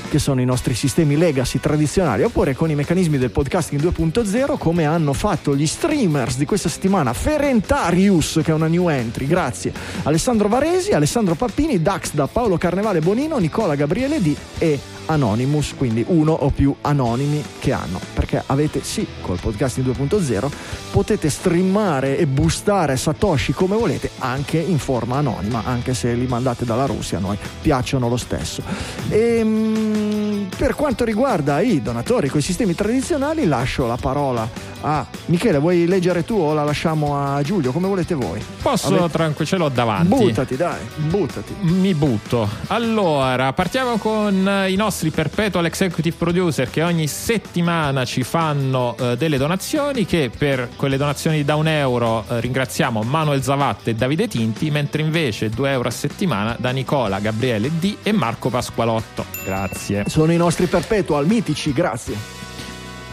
che 0.09 0.19
sono 0.19 0.41
i 0.41 0.45
nostri 0.45 0.73
sistemi 0.73 1.17
legacy 1.17 1.59
tradizionali, 1.59 2.23
oppure 2.23 2.55
con 2.55 2.69
i 2.69 2.75
meccanismi 2.75 3.17
del 3.17 3.31
podcasting 3.31 3.81
2.0 3.81 4.57
come 4.57 4.85
hanno 4.85 5.13
fatto 5.13 5.55
gli 5.55 5.67
streamers 5.67 6.37
di 6.37 6.45
questa 6.45 6.69
settimana, 6.69 7.13
Ferentarius 7.13 8.39
che 8.43 8.51
è 8.51 8.53
una 8.53 8.67
new 8.67 8.89
entry, 8.89 9.27
grazie, 9.27 9.73
Alessandro 10.03 10.47
Varesi, 10.47 10.91
Alessandro 10.91 11.35
Pappini, 11.35 11.81
Dax 11.81 12.13
da 12.13 12.27
Paolo 12.27 12.57
Carnevale 12.57 12.99
Bonino, 12.99 13.37
Nicola 13.37 13.75
Gabriele 13.75 14.21
D 14.21 14.35
e 14.57 14.79
Anonymous, 15.07 15.73
quindi 15.75 16.05
uno 16.07 16.31
o 16.31 16.49
più 16.49 16.73
anonimi 16.81 17.43
che 17.59 17.71
hanno, 17.71 17.99
perché 18.13 18.41
avete 18.45 18.83
sì, 18.83 19.05
col 19.21 19.39
podcasting 19.39 19.87
2.0 19.87 20.49
potete 20.91 21.29
streamare 21.29 22.17
e 22.17 22.27
boostare 22.27 22.95
Satoshi 22.95 23.53
come 23.53 23.75
volete, 23.75 24.11
anche 24.19 24.57
in 24.57 24.79
forma 24.79 25.17
anonima, 25.17 25.63
anche 25.65 25.93
se 25.93 26.13
li 26.13 26.27
mandate 26.27 26.65
dalla 26.65 26.85
Russia, 26.85 27.17
a 27.17 27.21
noi 27.21 27.37
piacciono 27.61 28.07
lo 28.07 28.17
stesso. 28.17 28.61
E, 29.09 29.37
ehm, 29.39 30.49
per 30.57 30.75
quanto 30.75 31.03
riguarda 31.03 31.59
i 31.59 31.81
donatori 31.81 32.29
con 32.29 32.39
i 32.39 32.43
sistemi 32.43 32.73
tradizionali, 32.73 33.45
lascio 33.45 33.85
la 33.85 33.97
parola 33.99 34.49
a 34.81 35.05
Michele. 35.25 35.59
Vuoi 35.59 35.87
leggere 35.87 36.23
tu 36.25 36.35
o 36.35 36.53
la 36.53 36.63
lasciamo 36.63 37.17
a 37.17 37.41
Giulio? 37.41 37.71
Come 37.71 37.87
volete 37.87 38.13
voi? 38.13 38.43
Posso 38.61 38.87
Avete... 38.87 39.09
tranquillo, 39.09 39.49
ce 39.49 39.57
l'ho 39.57 39.69
davanti. 39.69 40.07
Buttati, 40.07 40.55
dai, 40.55 40.81
buttati. 40.95 41.55
Mi 41.61 41.93
butto. 41.93 42.47
Allora, 42.67 43.53
partiamo 43.53 43.97
con 43.97 44.65
i 44.67 44.75
nostri 44.75 44.97
nostri 44.97 45.11
perpetual 45.11 45.65
executive 45.65 46.15
producer 46.15 46.69
che 46.69 46.81
ogni 46.81 47.07
settimana 47.07 48.05
ci 48.05 48.23
fanno 48.23 48.95
eh, 48.97 49.17
delle 49.17 49.37
donazioni 49.37 50.05
che 50.05 50.31
per 50.35 50.69
quelle 50.75 50.97
donazioni 50.97 51.43
da 51.43 51.55
un 51.55 51.67
euro 51.67 52.23
eh, 52.27 52.39
ringraziamo 52.39 53.01
Manuel 53.03 53.43
Zavatte 53.43 53.91
e 53.91 53.95
Davide 53.95 54.27
Tinti 54.27 54.71
mentre 54.71 55.01
invece 55.01 55.49
2 55.49 55.69
euro 55.69 55.89
a 55.89 55.91
settimana 55.91 56.55
da 56.57 56.71
Nicola, 56.71 57.19
Gabriele 57.19 57.69
D 57.79 57.97
e 58.01 58.11
Marco 58.11 58.49
Pasqualotto 58.49 59.25
grazie 59.43 60.05
sono 60.07 60.31
i 60.31 60.37
nostri 60.37 60.67
perpetual 60.67 61.27
mitici 61.27 61.73
grazie 61.73 62.36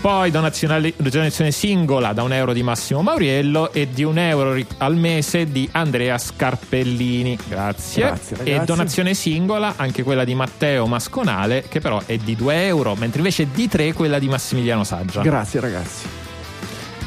poi 0.04 0.30
donazione 0.30 1.50
singola 1.50 2.12
da 2.12 2.22
un 2.22 2.34
euro 2.34 2.52
di 2.52 2.62
Massimo 2.62 3.00
Mauriello 3.00 3.72
e 3.72 3.88
di 3.88 4.02
un 4.02 4.18
euro 4.18 4.62
al 4.76 4.96
mese 4.96 5.50
di 5.50 5.66
Andrea 5.72 6.18
Scarpellini. 6.18 7.38
Grazie. 7.48 8.02
Grazie 8.02 8.36
e 8.42 8.62
donazione 8.66 9.14
singola 9.14 9.72
anche 9.76 10.02
quella 10.02 10.24
di 10.24 10.34
Matteo 10.34 10.86
Masconale, 10.86 11.64
che 11.66 11.80
però 11.80 12.02
è 12.04 12.18
di 12.18 12.36
2 12.36 12.66
euro, 12.66 12.94
mentre 12.96 13.20
invece 13.20 13.48
di 13.50 13.66
3 13.66 13.94
quella 13.94 14.18
di 14.18 14.28
Massimiliano 14.28 14.84
Saggia. 14.84 15.22
Grazie 15.22 15.60
ragazzi. 15.60 16.06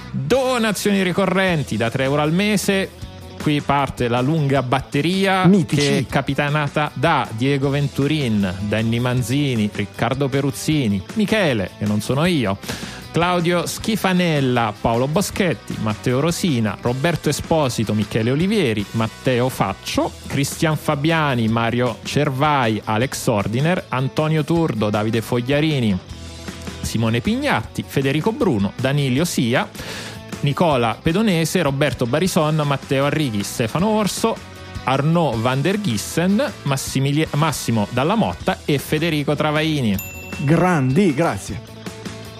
Donazioni 0.09 1.03
ricorrenti 1.03 1.77
da 1.77 1.91
3 1.91 2.03
euro 2.03 2.23
al 2.23 2.33
mese 2.33 2.89
qui 3.47 3.61
parte 3.61 4.09
la 4.09 4.19
lunga 4.19 4.61
batteria 4.61 5.45
Mitici. 5.45 5.81
che 5.81 5.97
è 5.99 6.05
capitanata 6.05 6.91
da 6.93 7.25
Diego 7.31 7.69
Venturin, 7.69 8.53
Danny 8.67 8.99
Manzini, 8.99 9.69
Riccardo 9.73 10.27
Peruzzini, 10.27 11.01
Michele, 11.13 11.71
che 11.77 11.85
non 11.85 12.01
sono 12.01 12.25
io, 12.25 12.57
Claudio 13.13 13.65
Schifanella, 13.65 14.73
Paolo 14.81 15.07
Boschetti, 15.07 15.77
Matteo 15.79 16.19
Rosina, 16.19 16.77
Roberto 16.81 17.29
Esposito, 17.29 17.93
Michele 17.93 18.31
Olivieri, 18.31 18.85
Matteo 18.91 19.47
Faccio, 19.47 20.11
Cristian 20.27 20.75
Fabiani, 20.75 21.47
Mario 21.47 21.99
Cervai, 22.03 22.81
Alex 22.83 23.27
Ordiner, 23.27 23.85
Antonio 23.87 24.43
Turdo, 24.43 24.89
Davide 24.89 25.21
Fogliarini, 25.21 25.97
Simone 26.81 27.21
Pignatti, 27.21 27.81
Federico 27.87 28.33
Bruno, 28.33 28.73
Danilio 28.75 29.23
Sia, 29.23 29.69
Nicola 30.41 30.97
Pedonese, 31.01 31.61
Roberto 31.61 32.05
Barison, 32.05 32.55
Matteo 32.65 33.05
Arrighi, 33.05 33.43
Stefano 33.43 33.87
Orso, 33.87 34.35
Arnaud 34.83 35.39
van 35.39 35.61
der 35.61 35.81
Gissen, 35.81 36.43
Massimili- 36.63 37.27
Massimo 37.31 37.87
Dalla 37.89 38.15
Motta 38.15 38.59
e 38.65 38.77
Federico 38.77 39.35
Travaini. 39.35 39.97
Grandi, 40.39 41.13
grazie. 41.13 41.59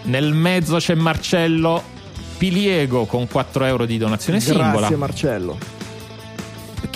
Nel 0.04 0.34
mezzo 0.34 0.78
c'è 0.78 0.96
Marcello 0.96 1.84
Piliego 2.38 3.06
con 3.06 3.28
4 3.28 3.66
euro 3.66 3.86
di 3.86 3.98
donazione 3.98 4.38
grazie, 4.40 4.54
singola. 4.54 4.78
Grazie 4.80 4.96
Marcello 4.96 5.77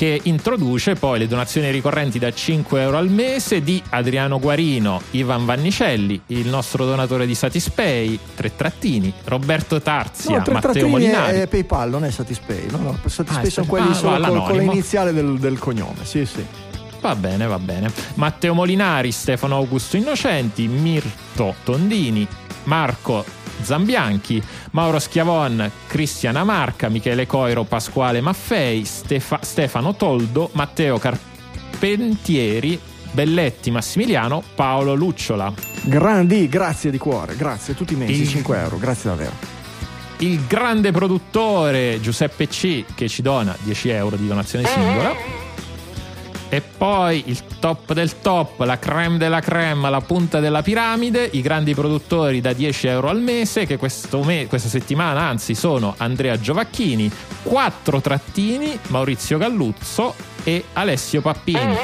che 0.02 0.20
introduce 0.24 0.96
poi 0.96 1.20
le 1.20 1.28
donazioni 1.28 1.70
ricorrenti 1.70 2.18
da 2.18 2.34
5 2.34 2.82
euro 2.82 2.98
al 2.98 3.08
mese 3.08 3.62
di 3.62 3.80
Adriano 3.90 4.40
Guarino, 4.40 5.00
Ivan 5.12 5.46
Vannicelli, 5.46 6.20
il 6.28 6.48
nostro 6.48 6.86
donatore 6.86 7.28
di 7.28 7.36
Satispay, 7.36 8.18
tre 8.34 8.56
trattini, 8.56 9.14
Roberto 9.26 9.80
Tarzia, 9.80 10.42
no, 10.44 10.54
Matteo 10.54 10.88
Molinari. 10.88 11.42
È 11.42 11.48
PayPal, 11.48 11.92
non 11.92 12.04
è 12.04 12.10
Satispay, 12.10 12.72
no, 12.72 12.78
no, 12.78 13.00
Satispay 13.06 13.46
ah, 13.46 13.50
sono 13.52 13.68
quelli 13.68 13.92
ah, 13.92 13.94
solo 13.94 14.28
con, 14.28 14.44
con 14.46 14.58
l'iniziale 14.58 15.14
del, 15.14 15.38
del 15.38 15.60
cognome, 15.60 16.04
sì 16.04 16.26
sì. 16.26 16.44
Va 17.02 17.16
bene, 17.16 17.48
va 17.48 17.58
bene. 17.58 17.92
Matteo 18.16 18.54
Molinari, 18.54 19.12
Stefano 19.12 19.56
Augusto 19.56 19.98
Innocenti, 19.98 20.68
Mirto 20.68 21.56
Tondini, 21.64 22.28
Marco 22.66 23.26
Zambianchi, 23.62 24.42
Mauro 24.72 25.00
Schiavon, 25.00 25.70
Cristian 25.88 26.36
Amarca, 26.36 26.90
Michele 26.90 27.26
Coiro, 27.26 27.64
Pasquale 27.64 28.22
Maffei, 28.22 28.86
Stefa- 28.86 29.40
Stefano 29.42 29.96
Toldo, 29.96 30.50
Matteo 30.54 31.00
Carpentieri, 31.00 32.80
Belletti 33.12 33.72
Massimiliano, 33.72 34.44
Paolo 34.54 34.94
Lucciola. 34.94 35.52
Grandi, 35.82 36.48
grazie 36.48 36.92
di 36.92 37.00
cuore, 37.00 37.36
grazie, 37.36 37.76
tutti 37.76 37.94
i 37.94 37.98
mesi, 37.98 38.22
Il... 38.22 38.28
5 38.28 38.60
euro, 38.60 38.78
grazie 38.78 39.10
davvero 39.10 39.60
il 40.22 40.46
grande 40.46 40.92
produttore 40.92 42.00
Giuseppe 42.00 42.48
C 42.48 42.86
che 42.94 43.08
ci 43.08 43.24
dona 43.24 43.58
10 43.64 43.90
euro 43.90 44.16
di 44.18 44.28
donazione 44.28 44.68
singola 44.68 45.51
e 46.54 46.60
poi 46.60 47.24
il 47.28 47.42
top 47.60 47.94
del 47.94 48.20
top, 48.20 48.60
la 48.60 48.78
creme 48.78 49.18
della 49.18 49.40
creme, 49.40 49.90
la 49.90 50.02
punta 50.02 50.42
della 50.42 50.62
piramide, 50.62 51.30
i 51.32 51.40
grandi 51.40 51.74
produttori 51.74 52.42
da 52.42 52.52
10 52.52 52.88
euro 52.88 53.08
al 53.08 53.22
mese, 53.22 53.66
che 53.66 53.80
me- 54.26 54.48
questa 54.48 54.68
settimana 54.68 55.22
anzi 55.22 55.56
sono 55.56 55.94
Andrea 55.96 56.38
Giovacchini, 56.38 57.10
4 57.44 58.02
trattini, 58.02 58.78
Maurizio 58.88 59.38
Galluzzo 59.38 60.14
e 60.44 60.66
Alessio 60.74 61.22
Pappini. 61.22 61.78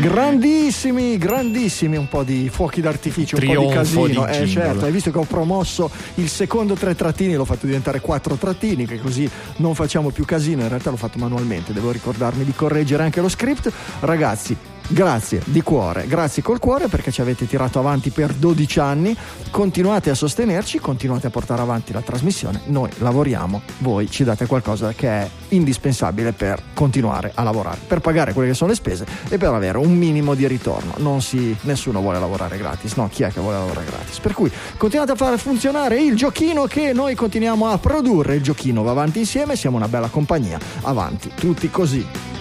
Grandissimi, 0.00 1.18
grandissimi, 1.18 1.96
un 1.96 2.06
po' 2.06 2.22
di 2.22 2.48
fuochi 2.48 2.80
d'artificio, 2.80 3.34
un 3.34 3.42
Trionfo 3.42 3.62
po' 3.62 3.68
di 3.68 3.74
casino. 3.74 4.26
Di 4.26 4.36
eh, 4.36 4.46
certo, 4.46 4.84
hai 4.84 4.92
visto 4.92 5.10
che 5.10 5.18
ho 5.18 5.24
promosso 5.24 5.90
il 6.14 6.28
secondo 6.28 6.74
tre 6.74 6.94
trattini, 6.94 7.34
l'ho 7.34 7.44
fatto 7.44 7.66
diventare 7.66 8.00
quattro 8.00 8.36
trattini, 8.36 8.86
che 8.86 9.00
così 9.00 9.28
non 9.56 9.74
facciamo 9.74 10.10
più 10.10 10.24
casino. 10.24 10.62
In 10.62 10.68
realtà 10.68 10.90
l'ho 10.90 10.96
fatto 10.96 11.18
manualmente, 11.18 11.72
devo 11.72 11.90
ricordarmi 11.90 12.44
di 12.44 12.52
correggere 12.52 13.02
anche 13.02 13.20
lo 13.20 13.28
script. 13.28 13.72
Ragazzi, 13.98 14.56
grazie 14.88 15.42
di 15.44 15.62
cuore, 15.62 16.06
grazie 16.06 16.42
col 16.42 16.58
cuore 16.58 16.88
perché 16.88 17.10
ci 17.10 17.20
avete 17.20 17.46
tirato 17.46 17.78
avanti 17.78 18.10
per 18.10 18.32
12 18.32 18.80
anni, 18.80 19.16
continuate 19.50 20.10
a 20.10 20.14
sostenerci, 20.14 20.78
continuate 20.78 21.26
a 21.26 21.30
portare 21.30 21.60
avanti 21.60 21.92
la 21.92 22.00
trasmissione, 22.00 22.62
noi 22.66 22.90
lavoriamo, 22.98 23.62
voi 23.78 24.10
ci 24.10 24.24
date 24.24 24.46
qualcosa 24.46 24.92
che 24.92 25.08
è 25.08 25.28
indispensabile 25.48 26.32
per 26.32 26.62
continuare 26.74 27.32
a 27.34 27.42
lavorare, 27.42 27.78
per 27.86 28.00
pagare 28.00 28.32
quelle 28.32 28.48
che 28.48 28.54
sono 28.54 28.70
le 28.70 28.76
spese 28.76 29.06
e 29.28 29.38
per 29.38 29.52
avere 29.52 29.78
un 29.78 29.94
minimo 29.94 30.34
di 30.34 30.46
ritorno. 30.46 31.20
Si, 31.20 31.56
nessuno 31.62 32.00
vuole 32.00 32.18
lavorare 32.18 32.56
gratis, 32.56 32.94
no? 32.94 33.08
Chi 33.08 33.22
è 33.22 33.32
che 33.32 33.40
vuole 33.40 33.56
lavorare 33.58 33.86
gratis? 33.86 34.18
Per 34.20 34.32
cui 34.32 34.50
continuate 34.76 35.12
a 35.12 35.16
fare 35.16 35.36
funzionare 35.38 36.00
il 36.00 36.14
giochino 36.14 36.64
che 36.66 36.92
noi 36.92 37.14
continuiamo 37.14 37.66
a 37.66 37.78
produrre, 37.78 38.36
il 38.36 38.42
giochino 38.42 38.82
va 38.82 38.92
avanti 38.92 39.18
insieme, 39.18 39.56
siamo 39.56 39.76
una 39.76 39.88
bella 39.88 40.08
compagnia, 40.08 40.58
avanti, 40.82 41.30
tutti 41.34 41.70
così. 41.70 42.36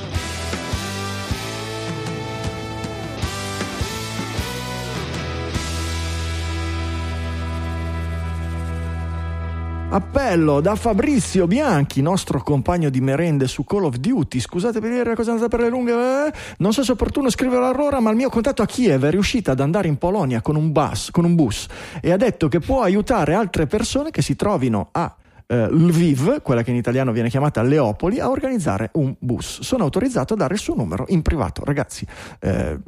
Appello 9.90 10.60
da 10.60 10.76
Fabrizio 10.76 11.48
Bianchi, 11.48 12.02
nostro 12.02 12.44
compagno 12.44 12.90
di 12.90 13.00
merende 13.00 13.48
su 13.48 13.64
Call 13.64 13.86
of 13.86 13.96
Duty. 13.96 14.38
Scusate 14.38 14.82
per 14.82 14.92
dire 14.92 15.16
cosa 15.16 15.32
andata 15.32 15.48
per 15.48 15.62
le 15.62 15.70
lunghe. 15.70 15.94
Eh? 15.94 16.34
Non 16.58 16.74
so 16.74 16.84
se 16.84 16.90
è 16.90 16.94
opportuno 16.94 17.30
scriverlo 17.30 17.66
allora, 17.66 18.02
ma 18.02 18.10
il 18.10 18.18
mio 18.18 18.30
contatto 18.30 18.62
a 18.62 18.66
Kiev 18.66 19.06
è 19.06 19.10
riuscito 19.10 19.50
ad 19.50 19.62
andare 19.62 19.88
in 19.88 19.98
Polonia 19.98 20.42
con 20.42 20.58
un 20.58 20.74
bus, 20.74 21.10
con 21.10 21.24
un 21.24 21.36
bus 21.36 21.68
e 22.02 22.12
ha 22.12 22.18
detto 22.18 22.50
che 22.50 22.60
può 22.60 22.82
aiutare 22.82 23.34
altre 23.34 23.66
persone 23.66 24.12
che 24.12 24.22
si 24.22 24.36
trovino 24.36 24.90
a 24.92 25.16
eh, 25.48 25.68
Lviv, 25.70 26.42
quella 26.42 26.62
che 26.62 26.72
in 26.72 26.76
italiano 26.76 27.12
viene 27.12 27.30
chiamata 27.30 27.62
Leopoli, 27.62 28.20
a 28.20 28.30
organizzare 28.30 28.90
un 28.94 29.16
bus. 29.18 29.62
Sono 29.62 29.84
autorizzato 29.84 30.34
a 30.34 30.38
dare 30.38 30.54
il 30.54 30.60
suo 30.60 30.76
numero 30.76 31.06
in 31.10 31.22
privato. 31.22 31.64
Ragazzi, 31.64 32.06
eh, 32.40 32.80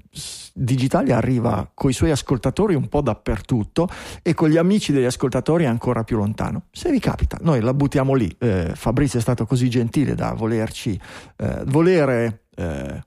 Digitalia 0.53 1.17
arriva 1.17 1.69
con 1.73 1.89
i 1.89 1.93
suoi 1.93 2.11
ascoltatori 2.11 2.75
un 2.75 2.87
po' 2.87 3.01
dappertutto 3.01 3.87
e 4.21 4.33
con 4.33 4.49
gli 4.49 4.57
amici 4.57 4.91
degli 4.91 5.05
ascoltatori 5.05 5.65
ancora 5.65 6.03
più 6.03 6.17
lontano. 6.17 6.65
Se 6.71 6.91
vi 6.91 6.99
capita, 6.99 7.37
noi 7.41 7.61
la 7.61 7.73
buttiamo 7.73 8.13
lì. 8.13 8.33
Eh, 8.37 8.71
Fabrizio 8.75 9.19
è 9.19 9.21
stato 9.21 9.45
così 9.45 9.69
gentile 9.69 10.13
da 10.15 10.33
volerci, 10.33 10.99
eh, 11.37 11.63
volere 11.65 12.43
eh, 12.55 13.03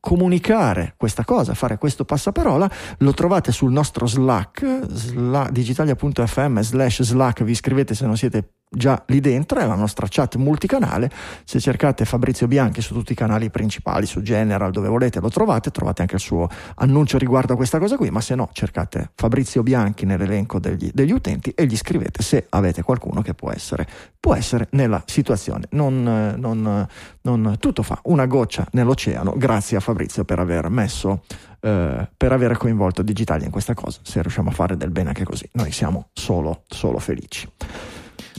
comunicare 0.00 0.94
questa 0.96 1.24
cosa, 1.24 1.54
fare 1.54 1.78
questo 1.78 2.04
passaparola, 2.04 2.70
lo 2.98 3.12
trovate 3.12 3.52
sul 3.52 3.70
nostro 3.70 4.06
Slack, 4.06 4.86
sla, 4.88 5.48
digitalia.fm 5.50 6.60
slash 6.60 7.02
Slack, 7.02 7.44
vi 7.44 7.52
iscrivete 7.52 7.94
se 7.94 8.06
non 8.06 8.16
siete 8.16 8.48
già 8.72 9.02
lì 9.06 9.20
dentro, 9.20 9.58
è 9.58 9.66
la 9.66 9.74
nostra 9.74 10.06
chat 10.08 10.36
multicanale, 10.36 11.10
se 11.44 11.60
cercate 11.60 12.04
Fabrizio 12.04 12.48
Bianchi 12.48 12.80
su 12.80 12.94
tutti 12.94 13.12
i 13.12 13.14
canali 13.14 13.50
principali, 13.50 14.06
su 14.06 14.22
General, 14.22 14.70
dove 14.70 14.88
volete 14.88 15.20
lo 15.20 15.28
trovate, 15.28 15.70
trovate 15.70 16.02
anche 16.02 16.14
il 16.14 16.20
suo 16.20 16.48
annuncio 16.76 17.18
riguardo 17.18 17.52
a 17.52 17.56
questa 17.56 17.78
cosa 17.78 17.96
qui, 17.96 18.10
ma 18.10 18.20
se 18.20 18.34
no 18.34 18.48
cercate 18.52 19.10
Fabrizio 19.14 19.62
Bianchi 19.62 20.06
nell'elenco 20.06 20.58
degli, 20.58 20.90
degli 20.92 21.12
utenti 21.12 21.50
e 21.50 21.66
gli 21.66 21.76
scrivete 21.76 22.22
se 22.22 22.46
avete 22.48 22.82
qualcuno 22.82 23.20
che 23.20 23.34
può 23.34 23.50
essere, 23.50 23.86
può 24.18 24.34
essere 24.34 24.68
nella 24.70 25.02
situazione. 25.06 25.66
Non, 25.70 26.02
non, 26.36 26.86
non, 27.22 27.56
tutto 27.58 27.82
fa 27.82 28.00
una 28.04 28.26
goccia 28.26 28.66
nell'oceano, 28.72 29.34
grazie 29.36 29.76
a 29.76 29.80
Fabrizio 29.80 30.24
per 30.24 30.38
aver 30.38 30.68
messo 30.70 31.22
eh, 31.60 32.08
per 32.16 32.32
aver 32.32 32.56
coinvolto 32.56 33.02
Digitalia 33.02 33.46
in 33.46 33.52
questa 33.52 33.74
cosa. 33.74 34.00
Se 34.02 34.20
riusciamo 34.20 34.50
a 34.50 34.52
fare 34.52 34.76
del 34.76 34.90
bene 34.90 35.08
anche 35.08 35.24
così, 35.24 35.48
noi 35.52 35.70
siamo 35.70 36.08
solo, 36.12 36.64
solo 36.66 36.98
felici. 36.98 37.48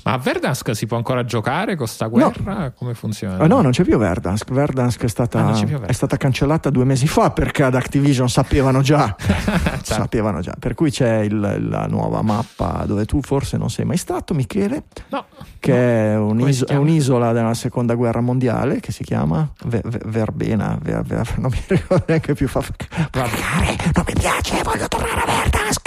Ma 0.04 0.14
a 0.14 0.18
Verdansk 0.18 0.76
si 0.76 0.86
può 0.86 0.98
ancora 0.98 1.24
giocare 1.24 1.76
con 1.76 1.88
sta 1.88 2.08
guerra? 2.08 2.54
No. 2.58 2.74
Come 2.76 2.94
funziona? 2.94 3.42
Uh, 3.42 3.48
no, 3.48 3.62
non 3.62 3.72
c'è 3.72 3.84
più 3.84 3.98
Verdansk. 3.98 4.52
Verdansk 4.52 5.04
è 5.04 5.08
stata, 5.08 5.40
ah, 5.40 5.52
Verdansk. 5.54 5.86
è 5.86 5.92
stata, 5.94 6.18
cancellata 6.18 6.70
due 6.70 6.84
mesi 6.84 7.08
fa 7.08 7.32
perché 7.32 7.64
ad 7.64 7.76
Activision 7.76 8.28
sapevano 8.30 8.82
già. 8.82 9.16
certo. 9.18 9.82
Sapevano 9.84 10.42
già. 10.42 10.54
Per 10.60 10.74
cui 10.74 10.92
c'è 10.92 11.20
il, 11.20 11.40
la 11.70 11.86
nuova 11.88 12.22
mappa 12.22 12.84
dove 12.86 13.06
tu 13.06 13.22
forse 13.22 13.58
non 13.58 13.70
sei 13.70 13.86
mai 13.86 13.98
stato, 13.98 14.34
Michele. 14.34 14.84
No. 15.10 15.26
Che 15.60 15.72
no. 15.72 15.78
È, 15.78 16.16
un'iso- 16.18 16.68
è, 16.68 16.76
un'isola 16.76 17.32
della 17.32 17.54
seconda 17.54 17.94
guerra 17.96 18.20
mondiale 18.22 18.80
che 18.82 18.92
si 18.92 19.04
chiama 19.04 19.50
Ver- 19.66 19.88
Ver- 19.88 20.08
Verbena. 20.08 20.78
Ver- 20.82 21.38
non 21.38 21.50
mi 21.50 21.62
ricordo 21.68 22.04
neanche 22.08 22.34
più. 22.34 22.48
Fa... 22.48 22.62
Cagare, 23.10 23.78
non 23.94 24.04
mi 24.06 24.14
piace, 24.14 24.62
voglio 24.64 24.88
tornare 24.88 25.22
a 25.22 25.26
Verdansk. 25.26 25.83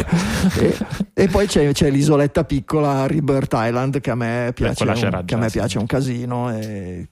E, 0.59 0.77
e, 1.13 1.29
poi 1.29 1.47
c'è, 1.47 1.71
c'è, 1.73 1.91
l'isoletta 1.91 2.45
piccola 2.45 3.07
Rebirth 3.07 3.55
Island 3.57 4.01
che 4.01 4.11
a 4.11 4.15
me 4.15 4.53
piace, 4.55 4.85
Beh, 4.85 4.93
un, 4.93 5.23
che 5.25 5.35
a 5.35 5.39
me 5.39 5.51
piace 5.51 5.79
un 5.79 5.87
casino 5.87 6.57
e 6.57 7.09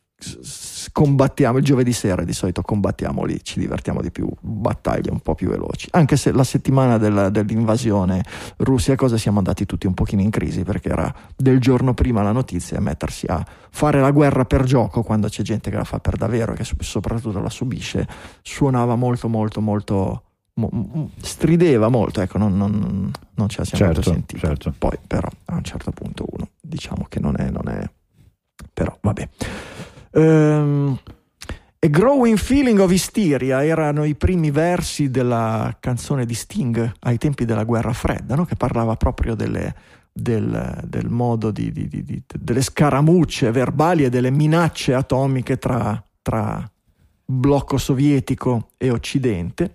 combattiamo 0.93 1.59
il 1.59 1.65
giovedì 1.65 1.93
sera 1.93 2.25
di 2.25 2.33
solito 2.33 2.63
combattiamo 2.63 3.25
lì 3.25 3.43
ci 3.43 3.59
divertiamo 3.59 4.01
di 4.01 4.11
più 4.11 4.29
battaglie 4.41 5.11
un 5.11 5.21
po' 5.21 5.35
più 5.35 5.49
veloci. 5.49 5.89
Anche 5.91 6.17
se 6.17 6.33
la 6.33 6.45
settimana 6.45 6.99
del, 6.99 7.29
dell'invasione 7.31 8.25
Russia 8.59 8.95
cosa 8.95 9.17
siamo 9.17 9.39
andati 9.39 9.67
tutti 9.67 9.87
un 9.87 9.95
pochino 9.95 10.23
in 10.23 10.31
crisi 10.31 10.63
perché 10.63 10.89
era 10.89 11.13
del 11.37 11.61
giorno 11.61 11.95
prima 11.95 12.23
la 12.23 12.33
notizia 12.33 12.77
e 12.77 12.81
mettersi 12.81 13.27
a 13.27 13.45
fare 13.71 14.01
la 14.01 14.11
guerra 14.11 14.45
per 14.45 14.65
gioco 14.65 15.03
quando 15.03 15.29
c'è 15.29 15.43
gente 15.43 15.71
che 15.71 15.77
la 15.77 15.85
fa 15.85 15.99
per 15.99 16.17
davvero 16.17 16.53
e 16.53 16.57
che 16.57 16.65
soprattutto 16.79 17.41
la 17.41 17.51
subisce 17.51 18.07
suonava 18.43 18.95
molto 18.95 19.29
molto 19.29 19.61
molto 19.61 20.23
strideva 21.21 21.89
molto, 21.89 22.21
ecco, 22.21 22.39
non, 22.39 22.57
non, 22.57 23.11
non 23.35 23.49
ce 23.49 23.59
la 23.59 23.65
siamo 23.65 23.93
certo, 23.93 24.03
sentiti. 24.03 24.39
Certo. 24.39 24.75
Poi, 24.77 24.97
però, 25.07 25.29
a 25.47 25.57
un 25.57 25.65
certo 25.65 25.91
punto 25.91 26.25
uno 26.31 26.49
diciamo 26.61 27.07
che 27.09 27.21
non 27.21 27.35
è, 27.39 27.51
non 27.51 27.69
è 27.69 27.89
però 28.73 28.97
vabbè. 29.01 29.29
Um, 30.13 30.99
A 31.79 31.87
Growing 31.87 32.39
Feeling 32.39 32.79
of 32.79 32.91
Hysteria 32.91 33.65
erano 33.65 34.05
i 34.05 34.15
primi 34.15 34.51
versi 34.51 35.11
della 35.11 35.77
canzone 35.81 36.25
di 36.25 36.35
Sting 36.35 36.95
ai 37.01 37.19
tempi 37.19 37.45
della 37.45 37.65
guerra 37.65 37.93
fredda, 37.93 38.35
no? 38.35 38.45
che 38.45 38.57
parlava 38.57 38.97
proprio 38.97 39.35
delle, 39.35 39.75
del, 40.11 40.81
del, 40.87 41.11
modo 41.11 41.51
di, 41.51 41.71
di, 41.73 41.89
di, 41.89 42.23
delle 42.27 42.63
scaramucce 42.63 43.51
verbali 43.51 44.05
e 44.05 44.09
delle 44.09 44.31
minacce 44.31 44.95
atomiche 44.95 45.59
tra, 45.59 46.03
tra 46.23 46.67
blocco 47.25 47.77
sovietico 47.77 48.71
e 48.79 48.91
occidente. 48.91 49.75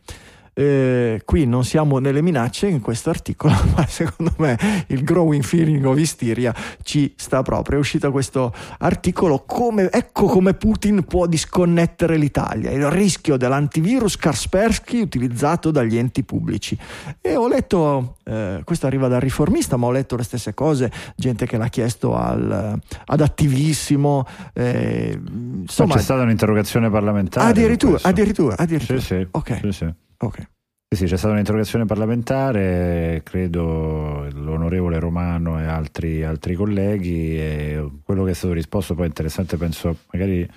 Eh, 0.60 1.22
qui 1.24 1.46
non 1.46 1.64
siamo 1.64 2.00
nelle 2.00 2.22
minacce 2.22 2.68
in 2.68 2.82
questo 2.82 3.10
articolo, 3.10 3.54
ma 3.78 3.88
secondo 3.88 4.34
me 4.40 4.58
il 4.88 5.06
growing 5.06 5.42
feeling 5.42 5.86
of 5.86 5.98
hysteria 5.98 6.54
ci 6.84 7.14
sta 7.16 7.42
proprio. 7.44 7.78
È 7.78 7.80
uscito 7.80 8.12
questo 8.12 8.54
articolo, 8.80 9.46
come, 9.48 9.90
ecco 9.90 10.26
come 10.26 10.56
Putin 10.56 11.06
può 11.06 11.28
disconnettere 11.28 12.18
l'Italia, 12.18 12.72
il 12.72 12.90
rischio 12.90 13.38
dell'antivirus 13.38 14.18
Kaspersky 14.18 15.00
utilizzato 15.00 15.72
dagli 15.72 15.98
enti 15.98 16.24
pubblici. 16.24 16.78
E 17.22 17.38
ho 17.38 17.48
letto, 17.48 18.18
eh, 18.26 18.60
questo 18.66 18.86
arriva 18.86 19.08
dal 19.08 19.22
riformista, 19.22 19.78
ma 19.78 19.86
ho 19.86 19.92
letto 19.92 20.18
le 20.18 20.24
stesse 20.24 20.54
cose, 20.54 20.92
gente 21.16 21.46
che 21.46 21.56
l'ha 21.56 21.70
chiesto 21.70 22.18
al, 22.18 22.78
ad 23.06 23.22
attivissimo. 23.22 24.28
Eh, 24.52 25.18
insomma, 25.62 25.96
c'è 25.96 26.02
stata 26.02 26.24
un'interrogazione 26.24 26.90
parlamentare. 26.90 27.50
Addirittura, 27.50 28.00
addirittura, 28.02 28.58
addirittura. 28.58 29.00
Sì, 29.00 29.06
sì. 29.06 29.28
Ok. 29.32 29.60
Sì, 29.62 29.72
sì. 29.72 30.08
Ok. 30.22 30.48
Sì, 30.92 31.06
c'è 31.06 31.18
stata 31.18 31.34
un'interrogazione 31.34 31.86
parlamentare, 31.86 33.22
credo 33.24 34.28
l'onorevole 34.34 35.00
Romano 35.00 35.60
e 35.60 35.66
altri, 35.66 36.24
altri, 36.24 36.56
colleghi, 36.56 37.38
e 37.38 37.90
quello 38.04 38.24
che 38.24 38.32
è 38.32 38.34
stato 38.34 38.54
risposto 38.54 38.96
poi 38.96 39.06
è 39.06 39.08
interessante, 39.08 39.56
penso 39.58 39.96
magari 40.12 40.50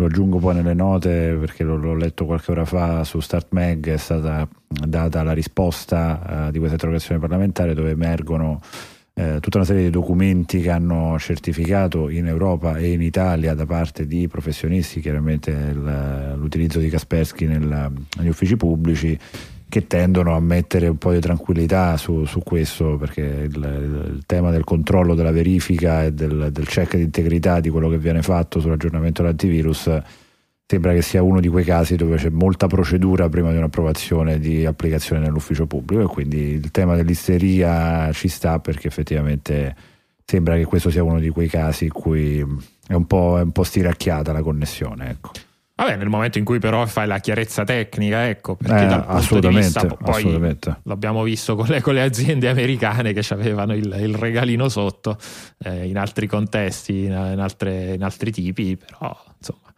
lo 0.00 0.06
aggiungo 0.06 0.38
poi 0.38 0.54
nelle 0.54 0.74
note 0.74 1.36
perché 1.40 1.64
l'ho, 1.64 1.76
l'ho 1.76 1.94
letto 1.94 2.26
qualche 2.26 2.50
ora 2.50 2.66
fa 2.66 3.04
su 3.04 3.20
Start 3.20 3.48
Mag, 3.50 3.88
è 3.88 3.96
stata 3.96 4.46
data 4.66 5.22
la 5.22 5.32
risposta 5.32 6.46
uh, 6.46 6.50
di 6.50 6.58
questa 6.58 6.74
interrogazione 6.74 7.20
parlamentare 7.20 7.72
dove 7.72 7.90
emergono 7.90 8.60
eh, 9.14 9.38
tutta 9.40 9.58
una 9.58 9.66
serie 9.66 9.84
di 9.84 9.90
documenti 9.90 10.60
che 10.60 10.70
hanno 10.70 11.18
certificato 11.18 12.08
in 12.08 12.26
Europa 12.26 12.76
e 12.76 12.92
in 12.92 13.02
Italia 13.02 13.54
da 13.54 13.66
parte 13.66 14.06
di 14.06 14.28
professionisti, 14.28 15.00
chiaramente 15.00 15.50
il, 15.50 16.34
l'utilizzo 16.36 16.78
di 16.78 16.88
Kaspersky 16.88 17.46
nel, 17.46 17.92
negli 18.16 18.28
uffici 18.28 18.56
pubblici 18.56 19.18
che 19.68 19.86
tendono 19.86 20.34
a 20.34 20.40
mettere 20.40 20.88
un 20.88 20.98
po' 20.98 21.12
di 21.12 21.20
tranquillità 21.20 21.96
su, 21.96 22.24
su 22.24 22.40
questo 22.40 22.96
perché 22.96 23.22
il, 23.22 23.54
il, 23.54 24.22
tema 24.26 24.50
del 24.50 24.64
controllo, 24.64 25.14
della 25.14 25.30
verifica 25.30 26.04
e 26.04 26.12
del, 26.12 26.48
del 26.50 26.66
check 26.66 26.96
di 26.96 27.02
integrità 27.02 27.60
di 27.60 27.70
quello 27.70 27.88
che 27.88 27.98
viene 27.98 28.20
fatto 28.20 28.58
sull'aggiornamento 28.58 29.22
dell'antivirus 29.22 30.02
sembra 30.70 30.92
che 30.92 31.02
sia 31.02 31.20
uno 31.20 31.40
di 31.40 31.48
quei 31.48 31.64
casi 31.64 31.96
dove 31.96 32.14
c'è 32.14 32.28
molta 32.28 32.68
procedura 32.68 33.28
prima 33.28 33.50
di 33.50 33.56
un'approvazione 33.56 34.38
di 34.38 34.64
applicazione 34.64 35.20
nell'ufficio 35.20 35.66
pubblico 35.66 36.02
e 36.02 36.06
quindi 36.06 36.38
il 36.52 36.70
tema 36.70 36.94
dell'isteria 36.94 38.12
ci 38.12 38.28
sta 38.28 38.60
perché 38.60 38.86
effettivamente 38.86 39.74
sembra 40.24 40.54
che 40.54 40.66
questo 40.66 40.88
sia 40.88 41.02
uno 41.02 41.18
di 41.18 41.28
quei 41.30 41.48
casi 41.48 41.86
in 41.86 41.90
cui 41.90 42.38
è 42.86 42.92
un 42.92 43.04
po', 43.04 43.36
è 43.38 43.42
un 43.42 43.50
po 43.50 43.64
stiracchiata 43.64 44.30
la 44.30 44.42
connessione. 44.42 45.10
Ecco. 45.10 45.30
Vabbè, 45.74 45.96
nel 45.96 46.08
momento 46.08 46.38
in 46.38 46.44
cui 46.44 46.60
però 46.60 46.86
fai 46.86 47.08
la 47.08 47.18
chiarezza 47.18 47.64
tecnica, 47.64 48.28
ecco, 48.28 48.54
perché 48.54 48.84
eh, 48.84 48.86
dal 48.86 49.26
punto 49.26 49.48
di 49.48 49.56
vista, 49.56 49.84
poi 49.84 50.14
assolutamente. 50.14 50.76
l'abbiamo 50.84 51.24
visto 51.24 51.56
con 51.56 51.66
le, 51.66 51.80
con 51.80 51.94
le, 51.94 52.02
aziende 52.02 52.48
americane 52.48 53.12
che 53.12 53.26
avevano 53.34 53.74
il, 53.74 53.92
il 53.98 54.14
regalino 54.14 54.68
sotto, 54.68 55.18
eh, 55.64 55.88
in 55.88 55.98
altri 55.98 56.28
contesti, 56.28 57.06
in, 57.06 57.10
in, 57.32 57.40
altre, 57.40 57.94
in 57.94 58.04
altri 58.04 58.30
tipi, 58.30 58.76
però 58.76 59.16
insomma 59.36 59.69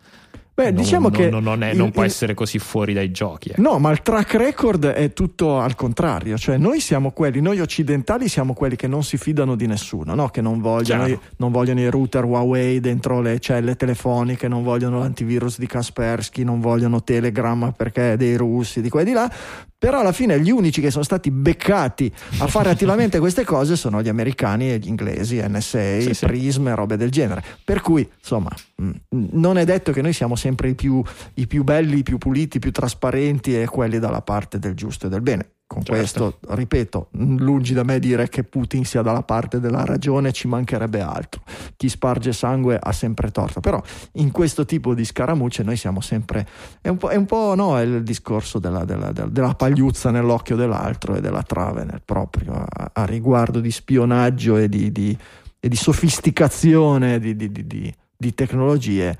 Beh, 0.54 0.70
non, 0.70 0.74
diciamo 0.82 1.08
non, 1.08 1.18
che 1.18 1.30
non, 1.30 1.62
è, 1.62 1.72
non 1.72 1.86
il, 1.86 1.92
può 1.92 2.02
essere 2.02 2.34
così 2.34 2.58
fuori 2.58 2.92
dai 2.92 3.10
giochi. 3.10 3.48
Eh. 3.48 3.54
No, 3.56 3.78
ma 3.78 3.90
il 3.90 4.02
track 4.02 4.34
record 4.34 4.86
è 4.86 5.14
tutto 5.14 5.58
al 5.58 5.74
contrario. 5.74 6.36
Cioè, 6.36 6.58
noi 6.58 6.80
siamo 6.80 7.10
quelli, 7.12 7.40
noi 7.40 7.60
occidentali 7.60 8.28
siamo 8.28 8.52
quelli 8.52 8.76
che 8.76 8.86
non 8.86 9.02
si 9.02 9.16
fidano 9.16 9.54
di 9.54 9.66
nessuno, 9.66 10.14
no? 10.14 10.28
che 10.28 10.42
non 10.42 10.60
vogliono, 10.60 11.06
i, 11.06 11.18
non 11.38 11.52
vogliono, 11.52 11.80
i, 11.80 11.88
router 11.88 12.24
Huawei 12.24 12.80
dentro 12.80 13.22
le 13.22 13.38
celle 13.38 13.76
telefoniche, 13.76 14.46
non 14.46 14.62
vogliono 14.62 14.98
l'antivirus 14.98 15.58
di 15.58 15.66
Kaspersky, 15.66 16.44
non 16.44 16.60
vogliono 16.60 17.02
Telegram 17.02 17.72
perché 17.74 18.12
è 18.12 18.16
dei 18.18 18.36
russi, 18.36 18.82
di 18.82 18.90
qua 18.90 19.00
e 19.00 19.04
di 19.04 19.12
là. 19.12 19.32
Però 19.82 19.98
alla 19.98 20.12
fine 20.12 20.38
gli 20.38 20.52
unici 20.52 20.80
che 20.80 20.92
sono 20.92 21.02
stati 21.02 21.32
beccati 21.32 22.08
a 22.38 22.46
fare 22.46 22.70
attivamente 22.70 23.18
queste 23.18 23.42
cose 23.42 23.74
sono 23.74 24.00
gli 24.00 24.08
americani 24.08 24.70
e 24.70 24.78
gli 24.78 24.86
inglesi, 24.86 25.42
NSA, 25.44 26.12
sì, 26.12 26.24
Prism 26.24 26.68
e 26.68 26.74
robe 26.76 26.96
del 26.96 27.10
genere. 27.10 27.42
Per 27.64 27.80
cui, 27.80 28.08
insomma, 28.16 28.50
mm, 28.80 28.90
non 29.32 29.58
è 29.58 29.64
detto 29.64 29.90
che 29.90 30.00
noi 30.00 30.12
siamo 30.12 30.36
sempre 30.36 30.68
i 30.68 30.76
più, 30.76 31.02
i 31.34 31.48
più 31.48 31.64
belli, 31.64 31.98
i 31.98 32.02
più 32.04 32.18
puliti, 32.18 32.58
i 32.58 32.60
più 32.60 32.70
trasparenti 32.70 33.60
e 33.60 33.66
quelli 33.66 33.98
dalla 33.98 34.22
parte 34.22 34.60
del 34.60 34.74
giusto 34.74 35.06
e 35.06 35.08
del 35.10 35.20
bene. 35.20 35.50
Con 35.72 35.82
certo. 35.82 36.00
questo, 36.00 36.38
ripeto, 36.54 37.08
lungi 37.12 37.72
da 37.72 37.82
me 37.82 37.98
dire 37.98 38.28
che 38.28 38.44
Putin 38.44 38.84
sia 38.84 39.00
dalla 39.00 39.22
parte 39.22 39.58
della 39.58 39.86
ragione, 39.86 40.30
ci 40.30 40.46
mancherebbe 40.46 41.00
altro. 41.00 41.40
Chi 41.78 41.88
sparge 41.88 42.34
sangue 42.34 42.78
ha 42.78 42.92
sempre 42.92 43.30
torto, 43.30 43.60
però 43.60 43.82
in 44.16 44.32
questo 44.32 44.66
tipo 44.66 44.92
di 44.92 45.02
scaramucce 45.02 45.62
noi 45.62 45.76
siamo 45.76 46.02
sempre... 46.02 46.46
È 46.82 46.88
un 46.88 46.98
po', 46.98 47.08
è 47.08 47.16
un 47.16 47.24
po' 47.24 47.54
no, 47.54 47.78
è 47.78 47.82
il 47.84 48.02
discorso 48.02 48.58
della, 48.58 48.84
della, 48.84 49.12
della, 49.12 49.54
pagliuzza 49.54 50.10
nell'occhio 50.10 50.56
dell'altro 50.56 51.14
e 51.14 51.22
della 51.22 51.42
trave 51.42 51.84
nel 51.84 52.02
proprio, 52.04 52.52
a, 52.52 52.90
a 52.92 53.04
riguardo 53.06 53.58
di 53.58 53.70
spionaggio 53.70 54.58
e 54.58 54.68
di, 54.68 54.92
di, 54.92 55.16
e 55.58 55.68
di 55.70 55.76
sofisticazione 55.76 57.18
di, 57.18 57.34
di 57.34 58.34
tecnologie 58.34 59.16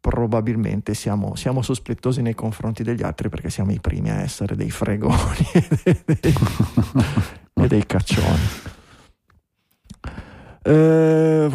probabilmente 0.00 0.94
siamo, 0.94 1.34
siamo, 1.36 1.60
sospettosi 1.62 2.22
nei 2.22 2.34
confronti 2.34 2.82
degli 2.82 3.02
altri 3.02 3.28
perché 3.28 3.50
siamo 3.50 3.70
i 3.72 3.80
primi 3.80 4.10
a 4.10 4.20
essere 4.20 4.56
dei 4.56 4.70
fregoni 4.70 5.46
e 5.84 7.66
dei, 7.66 7.84
caccioni. 7.86 8.68
Uh, 10.62 11.50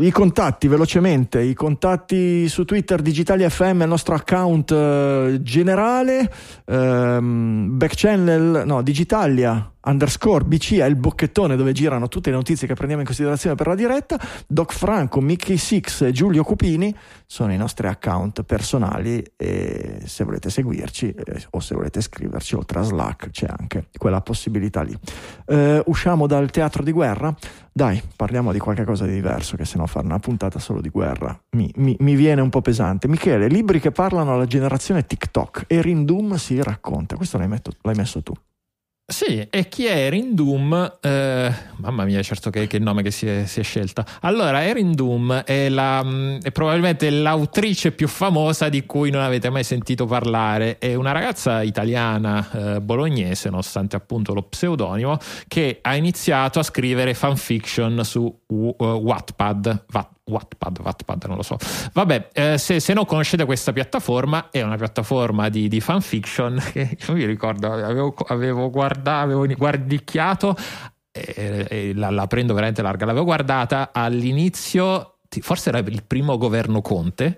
I 0.00 0.10
contatti 0.10 0.68
velocemente, 0.68 1.40
i 1.40 1.54
contatti 1.54 2.48
su 2.48 2.64
Twitter 2.64 3.00
Digitali 3.02 3.48
FM, 3.48 3.82
il 3.82 3.88
nostro 3.88 4.14
account 4.14 4.70
uh, 4.72 5.40
generale, 5.40 6.32
um, 6.66 7.76
back 7.76 7.94
channel, 7.94 8.64
no, 8.66 8.82
Digitalia 8.82 9.70
underscore 9.86 10.44
BC 10.44 10.76
è 10.76 10.84
il 10.84 10.96
bocchettone 10.96 11.56
dove 11.56 11.72
girano 11.72 12.08
tutte 12.08 12.30
le 12.30 12.36
notizie 12.36 12.66
che 12.66 12.74
prendiamo 12.74 13.02
in 13.02 13.06
considerazione 13.06 13.56
per 13.56 13.66
la 13.66 13.74
diretta. 13.74 14.18
Doc 14.46 14.72
Franco, 14.72 15.20
Mickey 15.20 15.56
Six 15.56 16.02
e 16.02 16.12
Giulio 16.12 16.44
Cupini 16.44 16.94
sono 17.26 17.52
i 17.52 17.56
nostri 17.56 17.86
account 17.88 18.42
personali 18.44 19.24
e 19.36 20.02
se 20.04 20.24
volete 20.24 20.50
seguirci 20.50 21.10
eh, 21.10 21.46
o 21.50 21.60
se 21.60 21.74
volete 21.74 22.00
scriverci 22.00 22.54
oltre 22.54 22.80
a 22.80 22.82
Slack 22.82 23.30
c'è 23.30 23.46
anche 23.48 23.88
quella 23.96 24.20
possibilità 24.20 24.82
lì. 24.82 24.96
Eh, 25.46 25.82
usciamo 25.86 26.26
dal 26.26 26.50
teatro 26.50 26.82
di 26.82 26.92
guerra. 26.92 27.34
Dai, 27.72 28.02
parliamo 28.16 28.52
di 28.52 28.58
qualche 28.58 28.84
cosa 28.84 29.04
di 29.04 29.12
diverso, 29.12 29.56
che 29.56 29.66
se 29.66 29.76
no 29.76 29.86
fare 29.86 30.06
una 30.06 30.18
puntata 30.18 30.58
solo 30.58 30.80
di 30.80 30.88
guerra 30.88 31.38
mi, 31.56 31.70
mi, 31.76 31.94
mi 32.00 32.14
viene 32.14 32.40
un 32.40 32.48
po' 32.48 32.62
pesante. 32.62 33.06
Michele, 33.06 33.48
libri 33.48 33.80
che 33.80 33.90
parlano 33.90 34.32
alla 34.32 34.46
generazione 34.46 35.04
TikTok. 35.04 35.64
Erin 35.66 36.04
Doom 36.04 36.36
si 36.36 36.62
racconta. 36.62 37.16
Questo 37.16 37.36
l'hai, 37.36 37.48
metto, 37.48 37.72
l'hai 37.82 37.94
messo 37.94 38.22
tu. 38.22 38.32
Sì, 39.08 39.46
e 39.50 39.68
chi 39.68 39.86
è 39.86 39.92
Erin 39.92 40.34
Doom? 40.34 40.98
Eh, 41.00 41.54
mamma 41.76 42.04
mia, 42.04 42.20
certo 42.22 42.50
che, 42.50 42.66
che 42.66 42.80
nome 42.80 43.04
che 43.04 43.12
si 43.12 43.28
è, 43.28 43.46
si 43.46 43.60
è, 43.60 43.62
scelta. 43.62 44.04
Allora, 44.22 44.64
Erin 44.64 44.96
Doom 44.96 45.44
è, 45.44 45.68
la, 45.68 46.04
è, 46.42 46.50
probabilmente 46.50 47.08
l'autrice 47.10 47.92
più 47.92 48.08
famosa 48.08 48.68
di 48.68 48.84
cui 48.84 49.10
non 49.10 49.22
avete 49.22 49.48
mai 49.48 49.62
sentito 49.62 50.06
parlare. 50.06 50.78
È 50.78 50.94
una 50.94 51.12
ragazza 51.12 51.62
italiana 51.62 52.50
eh, 52.50 52.80
bolognese, 52.80 53.48
nonostante 53.48 53.94
appunto 53.94 54.34
lo 54.34 54.42
pseudonimo, 54.42 55.18
che 55.46 55.78
ha 55.82 55.94
iniziato 55.94 56.58
a 56.58 56.64
scrivere 56.64 57.14
fanfiction 57.14 58.00
su 58.02 58.22
uh, 58.44 58.74
Wattpad. 58.76 59.84
Watt, 59.92 60.15
Wattpad, 60.28 60.80
Wattpad, 60.80 61.24
non 61.26 61.36
lo 61.36 61.42
so. 61.42 61.56
Vabbè, 61.92 62.30
eh, 62.32 62.58
se, 62.58 62.80
se, 62.80 62.92
non 62.92 63.04
conoscete 63.04 63.44
questa 63.44 63.72
piattaforma, 63.72 64.50
è 64.50 64.60
una 64.62 64.76
piattaforma 64.76 65.48
di, 65.48 65.68
di 65.68 65.80
fanfiction 65.80 66.60
che 66.72 66.98
io 67.06 67.14
mi 67.14 67.24
ricordo, 67.24 67.72
avevo, 67.72 68.14
avevo, 68.26 68.68
guardato, 68.70 69.24
avevo 69.24 69.46
guardicchiato 69.46 70.56
e, 71.12 71.66
e 71.68 71.94
la, 71.94 72.10
la, 72.10 72.26
prendo 72.26 72.54
veramente 72.54 72.82
larga. 72.82 73.06
L'avevo 73.06 73.24
guardata 73.24 73.90
all'inizio, 73.92 75.18
forse 75.28 75.68
era 75.68 75.78
il 75.78 76.02
primo 76.04 76.36
governo 76.38 76.82
Conte 76.82 77.36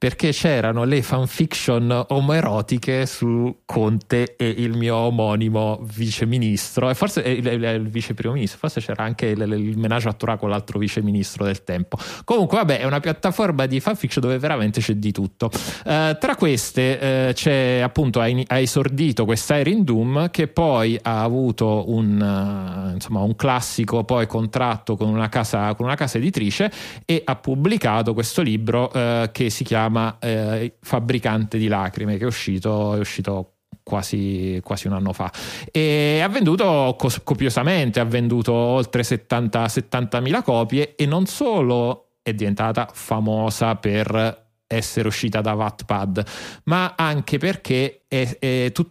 perché 0.00 0.30
c'erano 0.30 0.84
le 0.84 1.02
fanfiction 1.02 2.06
omoerotiche 2.08 3.04
su 3.04 3.54
Conte 3.66 4.34
e 4.34 4.48
il 4.48 4.74
mio 4.74 4.96
omonimo 4.96 5.78
viceministro, 5.82 6.88
e 6.88 6.94
forse 6.94 7.20
il, 7.20 7.46
il, 7.46 7.62
il 7.62 7.86
vice 7.90 8.14
primo 8.14 8.32
ministro, 8.32 8.58
forse 8.58 8.80
c'era 8.80 9.04
anche 9.04 9.26
il, 9.26 9.42
il 9.42 9.76
menage 9.76 10.08
a 10.08 10.14
Torah 10.14 10.38
con 10.38 10.48
l'altro 10.48 10.78
viceministro 10.78 11.44
del 11.44 11.64
tempo. 11.64 11.98
Comunque, 12.24 12.56
vabbè, 12.56 12.78
è 12.78 12.86
una 12.86 12.98
piattaforma 12.98 13.66
di 13.66 13.78
fanfiction 13.78 14.24
dove 14.24 14.38
veramente 14.38 14.80
c'è 14.80 14.94
di 14.94 15.12
tutto. 15.12 15.50
Uh, 15.84 16.16
tra 16.18 16.34
queste 16.34 17.28
uh, 17.28 17.32
c'è 17.34 17.80
appunto, 17.80 18.22
ha, 18.22 18.58
esordito 18.58 19.26
questa 19.26 19.58
Erin 19.58 19.84
Doom 19.84 20.30
che 20.30 20.48
poi 20.48 20.98
ha 21.02 21.22
avuto 21.22 21.90
un, 21.90 22.88
uh, 22.88 22.94
insomma, 22.94 23.20
un 23.20 23.36
classico 23.36 24.04
poi 24.04 24.26
contratto 24.26 24.96
con 24.96 25.10
una, 25.10 25.28
casa, 25.28 25.74
con 25.74 25.84
una 25.84 25.94
casa 25.94 26.16
editrice 26.16 26.72
e 27.04 27.20
ha 27.22 27.36
pubblicato 27.36 28.14
questo 28.14 28.40
libro 28.40 28.90
che 29.32 29.50
si 29.50 29.62
chiama 29.62 29.88
chiama 29.90 30.18
eh, 30.20 30.76
Fabbricante 30.80 31.58
di 31.58 31.66
lacrime, 31.66 32.16
che 32.16 32.24
è 32.24 32.26
uscito, 32.26 32.94
è 32.94 32.98
uscito 32.98 33.54
Quasi, 33.82 34.60
quasi, 34.62 34.86
un 34.86 34.92
anno 34.92 35.12
fa. 35.12 35.32
E 35.72 36.20
ha 36.22 36.28
venduto 36.28 36.96
copiosamente 37.24 37.98
ha 37.98 38.04
venduto 38.04 38.52
oltre 38.52 39.02
70, 39.02 39.64
70.000 39.64 40.42
copie 40.42 40.94
e 40.94 41.06
non 41.06 41.26
solo 41.26 42.10
è 42.22 42.32
diventata 42.32 42.88
famosa 42.92 43.74
per 43.76 44.49
essere 44.72 45.08
uscita 45.08 45.40
da 45.40 45.54
Wattpad, 45.54 46.24
ma 46.64 46.94
anche 46.96 47.38
perché 47.38 48.02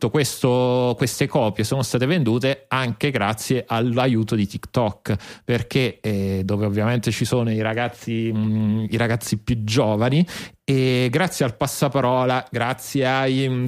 questo, 0.10 0.94
queste 0.98 1.28
copie 1.28 1.64
sono 1.64 1.84
state 1.84 2.06
vendute 2.06 2.66
anche 2.68 3.12
grazie 3.12 3.64
all'aiuto 3.66 4.36
di 4.36 4.46
TikTok, 4.46 5.42
perché 5.46 6.00
eh, 6.02 6.42
dove 6.44 6.66
ovviamente 6.66 7.12
ci 7.12 7.24
sono 7.24 7.50
i 7.50 7.62
ragazzi, 7.62 8.32
mh, 8.32 8.38
mm, 8.38 8.86
i 8.90 8.98
ragazzi 8.98 9.38
più 9.38 9.64
giovani 9.64 10.26
e 10.66 11.08
grazie 11.10 11.46
al 11.46 11.56
passaparola, 11.56 12.46
grazie 12.52 13.08
ai 13.08 13.50
mm, 13.50 13.66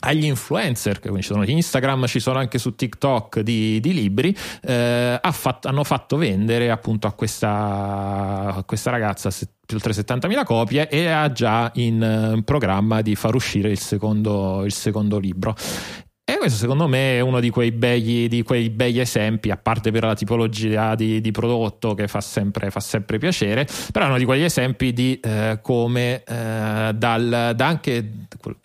agli 0.00 0.24
influencer 0.24 1.00
che 1.00 1.10
ci 1.16 1.22
sono 1.22 1.44
Instagram, 1.44 2.06
ci 2.06 2.20
sono 2.20 2.38
anche 2.38 2.58
su 2.58 2.74
TikTok 2.74 3.40
di, 3.40 3.80
di 3.80 3.92
libri, 3.92 4.34
eh, 4.62 5.18
ha 5.20 5.32
fatto, 5.32 5.68
hanno 5.68 5.84
fatto 5.84 6.16
vendere 6.16 6.70
appunto 6.70 7.06
a 7.06 7.12
questa, 7.12 8.54
a 8.54 8.62
questa 8.64 8.90
ragazza 8.90 9.30
oltre 9.74 9.92
70.000 9.92 10.44
copie 10.44 10.88
e 10.88 11.08
ha 11.08 11.30
già 11.32 11.70
in 11.74 12.34
uh, 12.36 12.42
programma 12.42 13.02
di 13.02 13.14
far 13.14 13.34
uscire 13.34 13.70
il 13.70 13.78
secondo, 13.78 14.64
il 14.64 14.72
secondo 14.72 15.18
libro. 15.18 15.54
E 16.30 16.38
questo 16.38 16.58
secondo 16.58 16.86
me 16.86 17.16
è 17.16 17.20
uno 17.20 17.40
di 17.40 17.50
quei 17.50 17.72
begli, 17.72 18.28
di 18.28 18.44
quei 18.44 18.70
begli 18.70 19.00
esempi, 19.00 19.50
a 19.50 19.56
parte 19.56 19.90
per 19.90 20.04
la 20.04 20.14
tipologia 20.14 20.94
di, 20.94 21.20
di 21.20 21.32
prodotto 21.32 21.94
che 21.94 22.06
fa 22.06 22.20
sempre, 22.20 22.70
fa 22.70 22.78
sempre, 22.78 23.18
piacere, 23.18 23.66
però 23.90 24.04
è 24.04 24.08
uno 24.10 24.16
di 24.16 24.24
quegli 24.24 24.44
esempi 24.44 24.92
di 24.92 25.18
eh, 25.20 25.58
come 25.60 26.22
eh, 26.22 26.92
dal, 26.94 27.52
da 27.56 27.66
anche, 27.66 28.12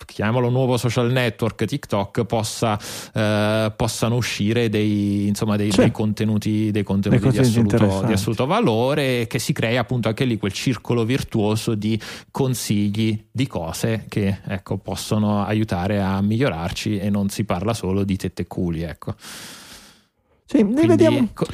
chiamiamolo 0.05 0.49
nuovo 0.49 0.77
social 0.77 1.11
network, 1.11 1.65
TikTok, 1.65 2.25
possa, 2.25 2.79
eh, 3.11 3.73
possano 3.75 4.15
uscire 4.15 4.69
dei, 4.69 5.25
insomma, 5.25 5.55
dei, 5.55 5.71
dei 5.71 5.89
contenuti, 5.89 6.69
dei 6.69 6.83
contenuti 6.83 7.29
di, 7.29 7.39
assoluto, 7.39 8.03
di 8.05 8.13
assoluto 8.13 8.45
valore 8.45 9.21
e 9.21 9.27
che 9.27 9.39
si 9.39 9.53
crea 9.53 9.81
appunto 9.81 10.07
anche 10.07 10.25
lì 10.25 10.37
quel 10.37 10.53
circolo 10.53 11.03
virtuoso 11.03 11.73
di 11.73 11.99
consigli 12.29 13.25
di 13.31 13.47
cose 13.47 14.05
che 14.07 14.37
ecco, 14.45 14.77
possono 14.77 15.43
aiutare 15.43 15.99
a 15.99 16.21
migliorarci 16.21 16.99
e 16.99 17.09
non 17.09 17.29
si 17.29 17.43
parla 17.43 17.53
parla 17.55 17.73
solo 17.73 18.03
di 18.03 18.17
tette 18.17 18.41
e 18.41 18.47
culi, 18.47 18.81
ecco. 18.81 19.15
Sì, 19.17 20.61
Quindi, 20.61 20.87
vediamo. 20.87 21.29
Co- 21.33 21.47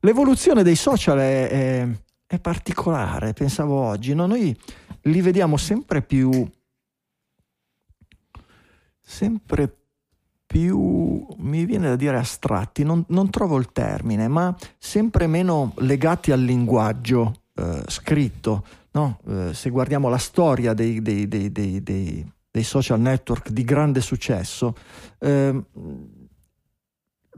l'evoluzione 0.00 0.62
dei 0.62 0.76
social 0.76 1.18
è, 1.18 1.48
è, 1.48 1.88
è, 2.26 2.38
particolare, 2.38 3.32
pensavo 3.32 3.74
oggi. 3.74 4.14
No? 4.14 4.26
Noi 4.26 4.54
li 5.02 5.20
vediamo 5.22 5.56
sempre 5.56 6.02
più. 6.02 6.46
sempre 9.00 9.74
più, 10.46 11.26
mi 11.38 11.64
viene 11.64 11.88
da 11.88 11.96
dire 11.96 12.18
astratti, 12.18 12.84
non, 12.84 13.04
non 13.08 13.30
trovo 13.30 13.56
il 13.58 13.72
termine, 13.72 14.28
ma 14.28 14.54
sempre 14.78 15.26
meno 15.26 15.72
legati 15.78 16.32
al 16.32 16.40
linguaggio 16.40 17.42
eh, 17.54 17.82
scritto. 17.86 18.64
No? 18.92 19.20
Eh, 19.26 19.54
se 19.54 19.70
guardiamo 19.70 20.08
la 20.08 20.18
storia 20.18 20.74
dei, 20.74 21.00
dei, 21.00 21.26
dei, 21.26 21.50
dei 21.82 22.32
dei 22.56 22.64
social 22.64 22.98
network 22.98 23.50
di 23.50 23.64
grande 23.64 24.00
successo, 24.00 24.74
eh, 25.18 25.62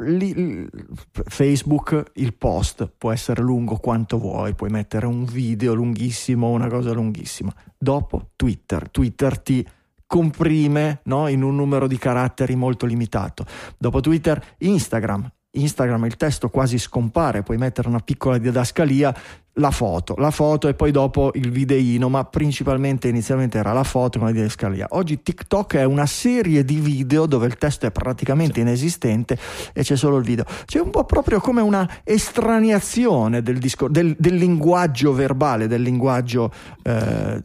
Lì, 0.00 0.64
Facebook, 1.10 2.12
il 2.14 2.32
post 2.34 2.88
può 2.96 3.10
essere 3.10 3.42
lungo 3.42 3.78
quanto 3.78 4.16
vuoi, 4.16 4.54
puoi 4.54 4.70
mettere 4.70 5.06
un 5.06 5.24
video 5.24 5.74
lunghissimo, 5.74 6.50
una 6.50 6.68
cosa 6.68 6.92
lunghissima. 6.92 7.52
Dopo 7.76 8.30
Twitter, 8.36 8.88
Twitter 8.90 9.40
ti 9.40 9.66
comprime 10.06 11.00
no? 11.06 11.26
in 11.26 11.42
un 11.42 11.56
numero 11.56 11.88
di 11.88 11.98
caratteri 11.98 12.54
molto 12.54 12.86
limitato. 12.86 13.44
Dopo 13.76 13.98
Twitter, 13.98 14.40
Instagram. 14.58 15.28
Instagram 15.50 16.04
il 16.04 16.14
testo 16.14 16.48
quasi 16.48 16.78
scompare, 16.78 17.42
puoi 17.42 17.56
mettere 17.56 17.88
una 17.88 17.98
piccola 17.98 18.38
didascalia, 18.38 19.12
la 19.59 19.70
foto, 19.70 20.14
la 20.16 20.30
foto 20.30 20.68
e 20.68 20.74
poi 20.74 20.90
dopo 20.90 21.30
il 21.35 21.51
videino, 21.51 22.09
ma 22.09 22.24
principalmente 22.24 23.09
inizialmente 23.09 23.59
era 23.59 23.72
la 23.72 23.85
foto 23.85 24.18
e 24.18 24.20
una 24.22 24.32
didascalia. 24.32 24.86
Oggi 24.90 25.22
TikTok 25.22 25.76
è 25.76 25.85
una 25.85 26.06
serie 26.06 26.64
di 26.64 26.76
video 26.76 27.26
dove 27.26 27.47
il 27.47 27.56
testo 27.56 27.86
è 27.86 27.90
praticamente 27.90 28.60
inesistente 28.60 29.39
e 29.72 29.82
c'è 29.82 29.97
solo 29.97 30.16
il 30.16 30.24
video. 30.24 30.44
C'è 30.64 30.80
un 30.80 30.90
po' 30.90 31.05
proprio 31.05 31.40
come 31.40 31.60
una 31.60 32.01
estraniazione 32.05 33.43
del, 33.43 33.59
discor- 33.59 33.90
del, 33.90 34.14
del 34.18 34.35
linguaggio 34.35 35.12
verbale, 35.12 35.66
del 35.66 35.82
linguaggio... 35.82 36.52
Eh, 36.82 37.43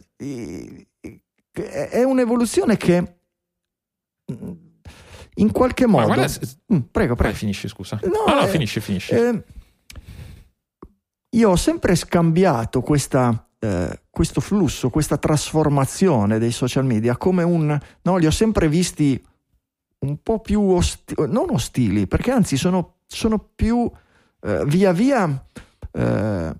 è 1.54 2.02
un'evoluzione 2.02 2.76
che 2.76 3.16
in 5.34 5.52
qualche 5.52 5.86
modo... 5.86 6.06
Guarda, 6.06 6.26
mm, 6.26 6.78
prego, 6.90 7.14
prego. 7.14 7.14
Vai, 7.16 7.34
finisci, 7.34 7.68
scusa. 7.68 8.00
No, 8.02 8.24
no, 8.26 8.40
no 8.40 8.46
eh, 8.46 8.48
finisci, 8.48 8.80
finisci. 8.80 9.12
Eh, 9.12 9.42
io 11.34 11.50
ho 11.50 11.56
sempre 11.56 11.94
scambiato 11.94 12.80
questa, 12.80 13.48
eh, 13.58 14.02
questo 14.10 14.40
flusso, 14.40 14.90
questa 14.90 15.18
trasformazione 15.18 16.38
dei 16.38 16.52
social 16.52 16.84
media 16.84 17.16
come 17.16 17.42
un... 17.42 17.78
No, 18.02 18.16
li 18.16 18.26
ho 18.26 18.30
sempre 18.30 18.68
visti 18.68 19.22
un 19.98 20.18
po' 20.22 20.40
più 20.40 20.62
ostili, 20.62 21.30
non 21.30 21.50
ostili, 21.50 22.06
perché 22.06 22.30
anzi 22.30 22.56
sono, 22.56 22.98
sono 23.06 23.50
più 23.54 23.90
eh, 24.42 24.64
via 24.66 24.92
via 24.92 25.46
eh, 25.90 26.54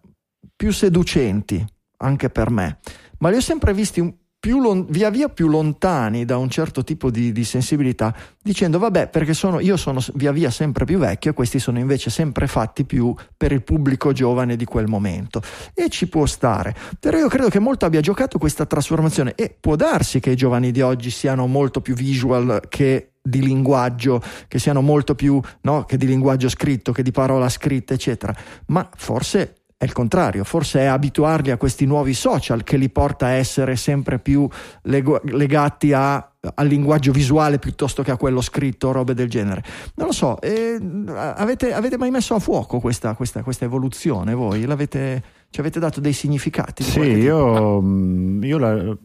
più 0.56 0.72
seducenti 0.72 1.64
anche 1.98 2.30
per 2.30 2.50
me, 2.50 2.78
ma 3.18 3.30
li 3.30 3.36
ho 3.36 3.40
sempre 3.40 3.72
visti 3.74 4.00
un, 4.00 4.12
lon- 4.52 4.86
via 4.88 5.10
via 5.10 5.28
più 5.28 5.48
lontani 5.48 6.24
da 6.24 6.36
un 6.36 6.48
certo 6.48 6.84
tipo 6.84 7.10
di, 7.10 7.32
di 7.32 7.44
sensibilità, 7.44 8.14
dicendo 8.42 8.78
vabbè 8.78 9.08
perché 9.08 9.34
sono, 9.34 9.60
io 9.60 9.76
sono 9.76 10.00
via 10.14 10.32
via 10.32 10.50
sempre 10.50 10.84
più 10.84 10.98
vecchio 10.98 11.30
e 11.30 11.34
questi 11.34 11.58
sono 11.58 11.78
invece 11.78 12.10
sempre 12.10 12.46
fatti 12.46 12.84
più 12.84 13.14
per 13.36 13.52
il 13.52 13.62
pubblico 13.62 14.12
giovane 14.12 14.56
di 14.56 14.64
quel 14.64 14.86
momento. 14.86 15.42
E 15.72 15.88
ci 15.88 16.08
può 16.08 16.26
stare, 16.26 16.74
però 16.98 17.18
io 17.18 17.28
credo 17.28 17.48
che 17.48 17.58
molto 17.58 17.86
abbia 17.86 18.00
giocato 18.00 18.38
questa 18.38 18.66
trasformazione 18.66 19.34
e 19.34 19.54
può 19.58 19.76
darsi 19.76 20.20
che 20.20 20.30
i 20.30 20.36
giovani 20.36 20.70
di 20.70 20.80
oggi 20.80 21.10
siano 21.10 21.46
molto 21.46 21.80
più 21.80 21.94
visual 21.94 22.60
che 22.68 23.10
di 23.26 23.40
linguaggio, 23.40 24.22
che 24.48 24.58
siano 24.58 24.82
molto 24.82 25.14
più 25.14 25.40
no, 25.62 25.84
che 25.84 25.96
di 25.96 26.06
linguaggio 26.06 26.48
scritto, 26.50 26.92
che 26.92 27.02
di 27.02 27.10
parola 27.10 27.48
scritta, 27.48 27.94
eccetera. 27.94 28.34
Ma 28.66 28.86
forse 28.94 29.63
è 29.84 29.86
il 29.86 29.92
contrario, 29.92 30.44
forse 30.44 30.80
è 30.80 30.84
abituarli 30.86 31.50
a 31.50 31.56
questi 31.56 31.84
nuovi 31.84 32.14
social 32.14 32.64
che 32.64 32.76
li 32.76 32.88
porta 32.88 33.26
a 33.26 33.30
essere 33.30 33.76
sempre 33.76 34.18
più 34.18 34.48
lego- 34.82 35.20
legati 35.24 35.92
a, 35.92 36.14
al 36.54 36.66
linguaggio 36.66 37.12
visuale 37.12 37.58
piuttosto 37.58 38.02
che 38.02 38.10
a 38.10 38.16
quello 38.16 38.40
scritto, 38.40 38.92
robe 38.92 39.14
del 39.14 39.28
genere. 39.28 39.62
Non 39.96 40.08
lo 40.08 40.12
so, 40.12 40.40
eh, 40.40 40.80
avete, 41.14 41.72
avete, 41.72 41.98
mai 41.98 42.10
messo 42.10 42.34
a 42.34 42.38
fuoco 42.38 42.80
questa, 42.80 43.14
questa, 43.14 43.42
questa 43.42 43.66
evoluzione 43.66 44.34
voi? 44.34 44.64
L'avete, 44.64 45.22
ci 45.50 45.60
avete 45.60 45.78
dato 45.78 46.00
dei 46.00 46.14
significati? 46.14 46.82
Sì, 46.82 47.00
io, 47.00 47.80
mm, 47.80 48.42
io 48.42 48.58
la, 48.58 48.96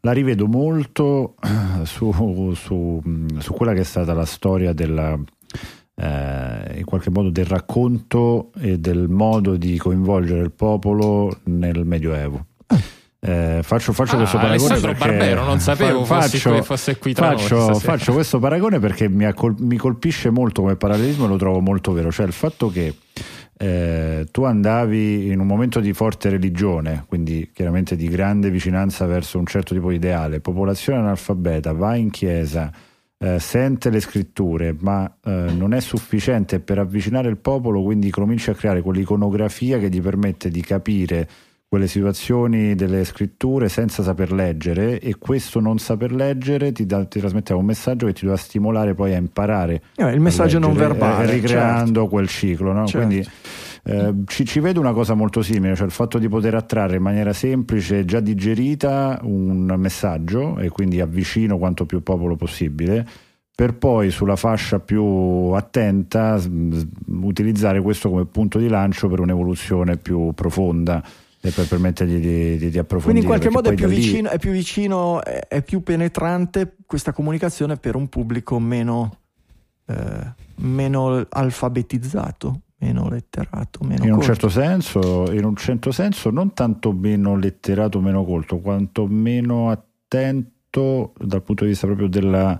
la, 0.00 0.12
rivedo 0.12 0.46
molto 0.46 1.34
su, 1.84 2.52
su, 2.54 3.02
su 3.38 3.52
quella 3.52 3.74
che 3.74 3.80
è 3.80 3.84
stata 3.84 4.14
la 4.14 4.24
storia 4.24 4.72
della 4.72 5.18
eh, 5.96 6.78
in 6.78 6.84
qualche 6.84 7.10
modo 7.10 7.30
del 7.30 7.46
racconto 7.46 8.50
e 8.60 8.78
del 8.78 9.08
modo 9.08 9.56
di 9.56 9.76
coinvolgere 9.78 10.42
il 10.42 10.52
popolo 10.52 11.38
nel 11.44 11.84
Medioevo. 11.84 12.44
Eh, 13.18 13.60
faccio, 13.62 13.92
faccio 13.92 14.14
ah, 14.14 14.18
questo 14.18 14.36
paragone 14.36 14.72
Alessandro 14.74 14.92
perché 14.92 15.16
Barbero, 15.16 15.44
non 15.44 15.58
sapevo 15.58 16.04
faccio, 16.04 16.38
fosse, 16.38 16.62
fosse 16.62 16.98
qui 16.98 17.12
tra 17.12 17.30
faccio, 17.30 17.74
faccio 17.74 18.12
questo 18.12 18.38
paragone 18.38 18.78
perché 18.78 19.08
mi, 19.08 19.24
accol- 19.24 19.56
mi, 19.58 19.76
colpisce 19.78 20.30
molto 20.30 20.60
come 20.60 20.76
parallelismo 20.76 21.24
e 21.24 21.28
lo 21.28 21.36
trovo 21.36 21.60
molto 21.60 21.92
vero, 21.92 22.12
cioè 22.12 22.26
il 22.26 22.32
fatto 22.32 22.68
che 22.68 22.94
eh, 23.58 24.26
tu 24.30 24.44
andavi 24.44 25.30
in 25.32 25.40
un 25.40 25.46
momento 25.46 25.80
di 25.80 25.92
forte 25.94 26.28
religione, 26.28 27.04
quindi 27.08 27.50
chiaramente 27.52 27.96
di 27.96 28.06
grande 28.06 28.50
vicinanza 28.50 29.06
verso 29.06 29.38
un 29.38 29.46
certo 29.46 29.74
tipo 29.74 29.88
di 29.88 29.96
ideale, 29.96 30.40
popolazione 30.40 30.98
analfabeta, 30.98 31.72
vai 31.72 32.02
in 32.02 32.10
chiesa, 32.10 32.70
eh, 33.18 33.38
sente 33.38 33.90
le 33.90 34.00
scritture, 34.00 34.74
ma 34.78 35.10
eh, 35.24 35.30
non 35.30 35.72
è 35.72 35.80
sufficiente 35.80 36.60
per 36.60 36.78
avvicinare 36.78 37.28
il 37.28 37.38
popolo, 37.38 37.82
quindi 37.82 38.10
comincia 38.10 38.52
a 38.52 38.54
creare 38.54 38.82
quell'iconografia 38.82 39.78
che 39.78 39.88
gli 39.88 40.00
permette 40.00 40.50
di 40.50 40.60
capire 40.60 41.28
quelle 41.68 41.88
situazioni 41.88 42.76
delle 42.76 43.04
scritture 43.04 43.68
senza 43.68 44.04
saper 44.04 44.32
leggere 44.32 45.00
e 45.00 45.16
questo 45.18 45.58
non 45.58 45.78
saper 45.78 46.12
leggere 46.12 46.70
ti, 46.70 46.86
da, 46.86 47.04
ti 47.04 47.18
trasmetteva 47.18 47.58
un 47.58 47.66
messaggio 47.66 48.06
che 48.06 48.12
ti 48.12 48.20
doveva 48.20 48.40
stimolare 48.40 48.94
poi 48.94 49.14
a 49.14 49.16
imparare 49.16 49.82
eh, 49.96 50.10
il 50.12 50.20
messaggio 50.20 50.60
leggere, 50.60 50.72
non 50.72 50.74
verbale 50.74 51.24
eh, 51.24 51.30
ricreando 51.32 52.00
certo. 52.02 52.06
quel 52.08 52.28
ciclo 52.28 52.72
no? 52.72 52.86
certo. 52.86 53.06
quindi 53.06 53.28
eh, 53.88 54.14
ci, 54.26 54.44
ci, 54.44 54.58
vedo 54.58 54.80
una 54.80 54.92
cosa 54.92 55.14
molto 55.14 55.42
simile, 55.42 55.76
cioè 55.76 55.86
il 55.86 55.92
fatto 55.92 56.18
di 56.18 56.28
poter 56.28 56.56
attrarre 56.56 56.96
in 56.96 57.02
maniera 57.02 57.32
semplice, 57.32 58.04
già 58.04 58.18
digerita, 58.18 59.20
un 59.22 59.72
messaggio 59.78 60.58
e 60.58 60.70
quindi 60.70 61.00
avvicino 61.00 61.56
quanto 61.56 61.86
più 61.86 62.02
popolo 62.02 62.34
possibile, 62.34 63.06
per 63.54 63.76
poi 63.76 64.10
sulla 64.10 64.34
fascia 64.34 64.80
più 64.80 65.04
attenta 65.54 66.40
utilizzare 67.06 67.80
questo 67.80 68.10
come 68.10 68.26
punto 68.26 68.58
di 68.58 68.66
lancio 68.66 69.08
per 69.08 69.20
un'evoluzione 69.20 69.96
più 69.98 70.32
profonda 70.34 71.00
e 71.40 71.50
per 71.52 71.68
permettergli 71.68 72.18
di, 72.18 72.56
di, 72.56 72.70
di 72.70 72.78
approfondire. 72.78 73.02
Quindi 73.02 73.20
in 73.20 73.26
qualche 73.26 73.50
modo 73.50 73.70
è 73.70 73.74
più, 73.74 73.86
vicino, 73.86 74.28
lì... 74.28 74.34
è 74.34 74.38
più, 74.40 74.50
vicino, 74.50 75.22
è 75.22 75.62
più 75.62 75.84
penetrante 75.84 76.74
questa 76.84 77.12
comunicazione 77.12 77.76
per 77.76 77.94
un 77.94 78.08
pubblico 78.08 78.58
meno, 78.58 79.18
eh, 79.86 80.32
meno 80.56 81.24
alfabetizzato 81.28 82.62
meno 82.78 83.08
letterato, 83.08 83.80
meno 83.82 84.04
in 84.04 84.12
un 84.12 84.20
certo 84.20 84.48
senso, 84.48 85.30
in 85.32 85.44
un 85.44 85.56
certo 85.56 85.92
senso 85.92 86.30
non 86.30 86.52
tanto 86.52 86.92
meno 86.92 87.36
letterato, 87.36 88.00
meno 88.00 88.24
colto, 88.24 88.58
quanto 88.58 89.06
meno 89.06 89.70
attento 89.70 91.14
dal 91.18 91.42
punto 91.42 91.64
di 91.64 91.70
vista 91.70 91.86
proprio 91.86 92.06
della 92.06 92.58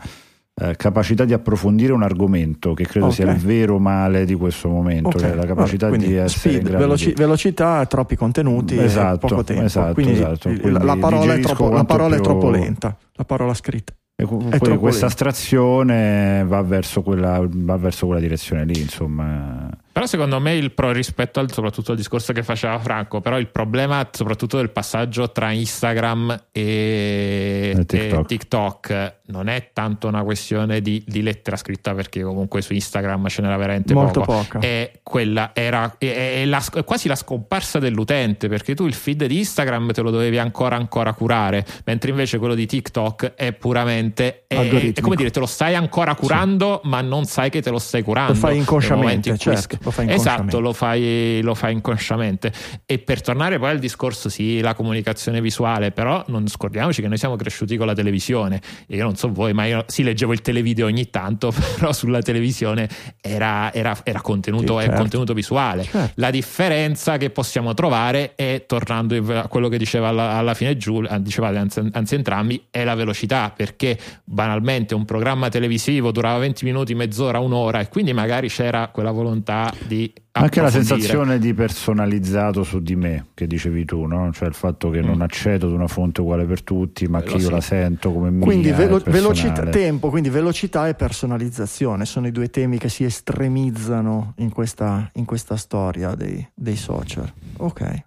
eh, 0.55 0.74
capacità 0.76 1.26
di 1.26 1.34
approfondire 1.34 1.93
un 1.93 2.02
argomento 2.02 2.72
che 2.72 2.84
credo 2.84 3.06
okay. 3.06 3.16
sia 3.18 3.30
il 3.30 3.38
vero 3.38 3.78
male 3.78 4.24
di 4.24 4.34
questo 4.34 4.70
momento, 4.70 5.09
okay. 5.09 5.20
cioè 5.20 5.34
la 5.34 5.44
capacità 5.44 5.90
Vabbè, 5.90 6.06
di 6.06 6.14
essere 6.14 6.55
speed, 6.55 6.76
veloci- 6.76 7.09
di... 7.09 7.14
velocità, 7.14 7.84
troppi 7.84 8.16
contenuti 8.16 8.78
esatto, 8.78 9.26
poco 9.26 9.44
tempo. 9.44 9.64
Esatto, 9.64 9.93
quindi 9.93 10.12
esatto. 10.12 10.51
la, 10.62 10.82
la 10.82 10.97
parola, 10.97 11.34
è 11.34 11.40
troppo, 11.40 11.68
la 11.68 11.84
parola 11.84 12.14
più... 12.14 12.24
è 12.24 12.26
troppo 12.26 12.48
lenta, 12.48 12.97
la 13.12 13.24
parola 13.24 13.52
scritta. 13.52 13.93
E 14.18 14.24
poi 14.24 14.78
questa 14.78 15.06
astrazione 15.06 16.43
va 16.47 16.62
verso, 16.62 17.02
quella, 17.02 17.47
va 17.47 17.76
verso 17.76 18.06
quella 18.06 18.20
direzione 18.20 18.64
lì, 18.64 18.80
insomma. 18.80 19.68
Però 19.97 20.06
secondo 20.06 20.39
me 20.40 20.55
il 20.55 20.73
pro 20.73 20.93
rispetto 20.93 21.40
al, 21.40 21.51
soprattutto 21.51 21.93
al 21.93 21.97
discorso 21.97 22.35
che 22.35 22.43
faceva 22.43 22.78
Franco, 22.78 23.23
però 23.23 23.39
il 23.39 23.47
problema 23.47 24.06
soprattutto 24.12 24.59
del 24.59 24.68
passaggio 24.68 25.32
tra 25.32 25.52
Instagram 25.52 26.48
e, 26.52 27.73
e, 27.74 27.86
TikTok. 27.86 28.20
e 28.20 28.24
TikTok. 28.27 29.14
non 29.28 29.48
è 29.48 29.70
tanto 29.73 30.06
una 30.06 30.23
questione 30.23 30.82
di, 30.82 31.02
di, 31.06 31.23
lettera 31.23 31.56
scritta 31.56 31.94
perché 31.94 32.23
comunque 32.23 32.60
su 32.60 32.74
Instagram 32.74 33.27
ce 33.28 33.40
n'era 33.40 33.56
veramente 33.56 33.94
Molto 33.94 34.20
poco. 34.20 34.32
poca. 34.43 34.59
È, 34.59 35.01
quella, 35.02 35.52
era, 35.55 35.94
è, 35.97 36.43
è, 36.43 36.44
la, 36.44 36.62
è, 36.74 36.85
quasi 36.85 37.09
la 37.09 37.16
scomparsa 37.16 37.78
dell'utente 37.78 38.48
perché 38.48 38.74
tu 38.74 38.85
il 38.85 38.93
feed 38.93 39.24
di 39.24 39.39
Instagram 39.39 39.93
te 39.93 40.02
lo 40.02 40.10
dovevi 40.10 40.36
ancora 40.36 40.77
ancora 40.77 41.14
curare, 41.14 41.64
mentre 41.86 42.10
invece 42.10 42.36
quello 42.36 42.55
di 42.55 42.66
TikTok 42.66 43.32
è 43.35 43.55
puramente... 43.55 44.44
È, 44.47 44.93
come 45.01 45.16
dire, 45.16 45.31
te 45.31 45.40
lo 45.40 45.47
stai 45.47 45.74
ancora 45.74 46.14
curando 46.14 46.81
sì. 46.82 46.90
ma 46.90 47.01
non 47.01 47.24
sai 47.24 47.48
che 47.48 47.62
te 47.62 47.70
lo 47.70 47.78
stai 47.78 48.02
curando. 48.02 48.35
Lo 48.35 48.39
fai 48.39 48.59
inconsciamente, 48.59 49.39
certo 49.39 49.85
lo 49.86 49.92
fai 49.92 50.10
Esatto, 50.10 50.60
lo 50.60 50.72
fai, 50.72 51.40
lo 51.42 51.54
fai 51.54 51.72
inconsciamente. 51.72 52.52
E 52.84 52.98
per 52.98 53.20
tornare 53.20 53.58
poi 53.58 53.70
al 53.70 53.78
discorso, 53.78 54.28
sì, 54.28 54.60
la 54.60 54.74
comunicazione 54.74 55.40
visuale, 55.40 55.92
però 55.92 56.24
non 56.28 56.48
scordiamoci 56.48 57.00
che 57.00 57.08
noi 57.08 57.18
siamo 57.18 57.36
cresciuti 57.36 57.76
con 57.76 57.86
la 57.86 57.94
televisione. 57.94 58.60
Io 58.88 59.04
non 59.04 59.14
so 59.14 59.32
voi, 59.32 59.52
ma 59.52 59.64
io 59.66 59.84
sì, 59.86 60.02
leggevo 60.02 60.32
il 60.32 60.40
televideo 60.40 60.86
ogni 60.86 61.08
tanto, 61.10 61.52
però 61.78 61.92
sulla 61.92 62.20
televisione 62.20 62.88
era, 63.20 63.72
era, 63.72 63.96
era 64.02 64.20
contenuto, 64.20 64.78
sì, 64.78 64.84
certo. 64.84 65.00
contenuto 65.00 65.34
visuale. 65.34 65.84
Certo. 65.84 66.12
La 66.16 66.30
differenza 66.30 67.16
che 67.16 67.30
possiamo 67.30 67.72
trovare 67.74 68.34
è, 68.34 68.64
tornando 68.66 69.14
a 69.38 69.46
quello 69.46 69.68
che 69.68 69.78
diceva 69.78 70.08
alla, 70.08 70.32
alla 70.32 70.54
fine 70.54 70.76
Giulia, 70.76 71.10
eh, 71.14 71.22
dicevate 71.22 71.58
anzi, 71.58 71.88
anzi 71.92 72.14
entrambi, 72.16 72.66
è 72.70 72.82
la 72.82 72.96
velocità, 72.96 73.52
perché 73.54 73.96
banalmente 74.24 74.94
un 74.94 75.04
programma 75.04 75.48
televisivo 75.48 76.10
durava 76.10 76.38
20 76.38 76.64
minuti, 76.64 76.94
mezz'ora, 76.94 77.38
un'ora, 77.38 77.78
e 77.78 77.88
quindi 77.88 78.12
magari 78.12 78.48
c'era 78.48 78.88
quella 78.88 79.12
volontà 79.12 79.72
di 79.86 80.12
anche 80.32 80.61
la 80.61 80.70
sensazione 80.70 81.39
di 81.39 81.55
personalizzato 81.55 82.62
su 82.62 82.81
di 82.81 82.94
me 82.94 83.28
che 83.35 83.47
dicevi 83.47 83.85
tu, 83.85 84.05
no? 84.05 84.31
cioè 84.32 84.48
il 84.48 84.55
fatto 84.55 84.90
che 84.90 85.03
mm. 85.03 85.07
non 85.07 85.23
accedo 85.23 85.66
ad 85.66 85.73
una 85.73 85.86
fonte 85.86 86.20
uguale 86.20 86.44
per 86.44 86.62
tutti, 86.62 87.07
ma 87.07 87.20
Quello 87.20 87.36
che 87.36 87.43
io 87.43 87.48
sì. 87.48 87.53
la 87.53 87.61
sento 87.61 88.12
come 88.12 88.31
mia. 88.31 88.44
Quindi 88.44 88.70
velo- 88.70 89.03
velocità, 89.05 89.65
tempo, 89.66 90.11
quindi 90.11 90.28
velocità 90.28 90.89
e 90.89 90.94
personalizzazione 90.94 92.05
sono 92.05 92.27
i 92.27 92.32
due 92.32 92.51
temi 92.51 92.78
che 92.78 92.89
si 92.89 93.05
estremizzano 93.05 94.35
in 94.39 94.53
questa, 94.53 95.11
in 95.15 95.24
questa 95.24 95.57
storia 95.57 96.15
dei, 96.15 96.47
dei 96.55 96.77
social. 96.77 97.32
Ok. 97.59 98.05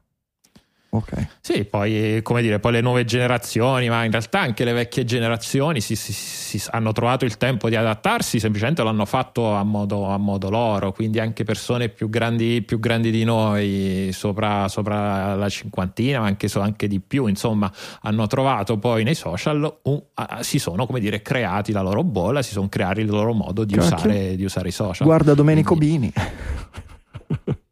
Okay. 0.91 1.27
Sì, 1.39 1.65
poi, 1.65 2.19
come 2.23 2.41
dire, 2.41 2.59
poi 2.59 2.71
le 2.71 2.81
nuove 2.81 3.05
generazioni, 3.05 3.89
ma 3.89 4.05
in 4.05 4.11
realtà 4.11 4.39
anche 4.39 4.63
le 4.63 4.73
vecchie 4.73 5.05
generazioni 5.05 5.81
si, 5.81 5.95
si, 5.95 6.11
si 6.11 6.61
hanno 6.71 6.91
trovato 6.93 7.25
il 7.25 7.37
tempo 7.37 7.69
di 7.69 7.75
adattarsi, 7.75 8.39
semplicemente 8.39 8.81
l'hanno 8.81 9.05
fatto 9.05 9.53
a 9.53 9.63
modo, 9.63 10.07
a 10.07 10.17
modo 10.17 10.49
loro, 10.49 10.91
quindi 10.91 11.19
anche 11.19 11.43
persone 11.43 11.89
più 11.89 12.09
grandi, 12.09 12.63
più 12.63 12.79
grandi 12.79 13.11
di 13.11 13.23
noi, 13.23 14.09
sopra, 14.13 14.67
sopra, 14.67 15.35
la 15.35 15.47
cinquantina, 15.47 16.21
ma 16.21 16.25
anche, 16.25 16.47
so, 16.47 16.59
anche, 16.59 16.87
di 16.87 16.99
più, 16.99 17.27
insomma, 17.27 17.71
hanno 18.01 18.25
trovato 18.25 18.79
poi 18.79 19.03
nei 19.03 19.15
social, 19.15 19.79
uh, 19.83 20.03
si 20.39 20.57
sono, 20.57 20.87
come 20.87 20.99
dire, 20.99 21.21
creati 21.21 21.71
la 21.71 21.81
loro 21.81 22.03
bolla, 22.03 22.41
si 22.41 22.51
sono 22.51 22.67
creati 22.67 23.01
il 23.01 23.09
loro 23.09 23.33
modo 23.33 23.63
di, 23.63 23.77
usare, 23.77 24.35
di 24.35 24.43
usare, 24.43 24.69
i 24.69 24.71
social. 24.71 25.05
Guarda 25.05 25.35
Domenico 25.35 25.75
quindi, 25.75 26.11
Bini. 26.11 27.57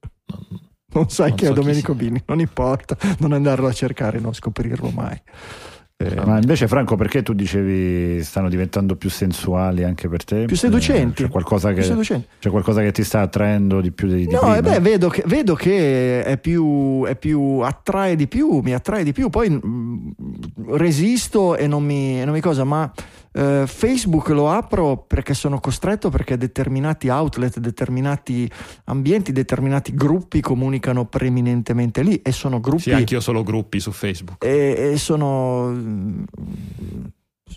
non 0.98 1.10
sai 1.10 1.30
non 1.30 1.38
che 1.38 1.46
so 1.46 1.52
è 1.52 1.56
Domenico 1.56 1.94
Bini, 1.94 2.22
non 2.26 2.40
importa, 2.40 2.98
non 3.20 3.34
andarlo 3.34 3.68
a 3.68 3.74
cercare, 3.74 4.20
non 4.20 4.34
scoprirlo 4.34 4.90
mai. 4.90 5.20
Eh, 6.00 6.14
ma 6.24 6.38
invece 6.38 6.68
Franco 6.68 6.96
perché 6.96 7.24
tu 7.24 7.34
dicevi 7.34 8.22
stanno 8.24 8.50
diventando 8.50 8.96
più 8.96 9.10
sensuali 9.10 9.84
anche 9.84 10.08
per 10.08 10.24
te? 10.24 10.46
Più 10.46 10.56
seducenti. 10.56 11.24
Eh, 11.24 11.26
c'è, 11.26 11.32
qualcosa 11.32 11.74
che, 11.74 11.82
c'è 11.82 12.50
qualcosa 12.52 12.82
che 12.82 12.92
ti 12.92 13.04
sta 13.04 13.22
attraendo 13.22 13.82
di 13.82 13.90
più 13.90 14.08
di, 14.08 14.28
di 14.28 14.34
No, 14.34 14.56
eh 14.56 14.62
beh, 14.62 14.80
vedo 14.80 15.10
che, 15.10 15.24
vedo 15.26 15.56
che 15.56 16.24
è, 16.24 16.38
più, 16.38 17.04
è 17.04 17.16
più, 17.16 17.62
attrae 17.64 18.16
di 18.16 18.28
più, 18.28 18.60
mi 18.60 18.76
attrae 18.76 19.04
di 19.04 19.12
più, 19.12 19.30
poi 19.30 19.50
mh, 19.50 19.60
mm, 19.66 20.76
resisto 20.76 21.56
e 21.56 21.66
non 21.66 21.84
mi, 21.84 22.24
non 22.24 22.36
mi 22.36 22.42
cosa, 22.42 22.64
ma 22.64 22.94
eh, 23.38 23.66
Facebook 23.68 24.30
lo 24.30 24.50
apro 24.50 24.98
perché 24.98 25.36
sono 25.36 25.60
costretto 25.60 26.10
perché 26.10 26.38
determinati 26.38 27.10
outlet, 27.10 27.60
determinati 27.60 28.50
ambienti, 28.86 29.32
determinati 29.32 29.94
gruppi 29.94 30.42
comunicano 30.42 31.06
preeminentemente 31.06 32.02
lì 32.02 32.20
e 32.24 32.32
sono 32.32 32.60
gruppi... 32.60 32.82
Sì, 32.84 32.92
anch'io 32.94 33.20
solo 33.20 33.44
gruppi 33.44 33.80
su 33.80 33.92
Facebook. 33.92 34.44
E, 34.44 34.92
e 34.94 34.98
sono 34.98 35.72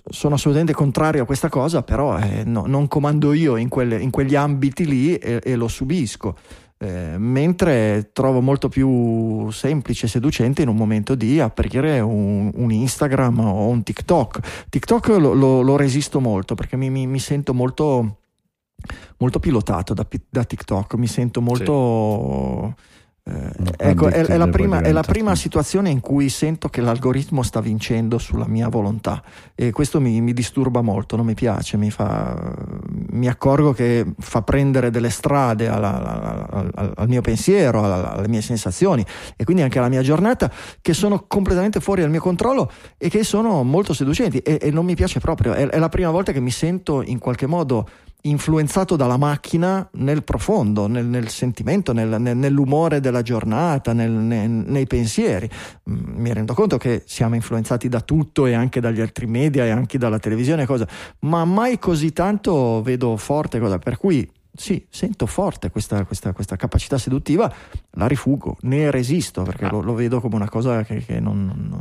sono 0.09 0.35
assolutamente 0.35 0.73
contrario 0.73 1.23
a 1.23 1.27
questa 1.27 1.49
cosa, 1.49 1.83
però 1.83 2.19
eh, 2.19 2.45
no, 2.45 2.65
non 2.67 2.89
comando 2.89 3.33
io 3.33 3.57
in, 3.57 3.69
quelle, 3.69 4.01
in, 4.01 4.11
quegli 4.11 4.35
ambiti 4.35 4.87
lì 4.87 5.17
e, 5.17 5.41
e 5.43 5.57
lo 5.57 5.69
subisco. 5.69 6.37
Eh, 6.83 7.19
mentre 7.19 8.09
trovo 8.15 8.41
molto 8.41 8.71
più 8.71 9.51
semplice 9.51 10.07
e 10.07 10.09
seducente 10.09 10.63
in 10.63 10.69
un 10.69 10.77
momento 10.77 11.15
di 11.15 11.39
aprire 11.39 12.01
un, 12.01 12.51
un 12.55 12.73
Instagram 12.73 13.41
o 13.41 13.67
un 13.69 13.83
TikTok. 13.83 14.67
TikTok 14.71 15.09
lo, 15.09 15.35
lo, 15.35 15.61
lo 15.61 15.77
resisto 15.77 16.21
molto 16.21 16.55
perché 16.55 16.77
mi, 16.77 16.89
mi, 16.89 17.07
mi 17.07 17.19
sento 17.19 17.53
molto, 17.53 18.21
molto 19.19 19.39
pilotato 19.41 19.93
da, 19.93 20.07
da, 20.29 20.45
TikTok, 20.45 20.95
mi 20.95 21.07
sento 21.07 21.41
molto... 21.41 22.75
Sì 22.77 22.99
ecco, 23.77 24.09
è, 24.09 24.25
è, 24.25 24.37
la 24.37 24.49
prima, 24.49 24.81
è, 24.81 24.93
la 24.93 25.03
prima, 25.03 25.35
situazione 25.35 25.91
in 25.91 26.01
cui 26.01 26.29
sento 26.29 26.69
che 26.69 26.81
l'algoritmo 26.81 27.43
sta 27.43 27.61
vincendo 27.61 28.19
sulla 28.19 28.47
mia 28.47 28.69
volontà 28.69 29.23
e 29.55 29.71
questo 29.71 30.01
mi, 30.01 30.21
mi 30.21 30.33
disturba 30.33 30.81
molto, 30.81 31.17
non 31.17 31.27
mi 31.27 31.35
piace, 31.35 31.77
mi, 31.77 31.91
fa, 31.91 32.37
mi, 33.11 33.29
accorgo 33.29 33.73
che 33.73 34.05
fa 34.19 34.43
prendere 34.43 34.91
delle 34.91 35.11
strade 35.11 35.69
alla, 35.69 36.49
alla, 36.51 36.93
al, 36.97 37.09
mio 37.09 37.21
pensiero, 37.21 37.85
alle 37.85 38.29
mie 38.29 38.43
sensazioni 38.43 39.05
e 39.37 39.45
quindi 39.45 39.63
anche 39.63 39.79
alla 39.79 39.89
mia 39.89 40.03
giornata 40.03 40.51
che 40.81 40.95
sono 40.95 41.25
completamente 41.27 41.81
fuori 41.81 42.01
dal 42.01 42.11
mio 42.11 42.21
controllo 42.21 42.71
e 42.97 43.09
che 43.09 43.25
sono 43.25 43.63
molto 43.63 43.93
seducenti 43.93 44.39
e, 44.39 44.59
e 44.61 44.71
non 44.71 44.85
mi 44.85 44.95
piace 44.95 45.21
proprio. 45.21 45.53
È, 45.53 45.69
è 45.69 45.79
la 45.79 45.89
prima 45.89 46.11
volta 46.11 46.33
che 46.33 46.41
mi 46.41 46.51
sento 46.51 47.03
in 47.03 47.19
qualche 47.19 47.47
modo 47.47 47.89
influenzato 48.23 48.97
dalla 48.97 49.17
macchina 49.17 49.89
nel 49.93 50.23
profondo, 50.25 50.87
nel, 50.87 51.07
nel 51.07 51.29
sentimento, 51.29 51.93
nel, 51.93 52.21
nel, 52.21 52.37
nell'umore 52.37 53.01
della 53.01 53.23
giornata, 53.23 53.93
nei 53.93 54.87
pensieri. 54.87 55.49
Mm, 55.91 56.21
mi 56.21 56.33
rendo 56.33 56.55
conto 56.55 56.77
che 56.77 57.03
siamo 57.07 57.35
influenzati 57.35 57.89
da 57.89 58.01
tutto 58.01 58.47
e 58.47 58.55
anche 58.55 58.81
dagli 58.81 59.01
altri 59.01 59.27
media 59.27 59.65
e 59.65 59.71
anche 59.71 59.99
dalla 59.99 60.19
televisione, 60.19 60.67
cosa, 60.67 60.87
ma 61.21 61.45
mai 61.45 61.79
così 61.79 62.13
tanto 62.13 62.83
vedo 62.83 63.17
forte 63.17 63.59
cosa. 63.59 63.79
Per 63.79 63.97
cui 63.97 64.29
sì, 64.53 64.85
sento 64.91 65.27
forte 65.27 65.71
questa, 65.71 66.05
questa, 66.05 66.33
questa, 66.33 66.57
capacità 66.57 66.99
seduttiva, 66.99 67.53
la 67.93 68.07
rifugo, 68.07 68.57
ne 68.63 68.91
resisto 68.91 69.43
perché 69.43 69.67
ah. 69.67 69.71
lo, 69.71 69.81
lo, 69.81 69.95
vedo 69.95 70.21
come 70.21 70.35
una 70.35 70.49
cosa 70.49 70.83
che, 70.83 71.05
che 71.05 71.21
non, 71.21 71.47
non, 71.47 71.81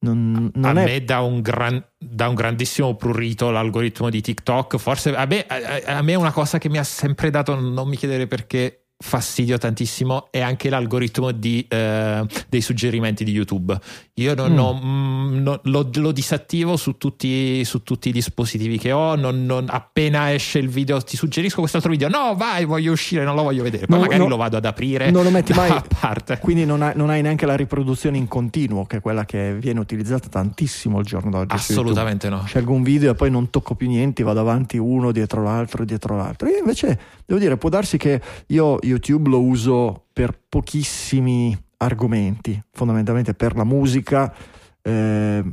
non, 0.00 0.50
non 0.54 0.76
a 0.76 0.82
è... 0.82 0.84
me 0.84 1.04
dà 1.04 1.20
un, 1.20 1.40
gran, 1.40 1.84
dà 1.98 2.28
un, 2.28 2.34
grandissimo 2.34 2.94
prurito 2.94 3.50
l'algoritmo 3.50 4.10
di 4.10 4.20
TikTok. 4.20 4.76
Forse 4.76 5.14
a 5.14 5.26
me, 5.26 5.44
a, 5.46 5.96
a 5.96 6.02
me, 6.02 6.12
è 6.12 6.16
una 6.16 6.32
cosa 6.32 6.58
che 6.58 6.68
mi 6.68 6.78
ha 6.78 6.84
sempre 6.84 7.30
dato, 7.30 7.58
non 7.58 7.88
mi 7.88 7.96
chiedere 7.96 8.26
perché, 8.26 8.87
fastidio 9.00 9.58
tantissimo 9.58 10.26
è 10.32 10.40
anche 10.40 10.68
l'algoritmo 10.68 11.30
di, 11.30 11.64
eh, 11.68 12.26
dei 12.48 12.60
suggerimenti 12.60 13.22
di 13.22 13.30
YouTube. 13.30 13.78
Io 14.14 14.34
non, 14.34 14.52
mm. 14.52 14.58
ho, 14.58 14.74
mm, 14.74 15.36
non, 15.36 15.60
lo, 15.64 15.88
lo, 15.94 16.10
disattivo 16.10 16.76
su 16.76 16.98
tutti, 16.98 17.64
su 17.64 17.84
tutti, 17.84 18.08
i 18.08 18.12
dispositivi 18.12 18.76
che 18.76 18.90
ho. 18.90 19.14
Non, 19.14 19.66
appena 19.68 20.32
esce 20.32 20.58
il 20.58 20.68
video, 20.68 21.00
ti 21.00 21.16
suggerisco 21.16 21.60
quest'altro 21.60 21.92
video. 21.92 22.08
No, 22.08 22.34
vai, 22.36 22.64
voglio 22.64 22.90
uscire, 22.90 23.22
non 23.22 23.36
lo 23.36 23.44
voglio 23.44 23.62
vedere. 23.62 23.86
Poi 23.86 23.96
no, 23.96 24.02
magari 24.02 24.22
no, 24.22 24.28
lo 24.28 24.36
vado 24.36 24.56
ad 24.56 24.64
aprire. 24.64 25.10
Non 25.12 25.22
lo 25.22 25.30
metti 25.30 25.52
mai 25.54 25.70
a 25.70 25.84
parte. 26.00 26.38
Quindi 26.38 26.64
non 26.64 26.82
hai, 26.82 26.94
non 26.96 27.10
hai, 27.10 27.22
neanche 27.22 27.46
la 27.46 27.54
riproduzione 27.54 28.16
in 28.16 28.26
continuo, 28.26 28.84
che 28.84 28.96
è 28.96 29.00
quella 29.00 29.24
che 29.24 29.54
viene 29.54 29.78
utilizzata 29.78 30.28
tantissimo 30.28 30.98
al 30.98 31.04
giorno 31.04 31.30
d'oggi. 31.30 31.54
Assolutamente 31.54 32.28
no. 32.28 32.44
Scelgo 32.44 32.72
un 32.72 32.82
video 32.82 33.12
e 33.12 33.14
poi 33.14 33.30
non 33.30 33.48
tocco 33.50 33.76
più 33.76 33.86
niente, 33.86 34.24
vado 34.24 34.40
avanti 34.40 34.76
uno 34.76 35.12
dietro 35.12 35.44
l'altro, 35.44 35.84
dietro 35.84 36.16
l'altro. 36.16 36.48
Io 36.48 36.58
invece 36.58 36.98
devo 37.24 37.38
dire, 37.38 37.56
può 37.56 37.68
darsi 37.68 37.96
che 37.96 38.20
io 38.48 38.78
YouTube 38.88 39.28
lo 39.28 39.42
uso 39.42 40.06
per 40.12 40.38
pochissimi 40.48 41.56
argomenti, 41.78 42.60
fondamentalmente 42.72 43.34
per 43.34 43.56
la 43.56 43.64
musica, 43.64 44.34
eh, 44.82 45.44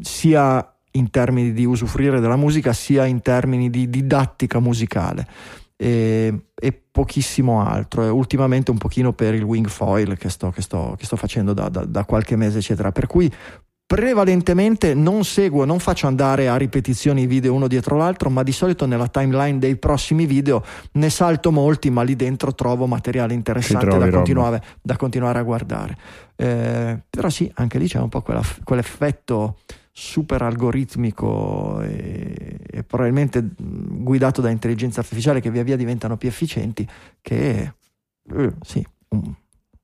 sia 0.00 0.74
in 0.92 1.10
termini 1.10 1.52
di 1.52 1.64
usufruire 1.64 2.20
della 2.20 2.36
musica, 2.36 2.72
sia 2.72 3.04
in 3.04 3.20
termini 3.20 3.70
di 3.70 3.88
didattica 3.90 4.60
musicale. 4.60 5.26
E, 5.76 6.46
e 6.54 6.72
pochissimo 6.72 7.60
altro. 7.60 8.04
E 8.04 8.08
ultimamente 8.08 8.70
un 8.70 8.78
pochino 8.78 9.12
per 9.12 9.34
il 9.34 9.42
wingfoil 9.42 10.16
che 10.16 10.28
sto, 10.28 10.50
che 10.50 10.62
sto, 10.62 10.94
che 10.96 11.04
sto 11.04 11.16
facendo 11.16 11.52
da, 11.52 11.68
da, 11.68 11.84
da, 11.84 12.04
qualche 12.04 12.36
mese, 12.36 12.58
eccetera. 12.58 12.92
Per 12.92 13.06
cui 13.06 13.30
prevalentemente 13.94 14.92
non 14.92 15.22
seguo, 15.22 15.64
non 15.64 15.78
faccio 15.78 16.08
andare 16.08 16.48
a 16.48 16.56
ripetizioni 16.56 17.22
i 17.22 17.26
video 17.28 17.54
uno 17.54 17.68
dietro 17.68 17.96
l'altro, 17.96 18.28
ma 18.28 18.42
di 18.42 18.50
solito 18.50 18.86
nella 18.86 19.06
timeline 19.06 19.60
dei 19.60 19.76
prossimi 19.76 20.26
video 20.26 20.64
ne 20.94 21.08
salto 21.10 21.52
molti, 21.52 21.90
ma 21.90 22.02
lì 22.02 22.16
dentro 22.16 22.56
trovo 22.56 22.86
materiale 22.88 23.34
interessante 23.34 23.86
da 23.86 24.10
continuare, 24.10 24.60
da 24.82 24.96
continuare, 24.96 25.38
a 25.38 25.42
guardare. 25.42 25.96
Eh, 26.34 27.02
però 27.08 27.28
sì, 27.28 27.48
anche 27.54 27.78
lì 27.78 27.86
c'è 27.86 28.00
un 28.00 28.08
po' 28.08 28.20
quella, 28.22 28.42
quell'effetto 28.64 29.58
super 29.92 30.42
algoritmico 30.42 31.80
e, 31.82 32.58
e, 32.68 32.82
probabilmente 32.82 33.48
guidato 33.56 34.40
da 34.40 34.50
intelligenza 34.50 34.98
artificiale 34.98 35.38
che 35.38 35.52
via 35.52 35.62
via 35.62 35.76
diventano 35.76 36.16
più 36.16 36.26
efficienti 36.26 36.84
che 37.20 37.74
eh, 38.28 38.52
sì, 38.60 38.84
um, 39.10 39.36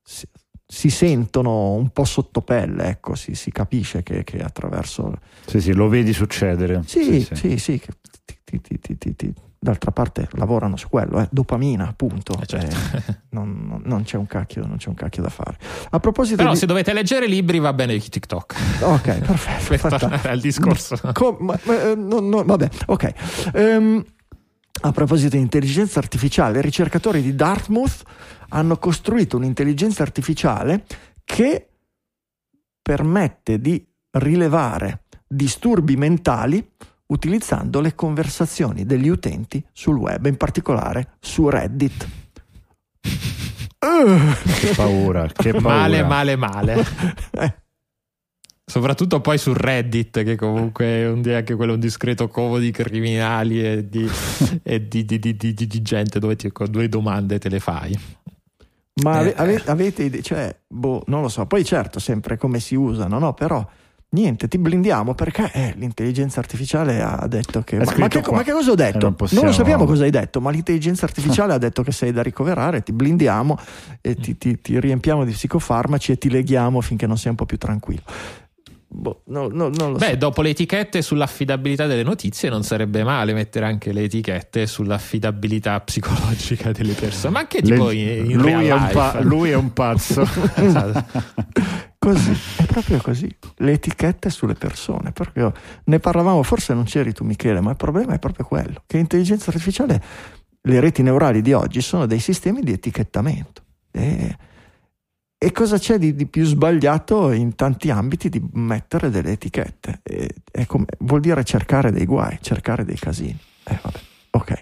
sì 0.03 0.27
si 0.73 0.89
sentono 0.89 1.73
un 1.73 1.89
po' 1.89 2.05
sottopelle, 2.05 2.85
ecco, 2.85 3.17
si, 3.17 3.35
si 3.35 3.51
capisce 3.51 4.05
che, 4.05 4.23
che, 4.23 4.39
attraverso... 4.39 5.15
Sì, 5.45 5.61
sì, 5.61 5.73
lo 5.73 5.89
vedi 5.89 6.13
succedere. 6.13 6.83
Sì, 6.87 7.21
sì, 7.21 7.35
sì, 7.35 7.59
sì 7.59 7.83
ti, 8.45 8.61
ti, 8.81 9.17
ti, 9.17 9.35
d'altra 9.59 9.91
parte 9.91 10.29
lavorano 10.35 10.77
su 10.77 10.89
quello, 10.89 11.21
eh, 11.21 11.29
dopamina, 11.29 11.89
appunto. 11.89 12.39
Eh 12.41 12.47
certo. 12.47 12.97
eh, 12.97 13.17
non, 13.31 13.67
non, 13.67 13.83
non, 13.85 14.03
c'è 14.05 14.17
cacchio, 14.27 14.65
non, 14.65 14.77
c'è 14.77 14.89
un 14.91 14.95
cacchio, 14.95 15.23
da 15.25 15.29
fare. 15.29 15.59
A 15.91 15.99
proposito 15.99 16.37
Però 16.37 16.53
di... 16.53 16.57
se 16.57 16.67
dovete 16.67 16.93
leggere 16.93 17.27
libri 17.27 17.59
va 17.59 17.73
bene 17.73 17.99
TikTok. 17.99 18.55
Ok, 18.83 19.19
perfetto. 19.19 19.89
Questo 19.89 20.29
è 20.29 20.33
il 20.33 20.41
discorso. 20.41 20.97
Com- 21.13 21.39
ma, 21.41 21.59
ma, 21.65 21.91
eh, 21.91 21.97
no, 21.97 22.21
no, 22.21 22.45
vabbè, 22.45 22.69
ok. 22.87 23.13
Um, 23.55 24.05
a 24.83 24.93
proposito 24.93 25.37
di 25.37 25.43
intelligenza 25.43 25.99
artificiale, 25.99 26.61
i 26.61 26.63
ricercatori 26.63 27.23
di 27.23 27.35
Dartmouth 27.35 28.03
hanno 28.51 28.77
costruito 28.79 29.37
un'intelligenza 29.37 30.03
artificiale 30.03 30.85
che 31.25 31.69
permette 32.81 33.61
di 33.61 33.85
rilevare 34.13 35.05
disturbi 35.27 35.97
mentali 35.97 36.67
utilizzando 37.07 37.81
le 37.81 37.95
conversazioni 37.95 38.85
degli 38.85 39.09
utenti 39.09 39.65
sul 39.73 39.97
web, 39.97 40.27
in 40.27 40.37
particolare 40.37 41.17
su 41.21 41.49
Reddit. 41.49 42.09
Che 43.79 44.73
paura, 44.77 45.27
che 45.27 45.53
paura. 45.53 45.69
Male, 45.69 46.03
male, 46.05 46.37
male. 46.37 46.85
Eh. 47.33 47.55
Soprattutto 48.65 49.21
poi 49.21 49.37
su 49.39 49.53
Reddit, 49.53 50.23
che 50.23 50.37
comunque 50.37 50.85
è 50.85 51.09
un, 51.09 51.23
anche 51.29 51.57
quello 51.57 51.73
un 51.73 51.81
discreto 51.81 52.29
covo 52.29 52.59
di 52.59 52.71
criminali 52.71 53.65
e 53.65 53.89
di, 53.89 54.09
e 54.63 54.87
di, 54.87 55.05
di, 55.05 55.19
di 55.37 55.83
gente 55.83 56.21
dove 56.21 56.37
ti, 56.37 56.53
con 56.53 56.71
due 56.71 56.89
domande 56.89 57.39
te 57.39 57.49
le 57.49 57.59
fai. 57.59 57.99
Ma 59.03 59.23
eh, 59.23 59.35
ave, 59.37 59.63
avete 59.67 60.05
idea? 60.05 60.21
Cioè, 60.21 60.57
boh, 60.67 61.03
non 61.07 61.23
lo 61.23 61.29
so. 61.29 61.47
Poi 61.47 61.65
certo, 61.65 61.99
sempre 61.99 62.37
come 62.37 62.61
si 62.61 62.75
usano, 62.75 63.19
no? 63.19 63.35
Però 63.35 63.67
niente, 64.13 64.49
ti 64.49 64.59
blindiamo 64.59 65.15
perché 65.15 65.51
eh, 65.53 65.75
l'intelligenza 65.77 66.41
artificiale 66.41 67.01
ha 67.01 67.27
detto 67.29 67.63
che... 67.63 67.77
Ma, 67.77 67.85
ma, 67.97 68.09
che, 68.09 68.23
ma, 68.31 68.43
che, 68.43 68.53
cosa 68.53 68.73
ho 68.73 68.75
detto? 68.75 68.99
Non, 68.99 69.15
possiamo... 69.15 69.43
non, 69.43 69.53
lo 69.53 69.57
sappiamo 69.57 69.85
cosa 69.85 70.05
hai 70.05 70.11
detto, 70.11 70.41
ma 70.41 70.51
l'intelligenza 70.51 71.05
artificiale 71.05 71.53
ha 71.55 71.59
detto 71.59 71.83
che 71.83 71.93
sei 71.93 72.13
da 72.13 72.23
ricoverare, 72.23 72.83
ti 72.83 72.93
blindiamo 72.93 73.57
e 74.01 74.15
ti, 74.17 74.37
ti, 74.37 74.61
ti 74.61 74.81
riempiamo 74.81 75.25
di 75.25 75.33
psicofarmaci 75.33 76.13
e 76.13 76.19
ti 76.19 76.29
leghiamo 76.29 76.81
finché 76.81 77.07
non 77.07 77.17
sei 77.17 77.31
un 77.31 77.37
po' 77.37 77.47
più 77.47 77.59
tranquillo. 77.59 78.03
Boh, 78.93 79.23
no, 79.27 79.47
no, 79.47 79.69
non 79.69 79.93
lo 79.93 79.99
Beh, 79.99 80.11
so. 80.11 80.17
dopo 80.17 80.43
le 80.43 80.49
etichette 80.49 81.01
sull'affidabilità 81.01 81.87
delle 81.87 82.03
notizie, 82.03 82.49
non 82.49 82.65
sarebbe 82.65 83.05
male 83.05 83.33
mettere 83.33 83.65
anche 83.65 83.93
le 83.93 84.03
etichette 84.03 84.67
sull'affidabilità 84.67 85.81
psicologica 85.81 86.73
delle 86.73 86.95
persone. 86.95 87.33
Ma 87.33 87.39
anche 87.39 87.63
tipo 87.63 87.91
le, 87.91 87.95
in, 87.95 88.31
in 88.33 88.39
lui, 88.39 88.67
è 88.67 88.91
pa- 88.91 89.21
lui, 89.23 89.51
è 89.51 89.55
un 89.55 89.73
pazzo. 89.73 90.23
esatto. 90.57 91.21
Così, 92.01 92.37
è 92.57 92.65
proprio 92.65 92.99
così. 93.01 93.33
Le 93.59 93.73
etichette 93.73 94.29
sulle 94.29 94.55
persone. 94.55 95.13
Proprio, 95.13 95.53
ne 95.85 96.01
parlavamo, 96.01 96.43
forse 96.43 96.75
non 96.75 96.83
c'eri 96.83 97.13
tu, 97.13 97.23
Michele, 97.23 97.61
ma 97.61 97.71
il 97.71 97.77
problema 97.77 98.15
è 98.15 98.19
proprio 98.19 98.45
quello: 98.45 98.83
che 98.87 98.97
l'intelligenza 98.97 99.51
artificiale, 99.51 100.03
le 100.63 100.81
reti 100.81 101.03
neurali 101.03 101.43
di 101.43 101.53
oggi 101.53 101.81
sono 101.81 102.07
dei 102.07 102.19
sistemi 102.19 102.61
di 102.63 102.73
etichettamento. 102.73 103.63
E 103.93 104.37
e 105.43 105.53
cosa 105.53 105.79
c'è 105.79 105.97
di, 105.97 106.15
di, 106.15 106.27
più 106.27 106.45
sbagliato 106.45 107.31
in 107.31 107.55
tanti 107.55 107.89
ambiti 107.89 108.29
di 108.29 108.47
mettere 108.53 109.09
delle 109.09 109.31
etichette? 109.31 110.01
E, 110.03 110.67
come, 110.67 110.85
vuol 110.99 111.21
dire 111.21 111.43
cercare 111.45 111.91
dei 111.91 112.05
guai, 112.05 112.37
cercare 112.43 112.85
dei 112.85 112.99
casini. 112.99 113.39
Eh. 113.65 113.81
Ok. 114.33 114.61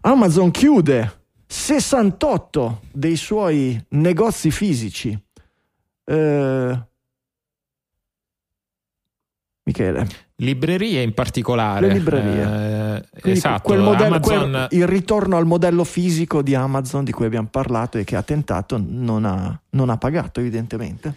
Amazon 0.00 0.50
chiude 0.50 1.24
68 1.46 2.80
dei 2.90 3.16
suoi 3.16 3.78
negozi 3.90 4.50
fisici. 4.50 5.10
Eh, 6.06 6.86
Michele. 9.72 10.06
Librerie 10.36 11.02
in 11.02 11.14
particolare. 11.14 11.86
Le 11.86 11.92
librerie. 11.92 13.00
Eh, 13.22 13.30
esatto, 13.32 13.62
quel 13.62 13.80
modello, 13.80 14.16
Amazon... 14.16 14.50
quel, 14.50 14.66
il 14.70 14.86
ritorno 14.86 15.36
al 15.36 15.46
modello 15.46 15.84
fisico 15.84 16.42
di 16.42 16.54
Amazon 16.54 17.04
di 17.04 17.12
cui 17.12 17.24
abbiamo 17.24 17.48
parlato 17.50 17.98
e 17.98 18.04
che 18.04 18.16
ha 18.16 18.22
tentato 18.22 18.80
non 18.84 19.24
ha, 19.24 19.58
non 19.70 19.88
ha 19.88 19.96
pagato 19.96 20.40
evidentemente 20.40 21.14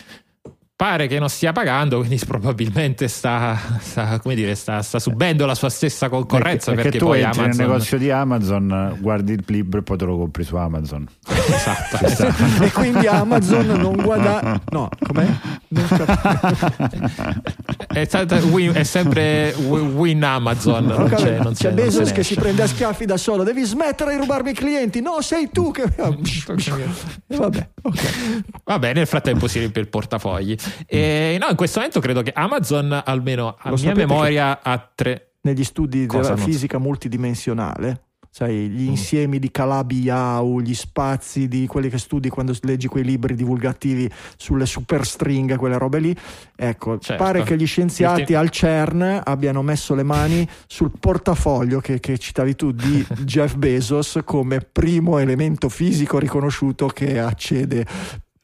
pare 0.76 1.08
che 1.08 1.20
non 1.20 1.30
stia 1.30 1.54
pagando, 1.54 2.00
quindi 2.00 2.20
probabilmente 2.28 3.08
sta, 3.08 3.58
sta, 3.80 4.20
dire, 4.24 4.56
sta, 4.56 4.82
sta 4.82 5.00
subendo 5.00 5.46
la 5.46 5.56
sua 5.56 5.70
stessa 5.70 6.10
concorrenza. 6.10 6.72
Perché, 6.72 6.90
perché 6.90 6.98
tu 6.98 7.06
poi 7.06 7.22
entri 7.22 7.40
Amazon... 7.40 7.58
nel 7.58 7.68
negozio 7.68 7.98
di 7.98 8.12
Amazon, 8.12 8.98
guardi 9.00 9.34
il 9.34 9.44
libro 9.48 9.80
e 9.80 9.84
poi 9.84 9.98
te 9.98 10.06
lo 10.06 10.18
compri 10.18 10.44
su 10.44 10.56
Amazon. 10.56 11.08
esatto. 11.26 12.06
e 12.64 12.72
quindi 12.72 13.08
Amazon 13.08 13.66
non 13.68 13.96
guadagna. 13.96 14.62
No, 14.72 14.90
com'è? 15.00 15.28
è, 17.88 18.08
win, 18.44 18.74
è, 18.74 18.84
sempre 18.84 19.54
win 19.54 20.24
Amazon. 20.24 20.86
Non 20.86 21.10
c'è, 21.10 21.38
non 21.40 21.54
c'è, 21.54 21.70
c'è 21.70 21.74
Bezos 21.74 22.12
che 22.12 22.24
si 22.24 22.36
prende 22.36 22.64
a 22.64 22.68
schiaffi 22.68 23.06
da 23.06 23.18
solo. 23.18 23.44
Devi 23.44 23.64
smettere 23.64 24.12
di 24.14 24.18
rubarmi 24.18 24.52
i 24.52 24.54
clienti. 24.54 25.02
No, 25.02 25.22
sei 25.22 25.50
tu 25.52 25.72
che. 25.72 25.84
Vabbè, 27.28 27.70
okay. 27.82 28.42
Vabbè, 28.64 28.94
nel 28.94 29.08
frattempo 29.08 29.48
si 29.48 29.60
riempie 29.60 29.82
il 29.82 29.88
portafogli. 29.88 30.56
E, 30.86 31.38
no, 31.40 31.48
in 31.50 31.56
questo 31.56 31.80
momento 31.80 32.00
credo 32.00 32.22
che 32.22 32.32
Amazon, 32.34 33.02
almeno 33.06 33.56
a 33.60 33.70
Lo 33.70 33.76
mia 33.78 33.94
memoria, 33.94 34.62
ha 34.62 34.90
tre. 34.94 35.30
Negli 35.46 35.64
studi 35.64 36.08
Cosa 36.08 36.34
della 36.34 36.44
fisica 36.44 36.80
multidimensionale, 36.80 38.06
sai, 38.36 38.68
gli 38.68 38.84
mm. 38.84 38.90
insiemi 38.90 39.40
di 39.40 39.50
Calabi-Yau, 39.50 40.60
gli 40.60 40.74
spazi 40.74 41.48
di 41.48 41.68
quelli 41.68 41.88
che 41.88 41.98
studi 41.98 42.28
quando 42.28 42.54
leggi 42.64 42.88
quei 42.88 43.06
libri 43.06 43.34
divulgativi 43.34 44.12
sulle 44.36 44.66
superstringhe, 44.66 45.56
quelle 45.56 45.78
robe 45.78 46.00
lì. 46.00 46.18
Ecco, 46.54 47.00
certo. 47.00 47.24
pare 47.24 47.44
che 47.44 47.56
gli 47.56 47.66
scienziati 47.66 48.34
al 48.34 48.50
CERN 48.50 49.22
abbiano 49.24 49.62
messo 49.62 49.96
le 49.96 50.04
mani 50.04 50.46
sul 50.68 50.92
portafoglio 51.00 51.80
che, 51.80 52.02
che 52.02 52.18
citavi 52.18 52.58
tu 52.58 52.72
di 52.74 53.06
Jeff 53.24 53.56
Bezos 53.56 54.20
come 54.26 54.60
primo 54.60 55.18
elemento 55.18 55.70
fisico 55.70 56.20
riconosciuto 56.20 56.88
che 56.88 57.18
accede 57.18 57.86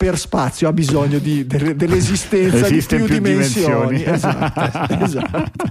per 0.02 0.18
spazio 0.18 0.68
ha 0.68 0.74
bisogno 0.74 1.20
di, 1.20 1.46
de, 1.46 1.76
dell'esistenza 1.76 2.66
Esiste 2.66 2.98
di 2.98 3.04
più, 3.04 3.14
più 3.14 3.22
dimensioni. 3.22 3.98
dimensioni. 4.00 4.04
Esatto, 4.04 4.94
esatto. 5.06 5.64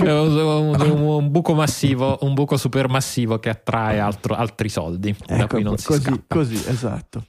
un, 0.00 0.80
un, 0.80 1.00
un, 1.00 1.30
buco 1.30 1.54
massivo, 1.54 2.18
un 2.22 2.34
buco 2.34 2.56
supermassivo 2.56 3.38
che 3.38 3.50
attrae 3.50 4.00
altro, 4.00 4.34
altri 4.34 4.68
soldi. 4.68 5.10
Ecco, 5.10 5.36
da 5.36 5.46
cui 5.46 5.62
non 5.62 5.78
si 5.78 5.86
così, 5.86 6.24
così, 6.26 6.60
esatto. 6.66 7.24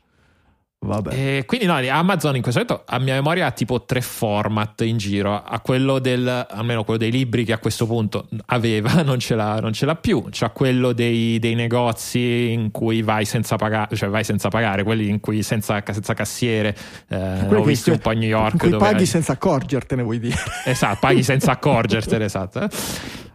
Quindi 1.46 1.66
no, 1.66 1.76
Amazon 1.76 2.36
in 2.36 2.42
questo 2.42 2.62
momento 2.62 2.84
a 2.88 3.00
mia 3.00 3.14
memoria 3.16 3.48
ha 3.48 3.52
tipo 3.52 3.84
tre 3.84 4.02
format 4.02 4.82
in 4.82 4.98
giro, 4.98 5.42
a 5.42 5.60
quello 5.60 6.00
del, 6.00 6.46
almeno 6.50 6.84
quello 6.84 7.00
dei 7.00 7.12
libri 7.12 7.44
che 7.44 7.54
a 7.54 7.58
questo 7.58 7.86
punto 7.86 8.28
aveva, 8.48 9.02
non 9.04 9.20
ce 9.20 9.36
l'ha, 9.36 9.60
non 9.60 9.74
ce 9.74 9.86
l'ha 9.86 9.96
più, 9.96 10.26
c'è 10.30 10.52
quello 10.52 10.94
dei, 10.94 11.40
dei, 11.40 11.56
negozi 11.56 12.52
in 12.52 12.72
cui 12.72 13.02
vai 13.02 13.26
senza 13.26 13.56
pagare, 13.56 13.96
cioè 13.96 14.10
vai 14.10 14.24
senza 14.24 14.50
pagare, 14.50 14.84
quelli 14.84 15.10
in 15.10 15.20
cui 15.20 15.44
senza, 15.44 15.82
senza 15.86 16.14
cassiere, 16.14 16.76
eh, 17.10 17.48
ho 17.48 17.64
visto 17.64 17.92
un 17.92 18.00
po' 18.00 18.10
a 18.10 18.14
New 18.14 18.28
York. 18.28 18.68
Dove 18.68 18.78
paghi 18.78 19.06
senza 19.06 19.34
accorgertene 19.34 20.04
vuoi 20.04 20.20
dire. 20.20 20.36
Esatto, 20.66 20.98
paghi 21.00 21.24
senza 21.24 21.52
accorgertene, 21.54 22.26
esatto. 22.26 22.68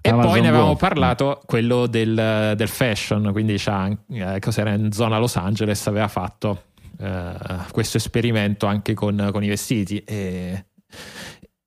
E 0.03 0.09
Amazon 0.09 0.31
poi 0.31 0.41
ne 0.41 0.49
avevamo 0.49 0.73
Go. 0.73 0.77
parlato 0.77 1.41
quello 1.45 1.87
del, 1.87 2.55
del 2.57 2.69
fashion, 2.69 3.31
quindi 3.33 3.57
c'ha, 3.59 3.91
eh, 4.11 4.39
cos'era 4.41 4.73
in 4.73 4.91
zona 4.93 5.19
Los 5.19 5.37
Angeles, 5.37 5.87
aveva 5.87 6.09
fatto 6.09 6.63
uh, 7.01 7.71
questo 7.71 7.97
esperimento 7.97 8.67
anche 8.67 8.95
con, 8.95 9.31
con 9.33 9.43
i 9.43 9.49
vestiti. 9.49 10.03
E, 10.05 10.67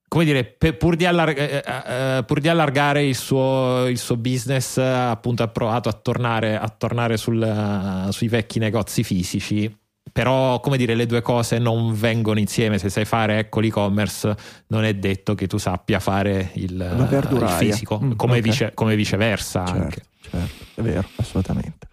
come 0.08 0.26
dire, 0.26 0.44
pur 0.46 0.96
di, 0.96 1.06
allarg- 1.06 1.38
eh, 1.40 2.18
uh, 2.20 2.24
pur 2.26 2.40
di 2.40 2.48
allargare 2.48 3.04
il 3.04 3.16
suo, 3.16 3.88
il 3.88 3.98
suo, 3.98 4.16
business, 4.16 4.78
appunto 4.78 5.42
ha 5.42 5.48
provato 5.48 5.90
a 5.90 5.94
tornare, 5.94 6.56
a 6.56 6.70
tornare 6.70 7.18
sul, 7.18 7.42
uh, 7.42 8.12
sui 8.12 8.28
vecchi 8.28 8.60
negozi 8.60 9.04
fisici. 9.04 9.76
Però, 10.12 10.60
come 10.60 10.78
dire, 10.78 10.94
le 10.94 11.08
due 11.08 11.24
cose 11.24 11.58
non 11.58 11.96
vengono 11.96 12.38
insieme. 12.38 12.78
Se 12.78 12.90
sai 12.90 13.06
fare 13.06 13.40
ecco 13.40 13.60
l'e-commerce, 13.60 14.36
non 14.68 14.84
è 14.84 14.94
detto 14.94 15.34
che 15.34 15.48
tu 15.48 15.58
sappia 15.58 16.00
fare 16.00 16.52
il, 16.54 16.74
il 16.74 17.48
fisico, 17.58 18.00
mm, 18.00 18.12
come, 18.12 18.38
okay. 18.38 18.42
vice, 18.44 18.72
come, 18.76 18.96
viceversa. 18.96 19.66
Certo, 19.66 19.82
anche. 19.82 20.02
certo, 20.22 20.66
è 20.76 20.82
vero, 20.84 21.08
assolutamente. 21.16 21.88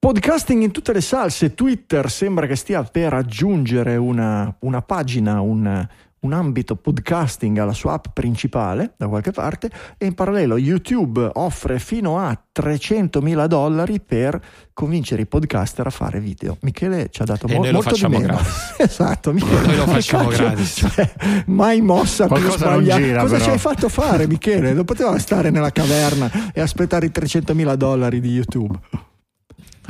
Podcasting 0.00 0.62
in 0.62 0.70
tutte 0.70 0.92
le 0.92 1.00
salse, 1.00 1.54
Twitter 1.54 2.08
sembra 2.08 2.46
che 2.46 2.54
stia 2.54 2.84
per 2.84 3.14
aggiungere 3.14 3.96
una, 3.96 4.54
una 4.60 4.80
pagina, 4.80 5.40
un, 5.40 5.88
un, 6.20 6.32
ambito 6.32 6.76
podcasting 6.76 7.58
alla 7.58 7.72
sua 7.72 7.94
app 7.94 8.04
principale 8.12 8.94
da 8.96 9.08
qualche 9.08 9.32
parte 9.32 9.68
e 9.98 10.06
in 10.06 10.14
parallelo 10.14 10.56
YouTube 10.56 11.28
offre 11.34 11.80
fino 11.80 12.16
a 12.16 12.30
300.000 12.30 13.46
dollari 13.46 13.98
per 13.98 14.40
convincere 14.72 15.22
i 15.22 15.26
podcaster 15.26 15.88
a 15.88 15.90
fare 15.90 16.20
video. 16.20 16.58
Michele 16.60 17.08
ci 17.10 17.22
ha 17.22 17.24
dato 17.24 17.48
mo- 17.48 17.68
molto 17.68 17.96
di 17.96 18.06
meno. 18.06 18.26
Gratis. 18.26 18.74
esatto, 18.78 19.32
Michele. 19.32 19.66
Noi 19.66 19.76
lo 19.78 19.86
facciamo 19.90 20.28
gratis. 20.28 20.88
Cioè, 20.94 21.12
mai 21.46 21.80
mossa 21.80 22.28
più 22.28 22.48
sbagliata. 22.48 23.22
Cosa 23.22 23.32
però. 23.32 23.44
ci 23.44 23.50
hai 23.50 23.58
fatto 23.58 23.88
fare 23.88 24.28
Michele? 24.28 24.72
Non 24.74 24.84
poteva 24.84 25.18
stare 25.18 25.50
nella 25.50 25.72
caverna 25.72 26.52
e 26.54 26.60
aspettare 26.60 27.06
i 27.06 27.10
300.000 27.12 27.74
dollari 27.74 28.20
di 28.20 28.30
YouTube 28.30 28.78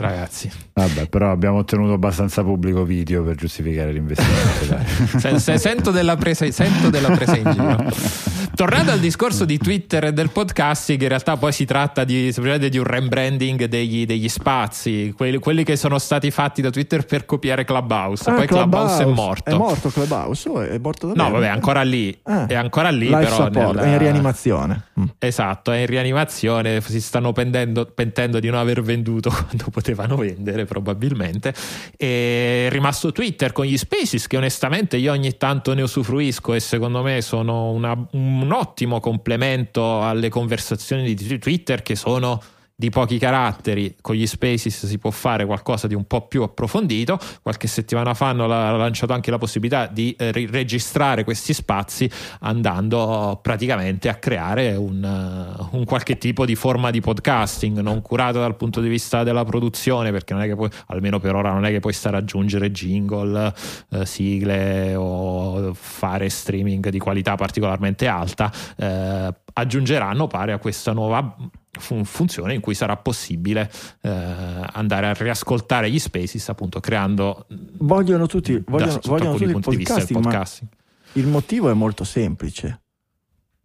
ragazzi. 0.01 0.51
Vabbè, 0.73 1.09
però 1.09 1.31
abbiamo 1.31 1.59
ottenuto 1.59 1.93
abbastanza 1.93 2.43
pubblico 2.43 2.85
video 2.85 3.23
per 3.25 3.35
giustificare 3.35 3.93
l'investimento. 3.93 4.79
se, 5.19 5.39
se 5.39 5.59
sento, 5.59 5.91
della 5.91 6.17
presa, 6.17 6.51
sento 6.51 6.91
della 6.91 7.11
presa 7.11 7.37
in 7.37 7.51
giro. 7.51 8.47
Tornando 8.55 8.91
al 8.91 8.99
discorso 8.99 9.45
di 9.45 9.57
Twitter 9.59 10.05
e 10.05 10.13
del 10.13 10.31
podcasting, 10.31 11.01
in 11.01 11.09
realtà 11.09 11.37
poi 11.37 11.53
si 11.53 11.65
tratta 11.65 12.03
di, 12.05 12.33
di 12.33 12.79
un 12.79 12.85
rebranding 12.85 13.67
degli, 13.67 14.05
degli 14.05 14.29
spazi, 14.29 15.13
quelli, 15.17 15.39
quelli, 15.39 15.63
che 15.63 15.77
sono 15.77 15.99
stati 15.99 16.31
fatti 16.31 16.61
da 16.61 16.71
Twitter 16.71 17.05
per 17.05 17.25
copiare 17.25 17.65
Clubhouse. 17.65 18.29
Ah, 18.29 18.35
poi 18.35 18.47
Clubhouse, 18.47 18.97
Clubhouse, 18.97 19.03
è 19.03 19.07
morto. 19.07 19.51
È 19.51 19.55
morto 19.55 19.89
Clubhouse? 19.91 20.49
Oh, 20.49 20.61
è 20.63 20.79
morto 20.79 21.07
davvero? 21.07 21.29
No, 21.29 21.35
vabbè, 21.35 21.47
ancora 21.47 21.83
lì. 21.83 22.17
Ah, 22.25 22.47
è 22.47 22.55
ancora 22.55 22.91
lì, 22.91 23.09
però. 23.09 23.49
Nella... 23.49 23.83
È 23.83 23.89
in 23.89 23.99
rianimazione. 23.99 24.83
Mm. 24.99 25.05
Esatto, 25.19 25.71
è 25.71 25.79
in 25.79 25.87
rianimazione. 25.87 26.81
Si 26.81 27.01
stanno 27.01 27.33
pentendo, 27.33 27.85
pentendo 27.87 28.41
di 28.41 28.49
non 28.49 28.59
aver 28.59 28.83
venduto 28.83 29.31
quando 29.47 29.67
potevano 29.71 29.88
potevano 29.89 30.17
vendere 30.17 30.65
probabilmente. 30.65 31.55
E 31.97 32.67
è 32.67 32.71
rimasto 32.71 33.13
Twitter 33.13 33.53
con 33.53 33.65
gli 33.65 33.77
Spaces 33.77 34.27
che 34.27 34.37
onestamente 34.37 34.97
io 34.97 35.13
ogni 35.13 35.37
tanto 35.37 35.73
ne 35.75 35.83
usufruisco 35.83 36.55
e 36.55 36.61
secondo 36.61 37.03
me 37.03 37.21
sono 37.23 37.71
una, 37.71 37.97
un 38.13 38.51
ottimo 38.53 39.01
complemento 39.01 40.03
alle 40.03 40.29
conversazioni 40.29 41.15
di 41.15 41.39
Twitter 41.39 41.83
che 41.83 41.97
sono 41.97 42.41
di 42.81 42.91
pochi 42.91 43.19
caratteri, 43.19 43.97
con 44.01 44.15
gli 44.15 44.25
Spaces 44.25 44.87
si 44.87 44.99
può 44.99 45.11
fare 45.11 45.45
qualcosa 45.45 45.89
di 45.89 45.97
un 45.97 46.05
po' 46.05 46.29
più 46.29 46.45
approfondito. 46.45 47.19
Qualche 47.43 47.67
settimana 47.67 48.15
fa 48.15 48.29
hanno 48.29 48.47
lanciato 48.47 49.13
anche 49.13 49.33
la 49.33 49.39
possibilità 49.39 49.89
di 49.89 50.15
eh, 50.17 50.31
registrare 50.31 51.25
questi 51.25 51.53
spazi 51.55 52.09
andando 52.43 53.41
praticamente 53.43 54.09
a 54.09 54.15
creare 54.15 54.77
un, 54.77 55.03
uh, 55.03 55.77
un, 55.77 55.85
qualche 55.87 56.19
tipo 56.19 56.47
di 56.47 56.55
forma 56.55 56.93
di 56.93 57.01
podcasting 57.01 57.81
non 57.81 58.01
curato 58.01 58.39
dal 58.39 58.55
punto 58.55 58.81
di 58.81 58.89
vista 58.89 59.25
della 59.25 59.45
produzione, 59.45 60.13
perché 60.13 60.33
non 60.35 60.45
è 60.45 60.47
che 60.47 60.55
puoi, 60.55 60.71
almeno 60.87 61.19
per 61.19 61.35
ora, 61.35 61.51
non 61.51 61.65
è 61.65 61.71
che 61.71 61.81
puoi 61.81 61.93
stare 61.93 62.19
ad 62.19 62.23
aggiungere 62.23 62.71
jingle, 62.71 63.55
uh, 63.89 64.05
sigle 64.05 64.95
o 64.95 65.75
fare 65.75 66.29
streaming 66.29 66.91
di 66.91 66.99
qualità 67.01 67.35
particolarmente 67.35 68.07
alta. 68.07 68.53
Uh, 68.77 69.35
aggiungeranno 69.59 70.27
pare 70.27 70.53
a 70.53 70.59
questa 70.59 70.93
nuova 70.93 71.37
fun- 71.79 72.05
funzione 72.05 72.55
in 72.55 72.61
cui 72.61 72.75
sarà 72.75 72.97
possibile 72.97 73.71
eh, 74.03 74.11
andare 74.11 75.09
a 75.09 75.13
riascoltare 75.13 75.91
gli 75.91 75.99
spaces 75.99 76.49
appunto 76.49 76.81
creando 76.81 77.47
vogliono 77.79 78.27
tutti, 78.27 78.63
vogliono, 78.67 79.01
vogliono 79.05 79.33
tutti 79.37 79.45
il 79.45 79.61
podcasting, 79.61 80.23
podcasting. 80.23 80.71
il 81.13 81.27
motivo 81.27 81.71
è 81.71 81.75
molto 81.75 82.05
semplice 82.05 82.83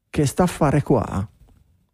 che 0.09 0.25
sta 0.25 0.43
a 0.43 0.47
fare 0.47 0.81
qua 0.83 1.27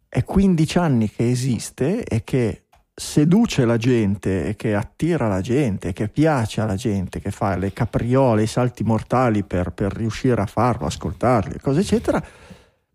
è 0.08 0.24
15 0.24 0.78
anni 0.78 1.10
che 1.10 1.30
esiste 1.30 2.04
e 2.04 2.24
che 2.24 2.64
seduce 3.00 3.64
la 3.64 3.78
gente 3.78 4.48
e 4.48 4.56
che 4.56 4.74
attira 4.74 5.26
la 5.26 5.40
gente, 5.40 5.94
che 5.94 6.08
piace 6.08 6.60
alla 6.60 6.74
gente, 6.74 7.18
che 7.18 7.30
fa 7.30 7.56
le 7.56 7.72
capriole, 7.72 8.42
i 8.42 8.46
salti 8.46 8.84
mortali 8.84 9.42
per, 9.42 9.70
per 9.70 9.92
riuscire 9.92 10.38
a 10.38 10.46
farlo, 10.46 10.86
ascoltarli, 10.86 11.60
cose 11.60 11.80
eccetera, 11.80 12.22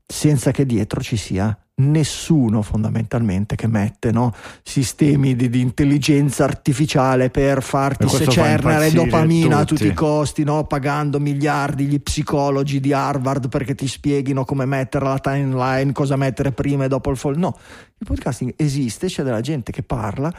senza 0.06 0.52
che 0.52 0.66
dietro 0.66 1.02
ci 1.02 1.18
sia 1.18 1.58
nessuno 1.78 2.62
fondamentalmente 2.62 3.56
che 3.56 3.68
mette 3.68 4.12
no? 4.12 4.34
sistemi 4.64 5.36
di, 5.36 5.50
di, 5.50 5.60
intelligenza 5.60 6.46
artificiale 6.46 7.30
per 7.30 7.62
farti 7.62 8.08
secernere 8.08 8.92
dopamina 8.92 9.58
tutti. 9.58 9.62
a 9.62 9.66
tutti 9.66 9.88
i 9.88 9.94
costi, 9.94 10.44
no? 10.44 10.66
pagando 10.66 11.20
miliardi 11.20 11.86
gli 11.86 12.00
psicologi 12.00 12.80
di 12.80 12.94
Harvard 12.94 13.50
perché 13.50 13.76
ti 13.76 13.88
spieghino 13.88 14.46
come 14.46 14.66
mettere 14.66 15.06
la 15.06 15.20
timeline, 15.20 15.92
cosa 15.92 16.16
mettere 16.16 16.54
prima 16.54 16.86
e 16.86 16.88
dopo 16.88 17.10
il 17.10 17.18
fall. 17.18 17.38
No, 17.38 17.58
il 17.98 18.06
podcasting 18.06 18.54
esiste, 18.56 19.08
c'è 19.08 19.24
della 19.24 19.42
gente 19.42 19.74
che 19.74 19.84
parla 19.84 20.34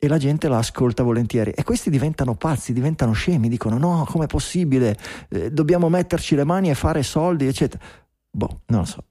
e 0.00 0.08
la 0.08 0.16
gente 0.16 0.48
la 0.48 0.58
ascolta 0.58 1.02
volentieri 1.02 1.50
e 1.50 1.64
questi 1.64 1.90
diventano 1.90 2.34
pazzi, 2.34 2.72
diventano 2.72 3.12
scemi, 3.12 3.48
dicono 3.48 3.76
no, 3.76 4.06
com'è 4.08 4.26
possibile, 4.26 4.96
eh, 5.28 5.50
dobbiamo 5.50 5.90
metterci 5.90 6.34
le 6.34 6.44
mani 6.44 6.70
e 6.70 6.74
fare 6.74 7.02
soldi, 7.02 7.46
eccetera 7.46 8.06
Boh, 8.30 8.60
non 8.66 8.80
lo 8.80 8.86
so. 8.86 9.04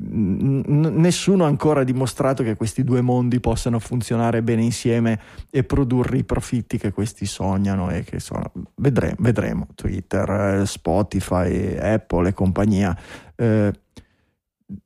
Nessuno 0.00 1.44
ha 1.44 1.48
ancora 1.48 1.84
dimostrato 1.84 2.42
che 2.42 2.56
questi 2.56 2.84
due 2.84 3.00
mondi 3.00 3.40
possano 3.40 3.78
funzionare 3.78 4.42
bene 4.42 4.62
insieme 4.62 5.20
e 5.50 5.64
produrre 5.64 6.18
i 6.18 6.24
profitti 6.24 6.78
che 6.78 6.92
questi 6.92 7.26
sognano 7.26 7.90
e 7.90 8.04
che 8.04 8.20
sono. 8.20 8.52
Vedremo, 8.76 9.16
vedremo. 9.18 9.66
Twitter, 9.74 10.30
eh, 10.30 10.66
Spotify, 10.66 11.76
Apple 11.76 12.28
e 12.28 12.32
compagnia. 12.32 12.96
Eh, 13.34 13.72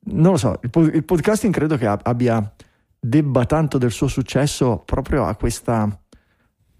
non 0.05 0.31
lo 0.31 0.37
so, 0.37 0.59
il 0.61 1.03
podcasting 1.03 1.53
credo 1.53 1.77
che 1.77 1.87
abbia 1.87 2.53
debba 2.99 3.45
tanto 3.45 3.77
del 3.77 3.91
suo 3.91 4.07
successo 4.07 4.81
proprio 4.83 5.25
a 5.25 5.35
questa 5.35 5.98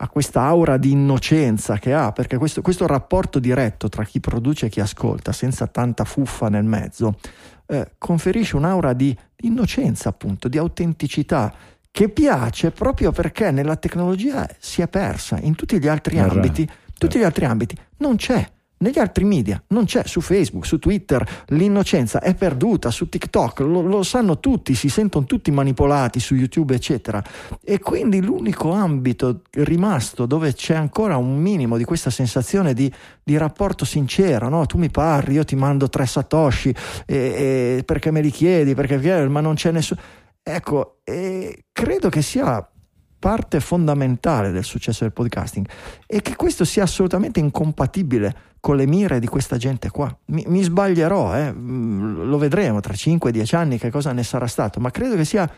a 0.01 0.07
questa 0.07 0.43
aura 0.43 0.77
di 0.77 0.91
innocenza 0.91 1.77
che 1.77 1.93
ha, 1.93 2.11
perché 2.11 2.38
questo, 2.38 2.61
questo, 2.61 2.88
rapporto 2.88 3.39
diretto 3.39 3.89
tra 3.89 4.03
chi 4.03 4.19
produce 4.19 4.67
e 4.67 4.69
chi 4.69 4.80
ascolta, 4.80 5.31
senza 5.34 5.67
tanta 5.67 6.05
fuffa 6.05 6.47
nel 6.47 6.63
mezzo, 6.63 7.17
eh, 7.65 7.91
conferisce 7.97 8.55
un'aura 8.55 8.93
di, 8.93 9.15
innocenza, 9.41 10.09
appunto, 10.09 10.47
di 10.47 10.57
autenticità, 10.57 11.53
che 11.91 12.07
piace 12.09 12.71
proprio 12.71 13.11
perché 13.11 13.51
nella 13.51 13.76
tecnologia 13.76 14.47
si 14.57 14.81
è 14.81 14.88
persa, 14.88 15.38
in 15.39 15.55
tutti 15.55 15.77
gli 15.80 15.88
altri 15.88 16.17
ambiti, 16.19 16.67
tutti 16.97 17.19
gli 17.19 17.23
altri 17.23 17.45
ambiti 17.45 17.76
non 17.97 18.15
c'è. 18.15 18.49
Negli 18.81 18.99
altri 18.99 19.26
media 19.26 19.61
non 19.68 19.84
c'è, 19.84 20.03
su 20.06 20.22
Facebook, 20.22 20.65
su 20.65 20.80
Twitter, 20.80 21.43
l'innocenza 21.47 22.22
è 22.22 22.34
perduta, 22.34 22.91
su 22.91 23.10
TikTok 23.10 23.60
lo, 23.60 23.81
lo, 23.81 24.03
sanno 24.03 24.39
tutti, 24.39 24.73
si 24.73 24.88
sentono 24.88 25.26
tutti 25.26 25.51
manipolati 25.51 26.22
su 26.22 26.34
YouTube, 26.34 26.76
eccetera. 26.76 27.22
E 27.61 27.80
quindi 27.80 28.22
l'unico 28.22 28.72
ambito 28.72 29.41
rimasto 29.51 30.26
dove 30.26 30.53
c'è 30.53 30.76
ancora 30.76 31.18
un 31.18 31.38
minimo 31.38 31.76
di 31.76 31.84
questa 31.84 32.10
sensazione 32.10 32.73
di, 32.73 32.89
di 33.22 33.35
rapporto 33.35 33.84
sincero, 33.84 34.47
no? 34.47 34.65
tu 34.65 34.77
mi 34.77 34.89
parli, 34.89 35.34
io 35.34 35.43
ti 35.43 35.57
mando 35.57 35.89
tre 35.89 36.06
satoshi 36.06 36.73
e, 37.06 37.15
e 37.80 37.84
perché 37.84 38.11
me 38.11 38.22
li 38.22 38.31
chiedi, 38.31 38.76
perché, 38.76 39.27
ma 39.27 39.41
non 39.41 39.56
c'è 39.56 39.72
nessuno. 39.72 39.99
Ecco, 40.41 41.01
credo 41.03 42.10
che 42.10 42.22
sia 42.22 42.65
parte 43.19 43.60
fondamentale 43.60 44.51
del 44.51 44.64
successo 44.64 45.03
del 45.03 45.11
podcasting 45.11 45.68
e 46.07 46.22
che 46.22 46.35
questo 46.38 46.64
sia 46.64 46.84
assolutamente 46.84 47.41
incompatibile 47.41 48.47
con 48.60 48.76
le 48.76 48.86
mire 48.86 49.19
di 49.19 49.27
questa 49.27 49.57
gente 49.57 49.90
qua. 49.90 50.15
Mi, 50.26 50.44
mi 50.48 50.61
sbaglierò, 50.61 51.36
eh? 51.36 51.52
Mm, 51.53 52.23
lo 52.23 52.38
vedremo 52.38 52.80
tra 52.80 52.94
5-10 52.94 53.56
anni 53.56 53.77
che 53.77 53.90
cosa 53.90 54.11
ne 54.11 54.23
sarà 54.23 54.48
stato, 54.48 54.80
ma 54.80 54.91
credo 54.91 55.15
che 55.15 55.26
sia 55.26 55.49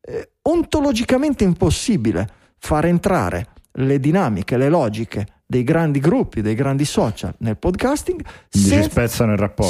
eh, 0.00 0.30
ontologicamente 0.42 1.44
impossibile 1.44 2.28
far 2.58 2.86
entrare 2.86 3.48
le 3.72 3.98
dinamiche, 3.98 4.56
le 4.56 4.68
logiche 4.68 5.26
dei 5.46 5.62
grandi 5.62 6.00
gruppi, 6.00 6.40
dei 6.40 6.54
grandi 6.54 6.84
social 6.84 7.34
nel 7.38 7.58
podcasting 7.58 8.24
senza, 8.48 9.06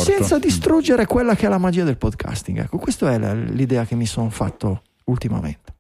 senza 0.03 0.39
distruggere 0.39 1.07
quella 1.07 1.35
che 1.35 1.47
è 1.47 1.49
la 1.49 1.59
magia 1.59 1.85
del 1.85 1.99
podcasting. 1.99 2.61
Ecco, 2.61 2.79
questa 2.79 3.13
è 3.13 3.35
l'idea 3.35 3.85
che 3.85 3.95
mi 3.95 4.07
sono 4.07 4.31
fatto 4.31 4.83
ultimamente. 5.05 5.74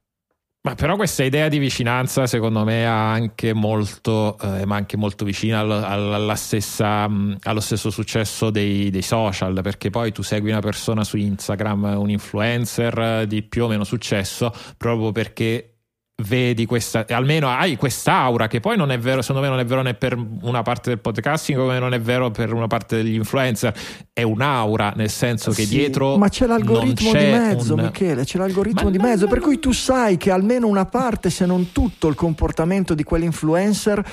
Ma 0.66 0.74
però 0.76 0.96
questa 0.96 1.22
idea 1.24 1.48
di 1.48 1.58
vicinanza 1.58 2.26
secondo 2.26 2.64
me 2.64 2.80
è 2.80 2.84
anche 2.84 3.52
molto, 3.52 4.38
eh, 4.38 4.64
ma 4.64 4.76
anche 4.76 4.96
molto 4.96 5.26
vicina 5.26 5.58
al, 5.58 5.70
alla 5.70 6.34
stessa, 6.36 7.06
mm, 7.06 7.34
allo 7.42 7.60
stesso 7.60 7.90
successo 7.90 8.48
dei, 8.48 8.88
dei, 8.88 9.02
social, 9.02 9.60
perché 9.62 9.90
poi 9.90 10.10
tu 10.10 10.22
segui 10.22 10.48
una 10.48 10.60
persona 10.60 11.04
su 11.04 11.18
Instagram, 11.18 11.96
un 11.98 12.08
influencer 12.08 13.26
di 13.26 13.42
più 13.42 13.64
o 13.64 13.68
meno 13.68 13.84
successo, 13.84 14.54
proprio 14.78 15.12
perché 15.12 15.73
vedi 16.22 16.64
questa, 16.64 17.04
almeno 17.08 17.48
hai 17.48 17.76
quest'aura 17.76 18.46
che 18.46 18.60
poi 18.60 18.76
non 18.76 18.92
è 18.92 18.98
vero, 18.98 19.20
secondo 19.20 19.42
me 19.42 19.48
non 19.48 19.58
è 19.58 19.64
vero 19.64 19.82
né 19.82 19.94
per 19.94 20.16
una 20.42 20.62
parte 20.62 20.90
del 20.90 21.00
podcasting 21.00 21.58
come 21.58 21.78
non 21.78 21.92
è 21.92 22.00
vero 22.00 22.30
per 22.30 22.52
una 22.52 22.68
parte 22.68 22.96
degli 22.96 23.14
influencer, 23.14 23.74
è 24.12 24.22
un'aura 24.22 24.92
nel 24.94 25.10
senso 25.10 25.50
che 25.50 25.64
sì, 25.64 25.74
dietro... 25.74 26.16
Ma 26.16 26.28
c'è 26.28 26.46
l'algoritmo 26.46 27.10
c'è 27.10 27.24
di 27.24 27.32
mezzo 27.32 27.74
un... 27.74 27.80
Michele, 27.80 28.24
c'è 28.24 28.38
l'algoritmo 28.38 28.84
ma 28.84 28.90
di 28.90 28.98
mezzo, 28.98 29.26
per 29.26 29.40
cui 29.40 29.58
tu 29.58 29.72
sai 29.72 30.16
che 30.16 30.30
almeno 30.30 30.68
una 30.68 30.86
parte 30.86 31.30
se 31.30 31.46
non 31.46 31.72
tutto 31.72 32.06
il 32.06 32.14
comportamento 32.14 32.94
di 32.94 33.02
quell'influencer 33.02 34.04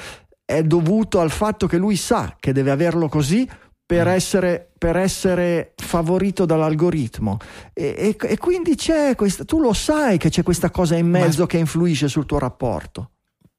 è 0.43 0.63
dovuto 0.63 1.19
al 1.19 1.29
fatto 1.29 1.67
che 1.67 1.77
lui 1.77 1.95
sa 1.95 2.35
che 2.39 2.51
deve 2.51 2.71
averlo 2.71 3.07
così 3.07 3.47
per 3.95 4.07
essere, 4.07 4.71
per 4.77 4.95
essere, 4.95 5.73
favorito 5.75 6.45
dall'algoritmo. 6.45 7.37
E, 7.73 8.15
e, 8.17 8.27
e, 8.27 8.37
quindi 8.37 8.75
c'è 8.75 9.15
questa, 9.15 9.43
tu 9.43 9.59
lo 9.59 9.73
sai 9.73 10.17
che 10.17 10.29
c'è 10.29 10.43
questa 10.43 10.69
cosa 10.69 10.95
in 10.95 11.09
mezzo 11.09 11.41
Ma... 11.41 11.47
che 11.47 11.57
influisce 11.57 12.07
sul 12.07 12.25
tuo 12.25 12.39
rapporto. 12.39 13.11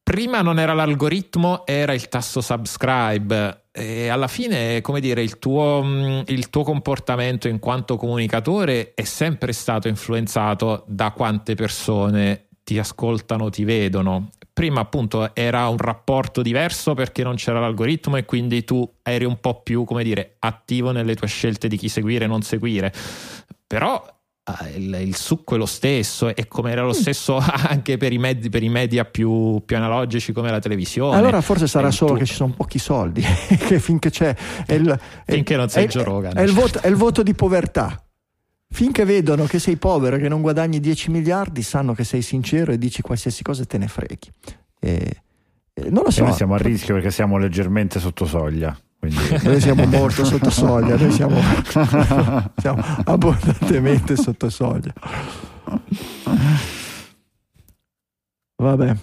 Prima 0.03 0.41
non 0.41 0.59
era 0.59 0.73
l'algoritmo, 0.73 1.67
era 1.67 1.93
il 1.93 2.09
tasto 2.09 2.41
subscribe. 2.41 3.67
E 3.71 4.09
alla 4.09 4.27
fine, 4.27 4.81
come 4.81 5.01
dire, 5.01 5.23
il 5.23 5.39
tuo, 5.39 5.83
mm, 5.85 6.21
il 6.27 6.49
tuo 6.49 6.63
comportamento 6.63 7.47
in 7.47 7.59
quanto 7.59 7.99
comunicatore 7.99 8.95
è 8.95 9.05
sempre 9.05 9.53
stato 9.53 9.89
influenzato 9.89 10.85
da 10.87 11.11
quante 11.11 11.55
persone 11.55 12.49
ti 12.65 12.79
ascoltano, 12.79 13.51
ti 13.51 13.65
vedono 13.65 14.31
prima 14.53 14.81
appunto 14.81 15.35
era 15.35 15.69
un 15.69 15.79
rapporto 15.79 16.43
diverso 16.43 16.95
perché 16.95 17.23
non 17.23 17.37
c'era 17.37 17.61
l'algoritmo 17.61 18.16
e 18.16 18.24
quindi 18.24 18.65
tu 18.65 18.89
eri 19.03 19.24
un 19.24 19.41
po' 19.41 19.62
più, 19.62 19.85
come 19.85 20.05
dire, 20.05 20.37
attivo 20.39 20.91
nelle 20.91 21.15
tue 21.15 21.27
scelte 21.27 21.69
di 21.69 21.77
chi 21.77 21.89
seguire 21.89 22.24
e 22.24 22.29
non 22.29 22.43
seguire. 22.43 22.93
Però 23.66 24.05
eh, 24.45 24.77
il, 24.77 24.99
il, 25.01 25.16
succo 25.16 25.55
è 25.55 25.59
lo 25.59 25.66
stesso 25.66 26.35
e 26.35 26.49
come 26.49 26.73
era 26.73 26.83
lo 26.83 26.89
mm. 26.89 27.01
stesso 27.01 27.37
anche 27.41 27.97
per 27.97 28.12
i, 28.12 28.19
mezzi, 28.19 28.51
per 28.51 28.62
i 28.62 28.69
media 28.69 29.05
più, 29.05 29.62
più, 29.65 29.77
analogici 29.77 30.33
come 30.33 30.51
la 30.51 30.59
televisione. 30.59 31.16
Allora 31.16 31.41
forse 31.41 31.66
sarà 31.66 31.91
solo 31.91 32.12
tu... 32.12 32.19
che 32.19 32.27
ci 32.27 32.35
sono 32.35 32.53
pochi 32.57 32.79
soldi, 32.79 33.23
che 33.23 33.79
finché 33.81 34.11
c'è... 34.11 34.35
È 34.66 34.74
il, 34.74 34.99
finché 35.24 35.57
non 35.57 35.69
sei 35.69 35.85
è, 35.85 35.89
Joe 35.89 36.05
Rogan. 36.05 36.37
È 36.37 36.43
il, 36.43 36.53
voto, 36.53 36.81
è 36.81 36.89
il 36.89 36.97
voto 36.97 37.23
di 37.23 37.35
povertà. 37.35 38.05
Finché 38.73 39.05
vedono 39.05 39.44
che 39.44 39.59
sei 39.59 39.77
povero 39.77 40.16
e 40.16 40.19
che 40.19 40.28
non 40.28 40.40
guadagni 40.40 40.81
10 40.81 41.11
miliardi, 41.11 41.62
sanno 41.62 41.93
che 41.93 42.05
sei 42.05 42.23
sincero 42.23 42.73
e 42.73 42.78
dici 42.78 43.03
qualsiasi 43.03 43.43
cosa 43.43 43.62
e 43.62 43.66
te 43.66 43.77
ne 43.77 43.86
freghi. 43.86 44.32
E, 44.81 45.23
e 45.74 45.90
non 45.90 46.05
lo 46.05 46.11
so. 46.11 46.23
E 46.23 46.24
noi 46.24 46.32
siamo 46.32 46.55
a 46.55 46.57
rischio 46.57 46.94
perché 46.94 47.11
siamo 47.11 47.36
leggermente 47.36 48.01
sotto 48.01 48.24
soglia. 48.24 48.74
Quindi... 48.99 49.19
Noi 49.44 49.61
siamo 49.61 49.85
molto 49.85 50.24
sotto 50.24 50.49
soglia, 50.49 50.97
noi 50.97 51.11
siamo, 51.11 51.39
siamo 52.57 52.85
abbondantemente 53.05 54.15
sotto 54.16 54.49
soglia. 54.49 54.93
Vabbè, 58.57 58.97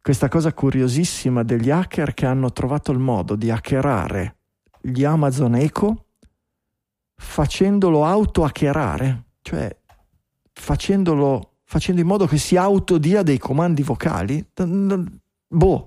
questa 0.00 0.28
cosa 0.28 0.52
curiosissima 0.52 1.44
degli 1.44 1.70
hacker 1.70 2.14
che 2.14 2.26
hanno 2.26 2.50
trovato 2.50 2.90
il 2.90 2.98
modo 2.98 3.36
di 3.36 3.48
hackerare 3.48 4.38
gli 4.80 5.04
Amazon 5.04 5.54
Echo 5.54 6.06
facendolo 7.22 8.04
auto-hackerare, 8.04 9.22
cioè 9.42 9.74
facendolo 10.52 11.52
facendo 11.64 12.00
in 12.02 12.06
modo 12.06 12.26
che 12.26 12.36
si 12.36 12.56
autodia 12.56 13.22
dei 13.22 13.38
comandi 13.38 13.82
vocali? 13.82 14.44
Boh. 15.48 15.86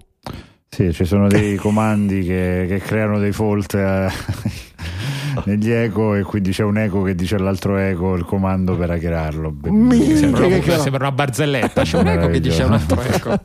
Sì, 0.67 0.91
ci 0.91 1.05
sono 1.05 1.27
dei 1.27 1.57
comandi 1.61 2.23
che, 2.23 2.65
che 2.67 2.79
creano 2.79 3.19
dei 3.19 3.31
fault 3.31 3.75
eh, 3.75 4.09
negli 5.45 5.69
eco 5.69 6.15
e 6.15 6.23
quindi 6.23 6.51
c'è 6.51 6.63
un 6.63 6.77
eco 6.77 7.03
che 7.03 7.13
dice 7.13 7.35
all'altro 7.35 7.77
eco 7.77 8.15
il 8.15 8.25
comando 8.25 8.75
per 8.75 8.89
hackerarlo. 8.89 9.55
Sembra, 10.15 10.79
sembra 10.79 11.07
una 11.07 11.11
barzelletta, 11.11 11.83
c'è 11.83 11.99
un 11.99 12.07
eco 12.07 12.27
che 12.29 12.39
dice 12.39 12.63
un 12.63 12.73
altro 12.73 13.01
eco. 13.01 13.39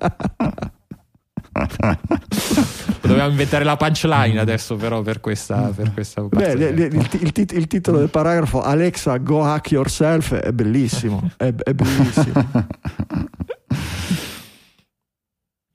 Dobbiamo 3.11 3.31
inventare 3.31 3.65
la 3.65 3.77
punchline 3.77 4.39
adesso, 4.39 4.77
però, 4.77 5.03
per 5.03 5.19
questa. 5.19 5.73
Per 5.75 5.93
questa 5.93 6.23
Beh, 6.23 6.53
il, 6.53 6.61
il, 6.79 6.95
il, 6.95 7.33
il, 7.35 7.67
titolo 7.67 7.99
del 7.99 8.09
paragrafo 8.09 8.63
Alexa, 8.63 9.17
go 9.17 9.43
hack 9.43 9.73
yourself 9.73 10.33
è 10.35 10.53
bellissimo. 10.53 11.29
È, 11.37 11.53
è 11.53 11.75
bellissimo. 11.75 12.33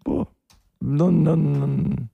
boh, 0.01 0.31
non, 0.77 1.21
non, 1.21 1.51
non. 1.51 2.07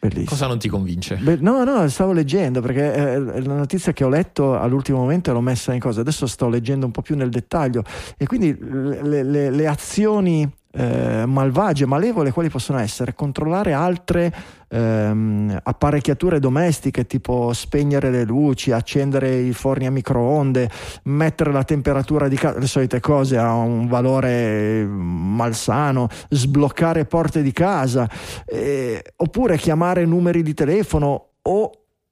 Bellissimo. 0.00 0.30
Cosa 0.30 0.46
non 0.46 0.58
ti 0.58 0.70
convince? 0.70 1.16
Beh, 1.16 1.36
no, 1.40 1.62
no, 1.62 1.86
stavo 1.88 2.12
leggendo 2.12 2.62
perché 2.62 2.94
eh, 2.94 3.18
la 3.18 3.54
notizia 3.54 3.92
che 3.92 4.04
ho 4.04 4.08
letto 4.08 4.58
all'ultimo 4.58 4.98
momento 4.98 5.30
l'ho 5.34 5.42
messa 5.42 5.74
in 5.74 5.80
cosa. 5.80 6.00
Adesso 6.00 6.26
sto 6.26 6.48
leggendo 6.48 6.86
un 6.86 6.92
po' 6.92 7.02
più 7.02 7.16
nel 7.16 7.28
dettaglio 7.28 7.84
e 8.16 8.26
quindi 8.26 8.56
le, 8.58 9.22
le, 9.22 9.50
le 9.50 9.66
azioni 9.66 10.50
eh, 10.76 11.24
malvagie, 11.24 11.86
malevole, 11.86 12.32
quali 12.32 12.48
possono 12.48 12.78
essere? 12.78 13.14
Controllare 13.14 13.72
altre 13.72 14.32
ehm, 14.68 15.60
apparecchiature 15.62 16.40
domestiche, 16.40 17.06
tipo 17.06 17.52
spegnere 17.52 18.10
le 18.10 18.24
luci, 18.24 18.72
accendere 18.72 19.36
i 19.36 19.52
forni 19.52 19.86
a 19.86 19.92
microonde, 19.92 20.68
mettere 21.04 21.52
la 21.52 21.62
temperatura 21.62 22.26
di 22.26 22.36
casa, 22.36 22.58
le 22.58 22.66
solite 22.66 22.98
cose 22.98 23.38
a 23.38 23.54
un 23.54 23.86
valore 23.86 24.84
malsano, 24.84 26.08
sbloccare 26.28 27.04
porte 27.04 27.42
di 27.42 27.52
casa, 27.52 28.10
eh, 28.44 29.00
oppure 29.16 29.56
chiamare 29.56 30.04
numeri 30.04 30.42
di 30.42 30.54
telefono 30.54 31.28
o 31.42 31.70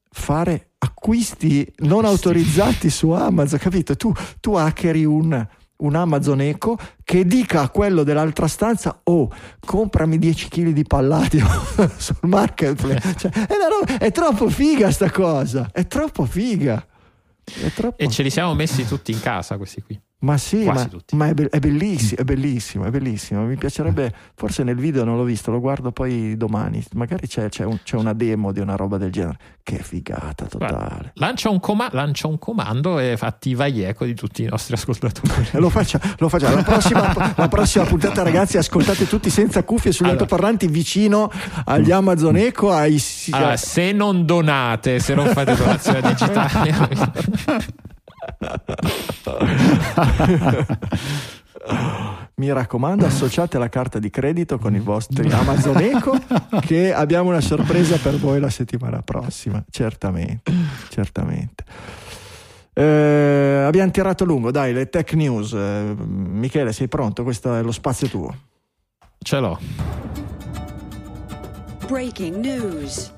fare 0.09 0.68
acquisti 0.78 1.66
non 1.78 2.05
autorizzati 2.05 2.90
su 2.90 3.10
Amazon, 3.10 3.59
capito? 3.59 3.97
Tu, 3.97 4.12
tu 4.40 4.55
hackeri 4.55 5.05
un 5.05 5.47
un 5.83 5.95
Amazon 5.95 6.41
Eco 6.41 6.79
che 7.05 7.25
dica 7.25 7.63
a 7.63 7.69
quello 7.69 8.03
dell'altra 8.03 8.47
stanza 8.47 9.01
oh 9.05 9.31
comprami 9.65 10.19
10 10.19 10.49
kg 10.49 10.69
di 10.71 10.85
palladio 10.85 11.47
sul 11.97 12.17
marketplace. 12.23 13.15
Cioè, 13.17 13.31
è, 13.31 13.57
roba, 13.69 13.99
è, 13.99 14.11
troppo 14.11 14.49
figa 14.49 14.91
sta 14.91 15.11
cosa 15.11 15.71
è 15.73 15.87
troppo 15.87 16.25
figa 16.25 16.85
è 17.45 17.73
troppo... 17.73 18.03
e 18.03 18.09
ce 18.09 18.23
li 18.23 18.31
siamo 18.31 18.55
messi 18.55 18.87
tutti 18.87 19.13
in 19.13 19.21
casa 19.21 19.57
questi 19.57 19.83
qui 19.83 20.01
ma 20.23 20.39
sì, 20.39 20.65
ma, 20.65 20.89
ma 21.12 21.28
è, 21.28 21.35
be- 21.35 21.49
è, 21.49 21.59
bellissimo, 21.59 22.20
è 22.20 22.24
bellissimo, 22.24 22.85
è 22.85 22.90
bellissimo. 22.90 23.43
Mi 23.43 23.57
piacerebbe, 23.57 24.15
forse 24.35 24.62
nel 24.62 24.77
video 24.77 25.03
non 25.03 25.16
l'ho 25.16 25.24
visto, 25.24 25.51
lo 25.51 25.59
guardo 25.59 25.90
poi 25.90 26.36
domani. 26.36 26.82
Magari 26.94 27.27
c'è, 27.27 27.49
c'è, 27.49 27.65
un, 27.65 27.78
c'è 27.82 27.97
una 27.97 28.12
demo 28.12 28.53
di 28.53 28.61
una 28.61 28.77
roba 28.77 28.99
del 28.99 29.11
genere. 29.11 29.39
Che 29.65 29.78
figata 29.78 30.47
totale. 30.47 30.73
Guarda, 30.73 31.11
lancia, 31.15 31.51
un 31.51 31.59
coma- 31.59 31.89
lancia, 31.90 32.28
un 32.28 32.39
comando 32.39 33.01
e 33.01 33.16
attiva 33.19 33.66
gli 33.66 33.82
eco 33.82 34.05
di 34.05 34.15
tutti 34.15 34.44
i 34.44 34.47
nostri 34.47 34.74
ascoltatori. 34.74 35.49
lo 35.59 35.69
facciamo, 35.69 36.05
lo 36.19 36.28
facciamo. 36.28 36.55
La, 36.55 36.62
prossima, 36.62 37.35
la 37.36 37.49
prossima 37.49 37.85
puntata, 37.85 38.23
ragazzi, 38.23 38.59
ascoltate 38.59 39.09
tutti 39.09 39.28
senza 39.28 39.65
cuffie 39.65 39.90
sugli 39.90 40.07
allora. 40.07 40.23
altoparlanti 40.23 40.69
vicino 40.69 41.32
agli 41.65 41.90
Amazon 41.90 42.36
Echo. 42.36 42.70
Ai... 42.70 43.03
Allora, 43.32 43.57
se 43.57 43.90
non 43.90 44.24
donate, 44.24 45.01
se 45.01 45.15
non 45.15 45.27
fate 45.28 45.57
donazione 45.57 46.01
digitale. 46.01 47.81
Mi 52.35 52.53
raccomando, 52.53 53.07
associate 53.07 53.59
la 53.59 53.69
carta 53.69 53.99
di 53.99 54.11
credito 54.11 54.59
con 54.59 54.74
i 54.74 54.81
vostri 54.81 55.31
Amazon 55.31 55.77
Eco 55.78 56.19
che 56.61 56.93
abbiamo 56.93 57.28
una 57.28 57.40
sorpresa 57.40 57.99
per 57.99 58.16
voi 58.16 58.40
la 58.40 58.51
settimana 58.51 59.03
prossima, 59.03 59.62
certamente, 59.70 60.53
certamente. 60.89 61.65
Eh, 62.74 63.65
abbiamo 63.66 63.90
tirato 63.90 64.24
lungo, 64.24 64.51
dai, 64.51 64.73
le 64.73 64.89
tech 64.89 65.12
news. 65.12 65.53
Michele, 65.53 66.73
sei 66.73 66.89
pronto? 66.89 67.23
Questo 67.23 67.55
è 67.55 67.62
lo 67.62 67.73
spazio 67.73 68.09
tuo. 68.09 68.35
Ce 69.19 69.39
l'ho. 69.39 69.59
Breaking 71.86 72.36
news 72.36 73.12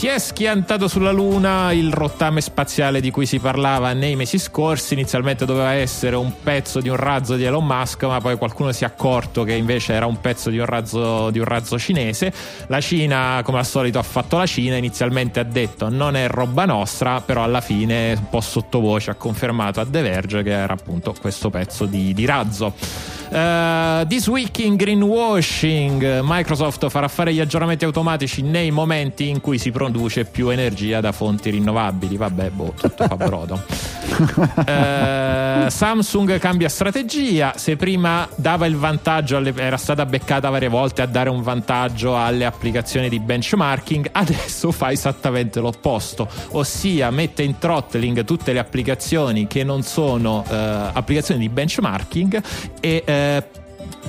si 0.00 0.06
è 0.06 0.18
schiantato 0.18 0.88
sulla 0.88 1.10
Luna 1.10 1.72
il 1.72 1.92
rottame 1.92 2.40
spaziale 2.40 3.02
di 3.02 3.10
cui 3.10 3.26
si 3.26 3.38
parlava 3.38 3.92
nei 3.92 4.16
mesi 4.16 4.38
scorsi. 4.38 4.94
Inizialmente 4.94 5.44
doveva 5.44 5.74
essere 5.74 6.16
un 6.16 6.32
pezzo 6.42 6.80
di 6.80 6.88
un 6.88 6.96
razzo 6.96 7.36
di 7.36 7.44
Elon 7.44 7.66
Musk, 7.66 8.04
ma 8.04 8.18
poi 8.18 8.38
qualcuno 8.38 8.72
si 8.72 8.84
è 8.84 8.86
accorto 8.86 9.44
che 9.44 9.52
invece 9.52 9.92
era 9.92 10.06
un 10.06 10.18
pezzo 10.18 10.48
di 10.48 10.56
un 10.56 10.64
razzo, 10.64 11.28
di 11.28 11.38
un 11.38 11.44
razzo 11.44 11.78
cinese. 11.78 12.32
La 12.68 12.80
Cina, 12.80 13.42
come 13.44 13.58
al 13.58 13.66
solito, 13.66 13.98
ha 13.98 14.02
fatto 14.02 14.38
la 14.38 14.46
Cina. 14.46 14.76
Inizialmente 14.76 15.38
ha 15.38 15.44
detto 15.44 15.90
non 15.90 16.16
è 16.16 16.28
roba 16.28 16.64
nostra, 16.64 17.20
però 17.20 17.42
alla 17.42 17.60
fine, 17.60 18.14
un 18.14 18.28
po' 18.30 18.40
sottovoce, 18.40 19.10
ha 19.10 19.14
confermato 19.16 19.80
a 19.80 19.86
The 19.86 20.00
Verge 20.00 20.42
che 20.42 20.52
era 20.52 20.72
appunto 20.72 21.14
questo 21.20 21.50
pezzo 21.50 21.84
di, 21.84 22.14
di 22.14 22.24
razzo. 22.24 22.72
Uh, 23.30 24.04
this 24.08 24.26
week 24.26 24.58
in 24.58 24.74
greenwashing, 24.74 26.20
Microsoft 26.24 26.88
farà 26.88 27.06
fare 27.06 27.32
gli 27.32 27.38
aggiornamenti 27.38 27.84
automatici 27.84 28.42
nei 28.42 28.72
momenti 28.72 29.28
in 29.28 29.40
cui 29.40 29.56
si 29.56 29.70
produce 29.90 30.24
più 30.24 30.48
energia 30.48 31.00
da 31.00 31.12
fonti 31.12 31.50
rinnovabili. 31.50 32.16
Vabbè, 32.16 32.50
boh, 32.50 32.74
tutto 32.80 33.06
fa 33.06 33.16
brodo. 33.16 33.60
uh, 34.20 35.68
Samsung 35.68 36.38
cambia 36.38 36.68
strategia. 36.68 37.52
Se 37.56 37.76
prima 37.76 38.28
dava 38.36 38.66
il 38.66 38.76
vantaggio, 38.76 39.36
alle, 39.36 39.52
era 39.56 39.76
stata 39.76 40.06
beccata 40.06 40.48
varie 40.48 40.68
volte 40.68 41.02
a 41.02 41.06
dare 41.06 41.28
un 41.28 41.42
vantaggio 41.42 42.16
alle 42.16 42.44
applicazioni 42.44 43.08
di 43.08 43.18
benchmarking, 43.18 44.10
adesso 44.12 44.70
fa 44.70 44.92
esattamente 44.92 45.60
l'opposto, 45.60 46.28
ossia 46.52 47.10
mette 47.10 47.42
in 47.42 47.58
throttling 47.58 48.24
tutte 48.24 48.52
le 48.52 48.60
applicazioni 48.60 49.46
che 49.46 49.64
non 49.64 49.82
sono 49.82 50.44
uh, 50.48 50.54
applicazioni 50.92 51.40
di 51.40 51.48
benchmarking 51.48 52.42
e 52.80 53.02
eh, 53.04 53.44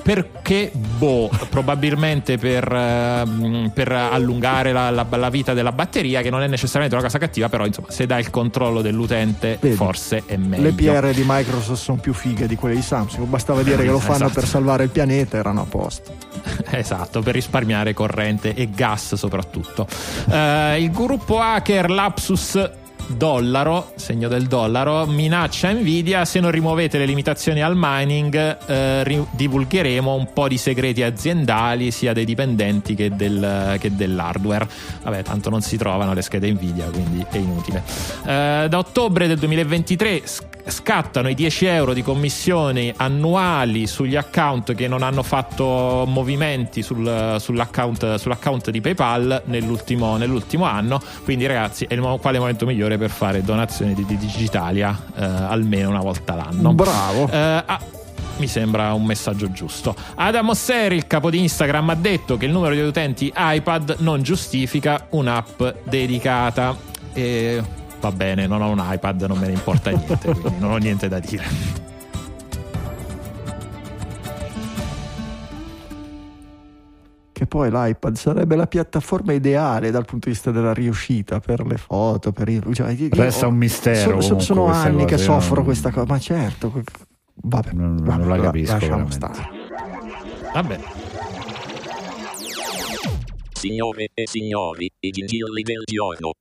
perché 0.03 0.71
boh, 0.73 1.29
probabilmente 1.49 2.37
per, 2.37 2.71
uh, 2.71 3.71
per 3.71 3.91
allungare 3.91 4.71
la, 4.71 4.89
la, 4.89 5.05
la, 5.09 5.29
vita 5.29 5.53
della 5.53 5.71
batteria, 5.71 6.21
che 6.21 6.29
non 6.29 6.41
è 6.41 6.47
necessariamente 6.47 6.95
una 6.95 7.05
cosa 7.05 7.19
cattiva, 7.19 7.49
però 7.49 7.65
insomma, 7.65 7.87
se 7.91 8.05
dai 8.05 8.21
il 8.21 8.29
controllo 8.29 8.81
dell'utente, 8.81 9.57
Vedi, 9.59 9.75
forse 9.75 10.23
è 10.25 10.37
meglio. 10.37 10.63
Le 10.63 10.71
PR 10.71 11.11
di 11.13 11.23
Microsoft 11.25 11.81
sono 11.81 11.99
più 11.99 12.13
fighe 12.13 12.47
di 12.47 12.55
quelle 12.55 12.75
di 12.75 12.81
Samsung, 12.81 13.27
bastava 13.27 13.61
dire 13.61 13.83
che 13.83 13.91
lo 13.91 13.99
fanno 13.99 14.25
esatto. 14.25 14.33
per 14.33 14.45
salvare 14.45 14.83
il 14.83 14.89
pianeta, 14.89 15.37
erano 15.37 15.61
a 15.61 15.65
posto. 15.65 16.13
esatto, 16.71 17.21
per 17.21 17.33
risparmiare 17.33 17.93
corrente 17.93 18.53
e 18.53 18.69
gas 18.69 19.15
soprattutto. 19.15 19.85
Uh, 20.25 20.79
il 20.79 20.89
gruppo 20.91 21.39
hacker 21.39 21.89
Lapsus 21.89 22.79
dollaro, 23.15 23.91
segno 23.95 24.27
del 24.27 24.47
dollaro, 24.47 25.05
minaccia 25.05 25.71
Nvidia 25.71 26.25
se 26.25 26.39
non 26.39 26.51
rimuovete 26.51 26.97
le 26.97 27.05
limitazioni 27.05 27.61
al 27.61 27.73
mining 27.75 28.57
eh, 28.65 29.03
ri- 29.03 29.25
divulgheremo 29.31 30.13
un 30.13 30.31
po' 30.33 30.47
di 30.47 30.57
segreti 30.57 31.03
aziendali 31.03 31.91
sia 31.91 32.13
dei 32.13 32.25
dipendenti 32.25 32.95
che, 32.95 33.15
del, 33.15 33.77
che, 33.79 33.95
dell'hardware. 33.95 34.67
Vabbè, 35.03 35.23
tanto 35.23 35.49
non 35.49 35.61
si 35.61 35.77
trovano 35.77 36.13
le 36.13 36.21
schede 36.21 36.51
Nvidia, 36.51 36.85
quindi 36.85 37.25
è 37.29 37.37
inutile. 37.37 37.83
Eh, 38.25 38.67
da 38.69 38.77
ottobre 38.77 39.27
del 39.27 39.37
2023 39.37 40.21
scattano 40.67 41.29
i 41.29 41.33
10 41.33 41.65
euro 41.65 41.93
di 41.93 42.01
commissioni 42.01 42.93
annuali 42.95 43.87
sugli 43.87 44.15
account 44.15 44.73
che 44.73 44.87
non 44.87 45.03
hanno 45.03 45.23
fatto 45.23 46.05
movimenti 46.07 46.81
sul, 46.81 47.37
sull'account, 47.39 48.15
sull'account, 48.15 48.69
di 48.69 48.81
PayPal 48.81 49.43
nell'ultimo, 49.45 50.17
nell'ultimo, 50.17 50.65
anno. 50.65 51.01
Quindi, 51.23 51.45
ragazzi, 51.45 51.85
è 51.85 51.93
il 51.93 52.01
quale 52.21 52.39
momento 52.39 52.65
migliore 52.65 52.97
per 52.97 53.09
fare 53.09 53.41
donazioni 53.43 53.93
di, 53.93 54.05
di 54.05 54.17
Digitalia 54.17 54.97
eh, 55.15 55.23
almeno 55.23 55.89
una 55.89 56.01
volta 56.01 56.35
l'anno. 56.35 56.73
Bravo. 56.73 57.29
Eh, 57.29 57.63
ah, 57.65 57.79
mi 58.37 58.47
sembra 58.47 58.93
un 58.93 59.05
messaggio 59.05 59.51
giusto. 59.51 59.95
Adam 60.15 60.49
Osseri, 60.49 60.95
il 60.95 61.07
capo 61.07 61.29
di 61.29 61.39
Instagram, 61.39 61.89
ha 61.89 61.95
detto 61.95 62.37
che 62.37 62.45
il 62.45 62.51
numero 62.51 62.73
di 62.73 62.81
utenti 62.81 63.31
iPad 63.35 63.97
non 63.99 64.21
giustifica 64.21 65.07
un'app 65.11 65.61
dedicata. 65.83 66.75
E 67.13 67.61
va 68.01 68.11
bene, 68.11 68.47
non 68.47 68.61
ho 68.61 68.69
un 68.69 68.81
iPad, 68.83 69.21
non 69.23 69.37
me 69.37 69.47
ne 69.47 69.53
importa 69.53 69.91
niente, 69.91 70.33
quindi 70.33 70.59
non 70.59 70.71
ho 70.71 70.77
niente 70.77 71.07
da 71.07 71.19
dire. 71.19 71.43
Che 77.31 77.45
poi 77.47 77.71
l'iPad 77.71 78.15
sarebbe 78.15 78.55
la 78.55 78.67
piattaforma 78.67 79.33
ideale 79.33 79.91
dal 79.91 80.05
punto 80.05 80.27
di 80.27 80.33
vista 80.33 80.51
della 80.51 80.73
riuscita 80.73 81.39
per 81.39 81.65
le 81.65 81.77
foto, 81.77 82.31
per 82.31 82.49
i... 82.49 82.61
Cioè, 82.73 82.95
Resta 83.09 83.47
un 83.47 83.55
mistero. 83.55 84.19
So, 84.21 84.39
sono 84.39 84.65
anni 84.65 85.03
cose, 85.03 85.05
che 85.05 85.17
soffro 85.17 85.55
non... 85.55 85.63
questa 85.65 85.91
cosa, 85.91 86.05
ma 86.07 86.19
certo. 86.19 86.83
Vabbè, 87.33 87.71
non, 87.73 87.95
vabbè, 87.97 88.17
non 88.17 88.27
la 88.27 88.39
capisco. 88.39 88.73
Lasciamo 88.73 89.09
stare. 89.09 89.49
Vabbè. 90.53 90.79
Signore 93.53 94.09
e 94.13 94.27
signori, 94.27 94.91
i 94.99 95.09
gingilli 95.11 95.61
del 95.61 95.83
giorno. 95.85 96.31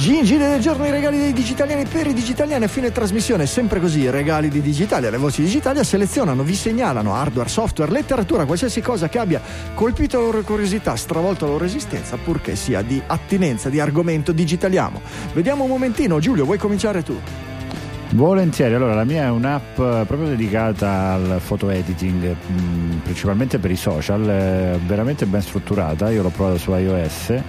Gigi 0.00 0.38
del 0.38 0.62
giorno 0.62 0.86
i 0.86 0.90
regali 0.90 1.18
dei 1.18 1.34
digitaliani 1.34 1.84
per 1.84 2.06
i 2.06 2.14
digitaliani 2.14 2.64
a 2.64 2.68
fine 2.68 2.90
trasmissione, 2.90 3.44
sempre 3.44 3.80
così, 3.80 4.08
regali 4.08 4.48
di 4.48 4.62
digitali, 4.62 5.10
le 5.10 5.18
voci 5.18 5.42
digitali 5.42 5.84
selezionano, 5.84 6.42
vi 6.42 6.54
segnalano 6.54 7.14
hardware, 7.14 7.50
software, 7.50 7.92
letteratura, 7.92 8.46
qualsiasi 8.46 8.80
cosa 8.80 9.10
che 9.10 9.18
abbia 9.18 9.42
colpito 9.74 10.18
la 10.18 10.24
loro 10.24 10.40
curiosità, 10.40 10.96
stravolto 10.96 11.44
la 11.44 11.50
loro 11.50 11.66
esistenza, 11.66 12.16
purché 12.16 12.56
sia 12.56 12.80
di 12.80 12.98
attinenza, 13.06 13.68
di 13.68 13.78
argomento 13.78 14.32
digitaliamo. 14.32 15.02
Vediamo 15.34 15.64
un 15.64 15.68
momentino, 15.68 16.18
Giulio, 16.18 16.46
vuoi 16.46 16.56
cominciare 16.56 17.02
tu? 17.02 17.49
Volentieri, 18.12 18.74
allora 18.74 18.94
la 18.94 19.04
mia 19.04 19.26
è 19.26 19.30
un'app 19.30 19.74
proprio 19.76 20.26
dedicata 20.26 21.12
al 21.12 21.40
photo 21.46 21.70
editing, 21.70 22.34
mm, 22.50 22.98
principalmente 23.04 23.58
per 23.60 23.70
i 23.70 23.76
social, 23.76 24.78
veramente 24.84 25.26
ben 25.26 25.40
strutturata, 25.40 26.10
io 26.10 26.22
l'ho 26.22 26.30
provata 26.30 26.58
su 26.58 26.72
iOS, 26.72 27.40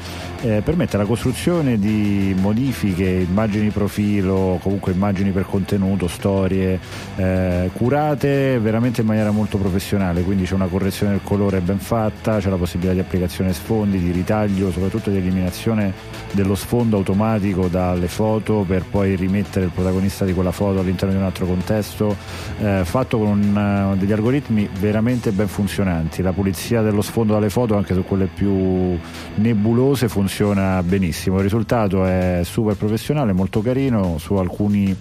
eh, 0.42 0.62
permette 0.64 0.98
la 0.98 1.06
costruzione 1.06 1.80
di 1.80 2.36
modifiche, 2.40 3.06
immagini 3.06 3.72
profilo, 3.72 4.60
comunque 4.62 4.92
immagini 4.92 5.32
per 5.32 5.48
contenuto, 5.48 6.08
storie, 6.08 6.80
eh, 7.16 7.72
curate 7.74 8.60
veramente 8.60 9.02
in 9.02 9.08
maniera 9.08 9.32
molto 9.32 9.58
professionale, 9.58 10.22
quindi 10.22 10.44
c'è 10.44 10.54
una 10.54 10.68
correzione 10.68 11.14
del 11.14 11.22
colore 11.24 11.60
ben 11.62 11.80
fatta, 11.80 12.38
c'è 12.38 12.50
la 12.50 12.58
possibilità 12.58 12.94
di 12.94 13.00
applicazione 13.00 13.52
sfondi, 13.52 13.98
di 13.98 14.12
ritaglio, 14.12 14.72
soprattutto 14.72 15.10
di 15.10 15.18
eliminazione 15.18 15.92
dello 16.32 16.54
sfondo 16.54 16.98
automatico 16.98 17.68
dalle 17.68 18.08
foto 18.08 18.64
per 18.68 18.84
poi 18.90 19.16
rimettere 19.16 19.66
il 19.66 19.72
protagonista 19.72 20.24
di 20.24 20.34
quella 20.34 20.51
la 20.52 20.58
foto 20.58 20.80
all'interno 20.80 21.14
di 21.14 21.20
un 21.20 21.26
altro 21.26 21.46
contesto, 21.46 22.16
eh, 22.60 22.82
fatto 22.84 23.18
con 23.18 23.28
un, 23.28 23.92
uh, 23.94 23.98
degli 23.98 24.12
algoritmi 24.12 24.70
veramente 24.80 25.32
ben 25.32 25.48
funzionanti. 25.48 26.22
La 26.22 26.34
pulizia 26.34 26.82
dello 26.82 27.02
sfondo 27.02 27.34
dalle 27.34 27.50
foto, 27.50 27.76
anche 27.76 27.94
su 27.94 28.04
quelle 28.04 28.26
più 28.26 28.98
nebulose, 29.36 30.10
funziona 30.10 30.84
benissimo. 30.84 31.38
Il 31.38 31.44
risultato 31.44 32.06
è 32.06 32.42
super 32.44 32.76
professionale, 32.76 33.32
molto 33.34 33.62
carino. 33.62 34.18
Su 34.18 34.36
alcuni 34.36 34.96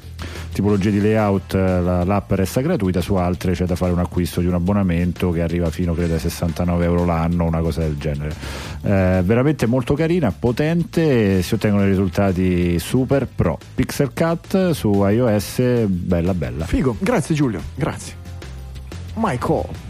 tipologie 0.53 0.91
di 0.91 1.01
layout 1.01 1.55
eh, 1.55 1.81
la, 1.81 2.05
l'app 2.05 2.33
resta 2.33 2.61
gratuita, 2.61 3.01
su 3.01 3.15
altre 3.15 3.53
c'è 3.53 3.65
da 3.65 3.77
fare 3.77 3.93
un 3.93 3.99
acquisto 3.99 4.41
di 4.41 4.47
un 4.47 4.55
abbonamento 4.55 5.31
che 5.31 5.43
arriva 5.43 5.71
fino 5.71 5.95
credo 5.95 6.15
ai 6.15 6.21
69 6.21 6.85
euro 6.85 7.05
l'anno, 7.05 7.45
una 7.45 7.61
cosa 7.61 7.81
del 7.81 7.97
genere. 7.97 8.35
Eh, 8.83 9.23
veramente 9.25 9.67
molto 9.67 9.95
carina, 9.95 10.33
potente, 10.33 11.43
si 11.43 11.55
ottengono 11.55 11.85
risultati 11.85 12.79
super 12.79 13.27
pro. 13.27 13.59
Pixel 13.75 14.13
Cut 14.15 14.71
su 14.71 14.93
iOS, 15.05 15.87
bella 15.87 16.35
bella. 16.35 16.65
Figo, 16.65 16.97
grazie 16.99 17.35
Giulio, 17.35 17.61
grazie. 17.75 18.15
Michael. 19.15 19.90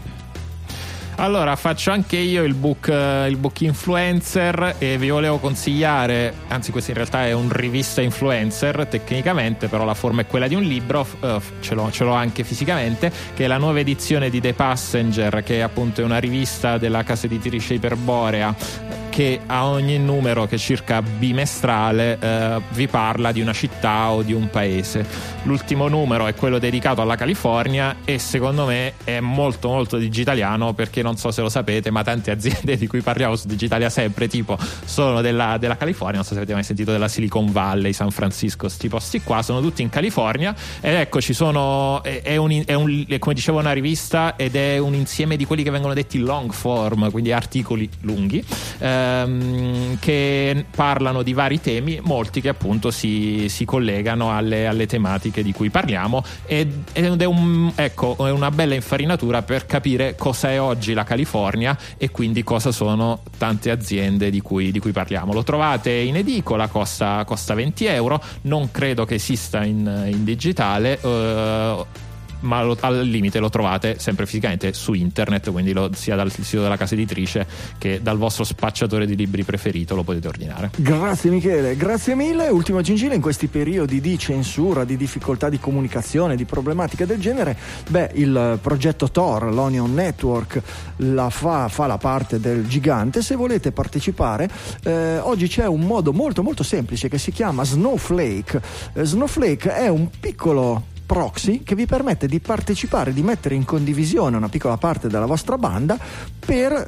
Allora, 1.21 1.55
faccio 1.55 1.91
anche 1.91 2.17
io 2.17 2.43
il 2.43 2.55
book, 2.55 2.87
il 2.87 3.37
book 3.37 3.61
influencer 3.61 4.77
e 4.79 4.97
vi 4.97 5.09
volevo 5.09 5.37
consigliare, 5.37 6.33
anzi 6.47 6.71
questo 6.71 6.89
in 6.89 6.97
realtà 6.97 7.27
è 7.27 7.31
un 7.31 7.47
rivista 7.51 8.01
influencer 8.01 8.87
tecnicamente, 8.87 9.67
però 9.67 9.85
la 9.85 9.93
forma 9.93 10.21
è 10.21 10.25
quella 10.25 10.47
di 10.47 10.55
un 10.55 10.63
libro, 10.63 11.05
uh, 11.19 11.39
ce, 11.59 11.75
l'ho, 11.75 11.91
ce, 11.91 12.05
l'ho, 12.05 12.13
anche 12.13 12.43
fisicamente, 12.43 13.11
che 13.35 13.43
è 13.43 13.47
la 13.47 13.59
nuova 13.59 13.77
edizione 13.77 14.31
di 14.31 14.41
The 14.41 14.55
Passenger, 14.55 15.43
che 15.43 15.57
è 15.57 15.59
appunto 15.59 16.03
una 16.03 16.17
rivista 16.17 16.79
della 16.79 17.03
casa 17.03 17.27
editrice 17.27 17.75
Iperborea 17.75 19.00
che 19.11 19.41
a 19.45 19.65
ogni 19.65 19.99
numero 19.99 20.47
che 20.47 20.55
è 20.55 20.57
circa 20.57 21.01
bimestrale 21.01 22.17
eh, 22.17 22.61
vi 22.69 22.87
parla 22.87 23.33
di 23.33 23.41
una 23.41 23.51
città 23.51 24.09
o 24.11 24.21
di 24.21 24.31
un 24.31 24.49
paese. 24.49 25.05
L'ultimo 25.43 25.89
numero 25.89 26.27
è 26.27 26.33
quello 26.33 26.59
dedicato 26.59 27.01
alla 27.01 27.17
California 27.17 27.97
e 28.05 28.19
secondo 28.19 28.65
me 28.65 28.93
è 29.03 29.19
molto 29.19 29.67
molto 29.67 29.97
digitaliano 29.97 30.73
perché 30.73 31.01
non 31.01 31.17
so 31.17 31.29
se 31.31 31.41
lo 31.41 31.49
sapete 31.49 31.91
ma 31.91 32.03
tante 32.03 32.31
aziende 32.31 32.77
di 32.79 32.87
cui 32.87 33.01
parliamo 33.01 33.35
su 33.35 33.47
Digitalia 33.47 33.89
sempre 33.89 34.29
tipo 34.29 34.57
sono 34.85 35.19
della, 35.19 35.57
della 35.57 35.75
California, 35.75 36.15
non 36.15 36.23
so 36.23 36.31
se 36.31 36.37
avete 36.37 36.53
mai 36.53 36.63
sentito 36.63 36.91
della 36.91 37.09
Silicon 37.09 37.51
Valley, 37.51 37.91
San 37.91 38.11
Francisco, 38.11 38.67
questi 38.67 38.87
posti 38.87 39.21
qua, 39.21 39.41
sono 39.41 39.59
tutti 39.59 39.81
in 39.81 39.89
California 39.89 40.55
ed 40.79 40.93
ecco 40.93 41.19
ci 41.19 41.33
sono, 41.33 42.01
è, 42.01 42.21
è, 42.21 42.37
un, 42.37 42.63
è, 42.65 42.73
un, 42.73 43.05
come 43.19 43.33
dicevo 43.33 43.59
una 43.59 43.73
rivista 43.73 44.37
ed 44.37 44.55
è 44.55 44.77
un 44.77 44.93
insieme 44.93 45.35
di 45.35 45.43
quelli 45.43 45.63
che 45.63 45.69
vengono 45.69 45.93
detti 45.93 46.17
long 46.19 46.53
form, 46.53 47.11
quindi 47.11 47.33
articoli 47.33 47.89
lunghi. 48.01 48.41
Eh, 48.79 49.09
ehm, 49.11 49.99
che 49.99 50.65
parlano 50.75 51.23
di 51.23 51.33
vari 51.33 51.59
temi, 51.59 51.99
molti 52.03 52.41
che 52.41 52.49
appunto 52.49 52.91
si, 52.91 53.47
si 53.49 53.65
collegano 53.65 54.35
alle, 54.35 54.67
alle, 54.67 54.85
tematiche 54.85 55.43
di 55.43 55.53
cui 55.53 55.69
parliamo 55.69 56.23
ed, 56.45 56.71
ed 56.93 57.21
è, 57.21 57.25
un, 57.25 57.71
ecco, 57.75 58.15
è 58.25 58.31
una 58.31 58.51
bella 58.51 58.73
infarinatura 58.73 59.41
per 59.41 59.65
capire 59.65 60.15
cosa 60.15 60.49
è 60.49 60.59
oggi 60.59 60.93
la 60.93 61.03
California 61.03 61.77
e 61.97 62.09
quindi 62.09 62.43
cosa 62.43 62.71
sono 62.71 63.21
tante 63.37 63.71
aziende 63.71 64.29
di 64.29 64.41
cui, 64.41 64.71
di 64.71 64.79
cui 64.79 64.91
parliamo. 64.91 65.33
Lo 65.33 65.43
trovate 65.43 65.91
in 65.91 66.15
edicola, 66.15 66.67
costa, 66.67 67.23
costa 67.25 67.53
20 67.53 67.85
euro, 67.85 68.21
non 68.43 68.71
credo 68.71 69.05
che 69.05 69.15
esista 69.15 69.63
in, 69.63 70.09
in 70.11 70.23
digitale. 70.23 70.99
Eh, 71.01 72.09
ma 72.41 72.63
lo, 72.63 72.77
al 72.81 73.01
limite 73.01 73.39
lo 73.39 73.49
trovate 73.49 73.99
sempre 73.99 74.25
fisicamente 74.25 74.73
su 74.73 74.93
internet, 74.93 75.51
quindi 75.51 75.73
lo, 75.73 75.89
sia 75.93 76.15
dal 76.15 76.31
sito 76.31 76.61
della 76.61 76.77
casa 76.77 76.93
editrice 76.93 77.47
che 77.77 78.01
dal 78.01 78.17
vostro 78.17 78.43
spacciatore 78.43 79.05
di 79.05 79.15
libri 79.15 79.43
preferito 79.43 79.95
lo 79.95 80.03
potete 80.03 80.27
ordinare. 80.27 80.71
Grazie 80.77 81.29
Michele, 81.29 81.75
grazie 81.75 82.15
mille. 82.15 82.49
Ultima 82.49 82.81
Gingile, 82.81 83.15
in 83.15 83.21
questi 83.21 83.47
periodi 83.47 84.01
di 84.01 84.17
censura, 84.17 84.83
di 84.83 84.97
difficoltà 84.97 85.49
di 85.49 85.59
comunicazione, 85.59 86.35
di 86.35 86.45
problematiche 86.45 87.05
del 87.05 87.19
genere, 87.19 87.57
beh, 87.89 88.11
il 88.15 88.59
progetto 88.61 89.09
Tor, 89.11 89.53
l'Onion 89.53 89.93
Network, 89.93 90.61
la 90.97 91.29
fa, 91.29 91.67
fa 91.67 91.87
la 91.87 91.97
parte 91.97 92.39
del 92.39 92.67
gigante. 92.67 93.21
Se 93.21 93.35
volete 93.35 93.71
partecipare, 93.71 94.49
eh, 94.83 95.17
oggi 95.19 95.47
c'è 95.47 95.65
un 95.65 95.81
modo 95.81 96.13
molto 96.13 96.43
molto 96.43 96.63
semplice 96.63 97.09
che 97.09 97.17
si 97.17 97.31
chiama 97.31 97.63
Snowflake. 97.63 98.61
Eh, 98.93 99.03
Snowflake 99.03 99.73
è 99.73 99.87
un 99.87 100.09
piccolo 100.19 100.89
proxy 101.11 101.61
che 101.63 101.75
vi 101.75 101.85
permette 101.85 102.25
di 102.25 102.39
partecipare, 102.39 103.11
di 103.11 103.21
mettere 103.21 103.53
in 103.55 103.65
condivisione 103.65 104.37
una 104.37 104.47
piccola 104.47 104.77
parte 104.77 105.09
della 105.09 105.25
vostra 105.25 105.57
banda 105.57 105.99
per 106.39 106.87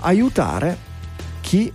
aiutare 0.00 0.76
chi 1.40 1.72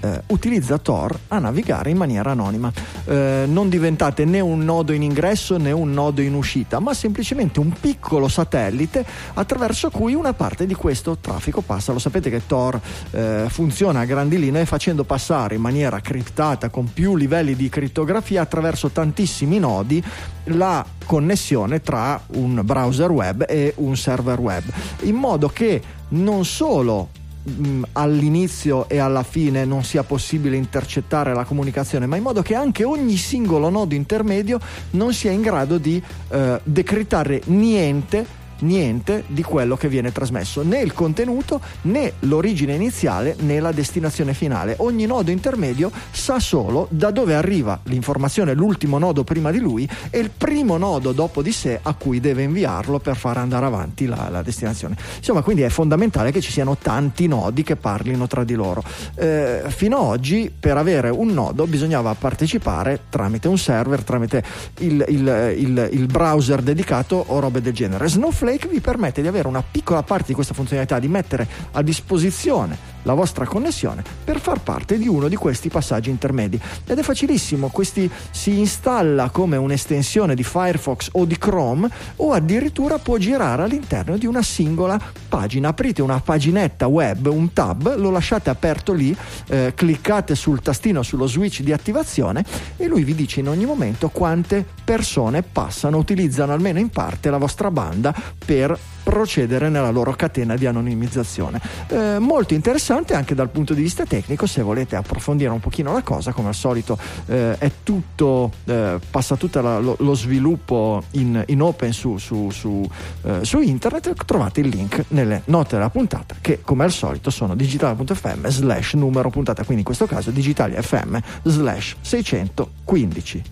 eh, 0.00 0.22
utilizza 0.28 0.78
Tor 0.78 1.18
a 1.28 1.38
navigare 1.38 1.90
in 1.90 1.96
maniera 1.96 2.30
anonima. 2.30 2.72
Eh, 3.04 3.44
non 3.46 3.68
diventate 3.68 4.24
né 4.24 4.40
un 4.40 4.64
nodo 4.64 4.92
in 4.92 5.02
ingresso 5.02 5.56
né 5.56 5.72
un 5.72 5.92
nodo 5.92 6.20
in 6.20 6.34
uscita, 6.34 6.80
ma 6.80 6.94
semplicemente 6.94 7.60
un 7.60 7.72
piccolo 7.78 8.28
satellite 8.28 9.04
attraverso 9.34 9.90
cui 9.90 10.14
una 10.14 10.32
parte 10.32 10.66
di 10.66 10.74
questo 10.74 11.18
traffico 11.18 11.60
passa. 11.60 11.92
Lo 11.92 11.98
sapete 11.98 12.30
che 12.30 12.46
Tor 12.46 12.80
eh, 13.10 13.46
funziona 13.48 14.00
a 14.00 14.04
grandi 14.04 14.38
linee 14.38 14.64
facendo 14.66 15.04
passare 15.04 15.54
in 15.54 15.60
maniera 15.60 16.00
criptata 16.00 16.68
con 16.68 16.92
più 16.92 17.16
livelli 17.16 17.54
di 17.54 17.68
crittografia 17.68 18.42
attraverso 18.42 18.90
tantissimi 18.90 19.58
nodi 19.58 20.02
la 20.44 20.84
connessione 21.04 21.80
tra 21.80 22.20
un 22.34 22.60
browser 22.64 23.10
web 23.10 23.44
e 23.48 23.74
un 23.76 23.96
server 23.96 24.38
web, 24.38 24.64
in 25.02 25.14
modo 25.14 25.48
che 25.48 25.82
non 26.10 26.44
solo 26.44 27.08
mh, 27.50 27.82
all'inizio 27.92 28.88
e 28.88 28.98
alla 28.98 29.22
fine 29.22 29.64
non 29.64 29.84
sia 29.84 30.02
possibile 30.02 30.56
intercettare 30.56 31.34
la 31.34 31.44
comunicazione, 31.44 32.06
ma 32.06 32.16
in 32.16 32.22
modo 32.22 32.42
che 32.42 32.54
anche 32.54 32.84
ogni 32.84 33.16
singolo 33.16 33.68
nodo 33.68 33.94
intermedio 33.94 34.60
non 34.92 35.12
sia 35.12 35.30
in 35.30 35.42
grado 35.42 35.78
di 35.78 36.02
eh, 36.28 36.60
decrittare 36.64 37.42
niente 37.46 38.38
niente 38.60 39.24
di 39.26 39.42
quello 39.42 39.76
che 39.76 39.88
viene 39.88 40.12
trasmesso, 40.12 40.62
né 40.62 40.80
il 40.80 40.92
contenuto, 40.92 41.60
né 41.82 42.14
l'origine 42.20 42.74
iniziale, 42.74 43.36
né 43.40 43.60
la 43.60 43.72
destinazione 43.72 44.34
finale. 44.34 44.74
Ogni 44.78 45.06
nodo 45.06 45.30
intermedio 45.30 45.90
sa 46.10 46.38
solo 46.38 46.86
da 46.90 47.10
dove 47.10 47.34
arriva 47.34 47.80
l'informazione, 47.84 48.54
l'ultimo 48.54 48.98
nodo 48.98 49.24
prima 49.24 49.50
di 49.50 49.58
lui 49.58 49.88
e 50.10 50.18
il 50.18 50.30
primo 50.36 50.76
nodo 50.76 51.12
dopo 51.12 51.42
di 51.42 51.52
sé 51.52 51.78
a 51.80 51.94
cui 51.94 52.20
deve 52.20 52.42
inviarlo 52.42 52.98
per 52.98 53.16
far 53.16 53.38
andare 53.38 53.66
avanti 53.66 54.06
la, 54.06 54.28
la 54.30 54.42
destinazione. 54.42 54.96
Insomma, 55.16 55.42
quindi 55.42 55.62
è 55.62 55.68
fondamentale 55.68 56.32
che 56.32 56.40
ci 56.40 56.50
siano 56.50 56.76
tanti 56.76 57.26
nodi 57.26 57.62
che 57.62 57.76
parlino 57.76 58.26
tra 58.26 58.44
di 58.44 58.54
loro. 58.54 58.82
Eh, 59.14 59.62
fino 59.68 59.96
ad 59.96 60.04
oggi 60.04 60.52
per 60.58 60.76
avere 60.76 61.08
un 61.10 61.28
nodo 61.28 61.66
bisognava 61.66 62.14
partecipare 62.14 63.02
tramite 63.08 63.48
un 63.48 63.58
server, 63.58 64.02
tramite 64.02 64.42
il, 64.78 65.04
il, 65.08 65.54
il, 65.56 65.88
il 65.92 66.06
browser 66.06 66.62
dedicato 66.62 67.24
o 67.28 67.38
robe 67.38 67.60
del 67.60 67.72
genere. 67.72 68.08
Snowflake 68.08 68.49
Snowflake 68.50 68.68
vi 68.68 68.80
permette 68.80 69.22
di 69.22 69.28
avere 69.28 69.46
una 69.46 69.62
piccola 69.62 70.02
parte 70.02 70.26
di 70.28 70.34
questa 70.34 70.54
funzionalità, 70.54 70.98
di 70.98 71.06
mettere 71.06 71.46
a 71.72 71.82
disposizione 71.82 72.76
la 73.02 73.14
vostra 73.14 73.46
connessione 73.46 74.02
per 74.24 74.40
far 74.40 74.60
parte 74.60 74.98
di 74.98 75.08
uno 75.08 75.28
di 75.28 75.36
questi 75.36 75.68
passaggi 75.68 76.10
intermedi. 76.10 76.60
Ed 76.86 76.98
è 76.98 77.02
facilissimo, 77.02 77.68
questi 77.68 78.10
si 78.30 78.58
installa 78.58 79.30
come 79.30 79.56
un'estensione 79.56 80.34
di 80.34 80.44
Firefox 80.44 81.10
o 81.12 81.24
di 81.24 81.38
Chrome 81.38 81.88
o 82.16 82.32
addirittura 82.32 82.98
può 82.98 83.16
girare 83.16 83.62
all'interno 83.62 84.16
di 84.16 84.26
una 84.26 84.42
singola 84.42 85.00
pagina. 85.28 85.68
Aprite 85.68 86.02
una 86.02 86.20
paginetta 86.20 86.86
web, 86.86 87.26
un 87.26 87.52
tab, 87.52 87.96
lo 87.96 88.10
lasciate 88.10 88.50
aperto 88.50 88.92
lì, 88.92 89.16
eh, 89.48 89.72
cliccate 89.74 90.34
sul 90.34 90.60
tastino, 90.60 91.02
sullo 91.02 91.26
switch 91.26 91.62
di 91.62 91.72
attivazione 91.72 92.44
e 92.76 92.86
lui 92.86 93.04
vi 93.04 93.14
dice 93.14 93.40
in 93.40 93.48
ogni 93.48 93.64
momento 93.64 94.08
quante 94.08 94.64
persone 94.84 95.42
passano, 95.42 95.96
utilizzano 95.96 96.52
almeno 96.52 96.78
in 96.78 96.90
parte 96.90 97.30
la 97.30 97.38
vostra 97.38 97.70
banda 97.70 98.14
per 98.44 98.78
procedere 99.02 99.68
nella 99.68 99.90
loro 99.90 100.12
catena 100.12 100.56
di 100.56 100.66
anonimizzazione. 100.66 101.60
Eh, 101.88 102.18
molto 102.18 102.54
interessante 102.54 102.88
interessante 102.90 103.14
anche 103.14 103.34
dal 103.34 103.48
punto 103.50 103.72
di 103.72 103.82
vista 103.82 104.04
tecnico 104.04 104.46
se 104.46 104.62
volete 104.62 104.96
approfondire 104.96 105.50
un 105.50 105.60
pochino 105.60 105.92
la 105.92 106.02
cosa 106.02 106.32
come 106.32 106.48
al 106.48 106.54
solito 106.54 106.98
eh, 107.26 107.56
è 107.56 107.70
tutto 107.82 108.50
eh, 108.64 108.98
passa 109.10 109.36
tutto 109.36 109.60
lo, 109.60 109.96
lo, 109.98 110.14
sviluppo 110.14 111.04
in, 111.12 111.42
in 111.46 111.62
open 111.62 111.92
su, 111.92 112.18
su, 112.18 112.50
su, 112.50 112.88
eh, 113.22 113.44
su, 113.44 113.60
internet 113.60 114.24
trovate 114.24 114.60
il 114.60 114.68
link 114.68 115.04
nelle 115.08 115.42
note 115.46 115.76
della 115.76 115.90
puntata 115.90 116.34
che 116.40 116.60
come 116.62 116.84
al 116.84 116.90
solito 116.90 117.30
sono 117.30 117.54
digitale.fm 117.54 118.48
slash 118.48 118.94
numero 118.94 119.30
puntata. 119.30 119.62
Quindi 119.62 119.78
in 119.80 119.84
questo 119.84 120.06
caso 120.06 120.30
digitali.fm 120.30 121.18
slash 121.44 121.96
615 122.00 123.42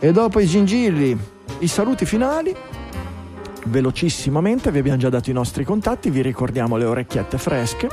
E 0.00 0.12
dopo 0.12 0.38
i 0.38 0.46
gingilli, 0.46 1.18
i 1.58 1.66
saluti 1.66 2.04
finali. 2.04 2.54
Velocissimamente, 3.64 4.70
vi 4.70 4.78
abbiamo 4.78 4.98
già 4.98 5.08
dato 5.08 5.28
i 5.28 5.32
nostri 5.32 5.64
contatti, 5.64 6.08
vi 6.08 6.22
ricordiamo 6.22 6.76
le 6.76 6.84
orecchiette 6.84 7.36
fresche, 7.36 7.88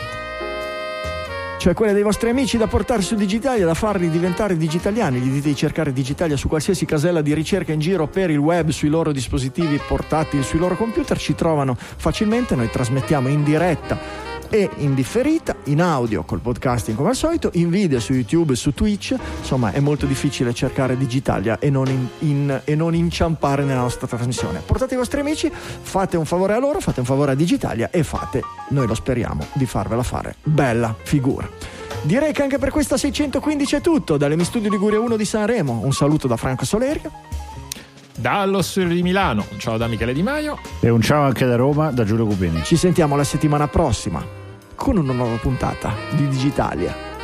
cioè 1.58 1.74
quelle 1.74 1.94
dei 1.94 2.04
vostri 2.04 2.30
amici 2.30 2.58
da 2.58 2.68
portare 2.68 3.02
su 3.02 3.16
Digitalia, 3.16 3.66
da 3.66 3.74
farli 3.74 4.12
diventare 4.12 4.56
digitaliani. 4.56 5.18
Gli 5.18 5.32
dite 5.32 5.50
di 5.50 5.56
cercare 5.56 5.92
Digitalia 5.92 6.38
su 6.38 6.48
qualsiasi 6.48 6.86
casella 6.86 7.22
di 7.22 7.34
ricerca 7.34 7.74
in 7.74 7.80
giro 7.80 8.08
per 8.08 8.30
il 8.30 8.38
web, 8.38 8.70
sui 8.70 8.90
loro 8.90 9.12
dispositivi 9.12 9.82
portatili, 9.86 10.44
sui 10.44 10.60
loro 10.60 10.76
computer, 10.76 11.18
ci 11.18 11.34
trovano 11.34 11.76
facilmente. 11.76 12.56
Noi 12.56 12.70
trasmettiamo 12.70 13.30
in 13.30 13.44
diretta 13.44 14.35
e 14.50 14.70
in 14.78 14.94
differita, 14.94 15.56
in 15.66 15.82
audio 15.82 16.24
col 16.24 16.40
podcasting 16.40 16.96
come 16.96 17.10
al 17.10 17.16
solito, 17.16 17.50
in 17.54 17.70
video 17.70 18.00
su 18.00 18.14
YouTube 18.14 18.54
e 18.54 18.56
su 18.56 18.74
Twitch. 18.74 19.16
Insomma, 19.40 19.72
è 19.72 19.80
molto 19.80 20.06
difficile 20.06 20.54
cercare 20.54 20.98
Digitalia 20.98 21.60
e 21.60 21.70
non, 21.70 21.88
in, 21.88 22.08
in, 22.20 22.62
e 22.64 22.76
non 22.76 22.96
inciampare 22.96 23.64
nella 23.64 23.82
nostra 23.82 24.08
trasmissione. 24.08 24.62
Portate 24.66 24.94
i 24.94 24.98
vostri 24.98 25.20
amici, 25.20 25.52
fate 25.52 26.18
un 26.18 26.26
favore 26.26 26.54
a 26.54 26.60
loro, 26.60 26.80
fate 26.80 27.00
un 27.00 27.06
favore 27.06 27.32
a 27.32 27.36
Digitalia 27.36 27.90
e 27.92 28.04
fate, 28.04 28.42
noi 28.70 28.88
lo 28.88 28.96
speriamo, 28.96 29.46
di 29.54 29.66
farvela 29.66 30.04
fare 30.04 30.36
bella 30.44 30.96
figura. 31.04 31.50
Direi 32.02 32.34
che 32.34 32.44
anche 32.44 32.60
per 32.60 32.70
questa 32.70 32.98
615 32.98 33.76
è 33.78 33.82
tutto. 33.82 34.18
Dalle 34.18 34.36
Mi 34.36 34.44
Studio 34.44 34.70
Liguria 34.70 35.00
1 35.00 35.16
di 35.16 35.26
Sanremo, 35.26 35.82
un 35.84 35.92
saluto 35.92 36.28
da 36.28 36.38
Franco 36.38 36.64
Solerio. 36.64 37.12
Dallo 38.18 38.62
Studio 38.62 38.96
di 38.96 39.02
Milano, 39.02 39.46
un 39.52 39.60
ciao 39.60 39.78
da 39.78 39.88
Michele 39.88 40.14
Di 40.14 40.24
Maio. 40.24 40.58
E 40.80 40.90
un 40.90 41.02
ciao 41.02 41.24
anche 41.24 41.46
da 41.46 41.58
Roma, 41.58 41.92
da 41.92 42.06
Giulio 42.06 42.26
Cupini. 42.26 42.64
Ci 42.64 42.78
sentiamo 42.78 43.18
la 43.18 43.26
settimana 43.26 43.68
prossima 43.68 44.24
con 44.74 44.98
una 44.98 45.14
nuova 45.14 45.36
puntata 45.36 45.94
di 46.12 46.28
Digitalia. 46.28 47.15